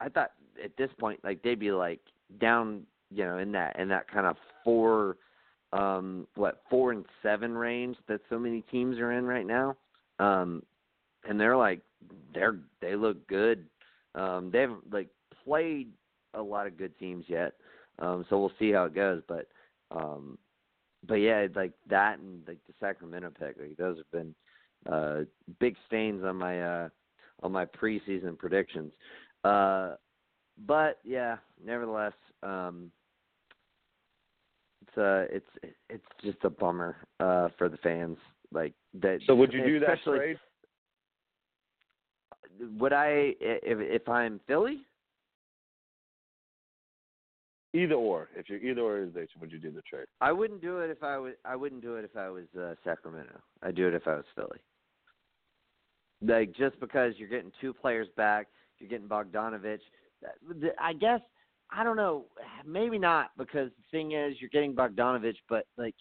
I 0.00 0.08
thought 0.08 0.32
at 0.62 0.76
this 0.76 0.90
point, 0.98 1.20
like 1.22 1.42
they'd 1.42 1.58
be 1.58 1.72
like 1.72 2.00
down, 2.40 2.84
you 3.10 3.24
know, 3.24 3.38
in 3.38 3.52
that 3.52 3.78
in 3.78 3.88
that 3.88 4.08
kind 4.08 4.26
of 4.26 4.36
four, 4.64 5.16
um, 5.72 6.26
what 6.34 6.62
four 6.70 6.92
and 6.92 7.04
seven 7.22 7.52
range 7.52 7.96
that 8.08 8.20
so 8.28 8.38
many 8.38 8.62
teams 8.62 8.98
are 8.98 9.12
in 9.12 9.24
right 9.24 9.46
now 9.46 9.76
um, 10.18 10.62
and 11.28 11.40
they're 11.40 11.56
like 11.56 11.80
they're 12.32 12.56
they 12.80 12.96
look 12.96 13.26
good. 13.26 13.66
Um, 14.14 14.50
they 14.52 14.60
haven't 14.60 14.92
like 14.92 15.08
played 15.44 15.88
a 16.34 16.42
lot 16.42 16.66
of 16.66 16.78
good 16.78 16.96
teams 16.98 17.24
yet, 17.28 17.54
um, 17.98 18.24
so 18.28 18.38
we'll 18.38 18.52
see 18.58 18.72
how 18.72 18.84
it 18.84 18.94
goes. 18.94 19.22
But 19.26 19.48
um, 19.90 20.38
but 21.06 21.16
yeah, 21.16 21.46
like 21.54 21.72
that 21.88 22.18
and 22.18 22.46
like 22.46 22.58
the 22.66 22.74
Sacramento 22.80 23.30
pick, 23.38 23.56
like 23.58 23.76
those 23.76 23.98
have 23.98 24.10
been 24.10 24.34
uh, 24.90 25.20
big 25.58 25.76
stains 25.86 26.22
on 26.24 26.36
my 26.36 26.62
uh, 26.62 26.88
on 27.42 27.52
my 27.52 27.64
preseason 27.64 28.38
predictions. 28.38 28.92
Uh, 29.42 29.94
but 30.66 30.98
yeah, 31.04 31.36
nevertheless, 31.64 32.12
um, 32.42 32.90
it's 34.82 34.98
uh, 34.98 35.34
it's 35.34 35.74
it's 35.88 36.04
just 36.22 36.38
a 36.44 36.50
bummer 36.50 36.96
uh, 37.20 37.48
for 37.58 37.68
the 37.68 37.76
fans. 37.78 38.18
Like 38.52 38.74
that. 39.00 39.20
So 39.26 39.34
would 39.34 39.52
you 39.52 39.64
do 39.64 39.80
that 39.80 39.98
trade? 40.04 40.38
Would 42.78 42.92
I 42.92 43.34
if 43.40 43.78
if 43.80 44.08
I'm 44.08 44.40
Philly? 44.46 44.82
Either 47.74 47.94
or. 47.94 48.28
If 48.36 48.48
you're 48.48 48.60
either 48.60 48.82
organization, 48.82 49.40
would 49.40 49.50
you 49.50 49.58
do 49.58 49.72
the 49.72 49.82
trade? 49.82 50.06
I 50.20 50.30
wouldn't 50.30 50.62
do 50.62 50.78
it 50.78 50.90
if 50.90 51.02
I 51.02 51.18
was. 51.18 51.34
I 51.44 51.56
wouldn't 51.56 51.82
do 51.82 51.96
it 51.96 52.04
if 52.04 52.16
I 52.16 52.28
was 52.28 52.44
uh, 52.56 52.74
Sacramento. 52.84 53.40
I'd 53.62 53.74
do 53.74 53.88
it 53.88 53.94
if 53.94 54.06
I 54.06 54.14
was 54.14 54.24
Philly. 54.36 54.60
Like 56.22 56.54
just 56.54 56.78
because 56.80 57.14
you're 57.16 57.28
getting 57.28 57.52
two 57.60 57.72
players 57.72 58.08
back, 58.16 58.48
you're 58.78 58.88
getting 58.88 59.08
Bogdanovich. 59.08 59.80
I 60.78 60.92
guess 60.92 61.20
I 61.70 61.84
don't 61.84 61.96
know. 61.96 62.26
Maybe 62.66 62.98
not 62.98 63.30
because 63.36 63.70
the 63.70 63.84
thing 63.90 64.12
is 64.12 64.36
you're 64.40 64.50
getting 64.50 64.74
Bogdanovich, 64.74 65.36
but 65.48 65.66
like, 65.76 65.94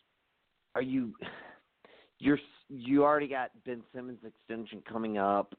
are 0.76 0.82
you? 0.82 1.14
you're 2.20 2.40
you 2.70 3.04
already 3.04 3.28
got 3.28 3.52
Ben 3.66 3.84
Simmons 3.94 4.20
extension 4.26 4.82
coming 4.90 5.18
up, 5.18 5.54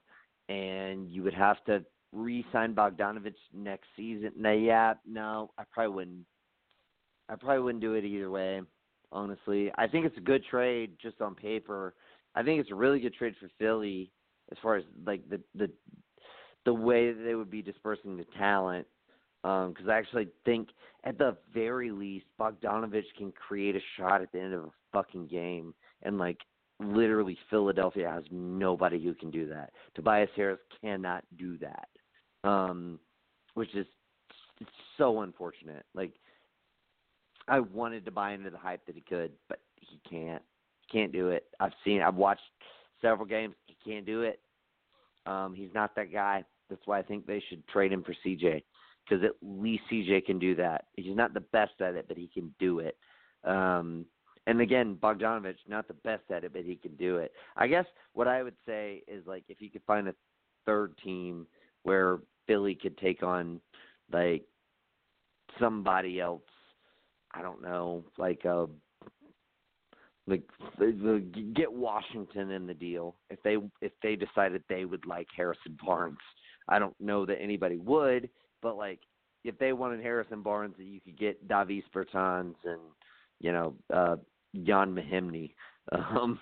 and 0.49 1.11
you 1.11 1.23
would 1.23 1.35
have 1.35 1.63
to 1.65 1.85
re-sign 2.13 2.75
Bogdanovich 2.75 3.35
next 3.53 3.87
season. 3.97 4.33
No, 4.37 4.53
yeah, 4.53 4.95
no, 5.07 5.51
I 5.59 5.65
probably 5.71 5.95
wouldn't. 5.95 6.27
I 7.29 7.37
probably 7.37 7.63
wouldn't 7.63 7.83
do 7.83 7.95
it 7.95 8.05
either 8.05 8.31
way. 8.31 8.63
Honestly, 9.13 9.71
I 9.77 9.87
think 9.87 10.07
it's 10.07 10.19
a 10.19 10.23
good 10.23 10.45
trade 10.51 10.93
just 11.01 11.21
on 11.21 11.35
paper. 11.35 11.95
I 12.35 12.43
think 12.43 12.61
it's 12.61 12.71
a 12.71 12.75
really 12.75 13.01
good 13.01 13.15
trade 13.15 13.35
for 13.41 13.49
Philly 13.59 14.11
as 14.53 14.59
far 14.63 14.77
as 14.77 14.85
like 15.07 15.29
the 15.29 15.41
the 15.55 15.71
the 16.65 16.75
way 16.75 17.13
they 17.13 17.35
would 17.35 17.51
be 17.51 17.63
dispersing 17.63 18.17
the 18.17 18.27
talent. 18.39 18.87
Because 19.43 19.85
um, 19.85 19.91
I 19.91 19.99
actually 19.99 20.29
think, 20.47 20.71
at 21.05 21.19
the 21.19 21.37
very 21.53 21.91
least, 21.91 22.25
Bogdanovich 22.41 23.05
can 23.19 23.31
create 23.31 23.77
a 23.77 23.81
shot 23.99 24.23
at 24.23 24.33
the 24.33 24.41
end 24.41 24.55
of 24.55 24.65
a 24.65 24.71
fucking 24.91 25.27
game, 25.27 25.75
and 26.03 26.17
like 26.19 26.39
literally 26.81 27.37
Philadelphia 27.51 28.11
has 28.11 28.25
nobody 28.31 29.03
who 29.03 29.15
can 29.15 29.31
do 29.31 29.47
that. 29.49 29.71
Tobias 29.95 30.31
Harris 30.35 30.59
cannot 30.81 31.25
do 31.37 31.59
that. 31.59 31.89
Um 32.49 32.99
which 33.55 33.75
is 33.75 33.87
it's 34.61 34.71
so 34.99 35.23
unfortunate. 35.23 35.85
Like 35.95 36.13
I 37.49 37.61
wanted 37.61 38.05
to 38.07 38.11
buy 38.11 38.33
into 38.33 38.51
the 38.51 38.59
hype 38.59 38.85
that 38.87 38.95
he 38.95 39.03
could, 39.03 39.33
but 39.49 39.61
he 39.81 40.01
can't. 40.09 40.43
He 40.81 40.99
can't 40.99 41.13
do 41.13 41.29
it. 41.29 41.45
I've 41.61 41.73
seen 41.85 42.03
I've 42.03 42.17
watched 42.17 42.43
several 43.01 43.27
games. 43.27 43.55
He 43.67 43.77
can't 43.85 44.07
do 44.07 44.23
it. 44.23 44.41
Um 45.27 45.55
he's 45.55 45.73
not 45.75 45.95
that 45.97 46.13
guy. 46.13 46.45
That's 46.71 46.87
why 46.87 46.99
I 46.99 47.03
think 47.03 47.27
they 47.27 47.43
should 47.49 47.67
trade 47.69 47.93
him 47.93 48.03
for 48.03 48.15
CJ 48.25 48.63
because 49.09 49.25
at 49.25 49.33
least 49.43 49.85
CJ 49.93 50.25
can 50.25 50.39
do 50.39 50.55
that. 50.57 50.87
He's 50.97 51.17
not 51.17 51.35
the 51.35 51.41
best 51.41 51.81
at 51.81 51.95
it, 51.95 52.07
but 52.09 52.17
he 52.17 52.29
can 52.29 52.55
do 52.59 52.79
it. 52.81 52.97
Um 53.45 54.07
and 54.47 54.61
again, 54.61 54.97
Bogdanovich 55.03 55.57
not 55.69 55.89
the 55.89 55.95
best 55.95 56.25
at 56.31 56.45
it, 56.45 56.53
but 56.53 56.65
he 56.65 56.77
can 56.77 56.95
do 56.97 57.19
it. 57.19 57.33
I 57.57 57.67
guess 57.67 57.87
what 58.13 58.29
I 58.29 58.43
would 58.43 58.57
say 58.67 59.03
is 59.09 59.27
like 59.27 59.45
if 59.49 59.61
you 59.61 59.71
could 59.71 59.85
find 59.87 60.09
a 60.09 60.15
third 60.67 60.97
team 61.03 61.47
where 61.83 62.19
Philly 62.47 62.75
could 62.75 62.99
take 62.99 63.23
on 63.23 63.61
like 64.13 64.45
somebody 65.59 66.21
else. 66.21 66.43
I 67.33 67.43
don't 67.43 67.63
know, 67.63 68.05
like 68.17 68.45
a 68.45 68.67
like 70.27 70.43
get 71.55 71.73
Washington 71.73 72.51
in 72.51 72.67
the 72.67 72.75
deal 72.75 73.15
if 73.31 73.43
they 73.43 73.57
if 73.83 73.93
they 74.03 74.17
decided 74.17 74.63
they 74.69 74.85
would 74.85 75.07
like 75.07 75.29
Harrison 75.37 75.79
Barnes. 75.85 76.19
I 76.69 76.79
don't 76.79 76.99
know 76.99 77.27
that 77.27 77.41
anybody 77.41 77.77
would, 77.77 78.31
but 78.63 78.77
like 78.77 79.01
if 79.45 79.59
they 79.59 79.75
wanted 79.75 80.01
Harrison 80.01 80.43
Barnes, 80.43 80.75
you 80.79 81.01
could 81.01 81.19
get 81.19 81.47
Davis 81.47 81.85
Bertans 81.95 82.55
and 82.65 82.81
you 83.41 83.53
know 83.53 83.75
uh 83.93 84.17
Ian 84.55 84.95
Mahinmi 84.95 85.55
um, 85.93 86.39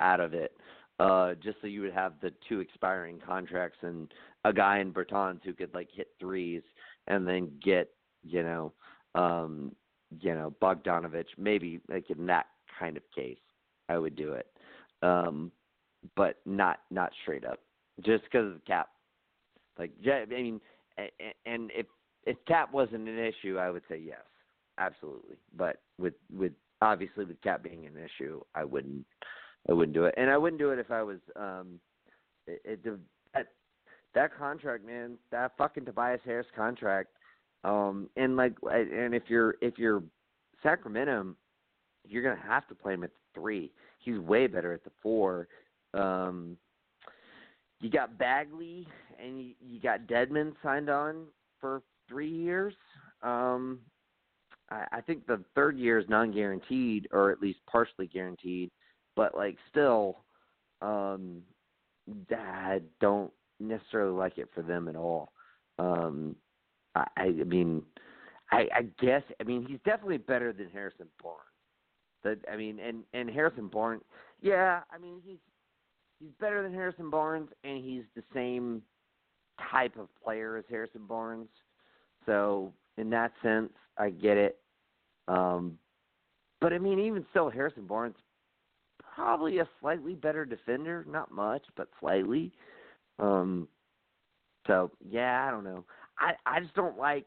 out 0.00 0.20
of 0.20 0.34
it, 0.34 0.56
uh, 0.98 1.34
just 1.42 1.60
so 1.60 1.66
you 1.66 1.82
would 1.82 1.92
have 1.92 2.14
the 2.22 2.32
two 2.48 2.60
expiring 2.60 3.20
contracts 3.24 3.78
and 3.82 4.12
a 4.44 4.52
guy 4.52 4.78
in 4.78 4.92
Bertans 4.92 5.40
who 5.44 5.52
could 5.52 5.74
like 5.74 5.88
hit 5.92 6.08
threes 6.18 6.62
and 7.06 7.26
then 7.26 7.50
get 7.62 7.90
you 8.22 8.42
know 8.42 8.72
um, 9.14 9.74
you 10.20 10.34
know 10.34 10.54
Bogdanovich 10.62 11.26
maybe 11.36 11.80
like 11.88 12.08
in 12.10 12.26
that 12.26 12.46
kind 12.82 12.96
of 12.96 13.02
case 13.14 13.38
I 13.88 13.98
would 13.98 14.16
do 14.16 14.32
it, 14.32 14.46
um, 15.02 15.52
but 16.16 16.36
not 16.44 16.80
not 16.90 17.12
straight 17.22 17.44
up 17.44 17.60
just 18.04 18.24
because 18.24 18.46
of 18.46 18.54
the 18.54 18.60
cap. 18.66 18.88
Like 19.78 19.92
I 20.06 20.24
mean, 20.26 20.60
and 21.46 21.70
if 21.74 21.86
if 22.24 22.36
cap 22.46 22.72
wasn't 22.72 23.08
an 23.08 23.18
issue, 23.18 23.58
I 23.58 23.70
would 23.70 23.82
say 23.88 24.00
yes, 24.04 24.22
absolutely. 24.78 25.36
But 25.56 25.80
with 25.98 26.14
with 26.34 26.52
obviously 26.80 27.24
with 27.24 27.40
cap 27.42 27.62
being 27.62 27.86
an 27.86 27.94
issue, 27.96 28.40
I 28.54 28.64
wouldn't 28.64 29.06
I 29.68 29.72
wouldn't 29.72 29.94
do 29.94 30.04
it, 30.04 30.14
and 30.16 30.30
I 30.30 30.36
wouldn't 30.36 30.60
do 30.60 30.70
it 30.70 30.78
if 30.78 30.90
I 30.90 31.02
was 31.02 31.18
um 31.36 31.78
it, 32.46 32.60
it 32.64 32.98
that 33.34 33.48
that 34.14 34.36
contract, 34.36 34.84
man, 34.84 35.16
that 35.30 35.52
fucking 35.56 35.84
Tobias 35.84 36.20
Harris 36.24 36.46
contract, 36.54 37.10
um, 37.64 38.08
and 38.16 38.36
like 38.36 38.54
and 38.70 39.14
if 39.14 39.24
you're 39.28 39.54
if 39.60 39.78
you're 39.78 40.02
Sacramento, 40.62 41.34
you're 42.08 42.22
gonna 42.22 42.40
have 42.46 42.66
to 42.68 42.74
play 42.74 42.94
him 42.94 43.04
at 43.04 43.10
the 43.10 43.40
three. 43.40 43.72
He's 43.98 44.18
way 44.18 44.46
better 44.46 44.72
at 44.72 44.84
the 44.84 44.90
four. 45.02 45.48
Um, 45.94 46.56
you 47.80 47.90
got 47.90 48.18
Bagley 48.18 48.86
and 49.22 49.40
you, 49.40 49.54
you 49.60 49.80
got 49.80 50.06
Dedmon 50.06 50.54
signed 50.62 50.88
on 50.88 51.26
for 51.60 51.82
three 52.08 52.30
years. 52.30 52.74
Um, 53.22 53.80
I, 54.70 54.86
I 54.92 55.00
think 55.00 55.26
the 55.26 55.42
third 55.54 55.76
year 55.76 55.98
is 55.98 56.08
non-guaranteed, 56.08 57.08
or 57.12 57.30
at 57.30 57.40
least 57.40 57.58
partially 57.70 58.06
guaranteed. 58.06 58.70
But 59.16 59.34
like, 59.34 59.56
still, 59.70 60.18
um, 60.80 61.42
I 62.30 62.80
don't 63.00 63.32
necessarily 63.60 64.16
like 64.16 64.38
it 64.38 64.48
for 64.54 64.62
them 64.62 64.88
at 64.88 64.96
all. 64.96 65.32
Um, 65.78 66.36
I, 66.94 67.06
I 67.16 67.30
mean, 67.30 67.82
I, 68.50 68.68
I 68.74 68.82
guess 69.00 69.22
I 69.40 69.44
mean 69.44 69.64
he's 69.66 69.78
definitely 69.84 70.18
better 70.18 70.52
than 70.52 70.68
Harrison 70.68 71.06
Barnes. 71.22 71.40
That 72.24 72.38
I 72.50 72.56
mean, 72.56 72.78
and 72.78 73.04
and 73.12 73.28
Harrison 73.28 73.68
Barnes, 73.68 74.02
yeah, 74.40 74.80
I 74.92 74.98
mean 74.98 75.20
he's 75.24 75.38
he's 76.20 76.32
better 76.40 76.62
than 76.62 76.72
Harrison 76.72 77.10
Barnes, 77.10 77.50
and 77.64 77.82
he's 77.82 78.04
the 78.14 78.22
same 78.34 78.82
type 79.70 79.96
of 79.98 80.08
player 80.22 80.56
as 80.56 80.64
Harrison 80.68 81.06
Barnes. 81.06 81.48
So 82.26 82.72
in 82.96 83.10
that 83.10 83.32
sense, 83.42 83.72
I 83.98 84.10
get 84.10 84.36
it. 84.36 84.58
Um, 85.28 85.78
but 86.60 86.72
I 86.72 86.78
mean, 86.78 86.98
even 86.98 87.26
still, 87.30 87.50
Harrison 87.50 87.86
Barnes 87.86 88.16
probably 89.14 89.58
a 89.58 89.68
slightly 89.80 90.14
better 90.14 90.44
defender, 90.44 91.04
not 91.08 91.30
much, 91.30 91.62
but 91.76 91.88
slightly. 92.00 92.52
Um, 93.18 93.68
so 94.66 94.90
yeah, 95.08 95.46
I 95.46 95.50
don't 95.50 95.64
know. 95.64 95.84
I 96.18 96.32
I 96.46 96.60
just 96.60 96.74
don't 96.74 96.98
like 96.98 97.26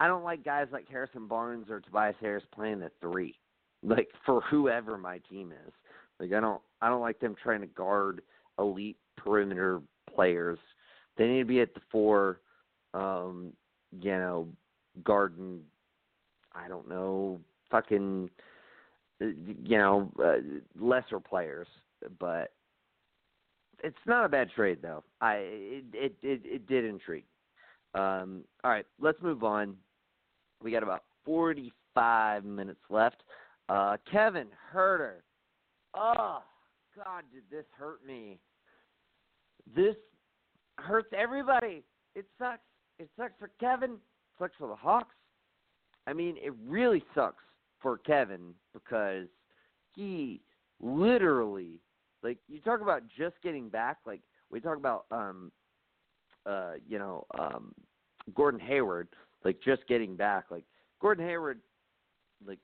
I 0.00 0.08
don't 0.08 0.24
like 0.24 0.44
guys 0.44 0.66
like 0.72 0.88
Harrison 0.88 1.26
Barnes 1.26 1.70
or 1.70 1.80
Tobias 1.80 2.16
Harris 2.20 2.44
playing 2.54 2.80
the 2.80 2.90
three, 3.00 3.36
like 3.82 4.08
for 4.24 4.40
whoever 4.42 4.96
my 4.96 5.18
team 5.30 5.52
is. 5.52 5.72
Like 6.20 6.32
I 6.32 6.40
don't 6.40 6.60
I 6.80 6.88
don't 6.88 7.00
like 7.00 7.20
them 7.20 7.34
trying 7.42 7.60
to 7.60 7.66
guard 7.66 8.22
elite 8.58 8.98
perimeter 9.16 9.80
players. 10.14 10.58
They 11.16 11.26
need 11.26 11.40
to 11.40 11.44
be 11.44 11.60
at 11.60 11.74
the 11.74 11.80
four, 11.90 12.40
um, 12.94 13.52
you 14.00 14.12
know, 14.12 14.48
garden. 15.04 15.60
I 16.54 16.68
don't 16.68 16.88
know, 16.88 17.40
fucking, 17.70 18.28
you 19.20 19.78
know, 19.78 20.10
uh, 20.22 20.36
lesser 20.78 21.18
players. 21.18 21.66
But 22.18 22.52
it's 23.82 23.96
not 24.06 24.24
a 24.24 24.28
bad 24.28 24.50
trade 24.54 24.78
though. 24.82 25.02
I 25.20 25.34
it 25.34 25.84
it 25.92 26.14
it, 26.22 26.40
it 26.44 26.66
did 26.66 26.84
intrigue. 26.84 27.24
Um, 27.94 28.44
all 28.64 28.70
right, 28.70 28.86
let's 29.00 29.20
move 29.22 29.44
on. 29.44 29.76
We 30.62 30.70
got 30.70 30.82
about 30.82 31.04
45 31.24 32.44
minutes 32.44 32.80
left. 32.88 33.22
Uh, 33.68 33.96
Kevin 34.10 34.48
Huerter. 34.74 35.16
Oh, 35.94 36.42
God, 36.96 37.24
did 37.32 37.42
this 37.50 37.66
hurt 37.76 38.04
me? 38.06 38.38
This 39.74 39.96
hurts 40.78 41.08
everybody. 41.16 41.82
It 42.14 42.26
sucks. 42.38 42.60
It 42.98 43.08
sucks 43.16 43.32
for 43.38 43.50
Kevin. 43.60 43.92
It 43.92 44.38
sucks 44.38 44.54
for 44.58 44.68
the 44.68 44.74
Hawks. 44.74 45.14
I 46.06 46.12
mean, 46.12 46.36
it 46.42 46.52
really 46.66 47.04
sucks 47.14 47.42
for 47.80 47.98
Kevin 47.98 48.54
because 48.72 49.26
he 49.94 50.40
literally, 50.80 51.80
like, 52.22 52.38
you 52.48 52.60
talk 52.60 52.80
about 52.80 53.02
just 53.16 53.36
getting 53.42 53.68
back. 53.68 53.98
Like, 54.04 54.20
we 54.50 54.60
talk 54.60 54.76
about, 54.76 55.06
um, 55.10 55.52
uh, 56.44 56.72
you 56.86 56.98
know, 56.98 57.24
um, 57.38 57.72
Gordon 58.34 58.60
Hayward 58.60 59.08
like 59.44 59.58
just 59.64 59.86
getting 59.88 60.16
back. 60.16 60.46
Like 60.50 60.64
Gordon 61.00 61.26
Hayward, 61.26 61.60
like 62.46 62.58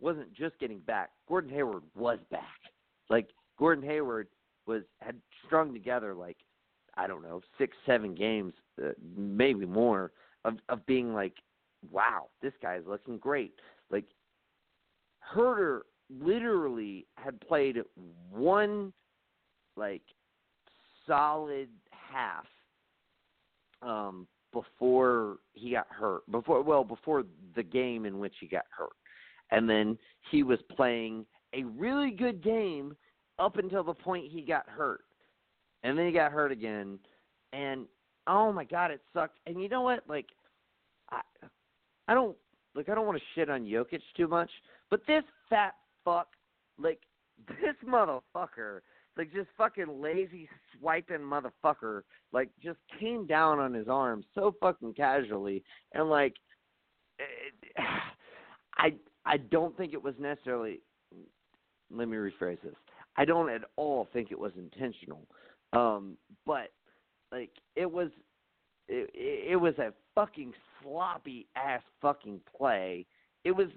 wasn't 0.00 0.32
just 0.34 0.58
getting 0.58 0.78
back. 0.80 1.10
Gordon 1.28 1.50
Hayward 1.50 1.82
was 1.94 2.18
back. 2.30 2.42
Like 3.10 3.28
Gordon 3.58 3.88
Hayward 3.88 4.28
was 4.66 4.82
had 5.00 5.16
strung 5.46 5.72
together 5.72 6.14
like 6.14 6.36
I 6.94 7.06
don't 7.06 7.22
know 7.22 7.40
six 7.56 7.76
seven 7.86 8.14
games, 8.14 8.52
uh, 8.82 8.90
maybe 9.16 9.66
more 9.66 10.12
of 10.44 10.54
of 10.68 10.84
being 10.86 11.14
like, 11.14 11.34
wow, 11.90 12.28
this 12.42 12.52
guy's 12.60 12.82
looking 12.86 13.18
great. 13.18 13.54
Like 13.90 14.04
Huerter 15.34 15.80
literally 16.10 17.06
had 17.16 17.40
played 17.40 17.76
one 18.30 18.92
like 19.76 20.02
solid 21.06 21.68
half 21.90 22.46
um 23.82 24.26
before 24.52 25.36
he 25.52 25.72
got 25.72 25.86
hurt. 25.90 26.22
Before 26.30 26.62
well, 26.62 26.84
before 26.84 27.24
the 27.54 27.62
game 27.62 28.06
in 28.06 28.18
which 28.18 28.34
he 28.40 28.46
got 28.46 28.64
hurt. 28.76 28.90
And 29.50 29.68
then 29.68 29.98
he 30.30 30.42
was 30.42 30.58
playing 30.74 31.24
a 31.54 31.64
really 31.64 32.10
good 32.10 32.42
game 32.42 32.96
up 33.38 33.56
until 33.56 33.82
the 33.82 33.94
point 33.94 34.26
he 34.30 34.42
got 34.42 34.68
hurt. 34.68 35.00
And 35.82 35.96
then 35.96 36.06
he 36.06 36.12
got 36.12 36.32
hurt 36.32 36.52
again 36.52 36.98
and 37.52 37.86
oh 38.26 38.52
my 38.52 38.64
god, 38.64 38.90
it 38.90 39.00
sucked. 39.14 39.38
And 39.46 39.62
you 39.62 39.68
know 39.68 39.82
what? 39.82 40.04
Like 40.08 40.26
I 41.10 41.20
I 42.08 42.14
don't 42.14 42.36
like 42.74 42.88
I 42.88 42.94
don't 42.94 43.06
want 43.06 43.18
to 43.18 43.24
shit 43.34 43.48
on 43.48 43.64
Jokic 43.64 44.00
too 44.16 44.28
much, 44.28 44.50
but 44.90 45.00
this 45.06 45.24
fat 45.48 45.74
fuck 46.04 46.28
like 46.78 47.00
this 47.48 47.76
motherfucker 47.86 48.80
like 49.16 49.32
just 49.32 49.48
fucking 49.56 50.00
lazy 50.00 50.48
swiping 50.78 51.18
motherfucker 51.18 52.02
like 52.32 52.50
just 52.62 52.78
came 53.00 53.26
down 53.26 53.58
on 53.58 53.74
his 53.74 53.88
arm 53.88 54.22
so 54.34 54.54
fucking 54.60 54.94
casually 54.94 55.62
and 55.92 56.08
like 56.08 56.34
it, 57.18 57.54
I 58.78 58.94
I 59.28 59.36
don't 59.36 59.76
think 59.76 59.92
it 59.92 60.02
was 60.02 60.14
necessarily 60.18 60.80
let 61.90 62.08
me 62.08 62.16
rephrase 62.16 62.60
this. 62.62 62.74
I 63.16 63.24
don't 63.24 63.50
at 63.50 63.62
all 63.76 64.08
think 64.12 64.30
it 64.30 64.38
was 64.38 64.52
intentional. 64.56 65.26
Um 65.72 66.16
but 66.46 66.72
like 67.30 67.50
it 67.76 67.90
was 67.90 68.08
it, 68.88 69.10
it 69.14 69.56
was 69.56 69.74
a 69.78 69.92
fucking 70.14 70.52
sloppy 70.82 71.46
ass 71.56 71.82
fucking 72.00 72.40
play. 72.56 73.06
It 73.44 73.52
was 73.52 73.68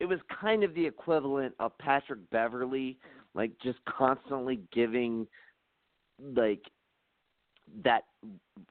it 0.00 0.06
was 0.06 0.18
kind 0.40 0.64
of 0.64 0.74
the 0.74 0.84
equivalent 0.84 1.54
of 1.60 1.76
Patrick 1.78 2.20
Beverley, 2.30 2.98
like 3.34 3.52
just 3.62 3.78
constantly 3.84 4.60
giving 4.72 5.26
like 6.34 6.62
that 7.84 8.04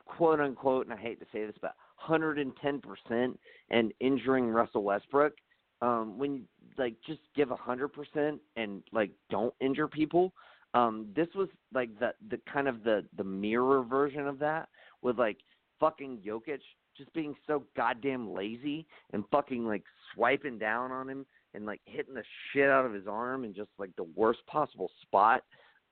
quote 0.05 0.41
unquote 0.41 0.87
and 0.87 0.93
I 0.93 1.01
hate 1.01 1.19
to 1.19 1.25
say 1.31 1.45
this 1.45 1.55
but 1.61 1.75
110% 2.07 3.37
and 3.69 3.93
injuring 3.99 4.47
Russell 4.47 4.83
Westbrook 4.83 5.33
um 5.81 6.17
when 6.17 6.33
you 6.33 6.41
like 6.77 6.95
just 7.05 7.19
give 7.35 7.51
a 7.51 7.55
100% 7.55 8.39
and 8.55 8.83
like 8.91 9.11
don't 9.29 9.53
injure 9.61 9.87
people 9.87 10.33
um 10.73 11.07
this 11.15 11.27
was 11.35 11.47
like 11.73 11.89
the 11.99 12.13
the 12.29 12.39
kind 12.51 12.67
of 12.67 12.83
the 12.83 13.03
the 13.17 13.23
mirror 13.23 13.83
version 13.83 14.27
of 14.27 14.39
that 14.39 14.69
with 15.01 15.17
like 15.17 15.37
fucking 15.79 16.19
Jokic 16.25 16.59
just 16.97 17.13
being 17.13 17.35
so 17.45 17.63
goddamn 17.75 18.33
lazy 18.33 18.85
and 19.13 19.23
fucking 19.31 19.65
like 19.65 19.83
swiping 20.13 20.57
down 20.57 20.91
on 20.91 21.07
him 21.07 21.25
and 21.53 21.65
like 21.65 21.81
hitting 21.85 22.13
the 22.13 22.23
shit 22.51 22.69
out 22.69 22.85
of 22.85 22.93
his 22.93 23.07
arm 23.07 23.43
in 23.43 23.53
just 23.53 23.69
like 23.77 23.95
the 23.95 24.07
worst 24.15 24.39
possible 24.47 24.89
spot. 25.01 25.43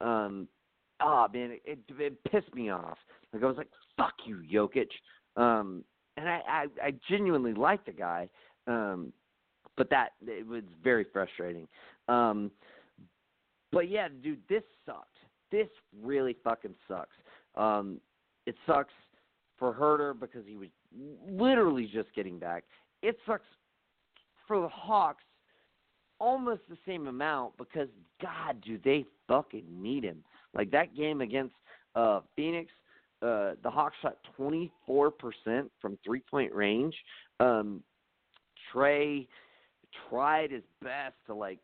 Um, 0.01 0.47
oh 1.01 1.27
man, 1.33 1.51
it, 1.51 1.61
it, 1.65 1.79
it 1.99 2.23
pissed 2.25 2.53
me 2.53 2.69
off. 2.69 2.97
Like 3.33 3.43
I 3.43 3.45
was 3.45 3.57
like, 3.57 3.69
"Fuck 3.97 4.13
you, 4.25 4.41
Jokic." 4.51 4.89
Um, 5.41 5.83
and 6.17 6.29
I, 6.29 6.41
I, 6.47 6.65
I 6.81 6.93
genuinely 7.09 7.53
like 7.53 7.85
the 7.85 7.91
guy, 7.91 8.29
um, 8.67 9.11
but 9.77 9.89
that 9.89 10.13
it 10.25 10.47
was 10.47 10.63
very 10.83 11.05
frustrating. 11.11 11.67
Um, 12.07 12.51
but 13.71 13.89
yeah, 13.89 14.07
dude, 14.23 14.39
this 14.47 14.63
sucked. 14.85 15.17
This 15.51 15.67
really 16.01 16.35
fucking 16.43 16.75
sucks. 16.87 17.15
Um, 17.55 17.99
it 18.45 18.55
sucks 18.65 18.93
for 19.57 19.73
Huerter 19.73 20.17
because 20.19 20.43
he 20.45 20.57
was 20.57 20.69
literally 21.27 21.89
just 21.91 22.13
getting 22.15 22.39
back. 22.39 22.63
It 23.01 23.17
sucks 23.25 23.45
for 24.47 24.61
the 24.61 24.67
Hawks 24.67 25.23
almost 26.19 26.61
the 26.69 26.77
same 26.85 27.07
amount 27.07 27.57
because 27.57 27.89
God, 28.21 28.61
do 28.65 28.79
they 28.83 29.05
fucking 29.27 29.65
need 29.69 30.03
him? 30.03 30.23
Like 30.53 30.71
that 30.71 30.95
game 30.95 31.21
against 31.21 31.55
uh 31.95 32.21
Phoenix, 32.35 32.71
uh 33.21 33.51
the 33.63 33.69
Hawks 33.69 33.95
shot 34.01 34.17
twenty 34.35 34.71
four 34.85 35.11
percent 35.11 35.71
from 35.81 35.97
three 36.05 36.21
point 36.31 36.53
range. 36.53 36.95
Um 37.39 37.83
Trae 38.73 39.27
tried 40.09 40.51
his 40.51 40.63
best 40.81 41.15
to 41.27 41.33
like, 41.33 41.59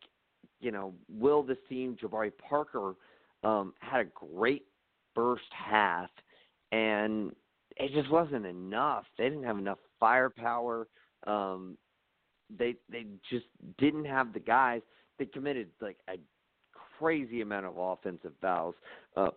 you 0.60 0.70
know, 0.70 0.94
will 1.08 1.42
this 1.42 1.58
team. 1.68 1.96
Jabari 2.02 2.32
Parker 2.48 2.94
um 3.44 3.74
had 3.80 4.00
a 4.00 4.10
great 4.34 4.64
first 5.14 5.50
half 5.50 6.10
and 6.70 7.34
it 7.76 7.92
just 7.92 8.10
wasn't 8.10 8.46
enough. 8.46 9.04
They 9.18 9.24
didn't 9.24 9.44
have 9.44 9.58
enough 9.58 9.78
firepower. 9.98 10.88
Um 11.26 11.76
they 12.58 12.76
they 12.90 13.06
just 13.30 13.46
didn't 13.78 14.04
have 14.04 14.32
the 14.32 14.40
guys. 14.40 14.82
they 15.18 15.26
committed 15.26 15.68
like 15.80 15.98
a 16.08 16.16
crazy 16.98 17.40
amount 17.40 17.66
of 17.66 17.76
offensive 17.76 18.32
fouls, 18.40 18.74
uh, 19.16 19.30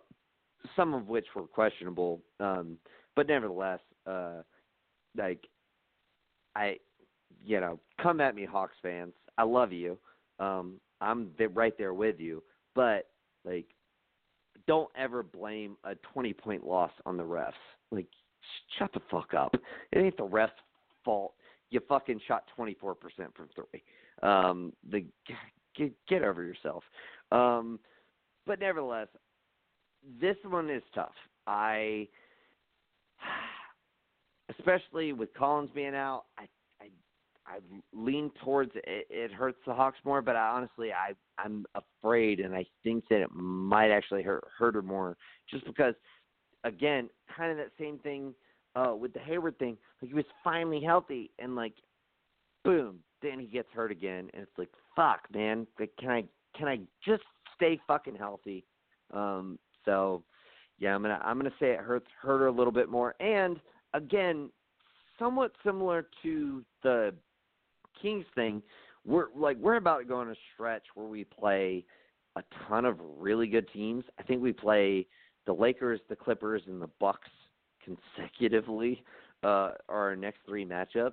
some 0.74 0.94
of 0.94 1.08
which 1.08 1.26
were 1.34 1.46
questionable. 1.46 2.20
Um, 2.38 2.78
but 3.14 3.26
nevertheless, 3.26 3.80
uh, 4.06 4.42
like 5.16 5.46
I, 6.54 6.76
you 7.46 7.60
know, 7.60 7.78
come 8.02 8.20
at 8.20 8.34
me, 8.34 8.44
Hawks 8.44 8.76
fans. 8.82 9.14
I 9.38 9.44
love 9.44 9.72
you. 9.72 9.96
Um, 10.38 10.80
I'm 11.00 11.30
right 11.54 11.76
there 11.78 11.94
with 11.94 12.18
you, 12.18 12.42
but 12.74 13.08
like, 13.44 13.66
don't 14.66 14.90
ever 14.96 15.22
blame 15.22 15.76
a 15.84 15.94
20 16.12 16.32
point 16.32 16.66
loss 16.66 16.90
on 17.06 17.16
the 17.16 17.22
refs. 17.22 17.52
Like, 17.92 18.08
shut 18.78 18.92
the 18.92 19.00
fuck 19.10 19.32
up. 19.32 19.54
It 19.92 19.98
ain't 19.98 20.16
the 20.16 20.26
refs' 20.26 20.50
fault. 21.04 21.34
You 21.70 21.80
fucking 21.88 22.20
shot 22.26 22.44
24% 22.58 22.74
from 23.34 23.48
three. 23.54 23.82
Um, 24.22 24.72
the 24.90 25.04
get, 25.76 25.92
get 26.08 26.22
over 26.22 26.42
yourself. 26.42 26.82
Um, 27.30 27.78
but 28.46 28.58
nevertheless, 28.58 29.08
this 30.20 30.36
one 30.44 30.70
is 30.70 30.82
tough. 30.94 31.14
I, 31.46 32.08
especially 34.58 35.12
with 35.12 35.32
Collins 35.34 35.70
being 35.74 35.94
out, 35.94 36.24
I 36.38 36.46
I 37.46 37.58
lean 37.92 38.30
towards 38.44 38.72
it, 38.74 39.06
it 39.08 39.32
hurts 39.32 39.58
the 39.66 39.74
Hawks 39.74 39.98
more. 40.04 40.20
But 40.22 40.36
I 40.36 40.48
honestly, 40.48 40.92
I 40.92 41.12
I'm 41.38 41.64
afraid, 41.74 42.40
and 42.40 42.54
I 42.54 42.66
think 42.82 43.04
that 43.10 43.20
it 43.20 43.30
might 43.32 43.90
actually 43.90 44.22
hurt 44.22 44.44
Huerter 44.60 44.82
more, 44.82 45.16
just 45.50 45.64
because, 45.64 45.94
again, 46.64 47.08
kind 47.36 47.52
of 47.52 47.58
that 47.58 47.70
same 47.78 47.98
thing 47.98 48.34
uh, 48.74 48.94
with 48.94 49.12
the 49.12 49.20
Hayward 49.20 49.58
thing. 49.58 49.76
Like 50.02 50.10
he 50.10 50.14
was 50.14 50.24
finally 50.42 50.82
healthy, 50.82 51.30
and 51.38 51.54
like, 51.54 51.74
boom, 52.64 52.98
then 53.22 53.38
he 53.38 53.46
gets 53.46 53.68
hurt 53.72 53.90
again, 53.90 54.30
and 54.34 54.42
it's 54.42 54.58
like, 54.58 54.70
fuck, 54.94 55.20
man, 55.32 55.66
like, 55.78 55.90
can 55.98 56.10
I 56.10 56.24
can 56.56 56.68
I 56.68 56.80
just 57.04 57.22
stay 57.54 57.78
fucking 57.86 58.16
healthy? 58.16 58.64
Um, 59.12 59.58
so, 59.84 60.22
yeah, 60.78 60.94
I'm 60.94 61.02
gonna 61.02 61.20
I'm 61.24 61.38
gonna 61.38 61.50
say 61.60 61.70
it 61.70 61.80
hurts 61.80 62.08
Huerter 62.24 62.48
a 62.48 62.56
little 62.56 62.72
bit 62.72 62.88
more, 62.88 63.14
and 63.20 63.60
again, 63.94 64.50
somewhat 65.18 65.52
similar 65.64 66.08
to 66.22 66.64
the 66.82 67.14
Kings 68.00 68.26
thing. 68.34 68.62
We're 69.04 69.26
like 69.36 69.56
we're 69.58 69.76
about 69.76 69.98
to 69.98 70.04
go 70.04 70.16
on 70.16 70.30
a 70.30 70.34
stretch 70.54 70.84
where 70.94 71.06
we 71.06 71.24
play 71.24 71.84
a 72.36 72.42
ton 72.68 72.84
of 72.84 72.98
really 73.18 73.46
good 73.46 73.68
teams. 73.72 74.04
I 74.18 74.22
think 74.22 74.42
we 74.42 74.52
play 74.52 75.06
the 75.46 75.52
Lakers, 75.52 76.00
the 76.08 76.16
Clippers, 76.16 76.62
and 76.66 76.82
the 76.82 76.90
Bucks 77.00 77.28
consecutively 77.82 79.02
uh, 79.42 79.46
are 79.46 80.08
our 80.08 80.16
next 80.16 80.40
three 80.46 80.66
matchups. 80.66 81.12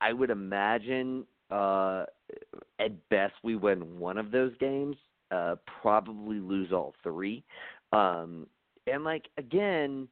I 0.00 0.12
would 0.12 0.30
imagine 0.30 1.26
uh, 1.50 2.04
at 2.78 3.08
best 3.10 3.34
we 3.42 3.56
win 3.56 3.98
one 3.98 4.16
of 4.18 4.30
those 4.30 4.52
games, 4.58 4.96
uh, 5.30 5.56
probably 5.82 6.38
lose 6.40 6.72
all 6.72 6.94
three. 7.02 7.44
Um, 7.92 8.46
and 8.86 9.04
like 9.04 9.28
again, 9.36 10.08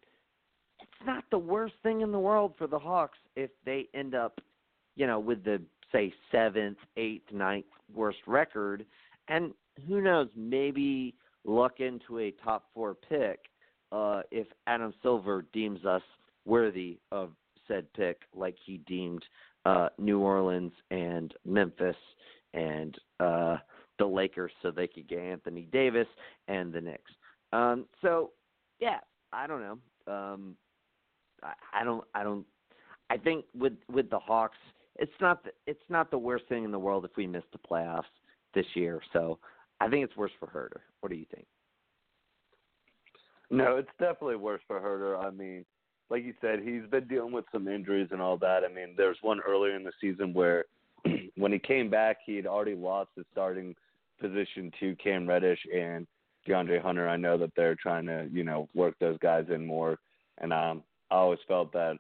it's 0.81 1.07
not 1.07 1.25
the 1.31 1.39
worst 1.39 1.75
thing 1.83 2.03
in 2.03 2.13
the 2.13 2.19
world 2.19 2.55
for 2.59 2.67
the 2.67 2.79
Hawks 2.79 3.19
if 3.35 3.51
they 3.65 3.89
end 3.95 4.15
up, 4.15 4.41
you 4.95 5.07
know, 5.07 5.19
with 5.19 5.45
the 5.45 5.61
say 5.93 6.13
seventh, 6.31 6.79
eighth, 6.97 7.33
ninth 7.33 7.67
worst 7.95 8.19
record, 8.27 8.85
and 9.29 9.53
who 9.87 10.01
knows, 10.01 10.29
maybe 10.37 11.15
luck 11.45 11.81
into 11.81 12.19
a 12.19 12.31
top 12.45 12.67
four 12.75 12.95
pick 12.95 13.41
uh, 13.93 14.23
if 14.31 14.47
Adam 14.67 14.93
Silver 15.03 15.45
deems 15.53 15.85
us 15.85 16.03
worthy 16.45 16.99
of 17.13 17.31
said 17.67 17.87
pick, 17.95 18.23
like 18.35 18.57
he 18.65 18.79
deemed 18.87 19.25
uh, 19.67 19.89
New 19.99 20.21
Orleans 20.21 20.73
and 20.91 21.35
Memphis 21.45 21.97
and 22.55 22.97
uh, 23.21 23.57
the 23.99 24.07
Lakers, 24.07 24.53
so 24.63 24.71
they 24.71 24.87
could 24.87 25.09
get 25.09 25.19
Anthony 25.19 25.69
Davis 25.73 26.07
and 26.49 26.73
the 26.73 26.81
Knicks. 26.81 27.11
Um, 27.53 27.87
so, 28.01 28.31
yeah, 28.81 28.99
I 29.33 29.47
don't 29.47 29.61
know. 29.61 29.79
Um, 30.13 30.57
I, 31.43 31.53
I 31.81 31.85
don't. 31.85 32.05
I 32.15 32.23
don't. 32.23 32.47
I 33.11 33.17
think 33.17 33.45
with 33.57 33.75
with 33.91 34.11
the 34.11 34.19
Hawks, 34.19 34.57
it's 34.99 35.13
not 35.21 35.45
the, 35.45 35.51
it's 35.67 35.83
not 35.89 36.11
the 36.11 36.19
worst 36.19 36.47
thing 36.49 36.65
in 36.65 36.73
the 36.73 36.79
world 36.79 37.05
if 37.05 37.17
we 37.17 37.27
miss 37.27 37.45
the 37.53 37.59
playoffs 37.59 38.03
this 38.55 38.67
year. 38.75 39.01
So 39.13 39.39
I 39.81 39.89
think 39.89 40.05
it's 40.05 40.17
worse 40.17 40.33
for 40.39 40.49
Huerter. 40.49 40.81
What 41.01 41.11
do 41.11 41.17
you 41.17 41.27
think? 41.35 41.47
No, 43.51 43.77
it's 43.77 43.89
definitely 43.99 44.37
worse 44.37 44.61
for 44.67 44.81
Huerter. 44.81 45.25
I 45.25 45.31
mean, 45.31 45.65
like 46.11 46.25
you 46.25 46.35
said, 46.41 46.61
he's 46.61 46.89
been 46.91 47.07
dealing 47.07 47.33
with 47.33 47.45
some 47.53 47.69
injuries 47.69 48.09
and 48.11 48.21
all 48.21 48.37
that. 48.39 48.63
I 48.65 48.73
mean, 48.73 48.95
there's 48.97 49.19
one 49.23 49.41
earlier 49.47 49.77
in 49.77 49.85
the 49.85 49.93
season 50.01 50.33
where 50.33 50.65
when 51.37 51.53
he 51.53 51.59
came 51.59 51.89
back, 51.89 52.19
he 52.25 52.37
had 52.37 52.47
already 52.47 52.75
lost 52.75 53.11
his 53.17 53.25
starting 53.33 53.75
position 54.21 54.73
to 54.81 54.97
Cam 54.97 55.29
Reddish 55.29 55.61
and 55.75 56.07
DeAndre 56.47 56.83
Hunter. 56.83 57.09
I 57.09 57.17
know 57.17 57.39
that 57.39 57.53
they're 57.57 57.77
trying 57.77 58.07
to, 58.07 58.29
you 58.33 58.43
know, 58.43 58.69
work 58.75 58.95
those 59.01 59.19
guys 59.19 59.47
in 59.55 59.65
more, 59.67 59.99
and 60.39 60.53
um, 60.53 60.83
I 61.11 61.17
always 61.17 61.39
felt 61.47 61.73
that 61.73 61.99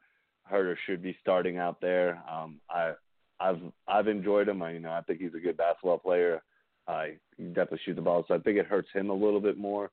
Huerter 0.50 0.76
should 0.86 1.02
be 1.02 1.16
starting 1.20 1.58
out 1.58 1.80
there. 1.80 2.22
Um, 2.30 2.60
I, 2.70 2.92
I've 3.40 3.60
I've 3.86 4.08
enjoyed 4.08 4.48
him. 4.48 4.62
I, 4.62 4.72
you 4.72 4.80
know, 4.80 4.92
I 4.92 5.02
think 5.02 5.20
he's 5.20 5.34
a 5.34 5.40
good 5.40 5.56
basketball 5.56 5.98
player. 5.98 6.42
Uh, 6.86 7.04
definitely 7.38 7.80
shoot 7.84 7.94
the 7.94 8.02
ball, 8.02 8.24
so 8.26 8.34
I 8.34 8.38
think 8.38 8.58
it 8.58 8.66
hurts 8.66 8.88
him 8.94 9.10
a 9.10 9.14
little 9.14 9.40
bit 9.40 9.58
more. 9.58 9.90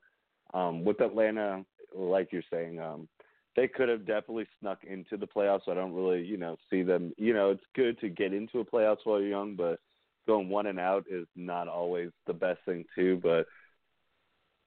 Um, 0.54 0.84
with 0.84 1.00
Atlanta, 1.00 1.64
like 1.94 2.28
you're 2.32 2.42
saying, 2.50 2.80
um, 2.80 3.08
they 3.54 3.68
could 3.68 3.88
have 3.88 4.06
definitely 4.06 4.46
snuck 4.60 4.84
into 4.84 5.16
the 5.16 5.26
playoffs. 5.26 5.62
So 5.64 5.72
I 5.72 5.74
don't 5.74 5.94
really, 5.94 6.22
you 6.24 6.36
know, 6.36 6.56
see 6.70 6.82
them. 6.82 7.12
You 7.16 7.34
know, 7.34 7.50
it's 7.50 7.64
good 7.74 7.98
to 8.00 8.08
get 8.08 8.32
into 8.32 8.60
a 8.60 8.64
playoffs 8.64 9.04
while 9.04 9.20
you're 9.20 9.30
young, 9.30 9.56
but 9.56 9.78
going 10.26 10.48
one 10.48 10.66
and 10.66 10.80
out 10.80 11.04
is 11.10 11.26
not 11.36 11.68
always 11.68 12.10
the 12.26 12.34
best 12.34 12.60
thing 12.64 12.84
too. 12.94 13.20
But 13.22 13.46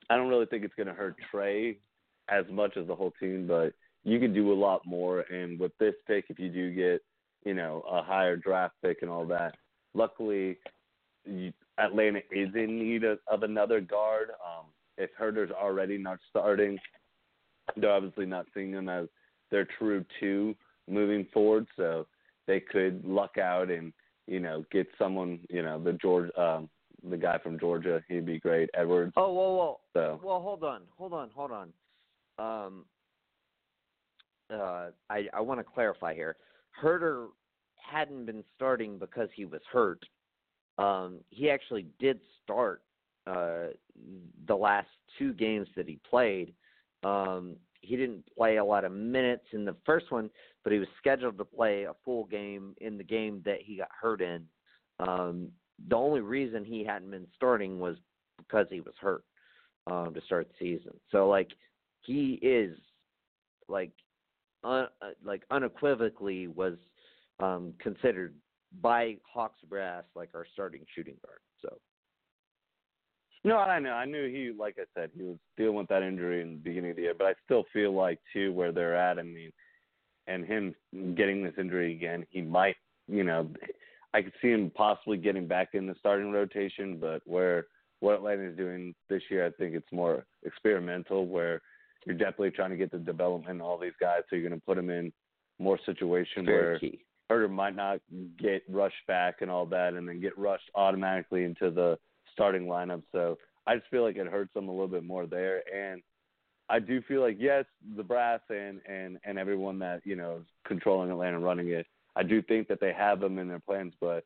I 0.10 0.16
don't 0.16 0.30
really 0.30 0.45
think 0.45 0.64
it's 0.64 0.76
going 0.76 0.88
to 0.88 0.94
hurt 0.94 1.16
Trae 1.34 1.78
as 2.30 2.45
much 2.52 2.78
as 2.78 2.88
the 2.88 2.95
whole 2.95 3.14
team. 3.20 3.48
But 3.48 3.74
you 4.04 4.20
can 4.20 4.34
do 4.34 4.52
a 4.52 4.56
lot 4.56 4.86
more. 4.86 5.22
And 5.22 5.60
with 5.60 5.78
this 5.80 5.96
pick, 6.08 6.26
if 6.30 6.40
you 6.40 6.50
do 6.50 6.74
get, 6.74 7.02
you 7.46 7.54
know, 7.54 7.84
a 7.90 8.02
higher 8.02 8.36
draft 8.36 8.76
pick 8.84 9.00
and 9.02 9.12
all 9.12 9.26
that, 9.28 9.56
luckily 9.94 10.58
you, 11.26 11.52
Atlanta 11.78 12.20
is 12.32 12.50
in 12.56 12.80
need 12.80 13.04
of, 13.04 13.20
of 13.28 13.44
another 13.44 13.82
guard. 13.82 14.30
Um, 14.32 14.66
if 14.98 15.10
Huerter's 15.18 15.52
already 15.52 15.98
not 15.98 16.20
starting, 16.30 16.78
they're 17.78 17.92
obviously 17.92 18.26
not 18.26 18.46
seeing 18.54 18.72
him 18.72 18.90
as 18.90 19.08
their 19.52 19.68
true 19.78 20.06
two 20.20 20.56
moving 20.90 21.26
forward. 21.34 21.68
So 21.78 22.08
they 22.48 22.60
could 22.60 23.06
luck 23.06 23.38
out 23.38 23.70
and 23.70 23.94
you 24.28 24.40
know 24.40 24.66
get 24.72 24.88
someone. 24.98 25.40
You 25.50 25.62
know 25.64 25.82
the 25.82 25.94
George, 25.94 26.30
um, 26.38 26.70
the 27.10 27.18
guy 27.18 27.38
from 27.38 27.60
Georgia. 27.60 28.04
He'd 28.08 28.26
be 28.26 28.40
great, 28.40 28.70
Edwards. 28.74 29.14
Oh, 29.16 29.32
whoa, 29.32 29.56
whoa. 29.56 29.80
So 29.94 30.20
well, 30.24 30.42
hold 30.42 30.64
on, 30.64 30.82
hold 30.98 31.14
on, 31.14 31.30
hold 31.34 31.52
on. 31.52 31.74
Um, 32.38 32.86
uh, 34.54 34.90
I 35.10 35.28
I 35.34 35.42
want 35.42 35.60
to 35.60 35.64
clarify 35.64 36.14
here. 36.14 36.38
Huerter 36.82 37.28
hadn't 37.76 38.26
been 38.26 38.44
starting 38.56 38.98
because 38.98 39.30
he 39.36 39.46
was 39.46 39.62
hurt. 39.72 40.04
Um, 40.78 41.20
he 41.30 41.50
actually 41.50 41.88
did 42.00 42.20
start 42.44 42.82
uh, 43.28 43.68
the 44.48 44.56
last 44.56 44.88
two 45.18 45.34
games 45.34 45.68
that 45.76 45.88
he 45.88 46.00
played. 46.10 46.54
Um, 47.04 47.56
he 47.82 47.96
didn't 47.96 48.24
play 48.36 48.58
a 48.58 48.64
lot 48.64 48.86
of 48.86 48.92
minutes 48.92 49.46
in 49.54 49.66
the 49.66 49.76
first 49.86 50.12
one, 50.12 50.30
but 50.64 50.74
he 50.74 50.80
was 50.80 50.88
scheduled 50.98 51.38
to 51.38 51.46
play 51.46 51.84
a 51.84 51.94
full 52.04 52.26
game 52.26 52.76
in 52.82 52.98
the 52.98 53.04
game 53.04 53.42
that 53.46 53.62
he 53.62 53.78
got 53.78 53.90
hurt 54.00 54.22
in. 54.22 54.46
Um, 55.00 55.50
the 55.88 55.96
only 55.96 56.22
reason 56.22 56.66
he 56.66 56.84
hadn't 56.84 57.12
been 57.12 57.28
starting 57.36 57.80
was 57.80 57.96
because 58.38 58.68
he 58.70 58.82
was 58.82 58.94
hurt 59.00 59.24
um, 59.88 60.14
to 60.14 60.22
start 60.22 60.50
the 60.50 60.78
season. 60.78 60.94
So 61.12 61.28
like 61.30 61.50
he 62.02 62.40
is 62.42 62.78
like 63.68 63.92
uh, 64.64 64.86
like 65.23 65.44
unequivocally 65.52 66.48
was 66.48 66.76
um, 67.40 67.73
considered 67.80 68.34
by 68.81 69.18
Hawks 69.31 69.60
brass 69.68 70.03
like 70.15 70.30
our 70.34 70.45
starting 70.53 70.86
shooting 70.95 71.15
guard. 71.26 71.40
So 71.61 71.77
no, 73.44 73.57
I 73.57 73.80
know. 73.80 73.91
I 73.94 74.06
knew 74.06 74.27
he, 74.27 74.52
like 74.57 74.77
I 74.77 74.84
said, 74.94 75.11
he 75.15 75.23
was 75.23 75.38
dealing 75.57 75.76
with 75.76 75.88
that 75.88 76.03
injury 76.03 76.41
in 76.41 76.52
the 76.52 76.57
beginning 76.57 76.91
of 76.91 76.98
the 76.98 77.03
year. 77.03 77.14
But 77.18 77.27
I 77.27 77.34
still 77.45 77.64
feel 77.72 77.94
like 77.94 78.19
too 78.34 78.52
where 78.52 78.72
they're 78.72 78.98
at. 78.98 79.18
I 79.18 79.23
mean, 79.23 79.52
and 80.27 80.45
him 80.45 80.76
getting 81.15 81.44
this 81.44 81.53
injury 81.57 81.94
again, 81.94 82.26
he 82.30 82.41
might, 82.41 82.76
you 83.07 83.23
know, 83.23 83.49
I 84.14 84.22
could 84.22 84.34
see 84.41 84.49
him 84.49 84.72
possibly 84.76 85.18
getting 85.18 85.48
back 85.48 85.69
in 85.73 85.88
the 85.88 85.95
starting 85.99 86.31
rotation. 86.31 86.98
But 86.99 87.22
where 87.26 87.68
what 88.02 88.15
Atlanta 88.15 88.49
is 88.49 88.57
doing 88.57 88.94
this 89.10 89.23
year, 89.30 89.45
I 89.45 89.52
think 89.52 89.73
it's 89.73 89.91
more 89.91 90.26
experimental. 90.44 91.26
Where 91.26 91.61
you're 92.06 92.16
definitely 92.16 92.52
trying 92.52 92.72
to 92.72 92.78
get 92.78 92.92
the 92.92 92.98
development 92.98 93.62
all 93.62 93.78
these 93.78 93.94
guys, 94.00 94.22
so 94.30 94.36
you're 94.36 94.48
going 94.48 94.60
to 94.60 94.66
put 94.66 94.76
them 94.76 94.90
in 94.90 95.12
more 95.60 95.80
situation 95.86 96.46
very 96.46 96.72
where 96.72 96.80
key. 96.80 97.00
Huerter 97.30 97.50
might 97.50 97.76
not 97.76 98.00
get 98.40 98.64
rushed 98.68 99.06
back 99.08 99.42
and 99.42 99.52
all 99.52 99.66
that, 99.68 99.94
and 99.94 100.08
then 100.08 100.20
get 100.20 100.38
rushed 100.38 100.70
automatically 100.76 101.44
into 101.44 101.70
the 101.70 101.98
starting 102.34 102.66
lineup. 102.66 103.04
So 103.12 103.38
I 103.68 103.76
just 103.76 103.90
feel 103.90 104.04
like 104.04 104.16
it 104.16 104.28
hurts 104.28 104.54
them 104.54 104.68
a 104.68 104.72
little 104.72 104.88
bit 104.88 105.04
more 105.04 105.28
there. 105.28 105.62
And 105.74 106.02
I 106.70 106.80
do 106.80 107.02
feel 107.08 107.22
like 107.22 107.38
yes, 107.40 107.66
the 107.96 108.04
brass 108.04 108.40
and 108.50 108.80
and 108.88 109.20
and 109.24 109.38
everyone 109.38 109.80
that 109.80 110.02
you 110.06 110.16
know 110.16 110.38
is 110.38 110.48
controlling 110.66 111.12
Atlanta, 111.12 111.38
and 111.38 111.46
running 111.46 111.70
it. 111.70 111.86
I 112.16 112.24
do 112.24 112.42
think 112.42 112.68
that 112.68 112.80
they 112.80 112.94
have 112.94 113.20
them 113.20 113.38
in 113.38 113.48
their 113.48 113.60
plans, 113.60 113.94
but 114.02 114.26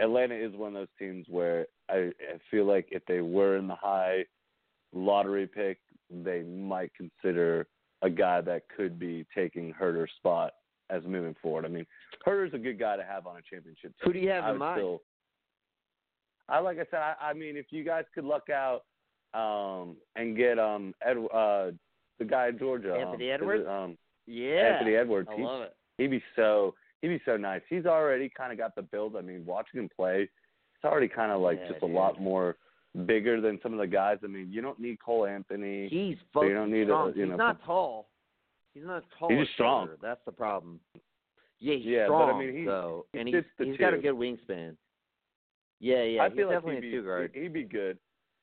Atlanta 0.00 0.34
is 0.34 0.54
one 0.54 0.68
of 0.68 0.74
those 0.74 0.88
teams 0.98 1.26
where 1.28 1.66
I, 1.88 2.10
I 2.20 2.38
feel 2.50 2.66
like 2.66 2.88
if 2.90 3.04
they 3.06 3.20
were 3.20 3.56
in 3.56 3.66
the 3.66 3.74
high 3.74 4.24
lottery 4.94 5.46
pick, 5.46 5.78
they 6.10 6.42
might 6.42 6.90
consider 6.94 7.66
a 8.02 8.10
guy 8.10 8.40
that 8.42 8.62
could 8.76 8.98
be 8.98 9.26
taking 9.34 9.72
Huerter's 9.78 10.10
spot 10.16 10.52
as 10.90 11.02
moving 11.06 11.34
forward. 11.42 11.64
I 11.64 11.68
mean, 11.68 11.86
Huerter's 12.24 12.52
a 12.54 12.58
good 12.58 12.78
guy 12.78 12.96
to 12.96 13.02
have 13.04 13.26
on 13.26 13.36
a 13.36 13.42
championship 13.42 13.92
team. 13.98 14.04
Who 14.04 14.12
do 14.12 14.18
you 14.18 14.28
have 14.30 14.44
I 14.44 14.50
in 14.52 14.58
mind? 14.58 14.78
Still, 14.78 15.02
I 16.48 16.58
like 16.58 16.76
I 16.78 16.84
said, 16.90 17.00
I, 17.00 17.14
I 17.20 17.32
mean, 17.32 17.56
if 17.56 17.66
you 17.70 17.84
guys 17.84 18.04
could 18.14 18.24
luck 18.24 18.48
out 18.50 18.82
um, 19.32 19.96
and 20.16 20.36
get 20.36 20.58
um 20.58 20.94
Ed, 21.04 21.16
uh, 21.32 21.70
the 22.18 22.24
guy 22.28 22.48
in 22.48 22.58
Georgia, 22.58 22.94
Anthony 22.94 23.30
um, 23.30 23.34
Edwards? 23.40 23.62
it, 23.62 23.68
um, 23.68 23.96
yeah, 24.26 24.76
Anthony 24.76 24.96
Edwards. 24.96 25.28
I 25.32 25.36
He's- 25.36 25.46
love 25.46 25.62
it. 25.62 25.74
he'd 25.98 26.10
be 26.10 26.22
so 26.36 26.74
he'd 27.00 27.08
be 27.08 27.20
so 27.24 27.36
nice. 27.36 27.62
He's 27.68 27.86
already 27.86 28.30
kind 28.36 28.52
of 28.52 28.58
got 28.58 28.74
the 28.74 28.82
build. 28.82 29.16
I 29.16 29.22
mean, 29.22 29.44
watching 29.46 29.80
him 29.80 29.88
play, 29.94 30.22
it's 30.76 30.84
already 30.84 31.08
kind 31.08 31.32
of 31.32 31.40
like 31.40 31.58
Yeah, 31.62 31.68
just 31.68 31.80
dude. 31.80 31.90
a 31.90 31.92
lot 31.92 32.20
more 32.20 32.56
bigger 33.06 33.40
than 33.40 33.58
some 33.62 33.72
of 33.72 33.78
the 33.78 33.86
guys. 33.86 34.18
I 34.22 34.26
mean, 34.28 34.48
you 34.50 34.60
don't 34.62 34.78
need 34.78 34.98
Cole 35.04 35.26
Anthony. 35.26 35.88
He's 35.88 36.16
fucking 36.32 36.48
you 36.50 36.54
don't 36.54 36.70
need 36.70 36.82
a- 36.82 36.86
strong. 36.86 37.12
you 37.16 37.26
he's 37.26 37.36
not 37.36 37.64
tall. 37.64 38.08
He's 38.72 38.84
not 38.84 39.04
tall. 39.18 39.28
He's 39.30 39.48
strong. 39.54 39.86
shorter. 39.86 39.98
That's 40.02 40.20
the 40.24 40.32
problem. 40.32 40.80
Yeah, 41.60 41.74
he's 41.76 41.84
Yeah, 41.86 42.08
but 42.08 42.14
I 42.30 42.38
mean, 42.38 42.56
he- 42.56 42.64
though, 42.64 43.06
he 43.12 43.18
and 43.20 43.28
he's 43.28 43.36
fits 43.36 43.48
the 43.58 43.64
he's 43.66 43.76
got 43.78 43.94
a 43.94 43.98
good 43.98 44.14
wingspan. 44.14 44.76
Yeah, 45.80 46.02
yeah, 46.02 46.22
I 46.22 46.28
he's 46.28 46.36
feel 46.36 46.48
like 46.48 46.64
he'd 46.64 46.78
a 46.78 46.80
be, 46.80 46.90
two 46.90 47.02
guard. 47.04 47.30
He'd 47.34 47.52
be 47.52 47.64
good 47.64 47.98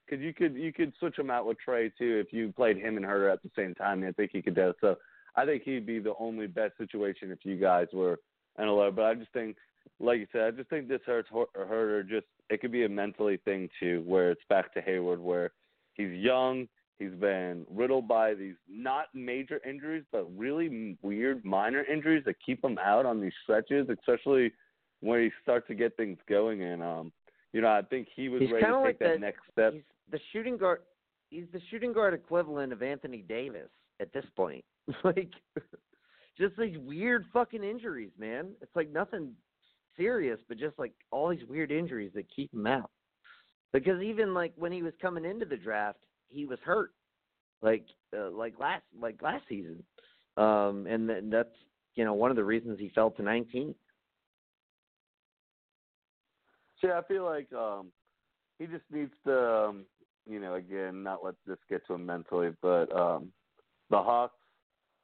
because 0.05 0.23
you 0.23 0.33
could 0.33 0.55
you 0.55 0.71
could 0.73 0.93
switch 0.99 1.17
him 1.17 1.29
out 1.29 1.45
with 1.45 1.57
Trae 1.65 1.91
too 1.97 2.21
if 2.25 2.33
you 2.33 2.51
played 2.51 2.77
him 2.77 2.97
and 2.97 3.05
Huerter 3.05 3.31
at 3.31 3.41
the 3.43 3.51
same 3.55 3.73
time. 3.75 4.03
I 4.03 4.11
think 4.11 4.31
he 4.33 4.41
could 4.41 4.55
do 4.55 4.69
it. 4.69 4.75
So 4.81 4.97
I 5.35 5.45
think 5.45 5.63
he'd 5.63 5.85
be 5.85 5.99
the 5.99 6.13
only 6.19 6.47
best 6.47 6.77
situation 6.77 7.31
if 7.31 7.39
you 7.45 7.55
guys 7.57 7.87
were 7.93 8.19
in 8.59 8.67
a 8.67 8.73
low. 8.73 8.91
But 8.91 9.05
I 9.05 9.15
just 9.15 9.31
think, 9.31 9.55
like 9.99 10.19
you 10.19 10.27
said, 10.31 10.41
I 10.41 10.51
just 10.51 10.69
think 10.69 10.87
this 10.87 11.01
hurts 11.05 11.29
Hur- 11.31 11.45
Huerter. 11.57 12.07
Just 12.07 12.27
it 12.51 12.59
could 12.59 12.71
be 12.71 12.83
a 12.83 12.89
mentally 12.89 13.37
thing 13.37 13.69
too, 13.79 14.03
where 14.05 14.29
it's 14.29 14.41
back 14.49 14.73
to 14.73 14.81
Hayward, 14.81 15.19
where 15.19 15.51
he's 15.93 16.11
young. 16.11 16.67
He's 16.99 17.13
been 17.13 17.65
riddled 17.71 18.07
by 18.07 18.35
these 18.35 18.53
not 18.69 19.05
major 19.15 19.59
injuries, 19.67 20.03
but 20.11 20.27
really 20.37 20.97
weird 21.01 21.43
minor 21.43 21.83
injuries 21.83 22.23
that 22.25 22.35
keep 22.45 22.63
him 22.63 22.77
out 22.77 23.07
on 23.07 23.19
these 23.19 23.31
stretches, 23.41 23.87
especially 23.89 24.51
when 24.99 25.21
he 25.21 25.31
starts 25.41 25.65
to 25.67 25.73
get 25.73 25.97
things 25.97 26.19
going. 26.29 26.61
And 26.61 26.83
um, 26.83 27.11
you 27.53 27.61
know, 27.61 27.69
I 27.69 27.81
think 27.89 28.07
he 28.15 28.29
was 28.29 28.41
He's 28.41 28.51
ready 28.51 28.65
to 28.65 28.71
take 28.71 28.81
like 28.83 28.99
that 28.99 29.13
the- 29.13 29.19
next 29.19 29.39
step. 29.51 29.73
He's 29.73 29.81
the 30.11 30.19
shooting 30.33 30.57
guard. 30.57 30.81
He's 31.29 31.45
the 31.53 31.61
shooting 31.71 31.93
guard 31.93 32.13
equivalent 32.13 32.73
of 32.73 32.83
Anthony 32.83 33.23
Davis 33.27 33.69
at 34.01 34.11
this 34.11 34.25
point. 34.35 34.65
like, 35.05 35.29
just 36.37 36.57
these 36.57 36.77
weird 36.77 37.25
fucking 37.31 37.63
injuries, 37.63 38.11
man. 38.19 38.49
It's 38.61 38.75
like 38.75 38.91
nothing 38.91 39.31
serious, 39.97 40.39
but 40.47 40.57
just 40.57 40.77
like 40.77 40.93
all 41.11 41.30
these 41.30 41.45
weird 41.47 41.72
injuries 41.72 42.11
that 42.15 42.26
keep 42.34 42.53
him 42.53 42.68
out. 42.68 42.89
Because 43.73 44.01
even 44.01 44.34
like 44.34 44.53
when 44.57 44.72
he 44.72 44.84
was 44.84 44.93
coming 45.01 45.26
into 45.26 45.45
the 45.45 45.57
draft, 45.57 45.99
he 46.27 46.45
was 46.45 46.59
hurt, 46.63 46.91
like 47.61 47.85
uh, 48.18 48.30
like 48.30 48.59
last 48.59 48.84
like 48.99 49.22
last 49.22 49.43
season, 49.47 49.81
um, 50.38 50.88
and 50.89 51.07
th- 51.07 51.23
that's 51.27 51.55
you 51.95 52.03
know 52.03 52.13
one 52.13 52.31
of 52.31 52.35
the 52.38 52.43
reasons 52.43 52.80
he 52.80 52.89
fell 52.89 53.11
to 53.11 53.22
19. 53.22 53.73
So 56.81 56.88
yeah, 56.88 56.99
I 56.99 57.03
feel 57.03 57.23
like 57.23 57.51
um, 57.53 57.91
he 58.59 58.65
just 58.65 58.84
needs 58.91 59.11
to, 59.26 59.39
um, 59.39 59.85
you 60.27 60.39
know, 60.39 60.55
again, 60.55 61.03
not 61.03 61.23
let 61.23 61.35
this 61.45 61.57
get 61.69 61.85
to 61.88 61.93
him 61.93 62.05
mentally, 62.05 62.49
but 62.61 62.93
um, 62.95 63.31
the 63.89 63.97
Hawks. 63.97 64.35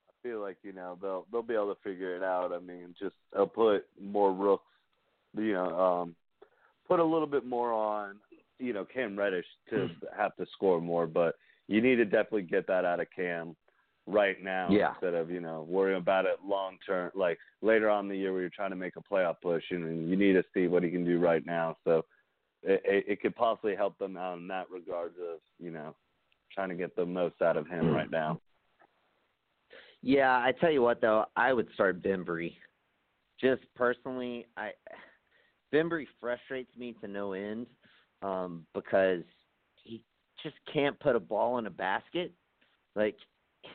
I 0.10 0.28
feel 0.28 0.42
like 0.42 0.58
you 0.64 0.74
know 0.74 0.98
they'll 1.02 1.26
they'll 1.32 1.42
be 1.42 1.54
able 1.54 1.74
to 1.74 1.82
figure 1.84 2.16
it 2.16 2.24
out. 2.24 2.52
I 2.52 2.60
mean, 2.60 2.96
just 3.00 3.16
they'll 3.34 3.48
put 3.48 3.86
more 4.02 4.34
rooks, 4.34 4.67
you 5.38 5.54
know, 5.54 5.80
um, 5.80 6.16
put 6.88 7.00
a 7.00 7.04
little 7.04 7.28
bit 7.28 7.46
more 7.46 7.74
on, 7.74 8.16
you 8.60 8.74
know, 8.74 8.86
Cam 8.86 9.18
Reddish 9.18 9.46
to 9.70 9.90
have 10.18 10.36
to 10.38 10.46
score 10.54 10.82
more, 10.82 11.08
but 11.08 11.36
you 11.68 11.82
need 11.82 11.96
to 11.96 12.06
definitely 12.06 12.44
get 12.44 12.68
that 12.68 12.86
out 12.86 13.00
of 13.00 13.08
Cam 13.16 13.56
right 14.08 14.42
now 14.42 14.72
Yeah. 14.72 14.92
instead 14.94 15.14
of 15.14 15.30
you 15.30 15.42
know 15.42 15.66
worrying 15.68 15.98
about 16.00 16.26
it 16.26 16.38
long 16.44 16.78
term, 16.86 17.12
like 17.14 17.38
later 17.62 17.90
on 17.90 18.06
in 18.06 18.10
the 18.10 18.18
year 18.18 18.32
where 18.32 18.42
you're 18.42 18.50
trying 18.50 18.70
to 18.70 18.76
make 18.76 18.96
a 18.96 19.02
playoff 19.02 19.36
push, 19.42 19.64
and 19.70 20.10
you 20.10 20.16
need 20.16 20.34
to 20.34 20.44
see 20.54 20.68
what 20.68 20.84
he 20.84 20.90
can 20.90 21.06
do 21.06 21.20
right 21.20 21.46
now. 21.46 21.76
So 21.84 22.06
it, 22.64 22.82
it, 22.86 23.06
it 23.08 23.22
could 23.22 23.36
possibly 23.36 23.76
help 23.76 23.98
them 23.98 24.18
out 24.18 24.38
in 24.38 24.48
that 24.48 24.70
regard 24.72 25.12
of 25.12 25.40
you 25.60 25.72
know 25.72 25.96
trying 26.54 26.70
to 26.70 26.76
get 26.76 26.96
the 26.96 27.06
most 27.06 27.42
out 27.42 27.58
of 27.58 27.68
him 27.68 27.88
right 27.88 28.10
now. 28.10 28.40
Yeah, 30.02 30.32
I 30.32 30.54
tell 30.60 30.72
you 30.72 30.82
what 30.82 31.02
though, 31.02 31.26
I 31.36 31.54
would 31.54 31.68
start 31.74 32.02
Bembry. 32.02 32.54
Just 33.42 33.64
personally, 33.76 34.48
I 34.56 34.72
Bembry 35.74 36.08
frustrates 36.20 36.76
me 36.78 36.96
to 37.02 37.08
no 37.08 37.34
end 37.34 37.68
um, 38.22 38.66
because 38.74 39.24
he 39.84 40.02
just 40.42 40.56
can't 40.72 41.00
put 41.00 41.16
a 41.16 41.20
ball 41.20 41.58
in 41.58 41.68
a 41.68 41.72
basket. 41.72 42.34
Like 42.96 43.18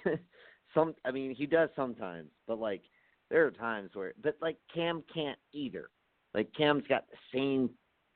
some, 0.74 0.94
I 1.04 1.10
mean, 1.10 1.34
he 1.34 1.46
does 1.46 1.68
sometimes, 1.76 2.30
but 2.46 2.58
like 2.58 2.82
there 3.30 3.46
are 3.46 3.50
times 3.50 3.90
where, 3.94 4.12
but 4.22 4.36
like 4.40 4.56
Cam 4.72 5.02
can't 5.12 5.38
either. 5.52 5.88
Like 6.34 6.48
Cam's 6.56 6.84
got 6.88 7.04
the 7.10 7.38
same 7.38 7.70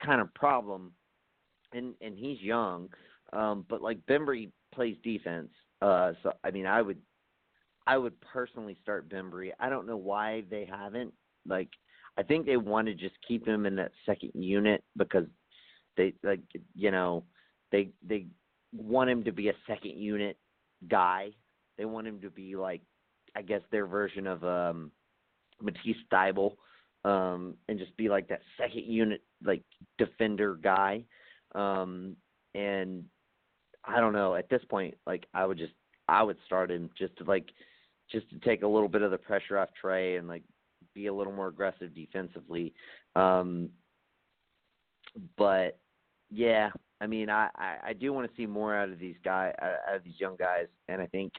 kind 0.05 0.21
of 0.21 0.33
problem, 0.35 0.93
and 1.73 1.95
and 2.01 2.17
he's 2.17 2.41
young, 2.41 2.89
um, 3.33 3.67
but 3.69 3.83
like 3.83 3.99
Bembry 4.07 4.51
plays 4.75 4.97
defense. 5.03 5.51
Uh, 5.83 6.13
so 6.23 6.33
I 6.43 6.51
mean, 6.51 6.67
I 6.67 6.81
would 6.81 6.99
I 7.87 7.97
would 7.97 8.21
personally 8.21 8.77
start 8.83 9.09
Bembry. 9.09 9.51
I 9.61 9.69
don't 9.69 9.87
know 9.87 9.97
why 9.97 10.43
they 10.51 10.65
haven't. 10.69 11.13
Like, 11.47 11.69
I 12.19 12.23
think 12.23 12.47
they 12.47 12.57
want 12.57 12.89
to 12.89 12.95
just 12.95 13.15
keep 13.27 13.47
him 13.47 13.67
in 13.67 13.77
that 13.77 13.93
second 14.05 14.33
unit 14.35 14.83
because 14.97 15.27
they 15.97 16.15
like 16.23 16.41
you 16.75 16.91
know 16.91 17.25
they 17.73 17.91
they 18.07 18.27
want 18.73 19.11
him 19.11 19.25
to 19.25 19.33
be 19.33 19.49
a 19.49 19.55
second 19.67 19.99
unit 19.99 20.37
guy. 20.89 21.31
They 21.79 21.85
want 21.85 22.07
him 22.07 22.21
to 22.21 22.31
be 22.31 22.57
like 22.57 22.83
I 23.35 23.43
guess 23.43 23.63
their 23.71 23.87
version 23.87 24.27
of 24.27 24.45
um 24.45 24.91
Matisse 25.61 25.97
Thybulle, 26.13 26.57
um, 27.05 27.55
and 27.69 27.79
just 27.79 27.97
be 27.97 28.09
like 28.09 28.29
that 28.29 28.41
second 28.59 28.85
unit 28.85 29.23
like 29.45 29.63
defender 29.99 30.57
guy. 30.57 31.05
Um, 31.55 32.17
and 32.55 33.05
I 33.85 34.01
don't 34.01 34.13
know. 34.13 34.35
At 34.35 34.49
this 34.49 34.63
point, 34.69 34.95
like 35.07 35.27
I 35.35 35.47
would 35.47 35.59
just 35.59 35.73
I 36.09 36.23
would 36.23 36.39
start 36.47 36.71
him 36.71 36.91
just 36.99 37.17
to 37.19 37.25
like 37.25 37.49
just 38.11 38.29
to 38.31 38.39
take 38.39 38.63
a 38.63 38.69
little 38.69 38.89
bit 38.89 39.03
of 39.03 39.11
the 39.11 39.19
pressure 39.19 39.59
off 39.59 39.69
Trae 39.83 40.19
and 40.19 40.29
like 40.29 40.43
be 40.97 41.07
a 41.07 41.15
little 41.15 41.33
more 41.33 41.49
aggressive 41.49 41.95
defensively. 41.95 42.73
Um, 43.15 43.69
but 45.37 45.79
yeah, 46.31 46.71
I 47.01 47.07
mean, 47.07 47.29
I, 47.29 47.49
I, 47.55 47.77
I 47.89 47.93
do 47.93 48.13
want 48.13 48.29
to 48.29 48.37
see 48.37 48.47
more 48.47 48.75
out 48.75 48.89
of 48.89 48.99
these 48.99 49.17
guys, 49.23 49.55
out 49.63 49.97
of 49.97 50.05
these 50.05 50.19
young 50.19 50.37
guys, 50.37 50.67
and 50.89 51.01
I 51.01 51.07
think 51.07 51.33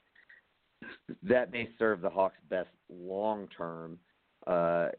that 1.23 1.51
may 1.51 1.69
serve 1.79 2.01
the 2.01 2.09
Hawks 2.09 2.37
best 2.49 2.69
long 2.89 3.47
term 3.57 3.97
uh, 4.45 4.89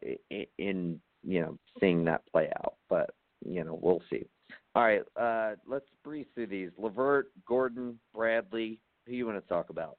in, 0.59 1.01
you 1.23 1.41
know 1.41 1.59
seeing 1.81 2.05
that 2.05 2.23
play 2.31 2.51
out. 2.59 2.75
But 2.91 3.11
you 3.45 3.65
know, 3.65 3.79
we'll 3.81 4.03
see. 4.11 4.27
All 4.75 4.83
right, 4.83 5.03
uh, 5.21 5.57
let's 5.67 5.87
breeze 6.05 6.27
through 6.35 6.49
these. 6.49 6.71
Levert, 6.77 7.31
Gordon, 7.47 7.99
Bradley. 8.15 8.81
Who 9.07 9.15
you 9.15 9.27
want 9.27 9.43
to 9.43 9.49
talk 9.49 9.71
about? 9.71 9.97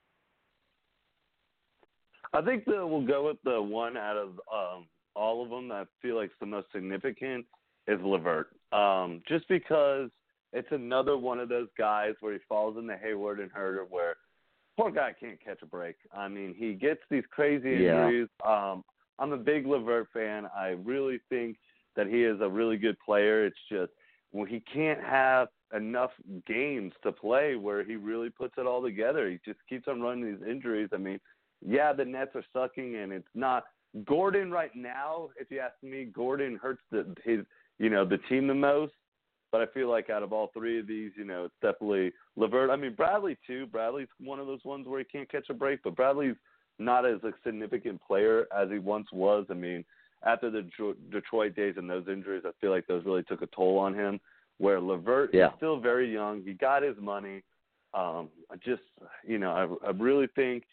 I 2.34 2.42
think 2.42 2.66
that 2.66 2.88
we'll 2.88 3.06
go 3.06 3.28
with 3.28 3.38
the 3.44 3.62
one 3.62 3.98
out 3.98 4.18
of 4.18 4.30
um, 4.54 4.88
all 5.16 5.44
of 5.44 5.50
them 5.50 5.68
that 5.70 5.76
I 5.76 5.86
feel 6.02 6.16
like 6.16 6.32
the 6.40 6.46
most 6.46 6.68
significant 6.72 7.46
is 7.88 8.00
Levert. 8.04 8.50
Um, 8.72 9.22
just 9.28 9.48
because 9.48 10.10
it's 10.54 10.68
another 10.72 11.18
one 11.18 11.40
of 11.40 11.50
those 11.50 11.68
guys 11.78 12.14
where 12.20 12.34
he 12.34 12.40
falls 12.48 12.78
into 12.78 12.96
Hayward 12.98 13.40
and 13.40 13.52
Huerter 13.52 13.86
where 13.90 14.16
poor 14.78 14.92
guy 14.92 15.14
can't 15.20 15.44
catch 15.44 15.62
a 15.62 15.66
break. 15.66 15.96
I 16.16 16.28
mean, 16.28 16.54
he 16.58 16.74
gets 16.74 17.02
these 17.10 17.24
crazy 17.32 17.72
Yeah. 17.72 18.08
injuries. 18.08 18.30
Um, 18.46 18.84
I'm 19.18 19.34
a 19.34 19.38
big 19.38 19.66
Levert 19.66 20.08
fan. 20.14 20.48
I 20.56 20.70
really 20.70 21.20
think 21.30 21.58
that 21.96 22.08
he 22.08 22.24
is 22.24 22.40
a 22.42 22.50
really 22.50 22.78
good 22.78 22.98
player. 23.00 23.46
It's 23.46 23.60
just 23.70 23.92
well, 24.32 24.46
he 24.46 24.60
can't 24.60 25.02
have 25.02 25.48
enough 25.76 26.12
games 26.46 26.94
to 27.02 27.12
play 27.12 27.56
where 27.56 27.84
he 27.84 27.96
really 27.96 28.30
puts 28.30 28.54
it 28.58 28.68
all 28.68 28.82
together. 28.82 29.28
He 29.30 29.40
just 29.44 29.60
keeps 29.68 29.88
on 29.88 30.02
running 30.02 30.24
these 30.24 30.48
injuries. 30.48 30.90
I 30.94 30.98
mean, 30.98 31.20
yeah, 31.66 31.94
the 31.94 32.06
Nets 32.06 32.32
are 32.36 32.44
sucking, 32.54 32.96
and 32.96 33.12
it's 33.12 33.28
not 33.36 33.66
Gordon 34.06 34.52
right 34.52 34.76
now. 34.76 35.30
If 35.40 35.52
you 35.52 35.60
ask 35.60 35.76
me, 35.82 36.06
Gordon 36.06 36.60
hurts 36.62 36.82
the 36.92 37.16
his 37.24 37.40
you 37.80 37.90
know 37.90 38.06
the 38.06 38.20
team 38.30 38.48
the 38.48 38.54
most. 38.54 38.94
But 39.52 39.62
I 39.62 39.66
feel 39.74 39.90
like 39.90 40.12
out 40.12 40.22
of 40.22 40.32
all 40.32 40.52
three 40.54 40.80
of 40.80 40.86
these, 40.86 41.12
you 41.18 41.26
know, 41.26 41.46
it's 41.46 41.56
definitely 41.60 42.14
Levert. 42.36 42.70
I 42.70 42.76
mean, 42.76 42.94
Bradley 42.94 43.36
too. 43.48 43.66
Bradley's 43.66 44.08
one 44.20 44.40
of 44.40 44.46
those 44.46 44.64
ones 44.64 44.88
where 44.88 45.00
he 45.00 45.06
can't 45.06 45.30
catch 45.32 45.50
a 45.50 45.56
break, 45.56 45.82
but 45.84 45.96
Bradley's 45.96 46.36
not 46.78 47.04
as 47.04 47.24
a 47.24 47.32
significant 47.44 48.00
player 48.06 48.46
as 48.56 48.70
he 48.70 48.78
once 48.78 49.08
was. 49.12 49.48
I 49.50 49.56
mean, 49.56 49.84
after 50.24 50.52
the 50.52 50.70
Detroit 51.10 51.56
days 51.56 51.76
and 51.78 51.90
those 51.90 52.08
injuries, 52.08 52.44
I 52.46 52.52
feel 52.62 52.70
like 52.70 52.86
those 52.86 53.06
really 53.06 53.24
took 53.24 53.42
a 53.42 53.48
toll 53.48 53.80
on 53.80 53.96
him. 53.96 54.20
Where 54.60 54.80
Levert 54.80 55.34
Yeah. 55.34 55.48
is 55.48 55.54
still 55.58 55.80
very 55.80 56.12
young. 56.14 56.44
He 56.44 56.54
got 56.54 56.84
his 56.84 56.98
money. 57.00 57.42
Um, 57.96 58.30
I 58.52 58.56
just, 58.64 58.84
you 59.26 59.40
know, 59.40 59.80
I, 59.84 59.88
I 59.88 59.92
really 59.92 60.28
think, 60.36 60.66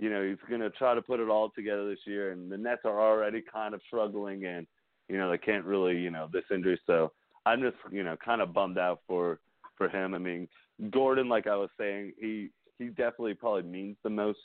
you 0.00 0.08
know, 0.08 0.26
he's 0.26 0.38
going 0.48 0.62
to 0.62 0.70
try 0.70 0.94
to 0.94 1.02
put 1.02 1.20
it 1.20 1.28
all 1.28 1.50
together 1.50 1.86
this 1.86 1.98
year. 2.06 2.32
And 2.32 2.50
the 2.50 2.56
Nets 2.56 2.80
are 2.86 3.00
already 3.00 3.42
kind 3.42 3.74
of 3.74 3.82
struggling, 3.86 4.46
and 4.46 4.66
you 5.08 5.18
know 5.18 5.30
they 5.30 5.38
can't 5.38 5.64
really 5.64 5.98
you 5.98 6.10
know 6.10 6.26
this 6.32 6.44
injury. 6.50 6.80
So 6.86 7.12
I'm 7.44 7.60
just 7.60 7.76
you 7.92 8.02
know 8.02 8.16
kind 8.24 8.40
of 8.40 8.54
bummed 8.54 8.78
out 8.78 9.00
for 9.06 9.40
for 9.76 9.90
him. 9.90 10.14
I 10.14 10.18
mean, 10.18 10.48
Gordon, 10.90 11.28
like 11.28 11.46
I 11.46 11.54
was 11.54 11.68
saying, 11.78 12.14
he 12.18 12.48
he 12.78 12.86
definitely 12.86 13.34
probably 13.34 13.64
means 13.64 13.98
the 14.02 14.08
most 14.08 14.38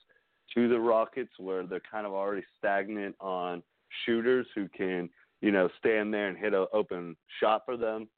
to 0.54 0.68
the 0.68 0.80
Rockets, 0.80 1.32
where 1.38 1.66
they're 1.66 1.82
kind 1.90 2.06
of 2.06 2.12
already 2.12 2.44
stagnant 2.58 3.16
on 3.22 3.64
shooters 4.06 4.46
who 4.56 4.68
can 4.68 5.10
you 5.40 5.52
know 5.52 5.70
stand 5.80 6.14
there 6.14 6.28
and 6.28 6.38
hit 6.38 6.54
an 6.54 6.68
open 6.74 7.16
shot 7.40 7.62
for 7.66 7.78
them. 7.78 8.10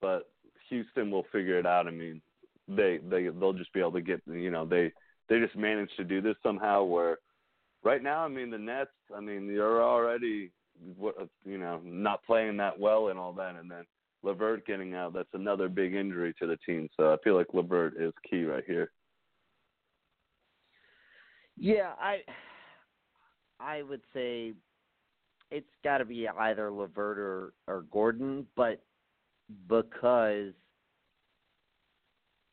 But 0.00 0.28
Houston 0.70 1.12
will 1.12 1.26
figure 1.30 1.60
it 1.60 1.66
out. 1.66 1.86
I 1.86 1.92
mean, 1.92 2.20
they 2.66 2.98
they 3.08 3.28
they'll 3.28 3.52
just 3.52 3.72
be 3.72 3.78
able 3.78 3.92
to 3.92 4.00
get 4.00 4.20
you 4.26 4.50
know 4.50 4.66
they 4.66 4.90
they 5.30 5.38
just 5.38 5.56
managed 5.56 5.96
to 5.96 6.04
do 6.04 6.20
this 6.20 6.36
somehow. 6.42 6.82
Where 6.82 7.16
right 7.82 8.02
now, 8.02 8.22
I 8.22 8.28
mean, 8.28 8.50
the 8.50 8.58
Nets, 8.58 8.90
I 9.16 9.20
mean, 9.20 9.46
they're 9.46 9.82
already 9.82 10.50
you 11.44 11.58
know 11.58 11.80
not 11.82 12.24
playing 12.24 12.58
that 12.58 12.78
well 12.78 13.08
and 13.08 13.18
all 13.18 13.32
that, 13.34 13.54
and 13.54 13.70
then 13.70 13.84
LeVert 14.22 14.66
getting 14.66 14.94
out, 14.94 15.14
that's 15.14 15.32
another 15.32 15.68
big 15.68 15.94
injury 15.94 16.34
to 16.38 16.46
the 16.46 16.58
team. 16.66 16.88
So 16.96 17.12
I 17.12 17.16
feel 17.24 17.36
like 17.36 17.54
LeVert 17.54 17.94
is 17.98 18.12
key 18.28 18.44
right 18.44 18.64
here. 18.66 18.90
Yeah, 21.56 21.92
I 21.98 22.18
I 23.58 23.82
would 23.82 24.02
say 24.12 24.52
it's 25.50 25.66
got 25.84 25.98
to 25.98 26.04
be 26.04 26.28
either 26.28 26.70
LeVert 26.70 27.18
or 27.18 27.52
or 27.66 27.84
Gordon, 27.90 28.46
but 28.56 28.82
because 29.68 30.52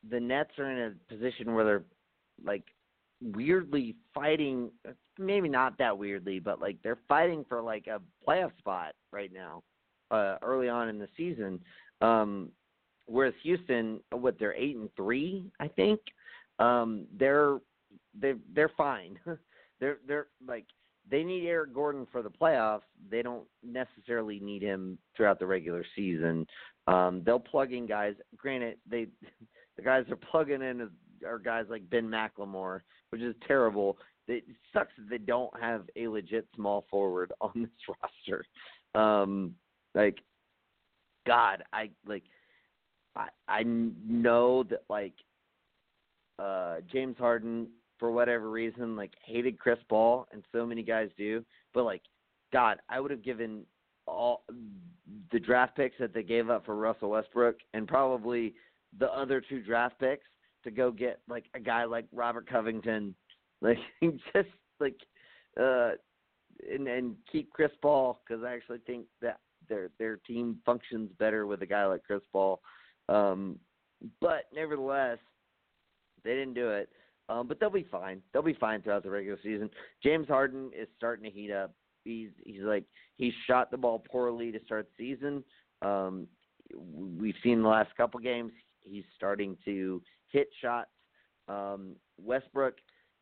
the 0.08 0.20
Nets 0.20 0.50
are 0.58 0.70
in 0.70 0.78
a 0.92 1.14
position 1.14 1.54
where 1.54 1.64
they're 1.64 1.84
like 2.44 2.64
weirdly 3.20 3.96
fighting 4.14 4.70
maybe 5.18 5.48
not 5.48 5.76
that 5.78 5.96
weirdly, 5.96 6.38
but 6.38 6.60
like 6.60 6.76
they're 6.82 6.98
fighting 7.08 7.44
for 7.48 7.60
like 7.60 7.86
a 7.86 8.00
playoff 8.26 8.56
spot 8.58 8.94
right 9.12 9.32
now 9.32 9.62
uh, 10.10 10.36
early 10.42 10.68
on 10.68 10.88
in 10.88 10.98
the 10.98 11.08
season. 11.16 11.60
Um, 12.00 12.50
whereas 13.06 13.34
Houston, 13.42 14.00
what 14.12 14.38
they're 14.38 14.54
eight 14.54 14.76
and 14.76 14.88
three, 14.96 15.50
I 15.60 15.68
think. 15.68 16.00
Um, 16.58 17.06
they're 17.18 17.58
they 18.18 18.34
they're 18.54 18.72
fine. 18.76 19.18
they're 19.80 19.98
they're 20.06 20.26
like 20.46 20.66
they 21.10 21.24
need 21.24 21.46
Eric 21.46 21.74
Gordon 21.74 22.06
for 22.10 22.22
the 22.22 22.30
playoffs. 22.30 22.82
They 23.10 23.22
don't 23.22 23.46
necessarily 23.64 24.40
need 24.40 24.62
him 24.62 24.98
throughout 25.16 25.38
the 25.38 25.46
regular 25.46 25.84
season. 25.96 26.46
Um, 26.86 27.22
they'll 27.24 27.38
plug 27.38 27.72
in 27.72 27.86
guys. 27.86 28.14
Granted, 28.36 28.78
they 28.88 29.08
the 29.76 29.82
guys 29.82 30.04
they're 30.06 30.16
plugging 30.16 30.62
in 30.62 30.90
are 31.26 31.38
guys 31.38 31.66
like 31.68 31.88
Ben 31.90 32.08
McLemore, 32.08 32.80
which 33.10 33.22
is 33.22 33.34
terrible. 33.46 33.98
It 34.26 34.44
sucks 34.72 34.92
that 34.98 35.08
they 35.08 35.18
don't 35.18 35.50
have 35.60 35.84
a 35.96 36.08
legit 36.08 36.46
small 36.54 36.84
forward 36.90 37.32
on 37.40 37.52
this 37.54 37.96
roster. 38.24 38.44
Um, 38.94 39.54
like, 39.94 40.18
God, 41.26 41.62
I 41.72 41.90
like, 42.06 42.24
I 43.16 43.28
I 43.48 43.62
know 43.64 44.64
that 44.64 44.84
like, 44.88 45.14
uh, 46.38 46.76
James 46.92 47.16
Harden 47.18 47.68
for 47.98 48.12
whatever 48.12 48.50
reason 48.50 48.94
like 48.96 49.12
hated 49.24 49.58
Chris 49.58 49.78
Paul, 49.88 50.26
and 50.32 50.42
so 50.52 50.66
many 50.66 50.82
guys 50.82 51.10
do. 51.16 51.44
But 51.74 51.84
like, 51.84 52.02
God, 52.52 52.78
I 52.88 53.00
would 53.00 53.10
have 53.10 53.24
given 53.24 53.64
all 54.06 54.44
the 55.32 55.38
draft 55.40 55.76
picks 55.76 55.98
that 55.98 56.14
they 56.14 56.22
gave 56.22 56.50
up 56.50 56.64
for 56.64 56.76
Russell 56.76 57.10
Westbrook, 57.10 57.56
and 57.74 57.86
probably 57.86 58.54
the 58.98 59.12
other 59.12 59.42
two 59.46 59.62
draft 59.62 59.98
picks 59.98 60.24
to 60.68 60.76
go 60.76 60.90
get 60.90 61.20
like 61.28 61.46
a 61.54 61.60
guy 61.60 61.84
like 61.84 62.06
Robert 62.12 62.48
Covington, 62.48 63.14
like 63.60 63.78
just 64.34 64.48
like 64.80 64.96
uh 65.60 65.90
and 66.72 66.88
and 66.88 67.16
keep 67.30 67.50
Chris 67.52 67.72
Paul 67.82 68.20
because 68.26 68.42
I 68.44 68.54
actually 68.54 68.80
think 68.86 69.06
that 69.22 69.38
their 69.68 69.90
their 69.98 70.16
team 70.16 70.58
functions 70.64 71.10
better 71.18 71.46
with 71.46 71.62
a 71.62 71.66
guy 71.66 71.86
like 71.86 72.04
Chris 72.04 72.22
Paul. 72.32 72.60
Um, 73.08 73.58
but 74.20 74.44
nevertheless, 74.54 75.18
they 76.24 76.30
didn't 76.30 76.54
do 76.54 76.70
it. 76.70 76.88
Um, 77.28 77.46
but 77.46 77.60
they'll 77.60 77.68
be 77.68 77.86
fine. 77.90 78.22
They'll 78.32 78.42
be 78.42 78.54
fine 78.54 78.80
throughout 78.80 79.02
the 79.02 79.10
regular 79.10 79.38
season. 79.42 79.68
James 80.02 80.28
Harden 80.28 80.70
is 80.78 80.88
starting 80.96 81.24
to 81.24 81.30
heat 81.30 81.52
up. 81.52 81.74
He's 82.04 82.30
he's 82.44 82.62
like 82.62 82.84
he 83.16 83.32
shot 83.46 83.70
the 83.70 83.76
ball 83.76 83.98
poorly 84.10 84.50
to 84.52 84.64
start 84.64 84.88
the 84.96 85.14
season. 85.14 85.44
Um, 85.82 86.26
we've 86.74 87.34
seen 87.42 87.62
the 87.62 87.68
last 87.68 87.94
couple 87.96 88.18
games. 88.20 88.52
He's 88.82 89.04
starting 89.16 89.56
to 89.64 90.00
hit 90.30 90.48
shots. 90.60 90.90
Um, 91.48 91.96
Westbrook, 92.22 92.74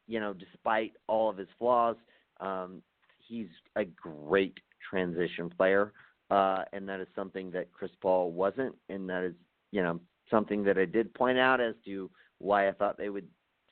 you 0.07 0.20
know, 0.20 0.33
despite 0.33 0.93
all 1.07 1.31
of 1.31 1.37
his 1.37 1.49
flaws, 1.59 1.97
um, 2.41 2.83
he's 3.27 3.49
a 3.77 3.85
great 3.85 4.59
transition 4.89 5.51
player, 5.51 5.93
uh, 6.31 6.65
and 6.73 6.89
that 6.89 7.01
is 7.01 7.09
something 7.15 7.51
that 7.53 7.73
Chris 7.73 7.91
Paul 8.01 8.33
wasn't, 8.33 8.74
and 8.89 9.09
that 9.09 9.24
is, 9.24 9.35
you 9.73 9.83
know, 9.83 10.01
something 10.31 10.65
that 10.65 10.78
I 10.78 10.85
did 10.85 11.12
point 11.15 11.39
out 11.39 11.61
as 11.61 11.74
to 11.85 12.11
why 12.39 12.69
I 12.69 12.73
thought 12.73 12.99
they 12.99 13.09
would 13.09 13.28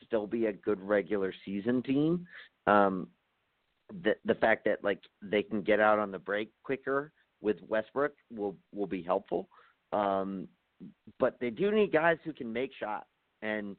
still 0.06 0.26
be 0.26 0.46
a 0.46 0.52
good 0.52 0.80
regular 0.80 1.32
season 1.44 1.82
team. 1.82 2.26
Um, 2.66 3.08
the 4.02 4.14
the 4.24 4.34
fact 4.36 4.64
that 4.64 4.82
like 4.82 5.00
they 5.22 5.42
can 5.42 5.62
get 5.62 5.80
out 5.80 5.98
on 5.98 6.10
the 6.10 6.18
break 6.18 6.50
quicker 6.62 7.12
with 7.40 7.56
Westbrook 7.68 8.12
will 8.30 8.56
will 8.72 8.86
be 8.86 9.02
helpful. 9.02 9.48
Um, 9.92 10.48
but 11.18 11.38
they 11.40 11.50
do 11.50 11.70
need 11.70 11.92
guys 11.92 12.16
who 12.24 12.32
can 12.32 12.52
make 12.52 12.70
shots. 12.78 13.06
And 13.44 13.76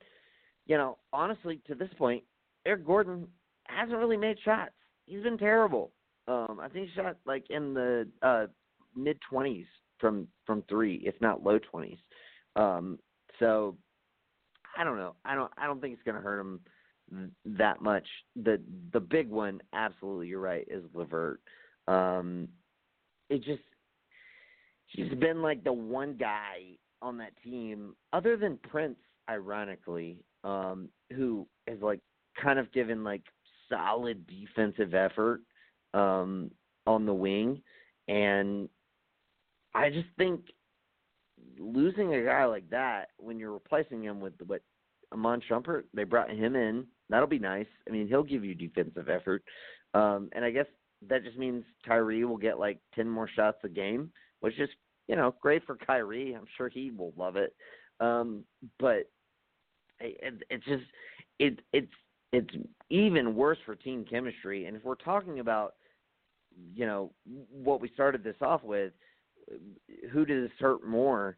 you 0.68 0.78
know, 0.78 0.98
honestly, 1.12 1.60
to 1.68 1.76
this 1.76 1.90
point, 1.98 2.24
Eric 2.66 2.86
Gordon 2.86 3.28
hasn't 3.66 3.98
really 3.98 4.18
made 4.18 4.38
shots. 4.44 4.72
He's 5.06 5.24
been 5.24 5.38
terrible. 5.38 5.92
Um, 6.28 6.60
I 6.62 6.70
think 6.70 6.90
he 6.90 6.96
shot 6.96 7.18
like 7.26 7.46
in 7.50 7.74
the 7.74 8.08
uh, 8.22 8.46
mid 8.96 9.20
twenties 9.30 9.66
from 10.00 10.28
from 10.46 10.64
three, 10.70 11.02
if 11.06 11.16
not 11.22 11.44
low 11.44 11.60
twenties. 11.60 11.98
Um, 12.56 13.00
so 13.40 13.76
I 14.78 14.84
don't 14.84 14.98
know. 14.98 15.16
I 15.26 15.36
don't. 15.36 15.52
I 15.58 15.66
don't 15.66 15.82
think 15.82 15.94
it's 15.94 16.04
going 16.04 16.16
to 16.16 16.22
hurt 16.22 16.40
him 16.40 16.60
that 17.46 17.82
much. 17.82 18.08
The 18.36 18.62
the 18.94 19.00
big 19.00 19.30
one, 19.30 19.62
absolutely, 19.74 20.28
you're 20.28 20.40
right, 20.40 20.68
is 20.70 20.84
LeVert. 20.94 21.42
Um, 21.88 22.48
it 23.30 23.44
just 23.44 23.62
he's 24.88 25.14
been 25.14 25.42
like 25.42 25.64
the 25.64 25.74
one 25.74 26.16
guy 26.20 26.78
on 27.02 27.18
that 27.18 27.34
team, 27.44 27.96
other 28.14 28.36
than 28.38 28.58
Prince, 28.70 28.98
ironically, 29.30 30.18
um, 30.44 30.90
who 31.16 31.48
has 31.68 31.80
like 31.82 32.00
kind 32.42 32.60
of 32.60 32.72
given 32.72 33.04
like 33.04 33.24
solid 33.70 34.26
defensive 34.28 34.94
effort 34.94 35.42
um, 35.94 36.52
on 36.86 37.06
the 37.06 37.14
wing, 37.14 37.62
and 38.08 38.70
I 39.74 39.90
just 39.90 40.08
think 40.18 40.42
losing 41.60 42.14
a 42.14 42.24
guy 42.24 42.46
like 42.46 42.70
that 42.70 43.10
when 43.18 43.40
you're 43.40 43.54
replacing 43.54 44.04
him 44.04 44.20
with 44.20 44.34
what 44.46 44.62
Iman 45.14 45.42
Shumpert, 45.50 45.84
they 45.94 46.04
brought 46.04 46.30
him 46.30 46.56
in. 46.56 46.86
That'll 47.10 47.28
be 47.28 47.40
nice. 47.40 47.68
I 47.88 47.92
mean, 47.92 48.08
he'll 48.08 48.24
give 48.24 48.44
you 48.44 48.56
defensive 48.56 49.10
effort, 49.10 49.44
um, 49.94 50.30
and 50.34 50.44
I 50.44 50.52
guess 50.52 50.66
that 51.08 51.24
just 51.24 51.38
means 51.38 51.64
Kyrie 51.86 52.26
will 52.26 52.38
get 52.38 52.60
like 52.60 52.80
ten 52.94 53.10
more 53.10 53.30
shots 53.36 53.58
a 53.64 53.70
game, 53.70 54.12
which 54.40 54.60
is 54.60 54.70
you 55.08 55.16
know 55.16 55.36
great 55.42 55.66
for 55.66 55.76
Kyrie. 55.76 56.34
I'm 56.34 56.48
sure 56.58 56.70
he 56.70 56.92
will 56.92 57.14
love 57.16 57.36
it. 57.36 57.54
Um, 58.00 58.44
but 58.80 59.10
it, 60.00 60.44
it's 60.50 60.66
just 60.66 60.84
it 61.40 61.60
it's 61.74 61.92
it's 62.32 62.50
even 62.90 63.36
worse 63.36 63.58
for 63.66 63.76
team 63.76 64.06
chemistry. 64.10 64.66
And 64.66 64.76
if 64.76 64.84
we're 64.84 64.96
talking 64.96 65.40
about 65.40 65.76
you 66.74 66.86
know 66.86 67.12
what 67.52 67.82
we 67.82 67.90
started 67.94 68.24
this 68.24 68.36
off 68.42 68.64
with, 68.64 68.94
who 70.12 70.26
does 70.26 70.44
this 70.44 70.60
hurt 70.60 70.86
more? 70.88 71.38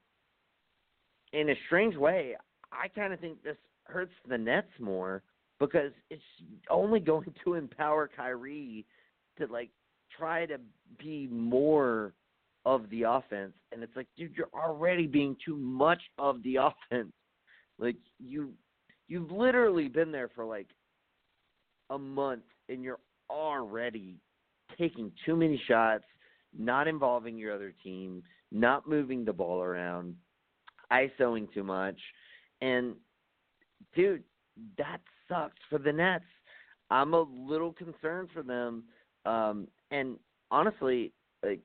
In 1.33 1.49
a 1.49 1.55
strange 1.67 1.95
way, 1.95 2.35
I 2.71 2.87
kind 2.87 3.13
of 3.13 3.19
think 3.19 3.43
this 3.43 3.57
hurts 3.83 4.13
the 4.27 4.37
Nets 4.37 4.71
more 4.79 5.23
because 5.59 5.91
it's 6.09 6.21
only 6.69 6.99
going 7.01 7.33
to 7.43 7.53
empower 7.55 8.09
Kyrie 8.13 8.85
to 9.37 9.47
like 9.47 9.69
try 10.17 10.45
to 10.45 10.57
be 10.97 11.27
more 11.31 12.13
of 12.65 12.89
the 12.89 13.03
offense 13.03 13.53
and 13.71 13.81
it's 13.81 13.95
like 13.95 14.07
dude 14.17 14.33
you're 14.35 14.49
already 14.53 15.07
being 15.07 15.37
too 15.45 15.55
much 15.55 16.01
of 16.17 16.43
the 16.43 16.55
offense 16.91 17.13
like 17.79 17.97
you 18.19 18.53
you've 19.07 19.31
literally 19.31 19.87
been 19.87 20.11
there 20.11 20.29
for 20.35 20.45
like 20.45 20.67
a 21.89 21.97
month 21.97 22.43
and 22.69 22.83
you're 22.83 22.99
already 23.29 24.17
taking 24.77 25.11
too 25.25 25.35
many 25.35 25.61
shots 25.67 26.03
not 26.57 26.87
involving 26.87 27.37
your 27.37 27.53
other 27.53 27.73
team, 27.83 28.23
not 28.51 28.87
moving 28.87 29.23
the 29.23 29.33
ball 29.33 29.61
around, 29.61 30.15
ISOing 30.91 31.51
too 31.53 31.63
much. 31.63 31.99
And 32.61 32.95
dude, 33.95 34.23
that 34.77 35.01
sucks 35.27 35.59
for 35.69 35.77
the 35.77 35.91
Nets. 35.91 36.25
I'm 36.89 37.13
a 37.13 37.21
little 37.21 37.73
concerned 37.73 38.29
for 38.33 38.43
them. 38.43 38.83
Um 39.25 39.67
and 39.91 40.17
honestly, 40.51 41.13
like 41.43 41.61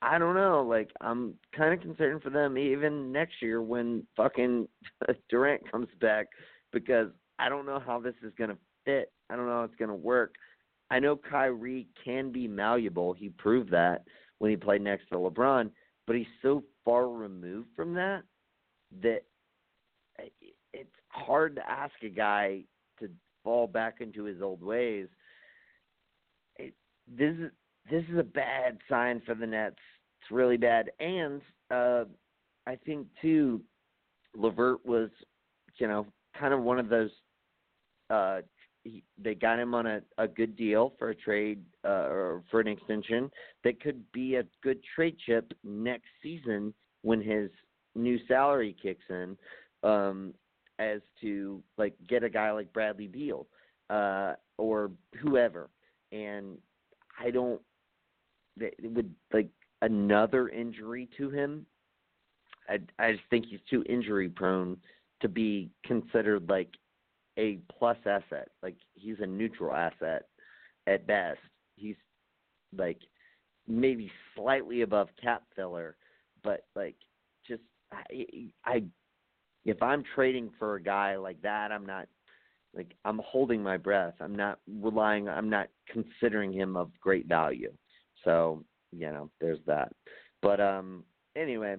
I 0.00 0.18
don't 0.18 0.34
know, 0.34 0.62
like 0.62 0.90
I'm 1.00 1.34
kind 1.56 1.74
of 1.74 1.80
concerned 1.80 2.22
for 2.22 2.30
them 2.30 2.56
even 2.56 3.10
next 3.10 3.42
year 3.42 3.60
when 3.62 4.06
fucking 4.16 4.68
Durant 5.28 5.70
comes 5.70 5.88
back 6.00 6.28
because 6.72 7.08
I 7.38 7.48
don't 7.48 7.66
know 7.66 7.82
how 7.84 8.00
this 8.00 8.14
is 8.22 8.32
going 8.38 8.50
to 8.50 8.58
fit. 8.84 9.12
I 9.28 9.36
don't 9.36 9.46
know 9.46 9.58
how 9.58 9.64
it's 9.64 9.74
going 9.74 9.90
to 9.90 9.94
work. 9.94 10.34
I 10.90 11.00
know 11.00 11.16
Kyrie 11.16 11.88
can 12.04 12.32
be 12.32 12.48
malleable. 12.48 13.12
He 13.12 13.28
proved 13.28 13.70
that. 13.72 14.04
when 14.38 14.50
he 14.50 14.56
played 14.56 14.82
next 14.82 15.08
to 15.08 15.16
LeBron, 15.16 15.70
but 16.06 16.16
he's 16.16 16.26
so 16.42 16.62
far 16.84 17.08
removed 17.08 17.68
from 17.76 17.94
that 17.94 18.22
that 19.02 19.22
it's 20.72 20.94
hard 21.08 21.56
to 21.56 21.70
ask 21.70 21.92
a 22.02 22.08
guy 22.08 22.62
to 23.00 23.08
fall 23.44 23.66
back 23.66 23.96
into 24.00 24.24
his 24.24 24.40
old 24.40 24.62
ways. 24.62 25.08
It, 26.56 26.74
this 27.06 27.34
is 27.36 27.50
this 27.90 28.04
is 28.10 28.18
a 28.18 28.24
bad 28.24 28.78
sign 28.88 29.22
for 29.24 29.34
the 29.34 29.46
Nets. 29.46 29.76
It's 30.20 30.30
really 30.30 30.56
bad, 30.56 30.90
and 31.00 31.40
uh, 31.70 32.04
I 32.66 32.76
think 32.84 33.06
too, 33.20 33.60
LeVert 34.36 34.84
was, 34.84 35.10
you 35.76 35.88
know, 35.88 36.06
kind 36.38 36.52
of 36.52 36.62
one 36.62 36.78
of 36.78 36.88
those. 36.88 37.10
Uh, 38.10 38.40
he, 38.84 39.02
they 39.22 39.34
got 39.34 39.58
him 39.58 39.74
on 39.74 39.86
a, 39.86 40.00
a 40.16 40.26
good 40.26 40.56
deal 40.56 40.94
for 40.98 41.10
a 41.10 41.14
trade 41.14 41.62
uh, 41.84 42.06
or 42.08 42.42
for 42.50 42.60
an 42.60 42.68
extension 42.68 43.30
that 43.64 43.80
could 43.82 44.02
be 44.12 44.36
a 44.36 44.44
good 44.62 44.78
trade 44.94 45.16
chip 45.26 45.52
next 45.62 46.08
season 46.22 46.72
when 47.02 47.20
his 47.20 47.50
new 47.94 48.18
salary 48.26 48.74
kicks 48.82 49.04
in. 49.10 49.36
Um, 49.82 50.34
as 50.78 51.00
to 51.20 51.62
like 51.76 51.94
get 52.08 52.22
a 52.22 52.30
guy 52.30 52.50
like 52.50 52.72
Bradley 52.72 53.08
Beal 53.08 53.46
uh, 53.90 54.34
or 54.56 54.90
whoever, 55.20 55.70
and 56.12 56.56
I 57.20 57.30
don't. 57.30 57.60
It 58.62 58.92
would 58.92 59.14
like 59.32 59.48
another 59.82 60.48
injury 60.48 61.08
to 61.16 61.30
him. 61.30 61.66
I 62.68 62.78
I 62.98 63.12
just 63.12 63.24
think 63.30 63.46
he's 63.46 63.60
too 63.68 63.84
injury 63.88 64.28
prone 64.28 64.76
to 65.20 65.28
be 65.28 65.70
considered 65.84 66.48
like 66.48 66.70
a 67.38 67.58
plus 67.78 67.96
asset. 68.04 68.48
Like 68.62 68.76
he's 68.94 69.16
a 69.20 69.26
neutral 69.26 69.74
asset 69.74 70.26
at 70.86 71.06
best. 71.06 71.40
He's 71.76 71.96
like 72.76 73.00
maybe 73.66 74.10
slightly 74.34 74.82
above 74.82 75.08
cap 75.22 75.42
filler, 75.54 75.96
but 76.42 76.64
like 76.74 76.96
just 77.46 77.62
I, 77.92 78.50
I 78.64 78.82
if 79.64 79.82
I'm 79.82 80.02
trading 80.14 80.50
for 80.58 80.76
a 80.76 80.82
guy 80.82 81.16
like 81.16 81.40
that, 81.42 81.72
I'm 81.72 81.86
not 81.86 82.06
like 82.74 82.94
I'm 83.04 83.20
holding 83.24 83.62
my 83.62 83.76
breath. 83.76 84.14
I'm 84.20 84.36
not 84.36 84.58
relying. 84.80 85.28
I'm 85.28 85.50
not 85.50 85.68
considering 85.90 86.52
him 86.52 86.76
of 86.76 86.90
great 87.00 87.26
value. 87.26 87.72
So 88.28 88.62
you 88.92 89.10
know, 89.10 89.30
there's 89.40 89.58
that. 89.66 89.90
But 90.42 90.60
um, 90.60 91.04
anyway, 91.34 91.76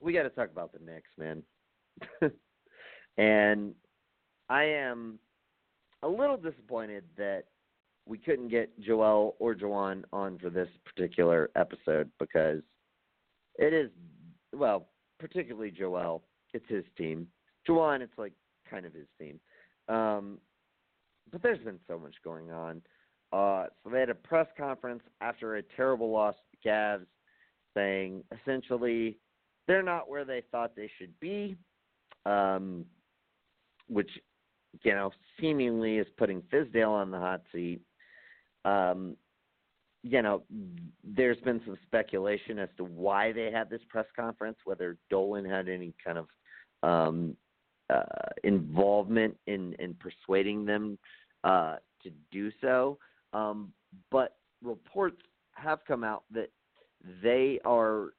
we 0.00 0.14
got 0.14 0.22
to 0.22 0.30
talk 0.30 0.50
about 0.50 0.72
the 0.72 0.78
Knicks, 0.78 1.10
man. 1.18 1.42
and 3.18 3.74
I 4.48 4.64
am 4.64 5.18
a 6.02 6.08
little 6.08 6.38
disappointed 6.38 7.04
that 7.18 7.44
we 8.06 8.16
couldn't 8.16 8.48
get 8.48 8.78
Joel 8.80 9.36
or 9.38 9.54
Jawan 9.54 10.04
on 10.14 10.38
for 10.38 10.48
this 10.48 10.68
particular 10.86 11.50
episode 11.56 12.10
because 12.18 12.62
it 13.58 13.74
is 13.74 13.90
well, 14.54 14.88
particularly 15.18 15.70
Joel 15.70 16.22
it's 16.54 16.64
his 16.68 16.84
team. 16.96 17.26
Juwan, 17.68 18.00
it's 18.00 18.16
like 18.16 18.32
kind 18.68 18.86
of 18.86 18.94
his 18.94 19.06
team. 19.20 19.38
Um, 19.88 20.38
but 21.30 21.42
there's 21.42 21.62
been 21.62 21.78
so 21.86 21.98
much 21.98 22.14
going 22.24 22.50
on. 22.50 22.80
Uh, 23.32 23.66
so 23.82 23.90
they 23.90 24.00
had 24.00 24.10
a 24.10 24.14
press 24.14 24.46
conference 24.56 25.02
after 25.20 25.56
a 25.56 25.62
terrible 25.76 26.10
loss 26.10 26.34
to 26.34 26.40
the 26.62 26.68
Cavs, 26.68 27.06
saying 27.74 28.24
essentially 28.40 29.18
they're 29.68 29.82
not 29.82 30.08
where 30.08 30.24
they 30.24 30.42
thought 30.50 30.74
they 30.74 30.90
should 30.98 31.18
be, 31.20 31.56
um, 32.26 32.84
which 33.88 34.10
you 34.82 34.92
know 34.92 35.10
seemingly 35.40 35.98
is 35.98 36.06
putting 36.16 36.42
Fizdale 36.42 36.90
on 36.90 37.10
the 37.10 37.18
hot 37.18 37.42
seat. 37.52 37.80
Um, 38.64 39.16
you 40.02 40.22
know, 40.22 40.42
there's 41.04 41.40
been 41.40 41.60
some 41.64 41.76
speculation 41.86 42.58
as 42.58 42.68
to 42.78 42.84
why 42.84 43.32
they 43.32 43.50
had 43.50 43.68
this 43.68 43.82
press 43.88 44.06
conference, 44.16 44.56
whether 44.64 44.96
Dolan 45.10 45.44
had 45.44 45.68
any 45.68 45.92
kind 46.02 46.18
of 46.18 46.26
um, 46.82 47.36
uh, 47.90 48.02
involvement 48.44 49.36
in, 49.46 49.74
in 49.78 49.94
persuading 49.94 50.64
them 50.64 50.98
uh, 51.44 51.76
to 52.02 52.10
do 52.30 52.50
so. 52.60 52.98
Um, 53.32 53.72
but 54.10 54.36
reports 54.62 55.22
have 55.54 55.80
come 55.86 56.04
out 56.04 56.24
that 56.32 56.50
they 57.22 57.60
are, 57.64 58.10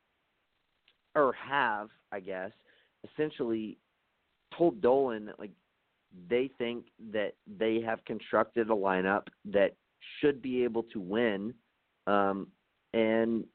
or 1.16 1.34
have, 1.34 1.90
I 2.12 2.20
guess, 2.20 2.52
essentially 3.12 3.78
told 4.58 4.82
Dolan 4.82 5.26
that 5.26 5.40
like 5.40 5.52
they 6.30 6.50
think 6.58 6.86
that 7.12 7.34
they 7.48 7.82
have 7.82 8.04
constructed 8.06 8.70
a 8.70 8.74
lineup 8.74 9.28
that 9.46 9.76
should 10.20 10.42
be 10.42 10.64
able 10.64 10.84
to 10.84 11.00
win, 11.00 11.54
um, 12.08 12.48
and 12.94 13.46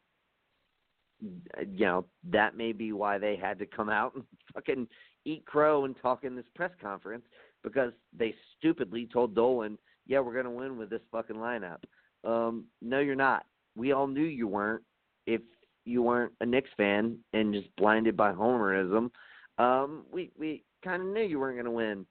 you 1.20 1.86
know 1.86 2.04
that 2.30 2.56
may 2.56 2.72
be 2.72 2.92
why 2.92 3.18
they 3.18 3.36
had 3.36 3.58
to 3.58 3.66
come 3.66 3.88
out 3.88 4.14
and 4.14 4.24
fucking 4.54 4.86
eat 5.24 5.44
crow 5.44 5.84
and 5.84 5.96
talk 6.00 6.24
in 6.24 6.36
this 6.36 6.46
press 6.54 6.70
conference 6.80 7.24
because 7.62 7.92
they 8.16 8.34
stupidly 8.56 9.08
told 9.12 9.34
Dolan, 9.34 9.76
"Yeah, 10.06 10.20
we're 10.20 10.34
gonna 10.34 10.50
win 10.50 10.76
with 10.76 10.90
this 10.90 11.02
fucking 11.10 11.36
lineup." 11.36 11.78
Um, 12.24 12.66
no, 12.82 13.00
you're 13.00 13.14
not. 13.14 13.46
We 13.76 13.92
all 13.92 14.06
knew 14.06 14.24
you 14.24 14.48
weren't. 14.48 14.82
If 15.26 15.42
you 15.84 16.02
weren't 16.02 16.32
a 16.40 16.46
Knicks 16.46 16.70
fan 16.76 17.18
and 17.32 17.52
just 17.52 17.74
blinded 17.76 18.16
by 18.16 18.32
homerism, 18.32 19.10
um, 19.58 20.04
we 20.10 20.30
we 20.38 20.64
kind 20.84 21.02
of 21.02 21.08
knew 21.08 21.22
you 21.22 21.38
weren't 21.38 21.56
gonna 21.56 21.70
win. 21.70 22.06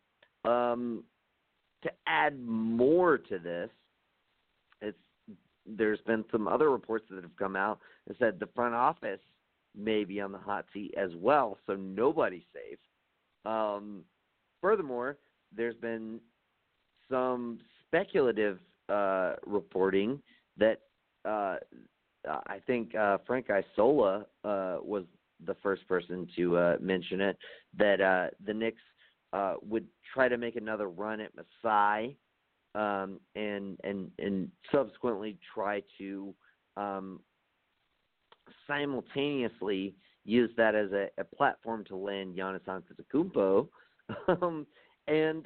Um, 0.45 1.03
to 1.84 1.91
add 2.07 2.39
more 2.39 3.17
to 3.17 3.39
this, 3.39 3.69
it's 4.81 4.97
there's 5.65 6.01
been 6.01 6.23
some 6.31 6.47
other 6.47 6.69
reports 6.72 7.05
that 7.09 7.23
have 7.23 7.35
come 7.38 7.55
out 7.55 7.80
that 8.07 8.17
said 8.19 8.39
the 8.39 8.49
front 8.55 8.76
office 8.76 9.19
may 9.77 10.03
be 10.03 10.22
on 10.22 10.31
the 10.31 10.38
hot 10.38 10.65
seat 10.73 10.93
as 10.97 11.11
well, 11.15 11.57
so 11.67 11.76
nobody's 11.76 12.45
safe. 12.53 12.80
Um, 13.45 14.03
furthermore, 14.61 15.17
there's 15.55 15.76
been 15.76 16.19
some 17.09 17.59
speculative 17.88 18.60
uh, 18.90 19.34
reporting 19.45 20.22
that 20.57 20.82
uh, 21.26 21.57
I 22.48 22.60
think 22.66 22.95
uh, 22.95 23.18
Frank 23.26 23.48
Isola 23.49 24.26
uh, 24.44 24.78
was 24.82 25.03
the 25.45 25.56
first 25.62 25.88
person 25.88 26.28
to 26.36 26.57
uh, 26.57 26.78
mention 26.80 27.22
it 27.22 27.38
that 27.78 28.02
uh, 28.02 28.28
the 28.45 28.53
Knicks 28.53 28.82
would 29.62 29.86
try 30.14 30.30
to 30.30 30.38
make 30.38 30.56
another 30.56 30.88
run 30.88 31.20
at 31.20 31.32
Masai 31.36 32.16
um, 32.74 33.20
and 33.36 33.78
and 33.84 34.12
and 34.18 34.49
subsequently 34.72 35.38
try 35.53 35.82
to 35.98 36.34
um, 36.78 37.20
simultaneously 38.68 39.95
use 40.24 40.49
that 40.57 40.74
as 40.74 40.91
a, 40.91 41.07
a 41.18 41.24
platform 41.24 41.84
to 41.86 41.95
land 41.95 42.38
Giannis 42.38 42.62
Antetokounmpo. 42.68 43.68
Um, 44.28 44.68
and 45.07 45.45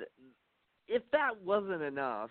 if 0.90 1.04
that 1.12 1.40
wasn't 1.44 1.82
enough, 1.82 2.30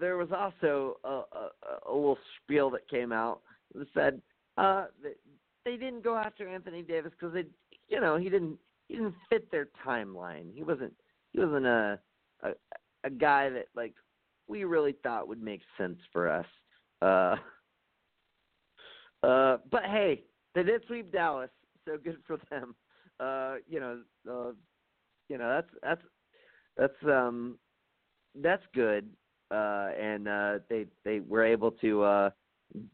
there 0.00 0.16
was 0.16 0.28
also 0.32 0.98
a, 1.04 1.08
a, 1.08 1.50
a 1.88 1.92
little 1.92 2.18
spiel 2.42 2.70
that 2.70 2.88
came 2.88 3.12
out 3.12 3.40
that 3.74 3.86
said 3.94 4.20
uh, 4.56 4.86
that 5.02 5.16
they 5.64 5.76
didn't 5.76 6.04
go 6.04 6.16
after 6.16 6.48
Anthony 6.48 6.82
Davis 6.82 7.12
because 7.18 7.34
they, 7.34 7.44
you 7.88 8.00
know, 8.00 8.16
he 8.16 8.28
didn't 8.28 8.58
he 8.88 8.94
didn't 8.94 9.14
fit 9.28 9.50
their 9.50 9.68
timeline. 9.84 10.54
He 10.54 10.62
wasn't 10.62 10.92
he 11.32 11.40
wasn't 11.40 11.66
a 11.66 11.98
a, 12.42 12.50
a 13.04 13.10
guy 13.10 13.50
that 13.50 13.66
like 13.74 13.94
we 14.48 14.64
really 14.64 14.94
thought 15.02 15.28
would 15.28 15.42
make 15.42 15.62
sense 15.76 15.98
for 16.12 16.30
us. 16.30 16.46
Uh, 17.02 17.36
uh, 19.22 19.58
but 19.70 19.84
hey, 19.84 20.22
they 20.54 20.62
did 20.62 20.82
sweep 20.86 21.12
Dallas, 21.12 21.50
so 21.84 21.98
good 22.02 22.18
for 22.26 22.38
them. 22.50 22.74
Uh, 23.18 23.56
you 23.68 23.80
know, 23.80 24.00
uh, 24.30 24.52
you 25.28 25.38
know 25.38 25.48
that's 25.48 25.70
that's 25.82 26.02
that's 26.76 26.94
um 27.04 27.58
that's 28.42 28.62
good. 28.74 29.08
Uh, 29.50 29.90
and 30.00 30.26
uh, 30.28 30.58
they 30.68 30.86
they 31.04 31.20
were 31.20 31.44
able 31.44 31.70
to 31.70 32.02
uh, 32.02 32.30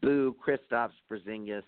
boo 0.01 0.35
Kristaps 0.45 0.91
Porzingis 1.11 1.63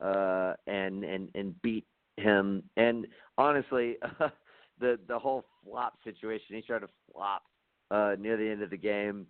uh, 0.00 0.54
and 0.66 1.04
and 1.04 1.28
and 1.34 1.60
beat 1.62 1.86
him. 2.16 2.62
And 2.76 3.06
honestly, 3.38 3.96
uh, 4.02 4.28
the 4.80 4.98
the 5.08 5.18
whole 5.18 5.44
flop 5.64 5.94
situation, 6.04 6.56
he 6.56 6.62
tried 6.62 6.80
to 6.80 6.88
flop 7.12 7.42
uh, 7.90 8.16
near 8.18 8.36
the 8.36 8.48
end 8.48 8.62
of 8.62 8.70
the 8.70 8.76
game, 8.76 9.26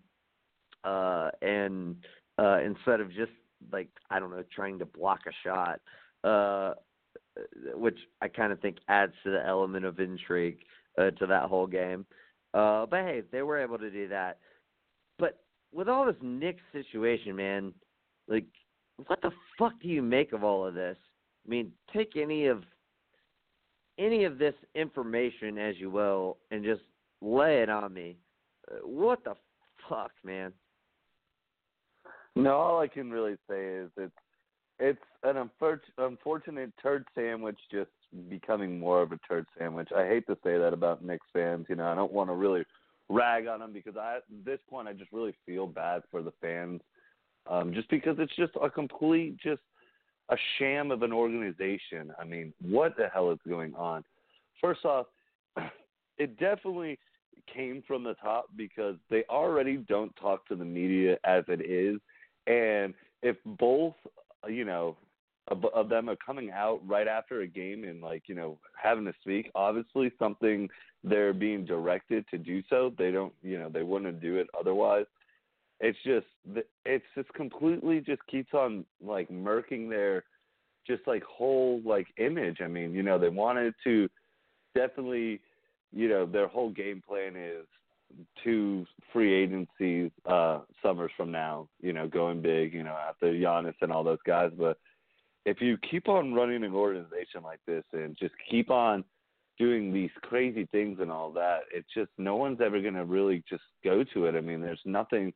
uh, 0.85 1.31
and 1.43 1.97
uh, 2.39 2.61
instead 2.65 3.01
of 3.01 3.09
just 3.12 3.32
like 3.73 3.89
I 4.11 4.19
don't 4.19 4.31
know 4.31 4.44
trying 4.55 4.78
to 4.78 4.86
block 4.86 5.20
a 5.27 5.32
shot, 5.47 5.81
uh, 6.24 6.74
which 7.74 7.98
I 8.23 8.28
kind 8.28 8.53
of 8.53 8.61
think 8.61 8.78
adds 8.89 9.12
to 9.24 9.31
the 9.31 9.47
element 9.47 9.85
of 9.85 10.01
intrigue 10.01 10.59
uh, 10.98 11.10
to 11.12 11.27
that 11.27 11.44
whole 11.44 11.66
game. 11.66 12.06
Uh, 12.55 12.86
but 12.86 13.01
hey, 13.01 13.23
they 13.32 13.43
were 13.43 13.59
able 13.59 13.78
to 13.78 13.90
do 13.90 14.09
that. 14.09 14.39
But 15.18 15.40
with 15.73 15.89
all 15.89 16.06
this 16.06 16.16
Knicks 16.23 16.62
situation, 16.73 17.36
man, 17.36 17.73
like 18.28 18.47
what 19.06 19.20
the 19.23 19.31
fuck 19.59 19.73
do 19.81 19.89
you 19.89 20.02
make 20.02 20.32
of 20.32 20.43
all 20.43 20.66
of 20.66 20.74
this? 20.74 20.97
I 21.47 21.51
mean, 21.51 21.73
take 21.93 22.16
any 22.16 22.47
of 22.47 22.62
any 23.98 24.24
of 24.24 24.39
this 24.39 24.55
information 24.74 25.59
as 25.59 25.77
you 25.78 25.90
will 25.90 26.39
and 26.51 26.64
just 26.64 26.82
lay 27.23 27.62
it 27.62 27.70
on 27.70 27.93
me. 27.93 28.16
Uh, 28.70 28.86
what 28.86 29.24
the 29.24 29.35
fuck, 29.89 30.12
man? 30.24 30.52
No, 32.35 32.52
all 32.56 32.81
I 32.81 32.89
can 32.89 33.10
really 33.10 33.36
say 33.48 33.64
is 33.64 33.90
it's 33.97 34.12
it's 34.78 34.98
an 35.23 35.48
unfortunate 35.98 36.73
turd 36.82 37.06
sandwich 37.14 37.59
just 37.70 37.90
becoming 38.28 38.78
more 38.78 39.02
of 39.02 39.12
a 39.12 39.18
turd 39.28 39.47
sandwich. 39.59 39.88
I 39.97 40.06
hate 40.06 40.26
to 40.26 40.36
say 40.44 40.59
that 40.59 40.72
about 40.72 41.05
Knicks 41.05 41.26
fans. 41.32 41.66
You 41.68 41.76
know, 41.76 41.86
I 41.86 41.94
don't 41.94 42.12
want 42.12 42.30
to 42.30 42.34
really 42.34 42.64
rag 43.09 43.47
on 43.47 43.60
them 43.60 43.72
because 43.72 43.97
I, 43.97 44.16
at 44.16 44.22
this 44.44 44.59
point, 44.68 44.88
I 44.88 44.93
just 44.93 45.12
really 45.12 45.34
feel 45.44 45.66
bad 45.66 46.02
for 46.10 46.22
the 46.22 46.32
fans, 46.40 46.80
um, 47.48 47.72
just 47.72 47.88
because 47.90 48.16
it's 48.18 48.34
just 48.36 48.52
a 48.60 48.68
complete, 48.68 49.36
just 49.38 49.62
a 50.30 50.36
sham 50.59 50.90
of 50.90 51.02
an 51.02 51.12
organization. 51.12 52.12
I 52.20 52.24
mean, 52.24 52.52
what 52.60 52.97
the 52.97 53.09
hell 53.12 53.30
is 53.30 53.38
going 53.48 53.74
on? 53.74 54.05
First 54.60 54.84
off, 54.84 55.06
it 56.18 56.38
definitely 56.38 56.98
came 57.52 57.82
from 57.86 58.02
the 58.02 58.14
top 58.14 58.47
because 58.56 58.97
they 59.09 59.24
already 59.30 59.76
don't 59.76 60.14
talk 60.16 60.47
to 60.48 60.56
the 60.56 60.64
media 60.64 61.16
as 61.24 61.44
it 61.48 61.60
is, 61.60 62.01
and 62.47 62.93
if 63.22 63.36
both, 63.44 63.94
you 64.48 64.64
know, 64.64 64.97
of, 65.48 65.64
of 65.66 65.89
them 65.89 66.09
are 66.09 66.16
coming 66.16 66.51
out 66.51 66.81
right 66.86 67.06
after 67.06 67.43
a 67.43 67.47
game 67.47 67.85
and 67.85 68.01
like 68.01 68.24
you 68.27 68.35
know 68.35 68.59
having 68.81 69.05
to 69.05 69.14
speak 69.20 69.51
obviously 69.55 70.10
something 70.18 70.68
they're 71.05 71.32
being 71.32 71.64
directed 71.64 72.24
to 72.31 72.39
do 72.39 72.62
so. 72.68 72.93
They 72.98 73.10
don't 73.10 73.32
you 73.43 73.59
know 73.59 73.68
they 73.68 73.82
wouldn't 73.82 74.20
do 74.20 74.36
it 74.36 74.48
otherwise. 74.59 75.06
It's 75.81 75.98
just 76.05 76.27
it's 76.85 77.05
just 77.14 77.32
completely 77.35 78.01
just 78.01 78.27
keeps 78.27 78.55
on 78.55 78.85
like 79.05 79.28
murking 79.28 79.89
their 79.89 80.24
just 80.86 81.02
like 81.06 81.23
whole 81.23 81.81
like 81.85 82.06
image. 82.18 82.59
I 82.60 82.66
mean 82.66 82.93
you 82.93 83.02
know 83.02 83.18
they 83.18 83.28
wanted 83.28 83.74
to 83.85 84.09
definitely 84.74 85.40
you 85.93 86.09
know 86.09 86.27
their 86.27 86.48
whole 86.48 86.70
game 86.70 87.02
plan 87.06 87.36
is 87.36 87.66
two 88.44 88.86
free 89.12 89.35
agencies 89.35 90.12
uh 90.27 90.60
summers 90.81 91.10
from 91.16 91.32
now 91.32 91.68
you 91.82 91.93
know 91.93 92.06
going 92.06 92.40
big 92.40 92.73
you 92.73 92.85
know 92.85 92.97
after 93.09 93.32
Giannis 93.32 93.74
and 93.81 93.90
all 93.90 94.05
those 94.05 94.20
guys 94.24 94.52
but 94.56 94.78
if 95.47 95.60
you 95.60 95.78
keep 95.89 96.09
on 96.09 96.35
running 96.35 96.64
an 96.64 96.74
organization 96.74 97.43
like 97.43 97.60
this 97.66 97.85
and 97.93 98.16
just 98.18 98.35
keep 98.51 98.68
on 98.68 99.05
doing 99.59 99.94
these 99.94 100.10
crazy 100.23 100.68
things 100.73 100.98
and 101.01 101.10
all 101.10 101.31
that, 101.32 101.60
it's 101.73 101.89
just 101.94 102.10
no 102.18 102.35
one's 102.35 102.60
ever 102.60 102.82
going 102.82 102.94
to 102.94 103.05
really 103.05 103.43
just 103.48 103.62
go 103.82 104.05
to 104.12 104.27
it. 104.27 104.35
I 104.35 104.40
mean, 104.40 104.60
there's 104.60 104.81
nothing 104.85 105.32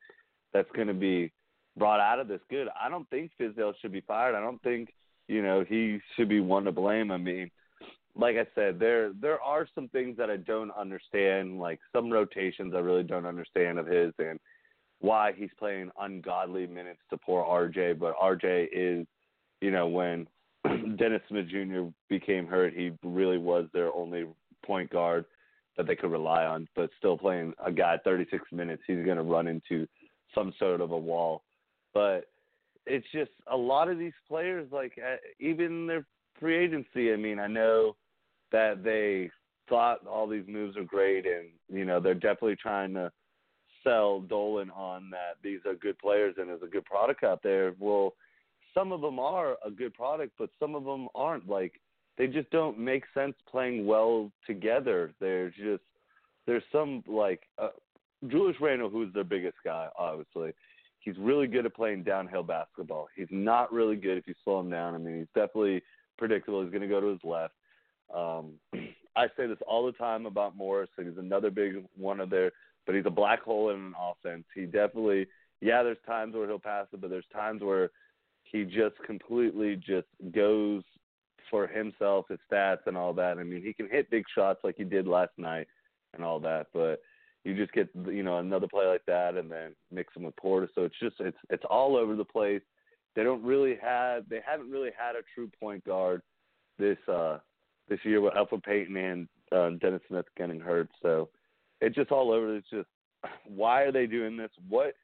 that's 0.52 0.70
going 0.74 0.88
to 0.88 0.94
be 0.94 1.32
brought 1.76 2.00
out 2.00 2.18
of 2.18 2.26
this 2.26 2.40
good. 2.50 2.68
I 2.78 2.88
don't 2.88 3.08
think 3.08 3.30
Fizdale 3.40 3.72
should 3.80 3.92
be 3.92 4.02
fired. 4.02 4.34
I 4.34 4.40
don't 4.40 4.60
think 4.62 4.92
you 5.28 5.42
know 5.42 5.64
he 5.66 6.00
should 6.16 6.28
be 6.28 6.40
one 6.40 6.64
to 6.64 6.72
blame. 6.72 7.12
I 7.12 7.16
mean, 7.16 7.48
like 8.16 8.34
I 8.34 8.46
said, 8.56 8.80
there 8.80 9.12
there 9.20 9.40
are 9.40 9.68
some 9.76 9.88
things 9.88 10.16
that 10.16 10.28
I 10.28 10.38
don't 10.38 10.72
understand, 10.72 11.60
like 11.60 11.78
some 11.94 12.10
rotations 12.10 12.74
I 12.74 12.80
really 12.80 13.04
don't 13.04 13.26
understand 13.26 13.78
of 13.78 13.86
his 13.86 14.12
and 14.18 14.40
why 14.98 15.32
he's 15.32 15.50
playing 15.56 15.90
ungodly 16.00 16.66
minutes 16.66 17.00
to 17.10 17.16
poor 17.16 17.44
RJ. 17.44 18.00
But 18.00 18.18
RJ 18.18 18.66
is 18.72 19.06
you 19.60 19.70
know, 19.70 19.86
when 19.88 20.26
Dennis 20.96 21.22
Smith 21.28 21.48
Jr. 21.48 21.88
became 22.08 22.46
hurt, 22.46 22.74
he 22.74 22.92
really 23.02 23.38
was 23.38 23.66
their 23.72 23.92
only 23.94 24.26
point 24.64 24.90
guard 24.90 25.24
that 25.76 25.86
they 25.86 25.96
could 25.96 26.10
rely 26.10 26.44
on. 26.44 26.68
But 26.76 26.90
still 26.98 27.16
playing 27.16 27.54
a 27.64 27.72
guy 27.72 27.98
36 28.04 28.44
minutes, 28.52 28.82
he's 28.86 29.04
going 29.04 29.16
to 29.16 29.22
run 29.22 29.46
into 29.46 29.86
some 30.34 30.52
sort 30.58 30.80
of 30.80 30.90
a 30.90 30.98
wall. 30.98 31.42
But 31.94 32.26
it's 32.86 33.06
just 33.12 33.30
a 33.50 33.56
lot 33.56 33.88
of 33.88 33.98
these 33.98 34.12
players, 34.28 34.68
like 34.72 34.98
uh, 34.98 35.16
even 35.38 35.86
their 35.86 36.06
free 36.38 36.56
agency. 36.56 37.12
I 37.12 37.16
mean, 37.16 37.38
I 37.38 37.46
know 37.46 37.96
that 38.52 38.82
they 38.82 39.30
thought 39.68 40.06
all 40.06 40.26
these 40.26 40.46
moves 40.48 40.76
are 40.76 40.84
great, 40.84 41.26
and 41.26 41.48
you 41.68 41.84
know 41.84 42.00
they're 42.00 42.14
definitely 42.14 42.56
trying 42.56 42.94
to 42.94 43.10
sell 43.84 44.20
Dolan 44.20 44.70
on 44.70 45.10
that 45.10 45.36
these 45.42 45.60
are 45.66 45.74
good 45.74 45.98
players 45.98 46.34
and 46.36 46.48
there's 46.48 46.62
a 46.62 46.66
good 46.66 46.84
product 46.84 47.24
out 47.24 47.42
there. 47.42 47.74
Well, 47.78 48.14
some 48.74 48.92
of 48.92 49.00
them 49.00 49.18
are 49.18 49.56
a 49.64 49.70
good 49.70 49.94
product, 49.94 50.32
but 50.38 50.50
some 50.58 50.74
of 50.74 50.84
them 50.84 51.08
aren't. 51.14 51.48
Like 51.48 51.80
they 52.18 52.26
just 52.26 52.50
don't 52.50 52.78
make 52.78 53.04
sense 53.14 53.34
playing 53.50 53.86
well 53.86 54.30
together. 54.46 55.12
They're 55.20 55.50
just 55.50 55.82
there's 56.46 56.62
some 56.72 57.02
like 57.06 57.42
uh, 57.58 57.68
Julius 58.28 58.56
Randle, 58.60 58.90
who's 58.90 59.12
their 59.12 59.24
biggest 59.24 59.56
guy, 59.64 59.88
obviously. 59.98 60.52
He's 61.00 61.16
really 61.18 61.46
good 61.46 61.64
at 61.64 61.74
playing 61.74 62.02
downhill 62.02 62.42
basketball. 62.42 63.08
He's 63.16 63.28
not 63.30 63.72
really 63.72 63.96
good 63.96 64.18
if 64.18 64.26
you 64.26 64.34
slow 64.44 64.60
him 64.60 64.68
down. 64.68 64.94
I 64.94 64.98
mean, 64.98 65.18
he's 65.18 65.28
definitely 65.34 65.82
predictable. 66.18 66.62
He's 66.62 66.70
going 66.70 66.82
to 66.82 66.88
go 66.88 67.00
to 67.00 67.06
his 67.06 67.24
left. 67.24 67.54
Um, 68.14 68.52
I 69.16 69.26
say 69.36 69.46
this 69.46 69.58
all 69.66 69.86
the 69.86 69.92
time 69.92 70.26
about 70.26 70.56
Morris. 70.56 70.90
He's 70.96 71.16
another 71.18 71.50
big 71.50 71.84
one 71.96 72.20
of 72.20 72.28
their, 72.28 72.52
but 72.84 72.94
he's 72.94 73.06
a 73.06 73.10
black 73.10 73.42
hole 73.42 73.70
in 73.70 73.76
an 73.76 73.94
offense. 73.98 74.44
He 74.54 74.66
definitely, 74.66 75.26
yeah, 75.62 75.82
there's 75.82 75.96
times 76.06 76.34
where 76.34 76.46
he'll 76.46 76.58
pass 76.58 76.86
it, 76.92 77.00
but 77.00 77.08
there's 77.08 77.24
times 77.32 77.62
where 77.62 77.90
he 78.50 78.64
just 78.64 78.96
completely 79.06 79.76
just 79.76 80.08
goes 80.32 80.82
for 81.50 81.66
himself, 81.66 82.26
his 82.28 82.38
stats 82.50 82.86
and 82.86 82.96
all 82.96 83.12
that. 83.14 83.38
I 83.38 83.42
mean, 83.44 83.62
he 83.62 83.72
can 83.72 83.88
hit 83.88 84.10
big 84.10 84.24
shots 84.34 84.60
like 84.62 84.76
he 84.76 84.84
did 84.84 85.06
last 85.06 85.32
night 85.36 85.66
and 86.14 86.24
all 86.24 86.40
that, 86.40 86.66
but 86.72 87.00
you 87.44 87.56
just 87.56 87.72
get 87.72 87.88
you 88.06 88.22
know 88.22 88.38
another 88.38 88.68
play 88.68 88.86
like 88.86 89.04
that 89.06 89.36
and 89.36 89.50
then 89.50 89.74
mix 89.90 90.14
him 90.14 90.24
with 90.24 90.36
Porter. 90.36 90.68
So 90.74 90.84
it's 90.84 90.98
just 91.00 91.16
it's 91.20 91.36
it's 91.48 91.64
all 91.68 91.96
over 91.96 92.16
the 92.16 92.24
place. 92.24 92.62
They 93.16 93.24
don't 93.24 93.42
really 93.42 93.78
have 93.82 94.28
they 94.28 94.40
haven't 94.44 94.70
really 94.70 94.90
had 94.96 95.16
a 95.16 95.22
true 95.34 95.50
point 95.58 95.84
guard 95.84 96.22
this 96.78 96.98
uh 97.08 97.38
this 97.88 98.00
year 98.04 98.20
with 98.20 98.34
Elfrid 98.34 98.62
Payton 98.62 98.96
and 98.96 99.28
uh, 99.52 99.70
Dennis 99.80 100.02
Smith 100.08 100.26
getting 100.36 100.60
hurt. 100.60 100.88
So 101.02 101.28
it's 101.80 101.96
just 101.96 102.12
all 102.12 102.30
over. 102.30 102.56
It's 102.56 102.70
just 102.70 102.88
why 103.46 103.82
are 103.82 103.92
they 103.92 104.06
doing 104.06 104.36
this? 104.36 104.50
What 104.68 104.94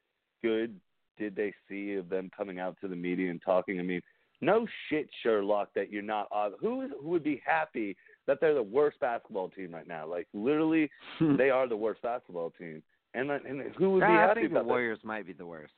good 0.43 0.79
did 1.17 1.35
they 1.35 1.53
see 1.67 1.95
of 1.95 2.09
them 2.09 2.29
coming 2.35 2.59
out 2.59 2.77
to 2.81 2.87
the 2.87 2.95
media 2.95 3.31
and 3.31 3.41
talking? 3.43 3.79
I 3.79 3.83
mean, 3.83 4.01
no 4.41 4.67
shit, 4.89 5.09
Sherlock, 5.23 5.69
that 5.75 5.91
you're 5.91 6.01
not. 6.01 6.27
Who 6.59 6.87
who 7.01 7.09
would 7.09 7.23
be 7.23 7.41
happy 7.45 7.95
that 8.27 8.39
they're 8.39 8.53
the 8.53 8.63
worst 8.63 8.99
basketball 8.99 9.49
team 9.49 9.73
right 9.73 9.87
now? 9.87 10.07
Like 10.07 10.27
literally, 10.33 10.89
they 11.19 11.49
are 11.49 11.67
the 11.67 11.77
worst 11.77 12.01
basketball 12.01 12.51
team. 12.51 12.83
And 13.13 13.31
and 13.31 13.63
who 13.77 13.91
would 13.91 14.01
be 14.01 14.05
I 14.05 14.27
happy 14.27 14.41
think 14.41 14.51
about 14.51 14.63
the 14.63 14.69
Warriors 14.69 14.99
might 15.03 15.25
be 15.25 15.33
the 15.33 15.45
worst. 15.45 15.73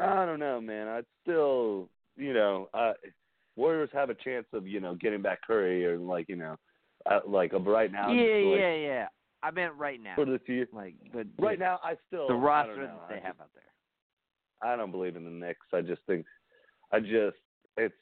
I 0.00 0.26
don't 0.26 0.40
know, 0.40 0.60
man. 0.60 0.88
I'd 0.88 1.04
still, 1.22 1.88
you 2.16 2.34
know, 2.34 2.68
uh, 2.74 2.94
Warriors 3.56 3.90
have 3.92 4.10
a 4.10 4.14
chance 4.14 4.46
of 4.52 4.66
you 4.66 4.80
know 4.80 4.96
getting 4.96 5.22
back 5.22 5.42
Curry 5.46 5.86
or 5.86 5.96
like 5.98 6.28
you 6.28 6.36
know, 6.36 6.56
uh, 7.08 7.20
like 7.26 7.54
uh, 7.54 7.60
right 7.60 7.92
now. 7.92 8.10
Yeah, 8.10 8.50
like, 8.50 8.58
yeah, 8.58 8.74
yeah. 8.74 9.06
I 9.44 9.50
meant 9.50 9.74
right 9.76 10.02
now. 10.02 10.14
For 10.16 10.24
this 10.24 10.40
year, 10.46 10.66
like, 10.72 10.94
but 11.12 11.26
right 11.38 11.58
now, 11.58 11.78
I 11.84 11.94
still 12.08 12.26
the 12.26 12.34
roster 12.34 12.82
I 12.82 12.86
that 12.86 13.08
they 13.08 13.14
I 13.16 13.18
have 13.18 13.34
just, 13.34 13.40
out 13.42 13.50
there. 13.54 13.62
I 14.64 14.76
don't 14.76 14.90
believe 14.90 15.16
in 15.16 15.24
the 15.24 15.30
Knicks. 15.30 15.66
I 15.72 15.82
just 15.82 16.02
think, 16.06 16.24
I 16.92 17.00
just 17.00 17.36
it's 17.76 17.94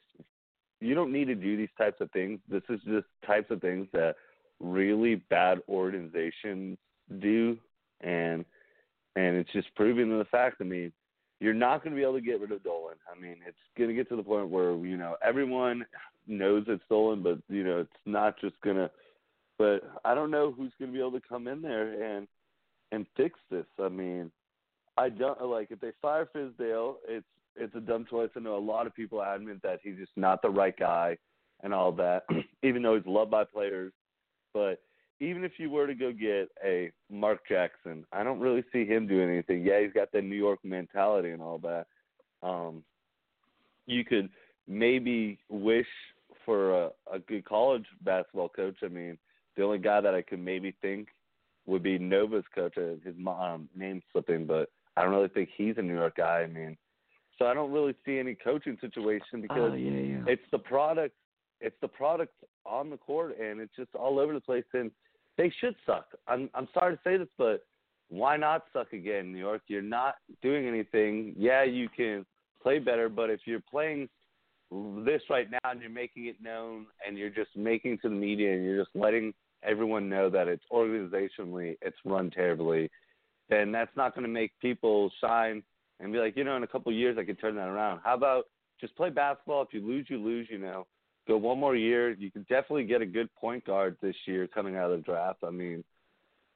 you 0.79 0.95
don't 0.95 1.13
need 1.13 1.25
to 1.25 1.35
do 1.35 1.55
these 1.55 1.69
types 1.77 2.01
of 2.01 2.11
things. 2.11 2.39
This 2.49 2.63
is 2.69 2.79
just 2.85 3.07
types 3.25 3.49
of 3.51 3.61
things 3.61 3.87
that 3.93 4.15
really 4.59 5.15
bad 5.29 5.59
organizations 5.69 6.77
do, 7.19 7.57
and 8.01 8.45
and 9.15 9.35
it's 9.37 9.51
just 9.53 9.73
proving 9.75 10.17
the 10.17 10.25
fact. 10.25 10.57
I 10.59 10.63
mean, 10.63 10.91
you're 11.39 11.53
not 11.53 11.83
going 11.83 11.95
to 11.95 11.97
be 11.97 12.03
able 12.03 12.15
to 12.15 12.21
get 12.21 12.41
rid 12.41 12.51
of 12.51 12.63
Dolan. 12.63 12.95
I 13.09 13.19
mean, 13.19 13.37
it's 13.47 13.57
going 13.77 13.89
to 13.89 13.95
get 13.95 14.09
to 14.09 14.15
the 14.15 14.23
point 14.23 14.49
where 14.49 14.75
you 14.75 14.97
know 14.97 15.15
everyone 15.23 15.85
knows 16.27 16.65
it's 16.67 16.83
Dolan, 16.89 17.23
but 17.23 17.39
you 17.49 17.63
know 17.63 17.79
it's 17.79 17.89
not 18.05 18.39
just 18.39 18.59
going 18.61 18.77
to. 18.77 18.89
But 19.57 19.81
I 20.03 20.15
don't 20.15 20.31
know 20.31 20.51
who's 20.51 20.73
going 20.79 20.91
to 20.91 20.97
be 20.97 20.99
able 20.99 21.19
to 21.19 21.27
come 21.27 21.47
in 21.47 21.61
there 21.61 22.17
and 22.17 22.27
and 22.91 23.05
fix 23.15 23.39
this. 23.49 23.65
I 23.79 23.89
mean, 23.89 24.31
I 24.97 25.09
don't 25.09 25.41
like 25.43 25.71
if 25.71 25.79
they 25.79 25.91
fire 26.01 26.27
Fizdale, 26.35 26.95
it's 27.07 27.25
it's 27.55 27.75
a 27.75 27.79
dumb 27.79 28.05
choice. 28.09 28.29
I 28.35 28.39
know 28.39 28.57
a 28.57 28.59
lot 28.59 28.87
of 28.87 28.95
people 28.95 29.21
admit 29.21 29.61
that 29.61 29.79
he's 29.83 29.97
just 29.97 30.11
not 30.15 30.41
the 30.41 30.49
right 30.49 30.75
guy 30.77 31.17
and 31.61 31.73
all 31.73 31.91
that, 31.93 32.23
even 32.63 32.81
though 32.81 32.95
he's 32.95 33.05
loved 33.05 33.31
by 33.31 33.43
players. 33.43 33.93
But 34.53 34.81
even 35.19 35.43
if 35.43 35.53
you 35.57 35.69
were 35.69 35.87
to 35.87 35.95
go 35.95 36.11
get 36.11 36.49
a 36.63 36.91
Mark 37.11 37.47
Jackson, 37.47 38.05
I 38.11 38.23
don't 38.23 38.39
really 38.39 38.63
see 38.73 38.85
him 38.85 39.07
doing 39.07 39.29
anything. 39.29 39.63
Yeah, 39.63 39.81
he's 39.81 39.93
got 39.93 40.11
the 40.11 40.21
New 40.21 40.35
York 40.35 40.59
mentality 40.63 41.29
and 41.29 41.41
all 41.41 41.59
that. 41.59 41.85
Um, 42.41 42.83
you 43.85 44.03
could 44.03 44.29
maybe 44.67 45.39
wish 45.49 45.87
for 46.45 46.85
a, 46.85 46.89
a 47.11 47.19
good 47.19 47.45
college 47.45 47.85
basketball 48.01 48.49
coach. 48.49 48.77
I 48.83 48.87
mean, 48.87 49.17
the 49.55 49.63
only 49.63 49.77
guy 49.77 50.01
that 50.01 50.15
I 50.15 50.21
could 50.21 50.39
maybe 50.39 50.75
think 50.81 51.09
would 51.65 51.83
be 51.83 51.97
Nova's 51.97 52.43
coach. 52.53 52.77
Uh, 52.77 52.95
his 53.03 53.15
um, 53.25 53.69
name 53.75 54.01
slipping, 54.11 54.45
but 54.45 54.69
I 54.95 55.03
don't 55.03 55.13
really 55.13 55.29
think 55.29 55.49
he's 55.55 55.75
a 55.77 55.81
New 55.81 55.95
York 55.95 56.17
guy. 56.17 56.41
I 56.41 56.47
mean, 56.47 56.77
so 57.39 57.45
I 57.45 57.53
don't 57.53 57.71
really 57.71 57.95
see 58.05 58.19
any 58.19 58.35
coaching 58.35 58.77
situation 58.79 59.37
oh, 59.37 59.41
because 59.41 59.71
oh, 59.73 59.75
yeah, 59.75 59.99
yeah. 59.99 60.23
it's 60.27 60.43
the 60.51 60.59
product. 60.59 61.15
It's 61.61 61.75
the 61.81 61.87
product 61.87 62.33
on 62.65 62.89
the 62.89 62.97
court, 62.97 63.37
and 63.39 63.59
it's 63.59 63.75
just 63.75 63.95
all 63.95 64.19
over 64.19 64.33
the 64.33 64.41
place. 64.41 64.65
And 64.73 64.91
they 65.37 65.51
should 65.59 65.75
suck. 65.85 66.07
I'm 66.27 66.49
I'm 66.53 66.67
sorry 66.73 66.95
to 66.95 67.01
say 67.03 67.17
this, 67.17 67.29
but 67.37 67.65
why 68.09 68.37
not 68.37 68.65
suck 68.73 68.93
again, 68.93 69.31
New 69.31 69.39
York? 69.39 69.61
You're 69.67 69.81
not 69.81 70.15
doing 70.41 70.67
anything. 70.67 71.33
Yeah, 71.37 71.63
you 71.63 71.89
can 71.89 72.25
play 72.61 72.79
better, 72.79 73.09
but 73.09 73.29
if 73.29 73.41
you're 73.45 73.63
playing 73.69 74.09
this 75.05 75.21
right 75.29 75.49
now 75.51 75.71
and 75.71 75.81
you're 75.81 75.89
making 75.89 76.25
it 76.25 76.41
known 76.41 76.87
and 77.05 77.17
you're 77.17 77.29
just 77.29 77.55
making 77.55 77.97
to 77.99 78.09
the 78.09 78.15
media 78.15 78.53
and 78.53 78.63
you're 78.63 78.83
just 78.83 78.95
letting 78.95 79.33
everyone 79.63 80.09
know 80.09 80.29
that 80.29 80.47
it's 80.47 80.63
organizationally 80.71 81.77
it's 81.81 81.97
run 82.05 82.29
terribly 82.31 82.89
then 83.49 83.71
that's 83.71 83.95
not 83.95 84.15
going 84.15 84.23
to 84.23 84.31
make 84.31 84.51
people 84.59 85.11
sign 85.21 85.63
and 85.99 86.11
be 86.11 86.19
like, 86.19 86.35
you 86.35 86.43
know, 86.43 86.57
in 86.57 86.63
a 86.63 86.67
couple 86.67 86.91
of 86.91 86.97
years 86.97 87.17
I 87.19 87.23
could 87.23 87.39
turn 87.39 87.55
that 87.55 87.67
around. 87.67 88.01
How 88.03 88.15
about 88.15 88.45
just 88.83 88.95
play 88.97 89.09
basketball. 89.09 89.61
If 89.61 89.73
you 89.73 89.85
lose, 89.85 90.07
you 90.09 90.17
lose. 90.17 90.47
You 90.49 90.57
know, 90.57 90.85
go 91.27 91.37
one 91.37 91.57
more 91.57 91.75
year. 91.75 92.11
You 92.11 92.29
can 92.29 92.41
definitely 92.43 92.83
get 92.83 93.01
a 93.01 93.05
good 93.05 93.33
point 93.35 93.65
guard 93.65 93.95
this 94.01 94.15
year 94.25 94.45
coming 94.45 94.75
out 94.75 94.91
of 94.91 94.99
the 94.99 95.03
draft. 95.03 95.39
I 95.43 95.51
mean, 95.51 95.83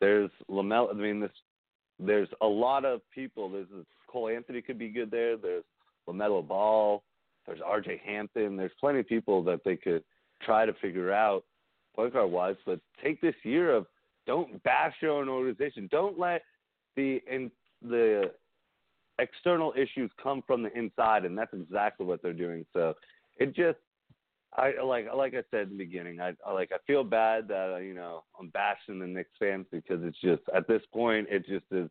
there's 0.02 0.30
Lamelo. 0.50 0.90
I 0.90 0.94
mean, 0.94 1.22
this 1.22 1.32
there's 2.00 2.30
a 2.42 2.46
lot 2.46 2.84
of 2.84 3.02
people. 3.16 3.50
There's 3.50 3.68
Cole 4.08 4.30
Anthony 4.30 4.62
could 4.62 4.78
be 4.78 4.90
good 4.90 5.10
there. 5.10 5.38
There's 5.38 5.64
Lamelo 6.08 6.46
Ball. 6.46 7.02
There's 7.46 7.62
R.J. 7.66 8.02
Hampton. 8.06 8.58
There's 8.58 8.72
plenty 8.80 9.00
of 9.00 9.08
people 9.08 9.42
that 9.44 9.62
they 9.64 9.78
could 9.78 10.04
try 10.44 10.66
to 10.66 10.74
figure 10.74 11.14
out 11.14 11.46
point 11.96 12.14
guard 12.14 12.30
wise. 12.30 12.58
But 12.66 12.82
take 13.02 13.22
this 13.22 13.36
year 13.44 13.74
of 13.74 13.86
don't 14.26 14.62
bash 14.64 14.96
your 15.02 15.12
own 15.12 15.30
organization. 15.30 15.88
Don't 15.90 16.20
let 16.20 16.42
the 16.98 17.22
in 17.32 17.50
the 17.82 18.32
external 19.20 19.74
issues 19.78 20.12
come 20.22 20.44
from 20.46 20.64
the 20.64 20.78
inside, 20.78 21.24
and 21.24 21.38
that's 21.38 21.54
exactly 21.54 22.06
what 22.06 22.22
they're 22.22 22.34
doing. 22.34 22.66
So 22.74 22.94
it 23.38 23.56
just 23.56 23.78
I 24.56 24.74
like 24.84 25.06
like 25.16 25.34
I 25.34 25.44
said 25.52 25.70
in 25.70 25.78
the 25.78 25.86
beginning, 25.86 26.20
I, 26.20 26.34
I 26.46 26.52
like 26.52 26.72
I 26.74 26.78
feel 26.86 27.04
bad 27.06 27.48
that 27.48 27.82
you 27.86 27.94
know 27.94 28.24
I'm 28.40 28.50
bashing 28.50 29.00
the 29.00 29.08
Knicks 29.08 29.32
fans 29.40 29.66
because 29.72 30.04
it's 30.04 30.20
just 30.20 30.42
at 30.54 30.68
this 30.68 30.82
point 30.94 31.28
it 31.30 31.46
just 31.48 31.66
is 31.72 31.90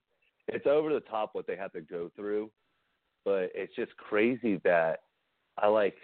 it's 0.48 0.66
over 0.66 0.92
the 0.92 1.00
top 1.00 1.30
what 1.32 1.46
they 1.46 1.56
have 1.56 1.72
to 1.72 1.80
go 1.80 2.10
through, 2.14 2.50
but 3.24 3.50
it's 3.54 3.74
just 3.74 3.96
crazy 3.96 4.60
that 4.64 5.00
I 5.58 5.68
like 5.68 5.96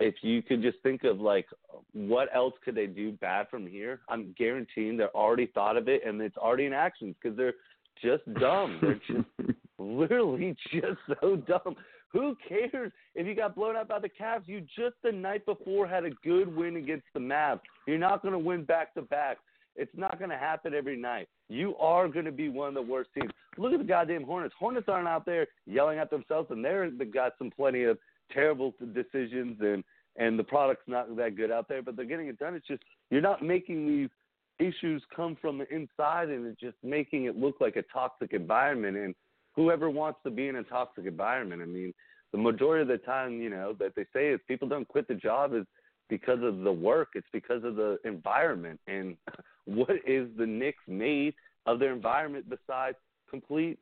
if 0.00 0.16
you 0.22 0.42
could 0.42 0.62
just 0.62 0.78
think 0.82 1.04
of 1.04 1.20
like 1.20 1.46
what 1.92 2.28
else 2.34 2.54
could 2.64 2.74
they 2.74 2.86
do 2.86 3.12
bad 3.12 3.46
from 3.48 3.66
here, 3.66 4.00
I'm 4.08 4.34
guaranteeing 4.36 4.96
they're 4.96 5.16
already 5.16 5.46
thought 5.46 5.76
of 5.76 5.88
it 5.88 6.02
and 6.04 6.20
it's 6.20 6.36
already 6.36 6.66
in 6.66 6.72
action 6.72 7.14
because 7.14 7.36
they're 7.36 7.54
just 8.02 8.22
dumb. 8.34 8.78
They're 8.80 9.00
just 9.06 9.58
literally 9.78 10.56
just 10.72 10.98
so 11.20 11.36
dumb. 11.36 11.76
Who 12.12 12.36
cares 12.48 12.92
if 13.16 13.26
you 13.26 13.34
got 13.34 13.56
blown 13.56 13.76
out 13.76 13.88
by 13.88 13.98
the 13.98 14.08
Cavs? 14.08 14.42
You 14.46 14.60
just 14.60 14.94
the 15.02 15.10
night 15.10 15.44
before 15.46 15.86
had 15.86 16.04
a 16.04 16.10
good 16.22 16.54
win 16.54 16.76
against 16.76 17.06
the 17.12 17.20
Mavs. 17.20 17.60
You're 17.86 17.98
not 17.98 18.22
going 18.22 18.32
to 18.32 18.38
win 18.38 18.64
back 18.64 18.94
to 18.94 19.02
back. 19.02 19.38
It's 19.76 19.90
not 19.96 20.18
going 20.18 20.30
to 20.30 20.36
happen 20.36 20.74
every 20.74 20.96
night. 20.96 21.28
You 21.48 21.76
are 21.78 22.06
going 22.06 22.24
to 22.24 22.32
be 22.32 22.48
one 22.48 22.68
of 22.68 22.74
the 22.74 22.82
worst 22.82 23.10
teams. 23.14 23.32
Look 23.58 23.72
at 23.72 23.80
the 23.80 23.84
goddamn 23.84 24.22
Hornets. 24.22 24.54
Hornets 24.56 24.88
aren't 24.88 25.08
out 25.08 25.26
there 25.26 25.48
yelling 25.66 25.98
at 25.98 26.10
themselves, 26.10 26.48
and 26.50 26.64
they're 26.64 26.90
they 26.90 27.04
got 27.04 27.32
some 27.38 27.50
plenty 27.50 27.82
of 27.82 27.98
terrible 28.32 28.74
decisions, 28.94 29.58
and 29.60 29.82
and 30.16 30.38
the 30.38 30.44
product's 30.44 30.84
not 30.86 31.14
that 31.16 31.36
good 31.36 31.50
out 31.50 31.68
there. 31.68 31.82
But 31.82 31.96
they're 31.96 32.04
getting 32.04 32.28
it 32.28 32.38
done. 32.38 32.54
It's 32.54 32.66
just 32.66 32.82
you're 33.10 33.20
not 33.20 33.42
making 33.42 33.86
these 33.88 34.10
issues 34.58 35.02
come 35.14 35.36
from 35.40 35.58
the 35.58 35.74
inside, 35.74 36.28
and 36.28 36.46
it's 36.46 36.60
just 36.60 36.76
making 36.82 37.24
it 37.24 37.36
look 37.36 37.56
like 37.60 37.76
a 37.76 37.84
toxic 37.92 38.32
environment. 38.32 38.96
And 38.96 39.14
whoever 39.54 39.90
wants 39.90 40.20
to 40.24 40.30
be 40.30 40.48
in 40.48 40.56
a 40.56 40.62
toxic 40.64 41.06
environment. 41.06 41.62
I 41.62 41.66
mean, 41.66 41.92
the 42.32 42.38
majority 42.38 42.82
of 42.82 42.88
the 42.88 43.04
time, 43.04 43.40
you 43.40 43.50
know, 43.50 43.74
that 43.78 43.94
they 43.94 44.06
say 44.12 44.28
is 44.28 44.40
people 44.48 44.68
don't 44.68 44.88
quit 44.88 45.08
the 45.08 45.14
job 45.14 45.54
is 45.54 45.64
because 46.08 46.42
of 46.42 46.60
the 46.60 46.72
work. 46.72 47.08
It's 47.14 47.26
because 47.32 47.64
of 47.64 47.76
the 47.76 47.98
environment. 48.04 48.80
And 48.86 49.16
what 49.64 49.96
is 50.06 50.28
the 50.36 50.46
Knicks 50.46 50.82
made 50.86 51.34
of 51.66 51.78
their 51.78 51.92
environment 51.92 52.46
besides 52.48 52.96
complete, 53.30 53.78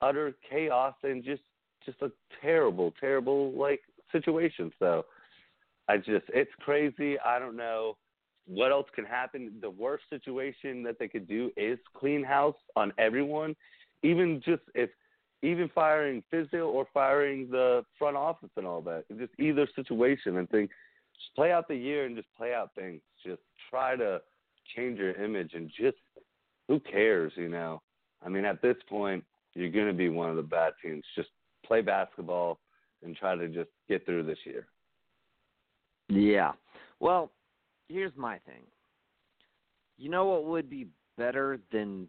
utter 0.00 0.34
chaos 0.48 0.94
and 1.02 1.24
just 1.24 1.42
just 1.84 2.02
a 2.02 2.10
terrible, 2.42 2.92
terrible 3.00 3.52
like 3.52 3.80
situation. 4.12 4.72
So 4.78 5.04
I 5.88 5.96
just 5.96 6.24
it's 6.28 6.50
crazy. 6.60 7.18
I 7.20 7.38
don't 7.38 7.56
know 7.56 7.96
what 8.46 8.70
else 8.70 8.86
can 8.94 9.04
happen. 9.04 9.52
The 9.60 9.70
worst 9.70 10.04
situation 10.10 10.82
that 10.84 10.98
they 10.98 11.08
could 11.08 11.28
do 11.28 11.50
is 11.56 11.78
clean 11.94 12.22
house 12.22 12.56
on 12.76 12.92
everyone. 12.98 13.56
Even 14.02 14.42
just 14.44 14.62
if 14.74 14.90
even 15.42 15.70
firing 15.74 16.22
Fizdale 16.32 16.66
or 16.68 16.86
firing 16.92 17.48
the 17.50 17.84
front 17.98 18.16
office 18.16 18.50
and 18.56 18.66
all 18.66 18.80
that. 18.82 19.04
Just 19.18 19.32
either 19.38 19.68
situation 19.76 20.38
and 20.38 20.48
think, 20.48 20.70
just 21.14 21.34
play 21.34 21.52
out 21.52 21.68
the 21.68 21.76
year 21.76 22.06
and 22.06 22.16
just 22.16 22.28
play 22.36 22.54
out 22.54 22.70
things. 22.74 23.00
Just 23.24 23.42
try 23.70 23.96
to 23.96 24.20
change 24.74 24.98
your 24.98 25.12
image 25.12 25.52
and 25.54 25.68
just 25.68 25.98
who 26.68 26.80
cares, 26.80 27.32
you 27.36 27.48
know? 27.48 27.82
I 28.24 28.28
mean, 28.28 28.44
at 28.44 28.62
this 28.62 28.76
point, 28.88 29.24
you're 29.54 29.70
going 29.70 29.86
to 29.86 29.92
be 29.92 30.08
one 30.08 30.30
of 30.30 30.36
the 30.36 30.42
bad 30.42 30.72
teams. 30.82 31.04
Just 31.14 31.28
play 31.64 31.80
basketball 31.80 32.58
and 33.04 33.16
try 33.16 33.36
to 33.36 33.48
just 33.48 33.70
get 33.88 34.04
through 34.04 34.24
this 34.24 34.38
year. 34.44 34.66
Yeah. 36.08 36.52
Well, 36.98 37.30
here's 37.88 38.16
my 38.16 38.38
thing. 38.38 38.62
You 39.98 40.10
know 40.10 40.26
what 40.26 40.44
would 40.44 40.68
be 40.68 40.86
better 41.16 41.58
than 41.72 42.08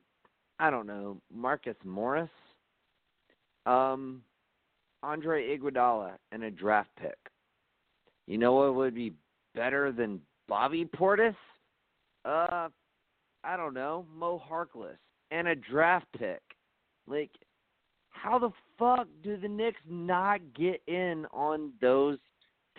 I 0.60 0.70
don't 0.70 0.88
know, 0.88 1.22
Marcus 1.34 1.76
Morris? 1.84 2.30
Um, 3.66 4.24
Andre 5.04 5.58
Iguodala 5.58 6.14
and 6.32 6.44
a 6.44 6.52
draft 6.52 6.90
pick. 7.00 7.18
You 8.26 8.38
know 8.38 8.54
what 8.54 8.76
would 8.76 8.96
be 8.96 9.14
better 9.56 9.92
than 9.92 10.22
Bobby 10.48 10.86
Portis? 10.86 11.36
Uh, 12.26 12.70
I 13.44 13.56
don't 13.56 13.74
know, 13.74 14.06
Mo 14.14 14.42
Harkless 14.50 14.98
and 15.32 15.48
a 15.48 15.56
draft 15.56 16.08
pick. 16.18 16.42
Like, 17.08 17.32
how 18.10 18.40
the 18.40 18.52
fuck 18.78 19.08
do 19.24 19.38
the 19.38 19.48
Knicks 19.48 19.80
not 19.88 20.40
get 20.54 20.82
in 20.88 21.26
on 21.32 21.72
those 21.80 22.18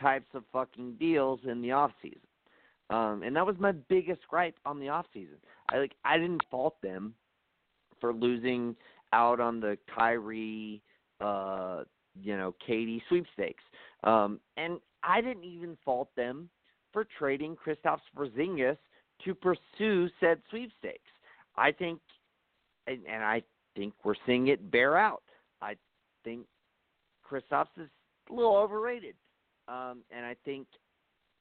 types 0.01 0.29
of 0.35 0.43
fucking 0.53 0.97
deals 0.99 1.41
in 1.45 1.63
the 1.63 1.73
off 1.73 1.93
season? 2.03 2.21
Um, 2.91 3.23
and 3.23 3.37
that 3.37 3.47
was 3.47 3.57
my 3.59 3.73
biggest 3.73 4.21
gripe 4.29 4.57
on 4.65 4.81
the 4.81 4.89
off 4.89 5.07
season. 5.13 5.37
I 5.71 5.79
like 5.79 5.93
I 6.05 6.17
didn't 6.17 6.43
fault 6.51 6.77
them 6.83 7.15
for 8.01 8.15
losing 8.15 8.75
out 9.13 9.41
on 9.41 9.61
the 9.61 9.77
Kyrie, 9.95 10.83
uh, 11.21 11.85
you 12.21 12.37
know, 12.37 12.55
KD 12.67 13.03
sweepstakes. 13.09 13.63
Um, 14.05 14.41
and 14.57 14.79
I 15.03 15.21
didn't 15.21 15.45
even 15.45 15.77
fault 15.85 16.09
them 16.17 16.49
for 16.93 17.07
trading 17.19 17.57
Kristaps 17.57 18.01
Porzingis 18.17 18.79
to 19.25 19.35
pursue 19.35 20.09
said 20.21 20.41
sweepstakes. 20.51 21.11
I 21.57 21.73
think, 21.73 22.01
and, 22.87 23.01
and 23.11 23.23
I 23.23 23.43
think 23.77 23.95
we're 24.05 24.15
seeing 24.27 24.49
it 24.49 24.71
bear 24.71 24.97
out. 24.97 25.23
I 25.61 25.75
think 26.25 26.47
Kristaps 27.29 27.67
is 27.77 27.89
a 28.31 28.33
little 28.33 28.57
overrated, 28.57 29.15
um, 29.67 30.03
and 30.11 30.25
I 30.25 30.37
think 30.45 30.67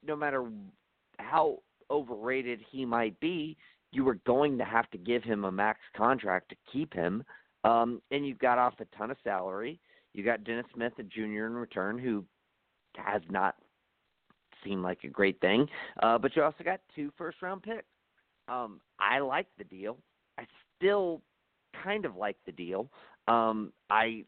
no 0.06 0.16
matter 0.16 0.46
how 1.20 1.60
overrated 1.90 2.60
he 2.72 2.86
might 2.86 3.20
be, 3.20 3.58
you 3.92 4.04
were 4.04 4.20
going 4.26 4.58
to 4.58 4.66
have 4.66 4.90
to 4.92 4.98
give 4.98 5.24
him 5.24 5.46
a 5.46 5.52
max 5.52 5.80
contract 5.96 6.50
to 6.50 6.56
keep 6.72 6.94
him. 6.94 7.24
Um, 7.64 8.02
and 8.12 8.26
you 8.28 8.36
got 8.36 8.58
off 8.58 8.74
a 8.80 8.98
ton 8.98 9.12
of 9.12 9.18
salary. 9.24 9.80
You 10.14 10.24
got 10.24 10.44
Dennis 10.44 10.66
Smith, 10.74 10.94
a 11.00 11.04
junior 11.04 11.48
in 11.48 11.54
return, 11.54 11.98
who 11.98 12.24
has 12.96 13.22
not 13.30 13.56
seemed 14.64 14.84
like 14.84 15.04
a 15.04 15.08
great 15.08 15.40
thing. 15.42 15.68
Uh, 16.02 16.18
but 16.18 16.36
you 16.36 16.44
also 16.44 16.64
got 16.64 16.80
two 16.96 17.12
first 17.18 17.42
round 17.42 17.64
picks. 17.64 17.86
Um, 18.48 18.80
I 19.00 19.20
like 19.20 19.48
the 19.58 19.64
deal. 19.64 19.98
I 20.38 20.46
still 20.76 21.22
kind 21.84 22.06
of 22.06 22.16
like 22.16 22.38
the 22.46 22.52
deal. 22.52 22.90
Um, 23.28 23.72
I 23.90 24.24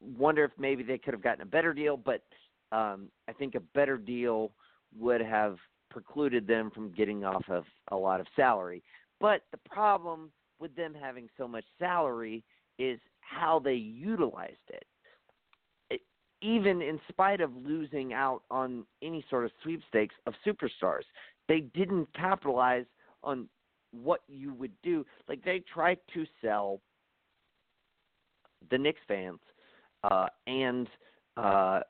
wonder 0.00 0.44
if 0.44 0.52
maybe 0.58 0.82
they 0.82 0.98
could 0.98 1.14
have 1.14 1.22
gotten 1.22 1.42
a 1.42 1.46
better 1.46 1.72
deal, 1.72 1.96
but 1.96 2.22
um, 2.72 3.08
I 3.28 3.32
think 3.32 3.54
a 3.54 3.60
better 3.60 3.96
deal 3.96 4.52
would 4.96 5.20
have 5.20 5.56
precluded 5.98 6.46
them 6.46 6.70
from 6.72 6.92
getting 6.92 7.24
off 7.24 7.42
of 7.48 7.64
a 7.90 7.96
lot 7.96 8.20
of 8.20 8.26
salary. 8.36 8.84
But 9.20 9.42
the 9.50 9.58
problem 9.68 10.30
with 10.60 10.74
them 10.76 10.94
having 10.94 11.28
so 11.36 11.48
much 11.48 11.64
salary 11.80 12.44
is 12.78 13.00
how 13.20 13.58
they 13.58 13.74
utilized 13.74 14.54
it. 14.68 14.84
it. 15.90 16.00
Even 16.40 16.82
in 16.82 17.00
spite 17.08 17.40
of 17.40 17.50
losing 17.56 18.12
out 18.12 18.42
on 18.48 18.84
any 19.02 19.24
sort 19.28 19.44
of 19.44 19.50
sweepstakes 19.64 20.14
of 20.28 20.34
superstars, 20.46 21.02
they 21.48 21.60
didn't 21.74 22.06
capitalize 22.14 22.86
on 23.24 23.48
what 23.90 24.20
you 24.28 24.54
would 24.54 24.72
do. 24.84 25.04
Like 25.28 25.44
they 25.44 25.64
tried 25.72 25.98
to 26.14 26.24
sell 26.40 26.80
the 28.70 28.78
Knicks 28.78 29.00
fans 29.08 29.40
uh, 30.04 30.26
and 30.46 30.86
uh, 31.36 31.80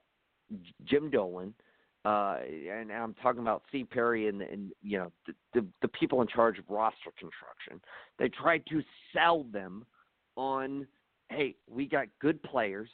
Jim 0.87 1.11
Dolan– 1.11 1.53
uh, 2.09 2.39
and 2.73 2.91
I'm 2.91 3.13
talking 3.23 3.43
about 3.43 3.65
Steve 3.69 3.91
Perry 3.91 4.29
and, 4.29 4.41
and 4.41 4.73
you 4.81 4.97
know 4.99 5.13
the, 5.27 5.35
the 5.53 5.67
the 5.83 5.89
people 5.89 6.23
in 6.23 6.29
charge 6.29 6.59
of 6.59 6.65
roster 6.71 7.13
construction. 7.19 7.83
They 8.19 8.31
tried 8.31 8.65
to 8.71 8.81
sell 9.13 9.45
them 9.45 9.85
on, 10.35 10.87
hey, 11.29 11.55
we 11.69 11.85
got 11.85 12.07
good 12.19 12.43
players, 12.43 12.89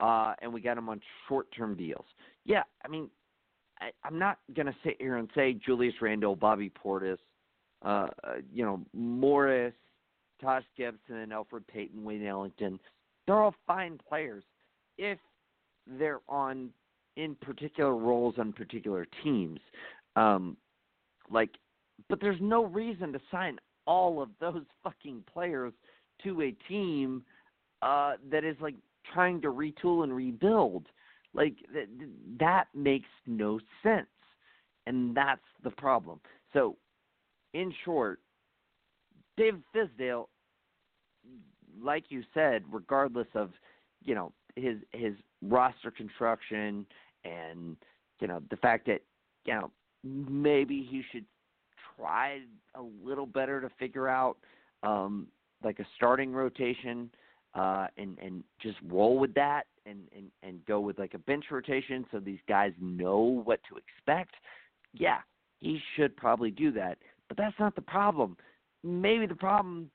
uh, 0.00 0.32
and 0.40 0.50
we 0.54 0.62
got 0.62 0.76
them 0.76 0.88
on 0.88 1.02
short-term 1.28 1.76
deals. 1.76 2.06
Yeah, 2.46 2.62
I 2.82 2.88
mean, 2.88 3.10
I, 3.78 3.90
I'm 4.04 4.18
not 4.18 4.38
gonna 4.56 4.74
sit 4.84 4.96
here 4.98 5.18
and 5.18 5.28
say 5.34 5.52
Julius 5.52 5.94
Randle, 6.00 6.34
Bobby 6.34 6.72
Portis, 6.82 7.18
uh, 7.84 8.06
uh, 8.24 8.36
you 8.50 8.64
know 8.64 8.80
Morris, 8.94 9.74
Taj 10.40 10.64
Gibson, 10.78 11.16
and 11.16 11.32
Elfrid 11.32 11.66
Payton, 11.70 12.02
Wayne 12.02 12.24
Ellington. 12.24 12.80
They're 13.26 13.42
all 13.42 13.54
fine 13.66 14.00
players 14.08 14.44
if 14.96 15.18
they're 15.86 16.20
on 16.26 16.70
in 17.20 17.34
particular 17.36 17.94
roles 17.94 18.36
on 18.38 18.52
particular 18.52 19.06
teams. 19.22 19.60
Um, 20.16 20.56
like, 21.30 21.50
but 22.08 22.20
there's 22.20 22.40
no 22.40 22.64
reason 22.64 23.12
to 23.12 23.20
sign 23.30 23.58
all 23.86 24.22
of 24.22 24.30
those 24.40 24.64
fucking 24.82 25.24
players 25.32 25.72
to 26.24 26.42
a 26.42 26.52
team 26.68 27.22
uh, 27.82 28.14
that 28.30 28.44
is 28.44 28.56
like 28.60 28.74
trying 29.12 29.40
to 29.42 29.48
retool 29.48 30.02
and 30.02 30.14
rebuild. 30.14 30.86
Like 31.34 31.54
th- 31.72 31.88
that 32.40 32.64
makes 32.74 33.08
no 33.26 33.60
sense, 33.82 34.08
and 34.86 35.16
that's 35.16 35.40
the 35.62 35.70
problem. 35.70 36.20
So, 36.52 36.76
in 37.54 37.72
short, 37.84 38.18
David 39.36 39.62
Fizdale, 39.74 40.26
like 41.80 42.04
you 42.08 42.24
said, 42.34 42.64
regardless 42.70 43.28
of 43.34 43.50
you 44.02 44.14
know 44.16 44.32
his 44.56 44.78
his 44.92 45.14
roster 45.42 45.90
construction 45.90 46.84
and 47.24 47.76
you 48.20 48.28
know 48.28 48.42
the 48.50 48.56
fact 48.56 48.86
that 48.86 49.02
you 49.44 49.54
know 49.54 49.70
maybe 50.04 50.86
he 50.88 51.02
should 51.12 51.24
try 51.96 52.40
a 52.74 52.82
little 53.04 53.26
better 53.26 53.60
to 53.60 53.68
figure 53.78 54.08
out 54.08 54.36
um 54.82 55.26
like 55.62 55.78
a 55.78 55.86
starting 55.96 56.32
rotation 56.32 57.10
uh 57.54 57.86
and 57.98 58.18
and 58.18 58.42
just 58.60 58.76
roll 58.88 59.18
with 59.18 59.34
that 59.34 59.64
and 59.86 60.00
and 60.16 60.30
and 60.42 60.64
go 60.66 60.80
with 60.80 60.98
like 60.98 61.14
a 61.14 61.18
bench 61.18 61.46
rotation 61.50 62.04
so 62.10 62.18
these 62.18 62.38
guys 62.48 62.72
know 62.80 63.42
what 63.44 63.60
to 63.68 63.76
expect 63.76 64.34
yeah 64.94 65.18
he 65.60 65.80
should 65.94 66.16
probably 66.16 66.50
do 66.50 66.72
that. 66.72 66.98
But 67.28 67.36
that's 67.36 67.58
not 67.58 67.74
the 67.74 67.82
problem. 67.82 68.36
Maybe 68.82 69.26
the 69.26 69.34
problem 69.34 69.90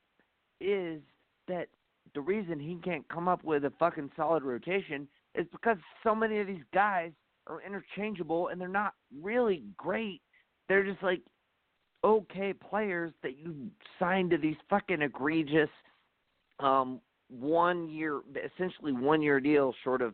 is 0.61 1.01
that 1.47 1.67
the 2.13 2.21
reason 2.21 2.59
he 2.59 2.77
can't 2.83 3.07
come 3.09 3.27
up 3.27 3.43
with 3.43 3.65
a 3.65 3.73
fucking 3.77 4.11
solid 4.15 4.43
rotation 4.43 5.07
is 5.37 5.47
because 5.51 5.77
so 6.03 6.15
many 6.15 6.39
of 6.39 6.47
these 6.47 6.63
guys 6.73 7.11
are 7.47 7.61
interchangeable 7.61 8.47
and 8.47 8.59
they're 8.59 8.67
not 8.67 8.93
really 9.21 9.63
great. 9.77 10.21
They're 10.67 10.85
just 10.85 11.03
like 11.03 11.21
okay 12.03 12.53
players 12.53 13.11
that 13.23 13.37
you 13.37 13.55
signed 13.99 14.29
to 14.31 14.37
these 14.37 14.55
fucking 14.69 15.01
egregious 15.01 15.69
um 16.59 16.99
one 17.29 17.89
year 17.89 18.21
essentially 18.53 18.91
one 18.91 19.21
year 19.21 19.39
deal 19.39 19.73
short 19.83 20.01
of 20.01 20.13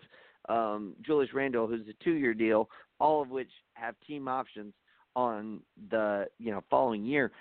um 0.50 0.94
Julius 1.06 1.34
Randle 1.34 1.68
who's 1.68 1.88
a 1.88 2.04
two 2.04 2.14
year 2.14 2.34
deal, 2.34 2.70
all 3.00 3.22
of 3.22 3.30
which 3.30 3.50
have 3.74 3.96
team 4.08 4.28
options 4.28 4.74
on 5.16 5.60
the 5.90 6.28
you 6.40 6.52
know 6.52 6.64
following 6.70 7.06
year. 7.06 7.32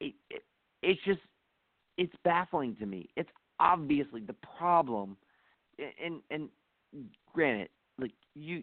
It, 0.00 0.14
it 0.30 0.42
it's 0.82 1.00
just 1.04 1.20
it's 1.98 2.14
baffling 2.24 2.76
to 2.76 2.86
me. 2.86 3.08
It's 3.16 3.30
obviously 3.60 4.22
the 4.22 4.36
problem 4.58 5.16
and 5.78 6.20
and 6.30 6.48
granted 7.32 7.68
like 7.98 8.12
you 8.34 8.62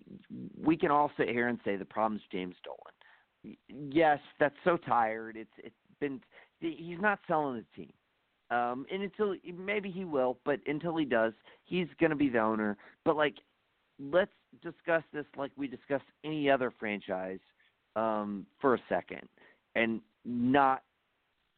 we 0.62 0.76
can 0.78 0.92
all 0.92 1.12
sit 1.18 1.30
here 1.30 1.48
and 1.48 1.60
say 1.64 1.76
the 1.76 1.86
problem's 1.86 2.22
James 2.32 2.56
Dolan. 2.64 3.58
Yes, 3.92 4.20
that's 4.40 4.56
so 4.64 4.78
tired. 4.78 5.38
It's 5.38 5.52
it's 5.58 5.76
been 6.00 6.20
he's 6.60 7.00
not 7.00 7.20
selling 7.28 7.56
the 7.56 7.82
team. 7.82 7.94
Um 8.50 8.86
and 8.92 9.04
until 9.04 9.36
maybe 9.58 9.90
he 9.90 10.06
will, 10.06 10.38
but 10.46 10.60
until 10.68 10.98
he 10.98 11.06
does, 11.06 11.34
he's 11.66 11.88
going 12.00 12.10
to 12.10 12.16
be 12.16 12.30
the 12.30 12.40
owner. 12.40 12.78
But 13.06 13.16
like 13.16 13.36
let's 14.00 14.32
discuss 14.64 15.04
this 15.14 15.26
like 15.38 15.52
we 15.58 15.68
discuss 15.68 16.02
any 16.24 16.50
other 16.50 16.74
franchise 16.80 17.40
um 17.96 18.46
for 18.60 18.76
a 18.76 18.80
second 18.88 19.28
and 19.76 20.02
not 20.26 20.84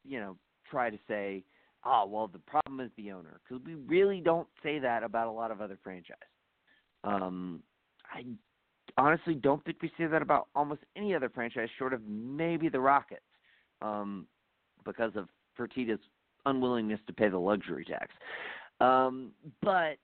you 0.04 0.20
know 0.20 0.36
try 0.70 0.90
to 0.90 0.98
say 1.08 1.44
oh 1.86 2.06
well 2.08 2.28
the 2.28 2.40
problem 2.40 2.80
is 2.80 2.92
the 2.98 3.12
owner 3.12 3.40
because 3.44 3.64
we 3.66 3.76
really 3.76 4.22
don't 4.22 4.48
say 4.64 4.80
that 4.80 5.04
about 5.04 5.28
a 5.28 5.32
lot 5.32 5.52
of 5.52 5.62
other 5.62 5.78
franchises 5.84 6.18
um 7.04 7.62
I 8.14 8.26
honestly 8.98 9.36
don't 9.36 9.64
think 9.64 9.78
we 9.82 9.92
see 9.98 10.06
that 10.06 10.22
about 10.22 10.48
almost 10.56 10.82
any 10.96 11.16
other 11.16 11.30
franchise, 11.30 11.70
short 11.78 11.94
of 11.94 12.02
maybe 12.08 12.70
the 12.70 12.80
Rockets, 12.80 13.22
um, 13.82 14.28
because 14.86 15.12
of 15.16 15.28
Fertitta's 15.58 16.00
unwillingness 16.46 17.00
to 17.08 17.14
pay 17.14 17.30
the 17.30 17.38
luxury 17.38 17.86
tax. 17.86 18.08
Um, 18.80 19.32
but 19.62 19.98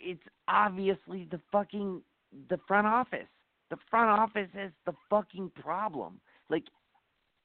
it's 0.00 0.22
obviously 0.48 1.26
the 1.30 1.40
fucking 1.50 2.02
the 2.48 2.58
front 2.66 2.86
office. 2.86 3.28
The 3.70 3.76
front 3.90 4.10
office 4.10 4.50
is 4.54 4.70
the 4.86 4.92
fucking 5.10 5.50
problem. 5.60 6.20
Like 6.50 6.64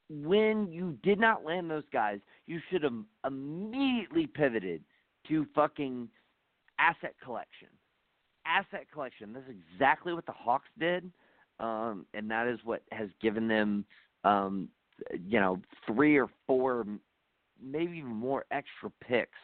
when 0.08 0.70
you 0.70 0.98
did 1.02 1.18
not 1.18 1.44
land 1.44 1.70
those 1.70 1.88
guys, 1.92 2.20
you 2.46 2.60
should 2.70 2.82
have 2.82 2.94
immediately 3.26 4.26
pivoted 4.26 4.82
to 5.28 5.46
fucking 5.54 6.08
asset 6.80 7.14
collection 7.22 7.68
asset 8.46 8.86
collection. 8.92 9.32
That's 9.32 9.46
exactly 9.48 10.12
what 10.12 10.26
the 10.26 10.32
Hawks 10.32 10.68
did, 10.78 11.10
um, 11.58 12.06
and 12.14 12.30
that 12.30 12.46
is 12.46 12.58
what 12.64 12.82
has 12.92 13.08
given 13.20 13.48
them, 13.48 13.84
um, 14.24 14.68
you 15.26 15.40
know, 15.40 15.60
three 15.86 16.18
or 16.18 16.28
four, 16.46 16.86
maybe 17.62 17.98
even 17.98 18.14
more 18.14 18.44
extra 18.50 18.90
picks 19.06 19.38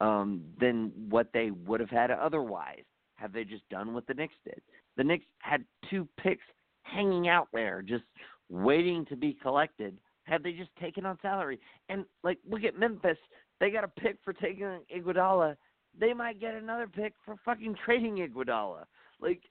um, 0.00 0.42
than 0.60 0.92
what 1.08 1.28
they 1.32 1.50
would 1.50 1.80
have 1.80 1.90
had 1.90 2.10
otherwise. 2.10 2.84
Have 3.16 3.32
they 3.32 3.44
just 3.44 3.68
done 3.68 3.94
what 3.94 4.06
the 4.06 4.14
Knicks 4.14 4.34
did? 4.44 4.60
The 4.96 5.04
Knicks 5.04 5.24
had 5.40 5.64
two 5.90 6.06
picks 6.22 6.44
hanging 6.82 7.28
out 7.28 7.48
there, 7.52 7.82
just 7.82 8.04
waiting 8.48 9.04
to 9.06 9.16
be 9.16 9.36
collected. 9.42 9.98
Had 10.22 10.42
they 10.42 10.52
just 10.52 10.70
taken 10.80 11.04
on 11.04 11.18
salary? 11.20 11.58
And 11.88 12.04
like, 12.22 12.38
look 12.48 12.64
at 12.64 12.78
Memphis. 12.78 13.18
They 13.60 13.70
got 13.70 13.82
a 13.82 13.88
pick 13.88 14.18
for 14.24 14.32
taking 14.32 14.80
Iguodala 14.94 15.56
they 15.98 16.12
might 16.12 16.40
get 16.40 16.54
another 16.54 16.86
pick 16.86 17.14
for 17.24 17.36
fucking 17.44 17.76
trading 17.84 18.16
Iguodala. 18.16 18.84
Like, 19.20 19.42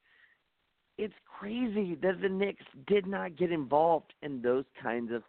it's 0.98 1.14
crazy 1.40 1.96
that 2.02 2.22
the 2.22 2.30
Knicks 2.30 2.66
did 2.88 3.06
not 3.06 3.36
get 3.36 3.52
involved 3.52 4.14
in 4.22 4.42
those 4.42 4.66
kinds 4.82 5.12
of 5.12 5.24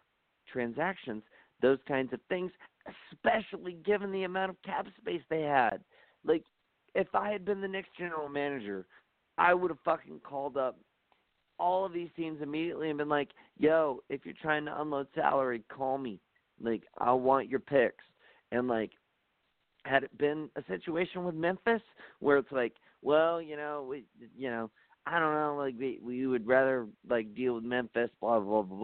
transactions, 0.51 1.23
those 1.61 1.77
kinds 1.87 2.11
of 2.13 2.19
things, 2.29 2.51
especially 3.11 3.73
given 3.85 4.11
the 4.11 4.23
amount 4.23 4.49
of 4.49 4.61
cap 4.63 4.87
space 4.99 5.21
they 5.29 5.41
had. 5.41 5.79
Like, 6.25 6.43
if 6.95 7.13
I 7.13 7.31
had 7.31 7.45
been 7.45 7.61
the 7.61 7.67
Knicks 7.67 7.89
general 7.97 8.29
manager, 8.29 8.85
I 9.37 9.53
would 9.53 9.69
have 9.69 9.79
fucking 9.85 10.21
called 10.23 10.57
up 10.57 10.77
all 11.59 11.85
of 11.85 11.93
these 11.93 12.09
teams 12.15 12.41
immediately 12.41 12.89
and 12.89 12.97
been 12.97 13.09
like, 13.09 13.29
"Yo, 13.57 14.01
if 14.09 14.25
you're 14.25 14.33
trying 14.41 14.65
to 14.65 14.81
unload 14.81 15.07
salary, 15.13 15.63
call 15.69 15.97
me. 15.97 16.19
Like, 16.59 16.83
I 16.97 17.11
want 17.11 17.49
your 17.49 17.59
picks." 17.59 18.03
And 18.51 18.67
like, 18.67 18.91
had 19.85 20.03
it 20.03 20.17
been 20.17 20.49
a 20.55 20.63
situation 20.67 21.23
with 21.23 21.35
Memphis 21.35 21.81
where 22.19 22.37
it's 22.37 22.51
like, 22.51 22.73
well, 23.01 23.41
you 23.41 23.55
know, 23.55 23.85
we, 23.89 24.03
you 24.37 24.49
know, 24.49 24.69
I 25.05 25.19
don't 25.19 25.33
know, 25.33 25.55
like 25.57 25.75
we 25.79 25.99
we 26.03 26.27
would 26.27 26.45
rather 26.45 26.87
like 27.09 27.33
deal 27.33 27.55
with 27.55 27.63
Memphis, 27.63 28.09
blah 28.19 28.39
blah 28.39 28.61
blah 28.61 28.77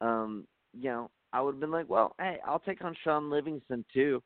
blah. 0.00 0.08
Um, 0.08 0.46
you 0.72 0.90
know, 0.90 1.10
I 1.32 1.40
would 1.40 1.54
have 1.54 1.60
been 1.60 1.70
like, 1.70 1.88
well, 1.88 2.14
hey, 2.18 2.38
I'll 2.46 2.60
take 2.60 2.82
on 2.84 2.96
Shaun 3.04 3.30
Livingston 3.30 3.84
too, 3.92 4.22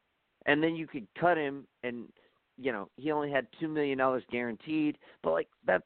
and 0.46 0.62
then 0.62 0.76
you 0.76 0.86
could 0.86 1.06
cut 1.18 1.36
him, 1.36 1.66
and 1.82 2.06
you 2.56 2.70
know, 2.70 2.88
he 2.96 3.10
only 3.10 3.30
had 3.30 3.46
two 3.58 3.68
million 3.68 3.98
dollars 3.98 4.22
guaranteed, 4.30 4.98
but 5.22 5.32
like 5.32 5.48
that's 5.66 5.84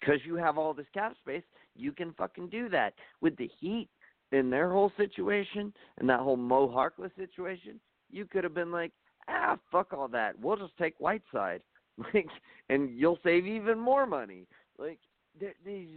because 0.00 0.20
you 0.24 0.36
have 0.36 0.58
all 0.58 0.74
this 0.74 0.86
cap 0.94 1.14
space, 1.20 1.42
you 1.76 1.92
can 1.92 2.12
fucking 2.14 2.48
do 2.48 2.68
that 2.68 2.94
with 3.20 3.36
the 3.36 3.50
Heat 3.60 3.88
in 4.32 4.50
their 4.50 4.70
whole 4.70 4.92
situation 4.96 5.72
and 5.98 6.08
that 6.08 6.20
whole 6.20 6.36
Mo 6.36 6.68
Harkless 6.68 7.14
situation. 7.16 7.80
You 8.10 8.24
could 8.24 8.44
have 8.44 8.54
been 8.54 8.70
like, 8.70 8.92
ah, 9.28 9.58
fuck 9.70 9.92
all 9.92 10.08
that. 10.08 10.38
We'll 10.40 10.56
just 10.56 10.76
take 10.78 10.94
Whiteside, 10.98 11.62
like, 12.14 12.28
and 12.68 12.90
you'll 12.98 13.18
save 13.22 13.46
even 13.46 13.78
more 13.78 14.06
money. 14.06 14.46
Like, 14.78 14.98
there, 15.40 15.54
these, 15.64 15.88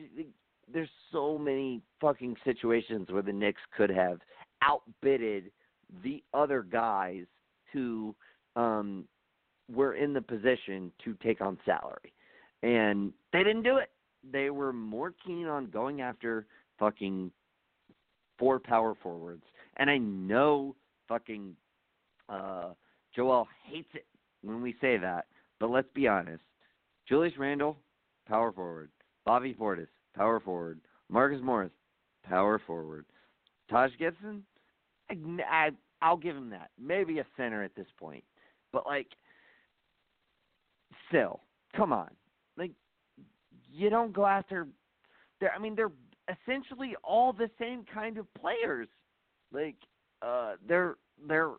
there's 0.71 0.89
so 1.11 1.37
many 1.37 1.81
fucking 1.99 2.35
situations 2.43 3.07
where 3.09 3.21
the 3.21 3.33
Knicks 3.33 3.61
could 3.75 3.89
have 3.89 4.19
outbidded 4.61 5.51
the 6.03 6.23
other 6.33 6.63
guys 6.63 7.25
who 7.73 8.15
um, 8.55 9.05
were 9.73 9.95
in 9.95 10.13
the 10.13 10.21
position 10.21 10.91
to 11.03 11.15
take 11.23 11.41
on 11.41 11.57
salary, 11.65 12.13
and 12.63 13.11
they 13.33 13.43
didn't 13.43 13.63
do 13.63 13.77
it. 13.77 13.89
They 14.31 14.49
were 14.49 14.71
more 14.71 15.13
keen 15.25 15.47
on 15.47 15.69
going 15.69 16.01
after 16.01 16.45
fucking 16.77 17.31
four 18.37 18.59
power 18.59 18.95
forwards, 19.01 19.43
and 19.77 19.89
I 19.89 19.97
know 19.97 20.75
fucking 21.07 21.55
uh 22.29 22.69
Joel 23.15 23.47
hates 23.65 23.89
it 23.93 24.05
when 24.41 24.61
we 24.61 24.75
say 24.81 24.97
that, 24.97 25.25
but 25.59 25.69
let's 25.69 25.89
be 25.93 26.07
honest. 26.07 26.43
Julius 27.07 27.37
Randle, 27.37 27.77
power 28.27 28.51
forward. 28.51 28.89
Bobby 29.25 29.53
Portis, 29.53 29.87
power 30.15 30.39
forward. 30.39 30.79
Marcus 31.09 31.41
Morris, 31.43 31.71
power 32.23 32.59
forward. 32.65 33.05
Taj 33.69 33.91
Gibson, 33.99 34.43
I, 35.09 35.15
I, 35.49 35.69
I'll 36.01 36.17
give 36.17 36.35
him 36.35 36.49
that. 36.49 36.69
Maybe 36.79 37.19
a 37.19 37.25
center 37.37 37.63
at 37.63 37.75
this 37.75 37.87
point, 37.99 38.23
but 38.71 38.85
like, 38.85 39.07
still, 41.09 41.41
come 41.75 41.91
on, 41.93 42.09
like, 42.57 42.71
you 43.71 43.89
don't 43.89 44.13
go 44.13 44.25
after. 44.25 44.67
They're, 45.39 45.53
I 45.53 45.59
mean, 45.59 45.75
they're 45.75 45.91
essentially 46.29 46.95
all 47.03 47.33
the 47.33 47.49
same 47.59 47.85
kind 47.93 48.17
of 48.17 48.27
players. 48.33 48.87
Like, 49.51 49.75
uh, 50.21 50.53
they're 50.67 50.95
they're 51.27 51.51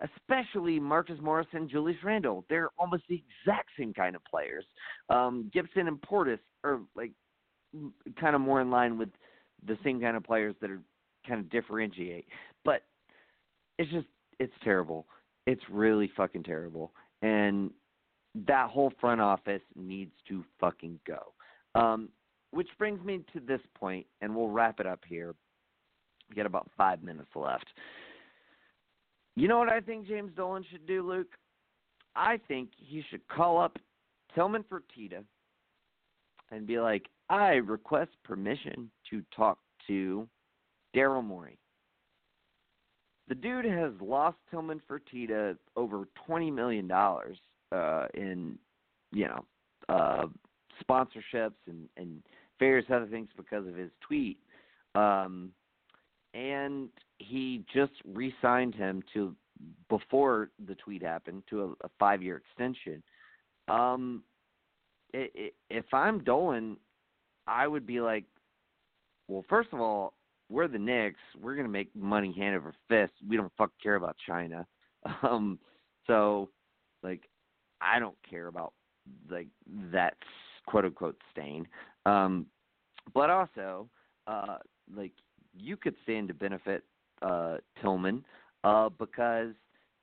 especially 0.00 0.78
Marcus 0.78 1.18
Morris 1.20 1.46
and 1.52 1.68
Julius 1.68 1.98
Randle. 2.04 2.44
They're 2.48 2.70
almost 2.78 3.04
the 3.08 3.22
exact 3.40 3.70
same 3.78 3.94
kind 3.94 4.16
of 4.16 4.24
players. 4.24 4.64
Um, 5.08 5.50
Gibson 5.52 5.88
and 5.88 6.00
Portis 6.00 6.38
are 6.64 6.80
like 6.94 7.12
kind 8.20 8.34
of 8.34 8.40
more 8.40 8.60
in 8.60 8.70
line 8.70 8.98
with 8.98 9.08
the 9.66 9.78
same 9.82 10.00
kind 10.00 10.16
of 10.16 10.24
players 10.24 10.54
that 10.60 10.70
are 10.70 10.80
kind 11.26 11.40
of 11.40 11.50
differentiate. 11.50 12.26
But 12.64 12.82
it's 13.78 13.90
just 13.90 14.06
it's 14.38 14.52
terrible. 14.62 15.06
It's 15.46 15.62
really 15.70 16.10
fucking 16.16 16.42
terrible. 16.42 16.92
And 17.22 17.70
that 18.46 18.68
whole 18.68 18.92
front 19.00 19.20
office 19.20 19.62
needs 19.74 20.12
to 20.28 20.44
fucking 20.60 21.00
go. 21.06 21.32
Um, 21.74 22.10
which 22.50 22.68
brings 22.78 23.04
me 23.04 23.20
to 23.32 23.40
this 23.40 23.60
point, 23.78 24.06
and 24.20 24.34
we'll 24.34 24.48
wrap 24.48 24.80
it 24.80 24.86
up 24.86 25.00
here. 25.06 25.34
We 26.28 26.36
got 26.36 26.46
about 26.46 26.70
five 26.76 27.02
minutes 27.02 27.30
left. 27.34 27.66
You 29.36 29.48
know 29.48 29.58
what 29.58 29.68
I 29.68 29.80
think 29.80 30.06
James 30.08 30.32
Dolan 30.34 30.64
should 30.70 30.86
do, 30.86 31.06
Luke? 31.06 31.34
I 32.14 32.40
think 32.48 32.70
he 32.78 33.02
should 33.10 33.26
call 33.28 33.60
up 33.60 33.76
Tillman 34.34 34.64
Fertitta 34.64 35.22
and 36.50 36.66
be 36.66 36.80
like, 36.80 37.06
I 37.28 37.54
request 37.54 38.12
permission 38.24 38.90
to 39.10 39.22
talk 39.34 39.58
to 39.86 40.26
Daryl 40.94 41.22
Morey. 41.24 41.58
The 43.28 43.34
dude 43.34 43.66
has 43.66 43.92
lost 44.00 44.38
Tillman 44.50 44.80
Fertitta 44.88 45.56
over 45.76 46.08
twenty 46.26 46.50
million 46.50 46.86
dollars 46.86 47.36
uh, 47.72 48.06
in, 48.14 48.56
you 49.12 49.26
know, 49.26 49.44
uh, 49.88 50.26
sponsorships 50.88 51.54
and 51.66 51.88
and 51.96 52.22
various 52.58 52.86
other 52.90 53.06
things 53.06 53.28
because 53.36 53.66
of 53.66 53.74
his 53.74 53.90
tweet. 54.00 54.38
Um, 54.94 55.50
and 56.32 56.88
he 57.18 57.64
just 57.74 57.92
re-signed 58.04 58.74
him 58.74 59.02
to 59.14 59.34
before 59.88 60.50
the 60.66 60.74
tweet 60.74 61.02
happened 61.02 61.42
to 61.48 61.62
a, 61.62 61.86
a 61.86 61.90
five-year 61.98 62.36
extension. 62.36 63.02
Um, 63.68 64.22
it, 65.14 65.32
it, 65.34 65.54
if 65.70 65.86
I'm 65.92 66.22
Dolan, 66.22 66.76
I 67.46 67.66
would 67.66 67.86
be 67.86 68.00
like, 68.00 68.24
well, 69.28 69.44
first 69.48 69.70
of 69.72 69.80
all, 69.80 70.14
we're 70.48 70.68
the 70.68 70.78
Knicks. 70.78 71.20
We're 71.40 71.56
gonna 71.56 71.68
make 71.68 71.94
money 71.96 72.32
hand 72.36 72.56
over 72.56 72.74
fist. 72.88 73.12
We 73.26 73.36
don't 73.36 73.52
fuck 73.56 73.72
care 73.82 73.96
about 73.96 74.16
China. 74.26 74.66
Um, 75.22 75.60
so, 76.08 76.48
like, 77.04 77.28
I 77.80 78.00
don't 78.00 78.16
care 78.28 78.48
about 78.48 78.72
like 79.30 79.46
that 79.92 80.16
quote 80.66 80.84
unquote 80.84 81.16
stain. 81.30 81.66
Um, 82.06 82.46
but 83.14 83.30
also, 83.30 83.88
uh, 84.26 84.58
like 84.94 85.12
you 85.56 85.76
could 85.76 85.94
stand 86.02 86.28
to 86.28 86.34
benefit 86.34 86.82
uh, 87.22 87.56
Tillman 87.80 88.24
uh, 88.64 88.88
because, 88.88 89.54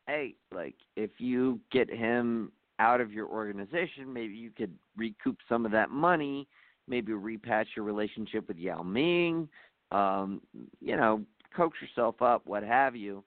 hey, 0.08 0.36
like 0.54 0.76
if 0.96 1.12
you 1.18 1.60
get 1.72 1.90
him 1.90 2.52
out 2.80 3.02
of 3.02 3.12
your 3.12 3.28
organization, 3.28 4.12
maybe 4.12 4.34
you 4.34 4.52
could 4.52 4.74
recoup 4.98 5.38
some 5.48 5.66
of 5.66 5.72
that 5.72 5.90
money, 5.90 6.48
maybe 6.88 7.12
repatch 7.12 7.68
your 7.76 7.86
relationship 7.86 8.48
with 8.48 8.58
Yao 8.58 8.84
Ming, 8.84 9.48
um, 9.92 10.42
you 10.82 10.96
know, 10.96 11.22
coax 11.56 11.78
yourself 11.82 12.22
up, 12.22 12.42
what 12.46 12.64
have 12.64 12.96
you. 12.96 13.24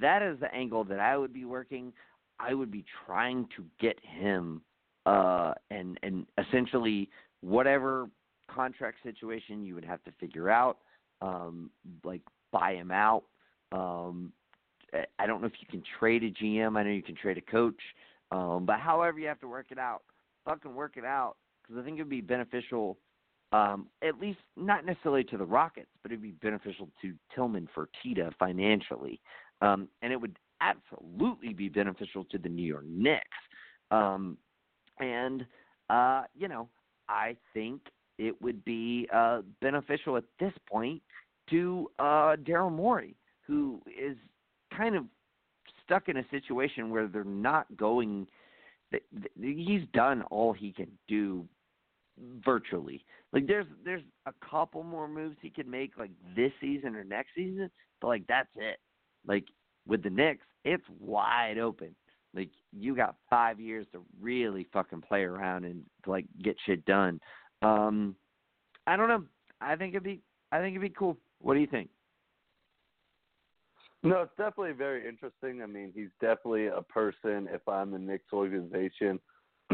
That 0.00 0.20
is 0.22 0.40
the 0.40 0.52
angle 0.52 0.84
that 0.84 0.98
I 0.98 1.16
would 1.16 1.32
be 1.32 1.44
working. 1.44 1.92
I 2.40 2.54
would 2.54 2.70
be 2.70 2.84
trying 3.06 3.46
to 3.56 3.64
get 3.80 3.98
him 4.02 4.62
uh 5.06 5.54
and 5.70 5.98
and 6.02 6.26
essentially 6.36 7.08
whatever 7.40 8.10
contract 8.54 8.98
situation 9.02 9.64
you 9.64 9.74
would 9.74 9.84
have 9.84 10.02
to 10.04 10.12
figure 10.20 10.50
out 10.50 10.78
um 11.22 11.70
like 12.04 12.20
buy 12.52 12.74
him 12.74 12.90
out 12.90 13.24
um 13.72 14.32
I 15.18 15.26
don't 15.26 15.40
know 15.40 15.46
if 15.46 15.52
you 15.60 15.68
can 15.70 15.84
trade 16.00 16.24
a 16.24 16.30
GM. 16.32 16.76
I 16.76 16.82
know 16.82 16.90
you 16.90 17.02
can 17.02 17.14
trade 17.14 17.38
a 17.38 17.50
coach. 17.50 17.80
Um 18.30 18.66
but 18.66 18.80
however 18.80 19.18
you 19.18 19.28
have 19.28 19.40
to 19.40 19.48
work 19.48 19.66
it 19.70 19.78
out, 19.78 20.02
fucking 20.44 20.74
work 20.74 20.96
it 20.96 21.04
out 21.04 21.36
cuz 21.66 21.76
I 21.78 21.82
think 21.82 21.98
it 21.98 22.02
would 22.02 22.10
be 22.10 22.20
beneficial 22.20 22.98
um 23.52 23.88
at 24.02 24.18
least 24.18 24.40
not 24.56 24.84
necessarily 24.84 25.24
to 25.24 25.36
the 25.36 25.44
Rockets, 25.44 25.90
but 26.02 26.10
it'd 26.12 26.22
be 26.22 26.32
beneficial 26.32 26.88
to 27.02 27.14
Tillman 27.34 27.68
Fertitta 27.74 28.34
financially. 28.38 29.20
Um 29.60 29.88
and 30.02 30.12
it 30.12 30.20
would 30.20 30.38
absolutely 30.60 31.54
be 31.54 31.68
beneficial 31.68 32.24
to 32.24 32.38
the 32.38 32.48
New 32.48 32.66
York 32.66 32.84
Knicks. 32.86 33.38
Um 33.90 34.36
and 34.98 35.46
uh, 35.90 36.22
you 36.34 36.46
know, 36.48 36.68
I 37.08 37.36
think 37.52 37.80
it 38.18 38.40
would 38.40 38.64
be 38.64 39.08
uh, 39.12 39.42
beneficial 39.60 40.16
at 40.16 40.24
this 40.38 40.52
point 40.70 41.02
to 41.50 41.90
uh, 41.98 42.36
Daryl 42.36 42.72
Morey, 42.72 43.16
who 43.46 43.80
is 43.86 44.16
kind 44.76 44.96
of 44.96 45.04
stuck 45.84 46.08
in 46.08 46.18
a 46.18 46.24
situation 46.30 46.90
where 46.90 47.06
they're 47.06 47.24
not 47.24 47.66
going. 47.76 48.26
He's 49.40 49.82
done 49.92 50.22
all 50.30 50.52
he 50.52 50.72
can 50.72 50.88
do 51.08 51.46
virtually. 52.44 53.04
Like 53.32 53.46
there's 53.46 53.66
there's 53.84 54.02
a 54.26 54.32
couple 54.48 54.82
more 54.82 55.08
moves 55.08 55.36
he 55.40 55.50
could 55.50 55.68
make 55.68 55.98
like 55.98 56.10
this 56.36 56.52
season 56.60 56.96
or 56.96 57.04
next 57.04 57.30
season, 57.34 57.70
but 58.00 58.08
like 58.08 58.26
that's 58.28 58.48
it. 58.56 58.78
Like 59.26 59.44
with 59.86 60.02
the 60.02 60.10
Knicks, 60.10 60.46
it's 60.64 60.84
wide 60.98 61.58
open. 61.58 61.94
Like 62.34 62.50
you 62.72 62.94
got 62.94 63.16
five 63.28 63.60
years 63.60 63.86
to 63.92 64.02
really 64.20 64.66
fucking 64.72 65.02
play 65.02 65.22
around 65.22 65.64
and 65.64 65.82
like 66.06 66.26
get 66.42 66.56
shit 66.66 66.84
done. 66.84 67.20
Um, 67.62 68.14
I 68.86 68.96
don't 68.96 69.08
know. 69.08 69.24
I 69.60 69.76
think 69.76 69.94
it'd 69.94 70.02
be. 70.02 70.20
I 70.52 70.58
think 70.58 70.76
it'd 70.76 70.82
be 70.82 70.94
cool. 70.96 71.16
What 71.40 71.54
do 71.54 71.60
you 71.60 71.66
think? 71.66 71.88
No, 74.02 74.22
it's 74.22 74.32
definitely 74.38 74.72
very 74.72 75.06
interesting. 75.06 75.62
I 75.62 75.66
mean, 75.66 75.92
he's 75.94 76.08
definitely 76.20 76.68
a 76.68 76.82
person. 76.82 77.48
If 77.52 77.66
I'm 77.68 77.90
the 77.90 77.98
Knicks 77.98 78.32
organization, 78.32 79.20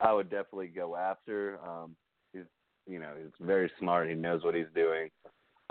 I 0.00 0.12
would 0.12 0.30
definitely 0.30 0.68
go 0.68 0.96
after. 0.96 1.58
Um, 1.66 1.94
he's, 2.32 2.44
you 2.86 2.98
know, 2.98 3.12
he's 3.18 3.32
very 3.46 3.70
smart. 3.78 4.08
He 4.08 4.14
knows 4.14 4.42
what 4.42 4.54
he's 4.54 4.66
doing. 4.74 5.10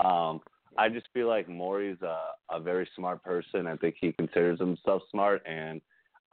Um, 0.04 0.42
I 0.78 0.90
just 0.90 1.08
feel 1.12 1.28
like 1.28 1.50
Morey's 1.50 2.02
a, 2.04 2.20
a 2.52 2.60
very 2.60 2.88
smart 2.96 3.24
person. 3.24 3.66
I 3.66 3.76
think 3.78 3.96
he 4.00 4.12
considers 4.12 4.60
himself 4.60 5.02
smart, 5.10 5.42
and 5.48 5.82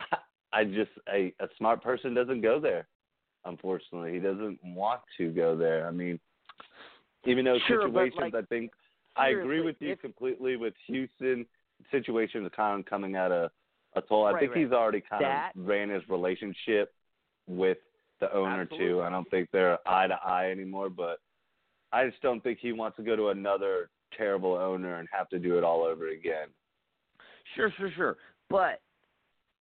I 0.53 0.65
just 0.65 0.91
a 1.09 1.33
a 1.41 1.49
smart 1.57 1.83
person 1.83 2.13
doesn't 2.13 2.43
go 2.43 2.61
there. 2.61 2.89
Unfortunately, 3.47 4.13
he 4.13 4.19
doesn't 4.19 4.59
want 4.63 5.01
to 5.19 5.31
go 5.31 5.57
there. 5.57 5.87
I 5.87 5.93
mean, 5.93 6.21
even 7.25 7.47
though 7.47 7.59
sure, 7.67 7.87
situations, 7.87 8.19
like, 8.21 8.35
I 8.35 8.43
think 8.47 8.71
I 9.17 9.29
agree 9.31 9.61
with 9.61 9.77
you 9.81 9.93
if, 9.93 10.01
completely. 10.01 10.57
With 10.57 10.75
Houston 10.87 11.47
situations 11.91 12.51
kind 12.57 12.81
of 12.81 12.87
coming 12.87 13.17
out 13.17 13.33
of 13.33 13.51
a 13.97 14.01
toll. 14.01 14.27
I 14.27 14.33
right, 14.33 14.41
think 14.41 14.55
right. 14.55 14.65
he's 14.65 14.73
already 14.73 15.03
kind 15.09 15.25
that, 15.25 15.53
of 15.57 15.67
ran 15.67 15.89
his 15.89 16.03
relationship 16.09 16.93
with 17.47 17.79
the 18.21 18.33
owner 18.35 18.63
absolutely. 18.63 18.89
too. 18.89 19.03
I 19.03 19.11
don't 19.11 19.29
think 19.31 19.49
they're 19.53 19.79
eye 19.87 20.07
to 20.07 20.15
eye 20.15 20.51
anymore, 20.51 20.91
but 20.91 21.19
I 21.93 22.07
just 22.09 22.21
don't 22.23 22.43
think 22.43 22.59
he 22.61 22.73
wants 22.73 22.97
to 22.97 23.03
go 23.03 23.17
to 23.17 23.29
another 23.29 23.91
terrible 24.17 24.55
owner 24.55 24.97
and 24.97 25.09
have 25.13 25.29
to 25.31 25.39
do 25.39 25.59
it 25.59 25.65
all 25.65 25.83
over 25.83 26.09
again. 26.09 26.49
Sure, 27.55 27.73
sure, 27.77 27.91
sure. 27.95 28.17
But 28.49 28.81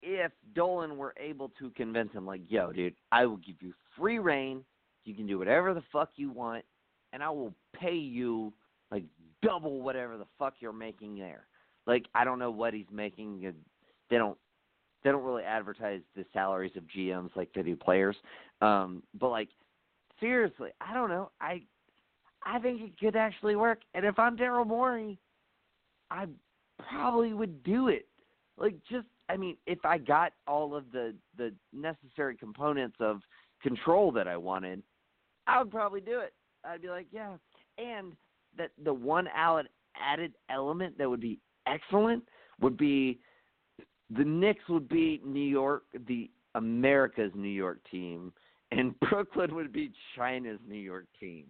if 0.02 0.32
Dolan 0.56 0.98
were 0.98 1.14
able 1.20 1.52
to 1.60 1.70
convince 1.72 2.12
him, 2.12 2.26
like, 2.26 2.42
yo, 2.48 2.72
dude, 2.72 2.96
I 3.12 3.26
will 3.26 3.38
give 3.38 3.56
you 3.62 3.74
free 3.98 4.20
reign. 4.20 4.64
You 5.06 5.14
can 5.14 5.28
do 5.28 5.38
whatever 5.38 5.74
the 5.74 5.84
fuck 5.92 6.12
you 6.16 6.32
want, 6.32 6.64
and 7.12 7.22
I 7.22 7.30
will 7.30 7.54
pay 7.74 7.96
you 7.96 8.54
like 8.92 9.04
double 9.44 9.82
whatever 9.82 10.18
the 10.18 10.28
fuck 10.40 10.56
you're 10.60 10.74
making 10.74 11.18
there. 11.18 11.46
Like, 11.86 12.06
I 12.16 12.24
don't 12.24 12.40
know 12.40 12.52
what 12.52 12.74
he's 12.74 12.86
making. 12.92 13.54
They 14.10 14.18
don't. 14.18 14.38
They 15.04 15.12
don't 15.12 15.24
really 15.24 15.44
advertise 15.44 16.00
the 16.16 16.24
salaries 16.32 16.72
of 16.78 16.84
GMs 16.84 17.36
like 17.36 17.50
they 17.54 17.62
do 17.62 17.76
players. 17.76 18.16
Um, 18.62 19.04
but 19.20 19.30
like, 19.30 19.50
seriously, 20.22 20.70
I 20.80 20.94
don't 20.94 21.10
know. 21.10 21.30
I, 21.42 21.64
I 22.46 22.58
think 22.60 22.80
it 22.80 22.98
could 22.98 23.18
actually 23.18 23.58
work. 23.58 23.82
And 23.94 24.06
if 24.06 24.18
I'm 24.18 24.38
Daryl 24.38 24.66
Morey, 24.66 25.20
I 26.10 26.28
probably 26.90 27.34
would 27.34 27.64
do 27.64 27.90
it. 27.90 28.08
Like, 28.58 28.76
just 28.90 29.08
I 29.30 29.36
mean, 29.36 29.58
if 29.66 29.80
I 29.84 29.98
got 29.98 30.34
all 30.48 30.76
of 30.76 30.86
the 30.92 31.14
the 31.38 31.54
necessary 31.74 32.38
components 32.38 32.98
of 33.00 33.22
control 33.62 34.12
that 34.14 34.28
I 34.28 34.38
wanted, 34.38 34.84
I 35.48 35.60
would 35.60 35.72
probably 35.72 36.02
do 36.02 36.20
it. 36.20 36.34
I'd 36.64 36.82
be 36.82 36.90
like, 36.90 37.08
yeah. 37.12 37.34
And 37.78 38.14
that 38.58 38.72
the 38.84 38.94
one 38.94 39.28
added 39.36 39.70
added 39.96 40.34
element 40.50 40.98
that 40.98 41.10
would 41.10 41.22
be 41.22 41.40
excellent 41.68 42.24
would 42.60 42.78
be 42.78 43.20
the 44.10 44.24
Knicks 44.24 44.68
would 44.70 44.88
be 44.90 45.22
New 45.26 45.40
York, 45.40 45.84
the 46.08 46.30
America's 46.56 47.32
New 47.36 47.48
York 47.48 47.80
team, 47.90 48.32
and 48.72 48.98
Brooklyn 49.10 49.56
would 49.56 49.72
be 49.72 49.92
China's 50.16 50.60
New 50.68 50.76
York 50.76 51.08
team. 51.20 51.46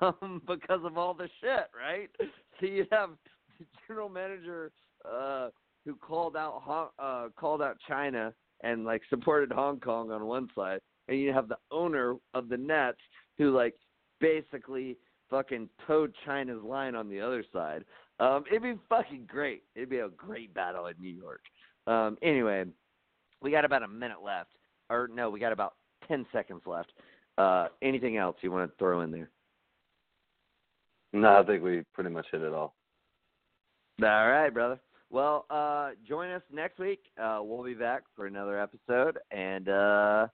Um, 0.00 0.42
because 0.46 0.80
of 0.84 0.98
all 0.98 1.14
the 1.14 1.28
shit, 1.40 1.68
right? 1.76 2.10
So 2.60 2.66
you'd 2.66 2.86
have 2.92 3.10
the 3.58 3.64
general 3.88 4.08
manager 4.08 4.70
uh 5.04 5.48
who 5.84 5.96
called 5.96 6.36
out 6.36 6.62
Hong, 6.62 6.88
uh 6.96 7.28
called 7.36 7.60
out 7.60 7.76
China 7.88 8.32
and 8.62 8.84
like 8.84 9.02
supported 9.10 9.50
Hong 9.50 9.80
Kong 9.80 10.12
on 10.12 10.26
one 10.26 10.48
side, 10.54 10.78
and 11.08 11.18
you 11.18 11.32
have 11.32 11.48
the 11.48 11.56
owner 11.72 12.14
of 12.34 12.48
the 12.48 12.56
Nets 12.56 12.98
who 13.36 13.50
like 13.50 13.74
basically 14.20 14.96
fucking 15.32 15.70
towed 15.86 16.14
China's 16.26 16.62
line 16.62 16.94
on 16.94 17.08
the 17.08 17.20
other 17.20 17.42
side. 17.52 17.84
Um, 18.20 18.44
it'd 18.50 18.62
be 18.62 18.74
fucking 18.88 19.24
great. 19.26 19.62
It'd 19.74 19.88
be 19.88 20.00
a 20.00 20.10
great 20.10 20.52
battle 20.52 20.86
in 20.86 20.94
New 21.00 21.08
York. 21.08 21.40
Um, 21.86 22.18
anyway, 22.22 22.66
we 23.40 23.50
got 23.50 23.64
about 23.64 23.82
a 23.82 23.88
minute 23.88 24.22
left, 24.22 24.50
or 24.90 25.08
no, 25.12 25.30
we 25.30 25.40
got 25.40 25.52
about 25.52 25.74
ten 26.06 26.26
seconds 26.32 26.62
left. 26.66 26.92
Uh, 27.38 27.68
anything 27.80 28.18
else 28.18 28.36
you 28.42 28.52
want 28.52 28.70
to 28.70 28.76
throw 28.76 29.00
in 29.00 29.10
there? 29.10 29.30
No, 31.14 31.40
I 31.40 31.42
think 31.44 31.64
we 31.64 31.82
pretty 31.94 32.10
much 32.10 32.26
hit 32.30 32.42
it 32.42 32.52
all. 32.52 32.74
All 34.02 34.28
right, 34.28 34.50
brother. 34.50 34.78
Well, 35.10 35.46
uh, 35.50 35.90
join 36.06 36.30
us 36.30 36.42
next 36.52 36.78
week. 36.78 37.00
Uh, 37.20 37.40
we'll 37.42 37.64
be 37.64 37.74
back 37.74 38.02
for 38.14 38.26
another 38.26 38.60
episode, 38.60 39.18
and 39.30 39.68
uh, 39.68 40.26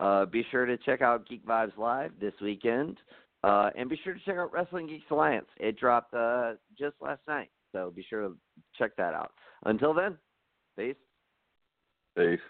uh, 0.00 0.26
be 0.26 0.44
sure 0.50 0.66
to 0.66 0.76
check 0.78 1.02
out 1.02 1.28
Geek 1.28 1.46
Vibes 1.46 1.76
Live 1.76 2.12
this 2.20 2.34
weekend, 2.42 2.98
uh, 3.46 3.70
and 3.76 3.88
be 3.88 3.98
sure 4.02 4.12
to 4.12 4.20
check 4.26 4.36
out 4.36 4.52
Wrestling 4.52 4.88
Geeks 4.88 5.04
Alliance. 5.10 5.46
It 5.58 5.78
dropped 5.78 6.12
uh, 6.12 6.54
just 6.76 6.96
last 7.00 7.20
night, 7.28 7.48
so 7.70 7.92
be 7.94 8.04
sure 8.08 8.22
to 8.22 8.36
check 8.76 8.96
that 8.96 9.14
out. 9.14 9.32
Until 9.64 9.94
then, 9.94 10.18
peace. 10.76 10.96
Peace. 12.16 12.40